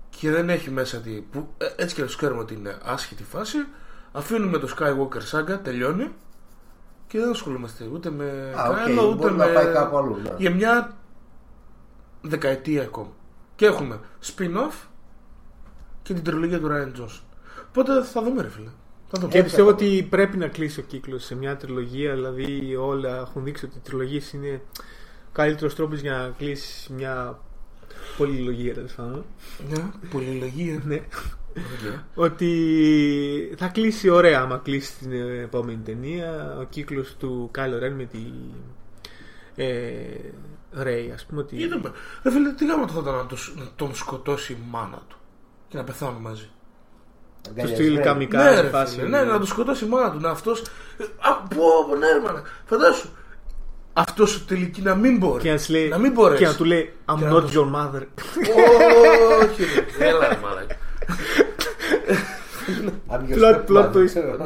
[0.10, 1.11] και δεν έχει μέσα τη.
[1.11, 3.57] Που, ε, έτσι και να ξέρουμε ότι είναι άσχετη φάση,
[4.11, 6.11] αφήνουμε το Skywalker Saga, τελειώνει
[7.14, 9.45] και δεν ασχολούμαστε ούτε με Α, OK, Kylo, ούτε μπορεί με.
[9.45, 10.30] να πάει κάπου αλλού, ναι.
[10.38, 10.98] Για μια
[12.22, 13.11] δεκαετία ακόμα.
[13.56, 14.88] Και έχουμε spin-off
[16.02, 17.22] και την τριλογία του Rian Johnson.
[17.69, 18.69] Οπότε θα δούμε, ρε φίλε.
[19.07, 19.31] Θα δούμε.
[19.31, 22.14] Και πιστεύω ότι πρέπει να κλείσει ο κύκλος σε μια τριλογία.
[22.14, 24.61] Δηλαδή, όλα έχουν δείξει ότι οι τριλογίες είναι
[25.31, 27.40] καλύτερος τρόπος για να κλείσει μια
[28.18, 29.26] πολυλογία, τέλος πάντων.
[29.69, 30.81] Μια πολυλογία.
[30.85, 31.02] Ναι.
[31.58, 32.00] Οκ.
[32.16, 35.12] Ότι θα κλείσει ωραία άμα κλείσει την
[35.44, 36.58] επόμενη ταινία.
[36.60, 38.18] Ο κύκλος του Kylo Ren με τη.
[39.56, 39.96] Ε,
[40.84, 41.42] Ray, ας πούμε.
[41.42, 41.56] Ότι...
[41.56, 41.92] Είδαμε.
[42.24, 45.18] Ρε φίλε, τι γάμα θα ήταν να, το- να τον σκοτώσει η μάνα του
[45.68, 46.50] και να πεθάνουν μαζί;
[47.62, 48.96] Το στυλ καμικά ναι, ρε φάση.
[48.96, 50.20] φίλε, ναι, να τον σκοτώσει η μάνα του.
[50.20, 50.62] Να αυτός...
[51.20, 52.42] Α, πω, πω, ναι, ρε μάνα.
[52.66, 53.08] Φαντάσου.
[53.94, 55.42] Αυτός τελική να μην μπορεί.
[55.44, 56.42] Και να, της λέει, να μην μπορέσει.
[56.44, 58.02] και να του λέει I'm Και να not του- your mother.
[59.42, 59.64] Όχι,
[59.98, 60.06] ρε.
[60.08, 60.38] Έλα, ρε
[63.07, 63.35] μαλάκα.
[63.68, 64.14] Plot- plot twist.
[64.38, 64.45] ναι,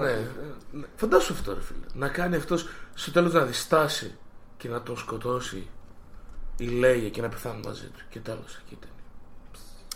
[0.71, 0.85] ναι.
[0.95, 1.79] Φαντάσου αυτό, ρε φίλε.
[1.93, 4.15] Να κάνει αυτός στο τέλος να διστάσει
[4.57, 5.67] και να τον σκοτώσει
[6.57, 7.99] η Λέια και να πεθάνουν μαζί του.
[8.09, 8.89] Και τέλος εκεί ήταν.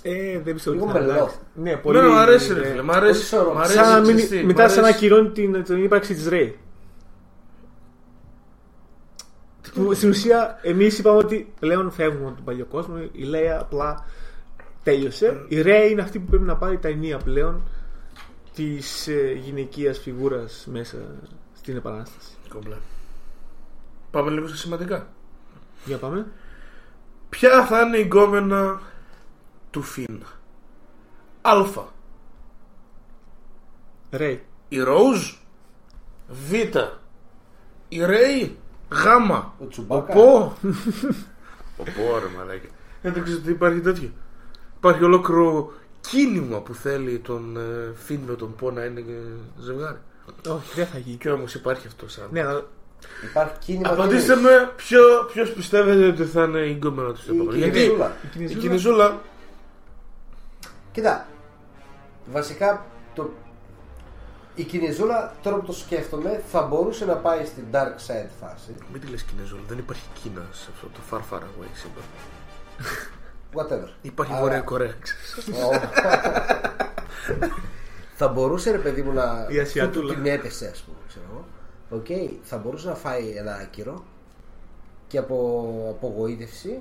[0.03, 1.13] Ε, δεν πιστεύω Λίγο ότι θα μελό.
[1.13, 1.35] αλλάξει.
[1.53, 1.99] Ναι, πολύ.
[1.99, 2.65] Ναι, μ' αρέσει, ρε ναι.
[2.65, 2.81] φίλε.
[2.81, 3.29] Μ' αρέσει.
[3.29, 3.53] Πολύ σωρό.
[3.53, 5.05] μ' αρέσει, Σαν να μην- ξέρεις τι, μετά μ' σαν να αρέσει.
[5.05, 6.53] ακυρώνει την, την ύπαρξη της Ray.
[9.73, 12.95] Που Στην ουσία, εμείς είπαμε ότι πλέον φεύγουμε από τον παλιό κόσμο.
[13.11, 14.05] Η Λέια απλά
[14.83, 15.45] τέλειωσε.
[15.47, 17.63] Η Ray είναι αυτή που πρέπει να πάρει τα ενία πλέον
[18.53, 20.97] της ε, γυναικείας φιγούρας μέσα
[21.53, 22.31] στην Επανάσταση.
[22.49, 22.75] Κομπλέ.
[24.11, 25.07] Πάμε λίγο στα σημαντικά.
[25.85, 26.27] Για πάμε.
[27.29, 28.81] Ποια θα είναι η γκόμενα
[29.69, 30.23] του Φιν;
[31.41, 31.65] Α.
[34.11, 34.43] Ρέι.
[34.69, 35.33] Η Ροζ.
[36.27, 36.53] Β.
[37.87, 38.57] Η Ρέι.
[38.89, 39.05] Γ.
[39.59, 40.13] Ο Τσουμπάκα.
[40.13, 40.57] Ο Πο.
[41.77, 42.67] Ο Πο, ρε μαλάκι.
[43.01, 44.11] Δεν το ξέρω ότι υπάρχει τέτοιο.
[44.77, 49.97] Υπάρχει ολόκληρο κίνημα που θέλει τον ε, Φιν με τον Πο να είναι ε, ζευγάρι.
[50.47, 51.17] Όχι, δεν θα γίνει.
[51.17, 52.27] Και όμως υπάρχει αυτός σαν.
[52.31, 52.65] Ναι, αλλά
[53.29, 53.89] Υπάρχει κίνημα.
[53.89, 55.01] Απαντήστε και- με ποιο,
[55.33, 57.57] ποιος πιστεύετε ότι θα είναι η γκόμενα του στο Η επόμενο.
[57.57, 58.15] Γιατί Κινηζούλα.
[58.37, 59.19] η Κινηζούλα
[60.91, 61.27] Κοίτα,
[62.31, 63.29] βασικά το...
[64.55, 68.75] η Κινηζούλα, τώρα που το σκέφτομαι, θα μπορούσε να πάει στην dark side φάση.
[68.91, 72.03] Μην τη λες Κινέζουλα, δεν υπάρχει Κίνα σε αυτό το far far away σύμπαν.
[73.55, 73.87] Whatever.
[74.01, 75.59] Υπάρχει Αλλά- Βόρεια Κορέα, ξέρεις.
[78.15, 79.45] θα μπορούσε ρε παιδί μου να.
[79.49, 80.13] Η Ασιατούλα.
[80.13, 81.45] που την έπεσε, ας πούμε, ξέρω εγώ.
[81.89, 84.03] Οκ, θα μπορούσε να φάει ένα άκυρο
[85.07, 85.35] και από
[85.97, 86.79] απογοήτευση.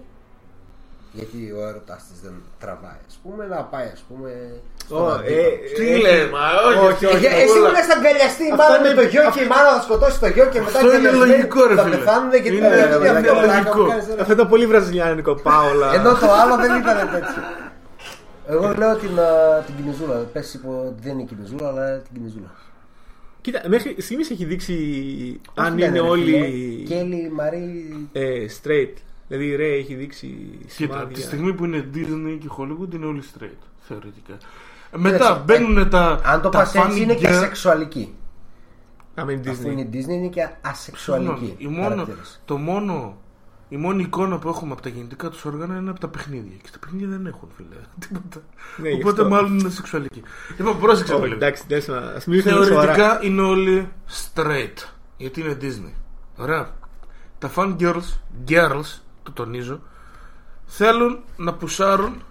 [1.18, 4.30] Γιατί ο έρωτά της δεν τραβάει, ας πούμε, να πάει, ας πούμε.
[4.84, 5.36] στον Ω, αντίπαλο.
[5.38, 7.26] ε, Τι ε, λέει, μα όχι, όχι, όχι.
[7.26, 7.66] Ε, Εσύ όλα.
[7.68, 9.80] μου λες θα αγκαλιαστεί η Αυτό μάνα με είναι- το γιο και η μάνα θα
[9.86, 11.96] σκοτώσει το γιο και μετά Αυτό είναι αγκαλιασμένοι λογικό, ρε θα φίλε.
[11.96, 13.82] πεθάνουν και τι Είναι- θα γίνει είναι αυτό πλάκα λογικό.
[13.82, 14.20] μου κάνεις τώρα.
[14.22, 15.88] Αυτό ήταν πολύ βραζιλιάνικο, Πάολα.
[15.98, 17.42] Ενώ το άλλο δεν ήταν τέτοιο.
[18.52, 19.28] Εγώ λέω την, α,
[19.66, 20.16] την κινηζούλα.
[20.34, 22.50] Πες είπε ότι δεν είναι κινηζούλα, αλλά την κινηζούλα.
[23.40, 24.76] Κοίτα, μέχρι στιγμής έχει δείξει
[25.54, 26.96] αν Όχι, είναι ρε, όλοι φίλε.
[26.96, 27.64] Κέλλη, Μαρή.
[28.12, 28.94] ε, straight.
[29.30, 30.26] Δηλαδή η Ray έχει δείξει
[30.60, 31.06] Κοίτα, σημάδια.
[31.16, 34.32] τη στιγμή που είναι Disney και Hollywood είναι όλοι straight, θεωρητικά.
[34.32, 36.20] Ε, Μετά Κοίταξε, μπαίνουν τα.
[36.24, 38.14] Αν το τα πας έτσι funny είναι και girl- σεξουαλική.
[39.14, 39.70] Άμα είναι Αφού Disney.
[39.70, 41.30] είναι Disney είναι και ασεξουαλική.
[41.34, 42.42] Συγγνώμη, η μόνο, χαρακτήρας.
[42.44, 43.18] το μόνο,
[43.68, 46.56] η μόνη εικόνα που έχουμε από τα γεννητικά τους όργανα είναι από τα παιχνίδια.
[46.62, 47.68] Και στα παιχνίδια δεν έχουν, φίλε.
[48.08, 48.40] Τίποτα.
[48.76, 49.34] Ναι, γι' Οπότε αυτό.
[49.34, 50.22] μάλλον είναι σεξουαλική.
[50.56, 51.34] Λοιπόν, πρόσεξε Όχι, λίγο.
[51.34, 52.94] εντάξει, δεν να ας μιλήσουμε σοβαρά.
[52.94, 53.88] Θεωρητικά είναι όλοι
[54.34, 54.88] straight.
[55.16, 55.92] Γιατί είναι Disney.
[56.36, 56.70] Ωραία.
[57.38, 59.00] Τα fan girls, girls,
[59.32, 59.80] το τονίζω,
[60.64, 62.22] θέλουν να πουσάρουν,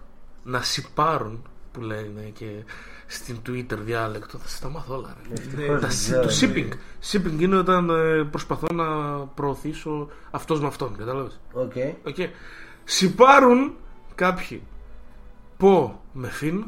[0.44, 2.64] να σιπάρουν, που λένε και
[3.08, 4.38] στην Twitter διάλεκτο.
[4.38, 5.16] Θα σας τα μάθω όλα.
[5.56, 5.68] Ρε.
[5.74, 6.34] Ναι, Τα- ξέρω, το ναι.
[6.42, 6.70] shipping.
[7.12, 8.86] Shipping είναι όταν ε, προσπαθώ να
[9.20, 10.96] προωθήσω αυτός με αυτόν.
[10.98, 11.72] Κατάλαβες; OK.
[12.03, 12.16] OK.
[12.84, 13.74] Σιπάρουν
[14.16, 14.64] κάποιοι
[15.57, 16.66] Poe με Finn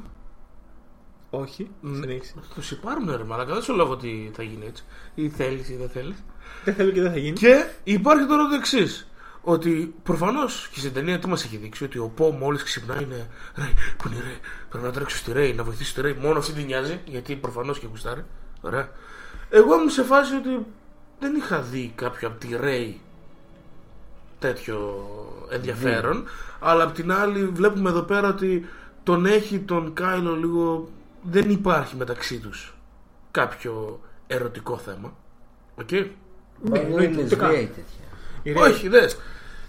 [1.30, 2.34] Όχι, συνέχισε.
[2.56, 4.84] το σιπάρουν ρε μαλάκα, δεν σου λέω ότι θα γίνει έτσι.
[5.16, 6.24] Ή θέλεις ή δεν θέλεις.
[6.64, 7.38] Δεν θέλω και δεν θα γίνει.
[7.38, 9.11] Και υπάρχει τώρα το εξής.
[9.44, 13.30] Ότι προφανώς και στην ταινία τι μας έχει δείξει, ότι ο Poe μόλις ξυπνάει είναι.
[13.56, 14.40] Ρε, που είναι ρε,
[14.70, 16.18] πρέπει να τρέξω στη Rey, να βοηθήσω τη Rey.
[16.22, 18.26] Μόνο αυτή την νοιάζει, γιατί προφανώς και γουστάρει.
[18.62, 18.90] Ωραία.
[19.50, 20.66] Εγώ ήμουν σε φάση ότι
[21.20, 23.02] δεν είχα δει κάποιο από τη Rey
[24.40, 25.08] τέτοιο
[25.50, 26.26] ενδιαφέρον.
[26.60, 28.66] Αλλά απ' την άλλη βλέπουμε εδώ πέρα ότι
[29.04, 30.90] τον έχει τον Kylo λίγο.
[31.24, 32.74] Δεν υπάρχει μεταξύ τους
[33.32, 35.14] κάποιο ερωτικό θέμα.
[35.76, 35.90] Οκ.
[36.62, 37.70] Μα είναι εννοείται, ούτε
[38.44, 38.54] καν.
[38.54, 38.68] λεσβία ή τέτοια.
[38.68, 39.18] Η Rey- Όχι, δες.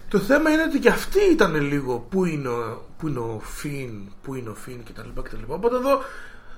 [0.09, 4.01] Το θέμα είναι ότι και αυτή ήταν λίγο πού είναι ο, πού είναι ο Φιν,
[4.21, 5.21] πού είναι ο Φιν κτλ.
[5.21, 5.37] κτλ.
[5.47, 6.01] Οπότε εδώ,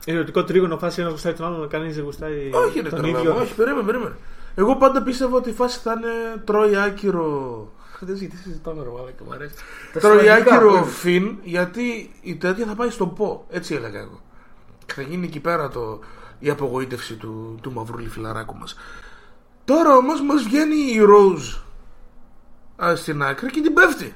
[0.07, 3.31] Ερωτικό τρίγωνο φάση ένας γουστάει τον άλλον, κανείς δεν γουστάει όχι ρε τον τρελά ίδιο.
[3.33, 4.15] μου, όχι, περίμενε, περίμενε.
[4.55, 7.69] Εγώ πάντα πίστευα ότι η φάση θα είναι τρώει άκυρο.
[7.99, 9.53] Δεν γιατί συζητάμε ρε μαλάκα, μου αρέσει.
[9.93, 13.45] Τα Τρώει σημαντικά άκυρο που είναι; Φιν γιατί η τέτοια θα πάει στον Πο.
[13.49, 14.21] Έτσι έλεγα εγώ.
[14.85, 15.99] Και θα γίνει εκεί πέρα το,
[16.39, 18.75] η απογοήτευση του, του μαυρούλη φιλαράκου μας.
[19.65, 21.64] Τώρα όμως μας βγαίνει η Rose α,
[22.95, 24.15] στην άκρη και την πέφτει.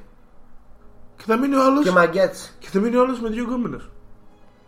[1.18, 2.52] Και θα μείνει ο άλλος Και μαγκιάτσι.
[2.60, 3.90] και θα μείνει ο άλλος με δύο γκόμενες.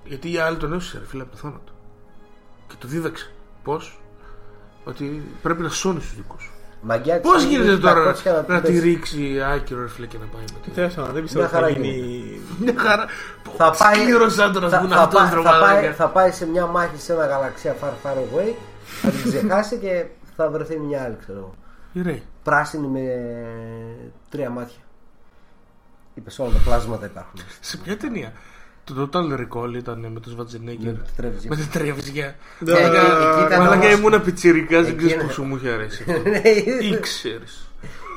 [0.03, 1.72] Γιατί η άλλη τον έσωσε ρε φίλε από το θάνατο.
[2.68, 3.31] Και του δίδαξε.
[3.63, 4.01] Πώς;
[4.84, 6.51] Ότι πρέπει να σώνει τους δικούς σου.
[6.81, 7.30] Μαγκιάτσι.
[7.31, 8.80] Πώς γίνεται τώρα κότσια να, την τη πέσει.
[8.80, 10.72] ρίξει άκυρο ρε φίλε και να πάει με τη...
[10.72, 12.41] Θέλω να δεν πιστεύω Μια ότι θα χαρά γίνει.
[12.59, 13.05] Μια χαρά.
[13.57, 15.93] Θα πάει, Σκληρός άντρας θα, που είναι θα, αυτός πάει, ρε θα, πάει, μαλάκα.
[15.93, 18.53] θα πάει σε μια μάχη σε ένα γαλαξία far far away,
[19.01, 20.05] θα την ξεχάσει και
[20.35, 21.55] θα βρεθεί μια άλλη, ξέρω εγώ.
[22.41, 22.55] Η Ρέι.
[22.55, 23.01] Πράσινη με
[24.30, 24.77] τρία μάτια.
[26.13, 27.39] Είπες όλα τα πλάσματα υπάρχουν.
[27.59, 28.34] Σε ποια ταινία;
[28.84, 30.91] Το Total Recall ήταν με τον Σβατζενέγκερ.
[30.93, 31.47] Με το τρέβιζι.
[31.47, 32.35] Με τα τρεβιζιά.
[32.59, 36.03] Ναι, Μαλάκα- εκεί ήταν Μαλάκα όμως- ήμουνα πιτσιρικάς, δεν ξέρεις Εκεί- πόσο μου είχε αρέσει.
[36.23, 36.49] Ναι,
[36.88, 37.72] Ή ξέρεις.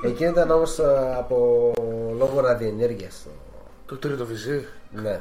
[0.04, 0.78] Εκείνο ήταν όμως
[1.18, 1.72] από
[2.18, 3.26] λόγω ραδιενέργειας.
[3.86, 4.66] Το τρίτο βυζί.
[4.90, 5.20] Ναι.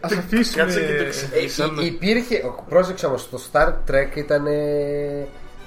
[0.00, 0.62] Α αφήσουμε.
[0.64, 1.82] Κάτσε και το εξηγήσαμε.
[1.82, 4.46] Ε, υπήρχε, ο- πρόσεξε όμως, το Star Trek ήταν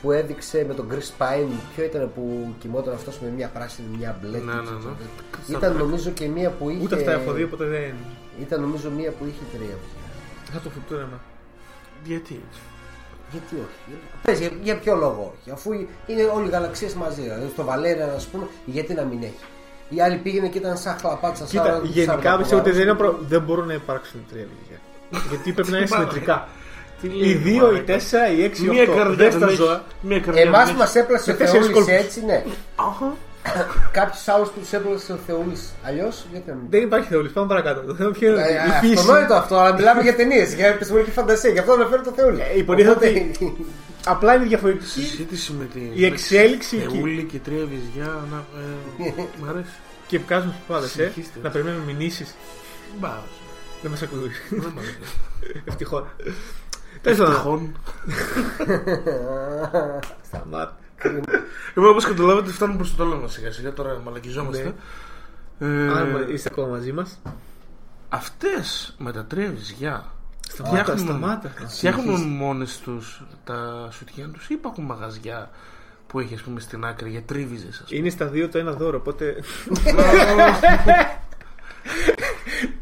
[0.01, 1.51] που έδειξε με τον Chris Pine.
[1.75, 4.37] Ποιο ήταν που κοιμόταν αυτός με μια πράσινη, μια μπλε.
[4.37, 4.85] Ναι, και ναι, ξέρω ναι.
[4.85, 5.57] εγώ.
[5.57, 6.83] Ήταν νομίζω και μία που είχε.
[6.83, 7.93] Ούτε αυτά έχω δει, οπότε δεν.
[8.41, 10.05] Ήταν νομίζω μία που είχε τρία βυζιά.
[10.53, 11.19] Θα το φουτούρεμα.
[12.03, 12.61] Γιατί; Έτσι.
[13.31, 13.99] Γιατί όχι.
[14.21, 15.51] Πες, για, για ποιο λόγο όχι.
[15.51, 15.71] Αφού
[16.07, 17.21] είναι όλοι οι γαλαξίες μαζί.
[17.21, 19.45] Δηλαδή στο Βαλέρια, ας πούμε, γιατί να μην έχει.
[19.89, 21.45] Η άλλη πήγαινε και ήταν σαν χλαπάτσα.
[21.45, 24.79] Κοίτα, γενικά πιστεύω ότι δεν, είναι προ- δεν μπορούν να υπάρξουν τρία βυζιά.
[25.29, 26.47] Γιατί πρέπει να είναι συμμετρικά.
[27.11, 27.77] Φίλε, Οι 2, μαλάκα.
[27.77, 28.73] οι 4, οι 6, οι 8.
[28.73, 29.55] Μία καρδιά Δεν δεν στα έχει.
[29.55, 29.83] ζώα.
[30.01, 30.97] Μία καρδιά Εμάς δεν μας έχει.
[30.97, 32.03] έπλασε ο Με τέσσερις Θεούλης κόλπους.
[32.05, 32.43] έτσι, ναι.
[33.91, 35.73] Κάποιους άλλους που τους έπλασε ο Θεούλης.
[35.83, 36.65] Αλλιώς, γιατί να μην.
[36.69, 37.81] Δεν υπάρχει θεόλη, πάμε παρακάτω.
[37.81, 38.93] Το θέμα ποιο είναι; Ότι Ε, η φύση.
[38.99, 41.49] Αυτονόητο αυτό, αλλά μιλάμε για ταινίες, για επιστημονική φαντασία.
[41.49, 42.39] Γι' αυτό αναφέρω το Θεούλη.
[42.41, 43.55] Ε, υποτίθεται Οπότε-
[44.05, 44.85] Απλά είναι διαφορετική.
[44.89, 45.81] Συζήτηση με την.
[45.93, 46.95] Η εξέλιξη εκεί.
[46.95, 48.11] Θεούλη και τρία βυζιά.
[48.31, 48.43] να-
[49.05, 49.69] ε, Μ' αρέσει.
[50.07, 50.89] Και βγάζουμε στους πάντε, ε.
[50.89, 51.39] Συνεχίστε.
[51.43, 52.35] Να περιμένουμε μηνύσεις.
[52.99, 53.13] Μπα.
[53.81, 54.31] Δεν μας ακούει.
[54.49, 54.97] δεν μ' αρέσει.
[55.65, 56.03] Ευτυχώς.
[57.05, 57.33] Τέλο πάντων.
[57.33, 57.75] Τυχόν.
[60.25, 60.77] Σταμάτα.
[61.75, 63.73] Εγώ όπως καταλάβατε φτάνουμε προς το τέλος μας σιγά σιγά.
[63.73, 64.73] Τώρα μαλακιζόμαστε.
[65.59, 67.21] Ε, Αν είστε ακόμα μαζί μας;
[68.09, 70.05] Αυτές με τα τρία βυζιά
[70.49, 71.51] Σταμάτα, φτιάχνουν- σταμάτα.
[71.67, 75.49] φτιάχνουν μόνες τους τα σουτιέν τους ή υπάρχουν μαγαζιά
[76.07, 77.99] που έχει ας πούμε στην άκρη για τρίβιζες, ας πούμε.
[77.99, 79.35] Είναι στα δύο το ένα δώρο, οπότε.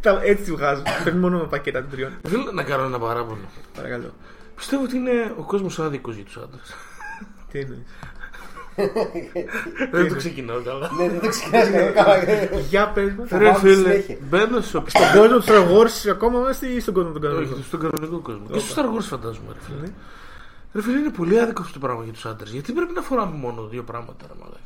[0.03, 0.81] Τα- Έτσι τη βγάζω.
[1.03, 2.11] Παίρνει μόνο με πακέτα των τριών.
[2.27, 3.41] Θέλω να κάνω ένα παράπονο.
[3.75, 4.13] Παρακαλώ.
[4.55, 6.73] Πιστεύω ότι είναι ο κόσμος άδικος για τους άντρες.
[7.51, 7.81] Τι εννοείς;
[9.91, 10.89] Δεν το ξεκινάω καλά.
[10.97, 12.17] Ναι, δεν το ξεκινάει καλά.
[12.69, 13.29] Για πες μας.
[13.29, 14.17] Ρε πάμε στη φίλε, συνέχεια.
[14.29, 17.53] μπαίνω στο Στον κόσμο του Star Wars ακόμα είμαστε ή στον κόσμο του κανονικού.
[17.53, 18.45] Όχι, στον κανονικό κόσμο.
[18.51, 19.79] Και στο Star Wars φαντάζομαι, ρε φίλε.
[19.81, 19.87] Ναι.
[20.73, 22.51] Ρε φίλε, είναι πολύ άδικο αυτό το πράγμα για τους άντρες.
[22.51, 24.59] Γιατί πρέπει να φοράμε μόνο δύο πράγματα, ρε μαλάκι.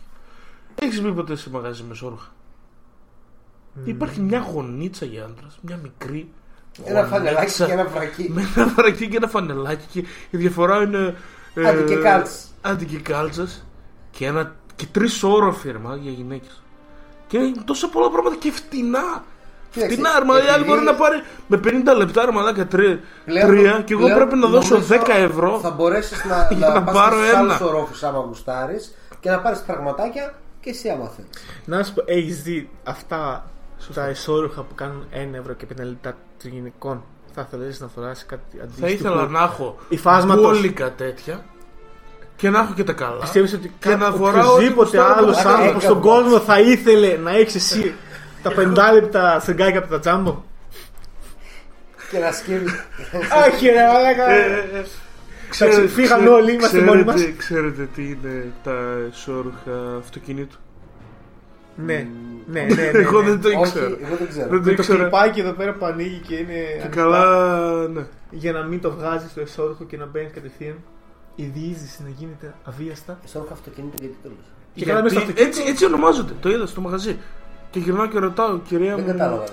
[0.82, 2.28] Έχεις μπει ποτέ σε μαγαζί με σόρουχα.
[3.84, 6.30] Υπάρχει μια γονίτσα για άντρας, μια μικρή.
[6.84, 8.30] Ένα γονίτσα φανελάκι και ένα βρακί.
[8.36, 9.86] Με ένα βρακί και ένα φανελάκι.
[9.92, 10.00] Και
[10.30, 11.16] η διαφορά είναι.
[11.56, 12.46] ε, Άντι και κάλτσες.
[12.62, 13.66] Άντι και κάλτσες.
[14.12, 16.62] Και, ένα, και τρεις όροφοι ρε, μαλάκα, για γυναίκες.
[17.28, 19.24] Και είναι τόσα πολλά πράγματα και φτηνά.
[19.72, 20.46] Κοίταξε, Φτηνά, ρε μαλάκα.
[20.46, 23.94] Η άλλη επειδή- μπορεί να πάρει με 50 λεπτά ρε μαλάκα τρία, Πλέον- τρία και
[23.94, 25.60] εγώ πλέον πρέπει να δώσω νομίζω 10 ευρώ.
[25.60, 27.40] Θα μπορέσεις να, για να πας πάρω στους ένα.
[27.40, 31.28] άλλους ορόφους άμα γουστάρεις και να πάρεις πραγματάκια και εσύ άμα θέλει.
[31.66, 33.50] Να σου πω, έχεις δει αυτά
[33.94, 37.04] τα εσόρουχα που κάνουν 1 ευρώ και 50 λεπτά των γυναικών.
[37.34, 40.44] Θα ήθελε να φοράσει κάτι αντίστοιχο; Θα ήθελα να έχω Υφάσματος.
[40.44, 41.46] μπόλικα τέτοια
[42.36, 43.20] και να έχω και τα καλά.
[43.20, 45.50] Πιστεύεις ότι Και να κα- φοράω οποιοδήποτε ό,τι άλλος κουστάρω.
[45.58, 46.00] άνθρωπος Έκανα.
[46.00, 47.94] στον κόσμο θα ήθελε να έχεις εσύ
[48.44, 50.44] τα πεντάλεπτα στριγκάκια από τα τζάμπο;
[52.12, 52.66] Και να σκύβει.
[53.46, 54.32] Άχι ρε μαλάκα.
[54.32, 54.64] Ε,
[55.62, 57.16] Εντάξει, φύγαμε όλοι, είμαστε μόνοι μας.
[57.16, 58.74] ξέρετε- Ξέρετε τι είναι τα
[59.12, 60.58] σόρουχα αυτοκινήτου.
[61.86, 62.08] Ναι,
[62.52, 62.74] ναι, ναι.
[62.76, 63.30] ναι, Εγώ ναι.
[63.30, 63.86] δεν το Όχι, ήξερα.
[63.86, 64.50] εγώ δεν ξέρω.
[64.50, 64.98] Δεν το Με το ήξερα.
[65.02, 66.54] κλιπάκι εδώ πέρα που ανοίγει και είναι.
[66.54, 66.88] Και ανοιχτά.
[67.02, 68.06] καλά, ναι.
[68.32, 70.76] Για να μην το βγάζεις στο εσόρουχο και να μπαίνεις κατευθείαν.
[71.36, 73.20] Η διείσδυση να γίνεται αβίαστα.
[73.26, 74.48] Εσόρουχα αυτοκίνητο γιατί το λες.
[74.74, 75.60] Και καλά μέσα στο Γιατί αυτοκίνητο.
[75.60, 76.34] έτσι, έτσι ονομάζονται.
[76.42, 77.18] Το είδα στο μαγαζί.
[77.72, 79.12] Και γυρνάω και ρωτάω, κυρία Δεν μου.
[79.12, 79.44] κατάλαβα.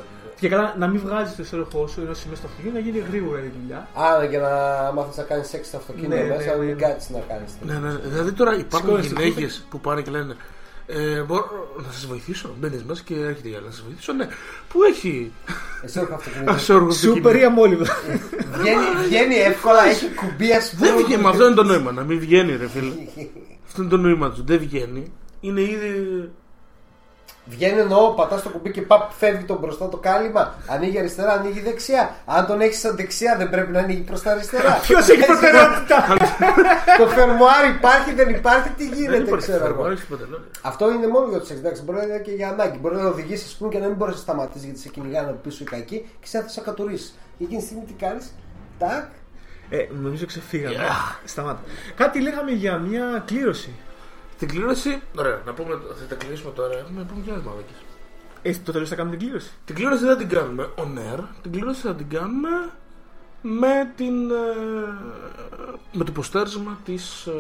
[0.41, 3.05] Και καλά να μην βγάζεις το εσόρουχό σου ενώ είσαι μέσα στο αυτοκίνητο να γίνει
[3.09, 3.89] γρήγορα η δουλειά.
[4.05, 4.51] Α, για να
[4.93, 6.83] μάθει να κάνεις σεξ στο αυτοκίνητο Ναι, ναι, μέσα, ναι, μην ναι.
[6.83, 7.53] κάτσεις να κάνεις.
[7.67, 7.99] Ναι, ναι, ναι.
[8.13, 10.37] Δηλαδή τώρα υπάρχουν Σηκώνεσαι, γυναίκες που πάνε και λένε
[10.87, 12.55] ε, μπορώ να σας βοηθήσω.
[12.61, 14.13] Μπαίνεις μέσα και έρχεται η άλλη να σας βοηθήσω.
[14.13, 14.29] Ναι,
[14.69, 15.33] που έχει
[15.83, 16.51] Εσόρουχα αυτοκίνητο.
[16.53, 17.85] ασόργο Σούπερ ή αμόλυβα;
[18.59, 20.91] Βγαίνει, βγαίνει εύκολα, έχει κουμπί α πούμε.
[20.91, 21.93] Δεν βγαίνει, μα αυτό είναι το νόημα.
[21.93, 22.93] Να μην βγαίνει, ρε φίλε.
[23.67, 24.45] αυτό είναι το νόημα του.
[24.47, 25.13] Δεν βγαίνει.
[25.41, 26.31] Είναι ήδη.
[27.47, 30.55] Βγαίνει εννοώ, πατάς το κουμπί και παπ, φεύγει το μπροστά το κάλυμα.
[30.67, 32.15] Ανοίγει αριστερά, ανοίγει δεξιά.
[32.25, 34.79] Αν τον έχεις σαν δεξιά, δεν πρέπει να ανοίγει προς τα αριστερά.
[34.87, 36.05] Ποιος έχει προτεραιότητα;
[37.01, 39.93] το φερμουάρ υπάρχει, δεν υπάρχει, τι Δεν γίνεται, υπάρχει ξέρω φέρμα, εγώ.
[39.93, 40.41] όχι τίποτα, λέω.
[40.63, 41.59] Αυτό είναι μόνο για το σεξ.
[41.61, 42.79] Εντάξει, μπορεί να είναι και για ανάγκη.
[42.79, 45.39] Μπορεί να οδηγήσεις, ας πούμε, και να μην μπορείς να σταματήσεις γιατί σε κυνηγάνε από
[45.43, 47.13] πίσω οι κακοί και σε θα κατουρίσει.
[47.39, 48.35] Και εκείνη τη στιγμή τι κάνεις,
[48.79, 49.05] τάκ.
[49.71, 50.77] Ε, νομίζω ξεφύγαμε.
[50.77, 51.19] Yeah.
[51.25, 51.61] Σταμάτα.
[51.95, 53.73] Κάτι λέγαμε για μια κλήρωση.
[54.47, 55.03] Την κλήρωση.
[55.19, 56.79] Ωραία, να πούμε, θα τα κλείσουμε τώρα.
[56.79, 57.77] Έχουμε να πούμε και άλλε μαλακίε.
[58.43, 59.51] Ε, το τέλος θα κάνουμε την κλήρωση.
[59.65, 61.21] Την κλήρωση δεν θα την κάνουμε on air.
[61.43, 62.49] Την κλήρωση θα την κάνουμε
[63.43, 64.35] με, την, ε,
[65.93, 67.33] με το ποστέρισμα της, ε,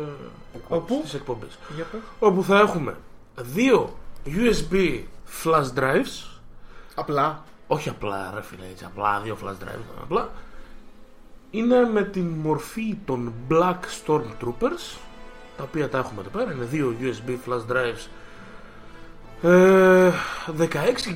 [0.68, 1.58] Όπου; της εκπομπής.
[1.74, 2.00] Για πες.
[2.18, 2.96] Όπου θα έχουμε
[3.36, 5.02] δύο USB
[5.44, 6.40] flash drives.
[6.94, 7.44] Απλά.
[7.66, 10.02] Όχι απλά, ρε φίλε, έτσι, απλά δύο flash drives.
[10.02, 10.30] Απλά.
[11.50, 14.98] Είναι με την μορφή των Black Stormtroopers.
[15.56, 16.52] Τα οποία τα έχουμε εδώ πέρα.
[16.52, 18.06] Είναι δύο USB flash drives.
[19.42, 20.12] Ε,
[20.58, 20.66] 16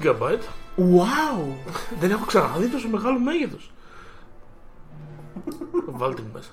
[0.03, 0.39] GB.
[0.77, 1.55] Wow!
[2.01, 3.71] Δεν έχω ξαναδεί τόσο μεγάλο μέγεθος.
[5.87, 6.51] Βάλτε μου μέσα.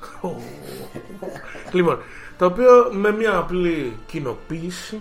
[1.72, 2.00] λοιπόν,
[2.38, 5.00] τα οποία με μια απλή κοινοποίηση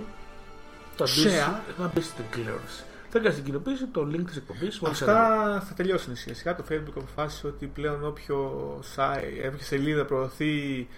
[0.96, 1.60] θα μπει, Share.
[1.78, 2.84] θα μπεις στην κλήρωση.
[3.08, 4.78] Θα κάνεις την κοινοποίηση, το link της εκπομπής.
[4.80, 5.64] μόλις Αυτά ανέβει.
[5.64, 6.54] θα τελειώσουν σιγά σιγά.
[6.56, 8.38] Το Facebook αποφάσισε ότι πλέον όποιο
[8.96, 10.88] site, όποια σελίδα προωθεί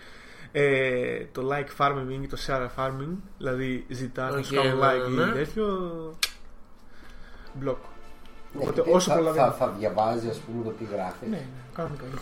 [0.59, 4.87] ε, το like farming ή το share farming, δηλαδή ζητά να Οκ, σου κάνουν ναι,
[4.87, 5.23] like ναι.
[5.23, 5.66] ή τέτοιο,
[7.55, 7.77] block.
[8.53, 9.47] Ναι, Οπότε και όσο θα, προλαβαίνει.
[9.47, 11.28] θα, θα διαβάζει, ας πούμε, το τι γράφεις.
[11.28, 12.12] Ναι, ναι, κάνουμε καλή.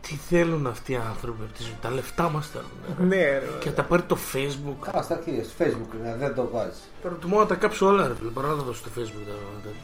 [0.00, 1.76] Τι θέλουν αυτοί οι άνθρωποι από τη ζωή.
[1.80, 3.08] Τα λεφτά μας θέλουν.
[3.08, 4.76] Ναι, ρε, Και να τα πάρει το facebook.
[4.90, 6.80] Καλά, στα αρχίδια σου, Facebook, δηλαδή, δεν το βάζεις.
[7.02, 9.24] Προτιμώ να τα κάψω όλα, ρε φίλε, παρά να τα δώσω στο facebook.
[9.26, 9.74] Τα, τα,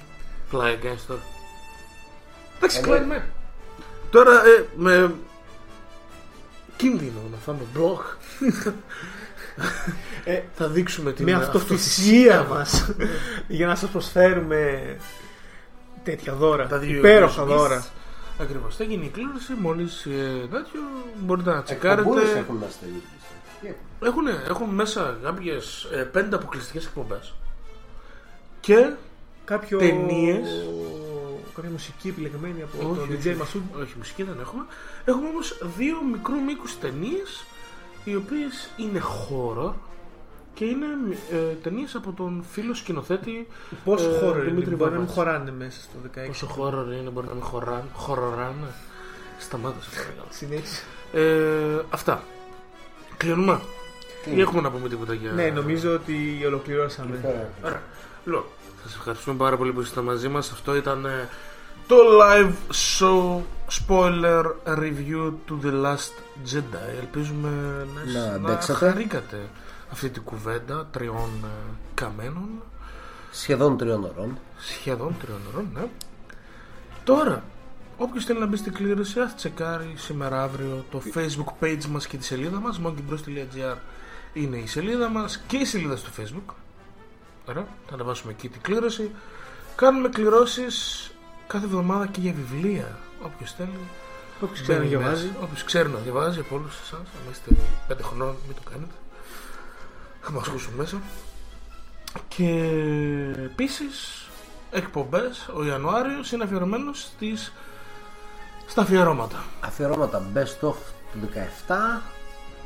[0.51, 1.21] πλάι, κάνεις τώρα.
[2.57, 3.07] Εντάξει, Ε, κλάει ναι.
[3.07, 3.29] με.
[4.11, 5.15] Τώρα ε, με
[6.77, 8.01] κίνδυνο να φάμε blog
[10.25, 12.91] Ε, θα δείξουμε την με αυτοθυσία μας
[13.49, 14.97] για να σας προσφέρουμε
[16.05, 16.67] τέτοια δώρα.
[16.67, 17.47] Τα δύο Υπέροχα USB.
[17.47, 17.85] δώρα.
[18.41, 18.77] Ακριβώς.
[18.77, 20.81] Θα γίνει η κλήρωση μόλις ε, τέτοιο
[21.19, 22.39] μπορείτε να Εκπομπούλες τσεκάρετε.
[22.39, 23.75] έχουν μέσα στα YouTube.
[24.07, 27.35] Έχουν, έχουν μέσα κάποιες ε, πέντε αποκλειστικές εκπομπές
[28.61, 28.93] και
[29.45, 29.79] Κάποιο...
[29.79, 30.49] Ταινίες.
[31.55, 33.31] Κάποια μουσική επιλεγμένη από Όχι, τον όχι.
[33.33, 33.63] DJ Μασούντ.
[33.81, 34.65] Όχι, μουσική δεν έχουμε.
[35.05, 37.45] Έχουμε όμως δύο μικρού μήκους ταινίες
[38.05, 39.73] οι οποίες είναι horror
[40.55, 40.87] και είναι
[41.31, 43.47] ε, ταινίες από τον φίλο σκηνοθέτη.
[43.85, 45.15] Πόσο ε, χώρο είναι, Δημήτρη μπορεί να μην Βαβάς.
[45.15, 46.27] χωράνε μέσα στο 16.
[46.27, 47.85] Πόσο horror είναι, μπορεί να μην χωράνε.
[47.93, 48.67] χοροράνε.
[49.39, 50.27] Σταμάτα, σε παρακαλώ.
[50.31, 50.83] Συνέχισε.
[51.13, 52.23] Ε, αυτά.
[53.17, 53.61] Κλείνουμε.
[54.35, 55.31] Ή έχουμε να πούμε τίποτα για.
[55.33, 57.21] Ναι, νομίζω ότι ολοκληρώσαμε.
[57.65, 57.83] Ωραία.
[58.25, 58.45] Λοιπόν,
[58.85, 60.51] σας ευχαριστούμε πάρα πολύ που ήσασταν μαζί μας.
[60.51, 61.29] Αυτό ήταν ε,
[61.87, 62.53] το live
[62.99, 63.41] show
[63.71, 66.13] spoiler review to The Last
[66.53, 66.99] Jedi.
[67.01, 67.51] Ελπίζουμε
[67.95, 68.79] να, Να να αντέξατε.
[68.87, 69.49] χαρήκατε
[69.93, 71.49] αυτή την κουβέντα τριών ε,
[71.95, 72.49] καμένων.
[73.31, 74.39] Σχεδόν τριών ωρών.
[74.59, 75.87] Σχεδόν τριών ώρων, ναι.
[77.05, 77.43] Τώρα,
[77.97, 82.17] όποιος θέλει να μπει στην κλήρωση, ας τσεκάρει σήμερα αύριο το facebook page μας και
[82.17, 82.81] τη σελίδα μας.
[82.85, 83.77] monkeybros.gr
[84.33, 86.55] είναι η σελίδα μας και η σελίδα στο facebook.
[87.49, 89.11] Ωραία, θα ανεβάσουμε εκεί την κλήρωση.
[89.77, 91.11] Κάνουμε κληρώσεις
[91.47, 92.99] κάθε εβδομάδα και για βιβλία.
[93.23, 93.79] Όποιος θέλει.
[94.41, 95.31] Όποιος ξέρει να διαβάζει.
[95.43, 96.99] Όποιος ξέρει να διαβάζει από όλους εσάς.
[96.99, 97.51] Αν είστε
[97.89, 98.95] 5 χρονών, μην το κάνετε.
[100.21, 101.01] Θα μας ακούσουν μέσα.
[102.29, 102.49] Και
[103.45, 104.29] επίσης
[104.71, 107.53] εκπομπές ο Ιανουάριος είναι αφιερωμένος στις...
[108.67, 109.45] στα αφιερώματα.
[109.61, 110.75] Αφιερώματα best of
[111.13, 111.29] του
[111.67, 111.75] 17.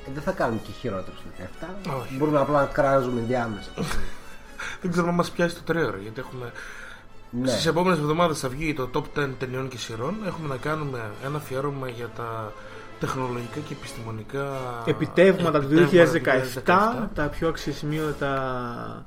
[0.07, 1.45] Ε, δεν θα κάνουμε και χειρότερο στο
[1.91, 2.01] 17.
[2.01, 2.17] Όχι.
[2.17, 3.71] Μπορούμε απλά να κράζουμε διάμεσα.
[4.83, 6.53] Δεν ξέρω αν μας πιάσει το τρέωρο γιατί έχουμε.
[7.31, 7.49] ναι.
[7.49, 10.17] Στις επόμενες εβδομάδες θα βγει το top 10 ταινιών και σειρών.
[10.27, 12.53] Έχουμε να κάνουμε ένα αφιέρωμα για τα
[13.01, 19.07] τεχνολογικά και επιστημονικά Επιτεύγματα του επιτεύγματα 2017, τα πιο αξιοσημείωτα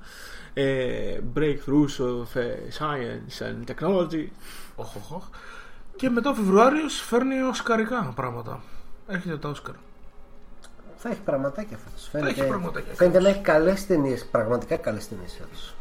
[0.54, 4.28] ε, breakthroughs of ε, science and technology.
[4.76, 5.24] Οχ, οχ, οχ.
[5.96, 8.62] Και μετά ο Φεβρουάριος φέρνει οσκαρικά πράγματα.
[9.08, 9.76] Έρχεται τα Όσκαρ.
[11.04, 12.08] Θα έχει πραγματάκια φέτος.
[12.12, 14.26] Φαίνεται, έχει πραγματάκια φαίνεται να έχει καλές ταινίες.
[14.26, 15.74] Πραγματικά καλές ταινίες φέτος.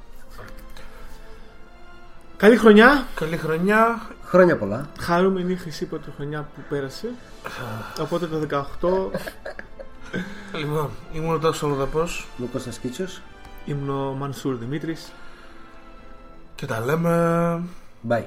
[2.36, 4.00] Καλή χρονιά, Καλή χρονιά.
[4.24, 4.88] Χρόνια πολλά.
[5.00, 7.08] χαρούμενη χρυσή πρωτοχρονιά που πέρασε.
[8.00, 8.38] Οπότε το
[8.80, 9.10] 18
[10.58, 13.20] Λοιπόν, ήμουν ο Τάσος Ολοδαπό Λούκος Ασκίτσιος.
[13.64, 15.12] ήμουν ο Μανσούρ Δημήτρης.
[16.54, 17.62] και τα λέμε.
[18.08, 18.24] Bye.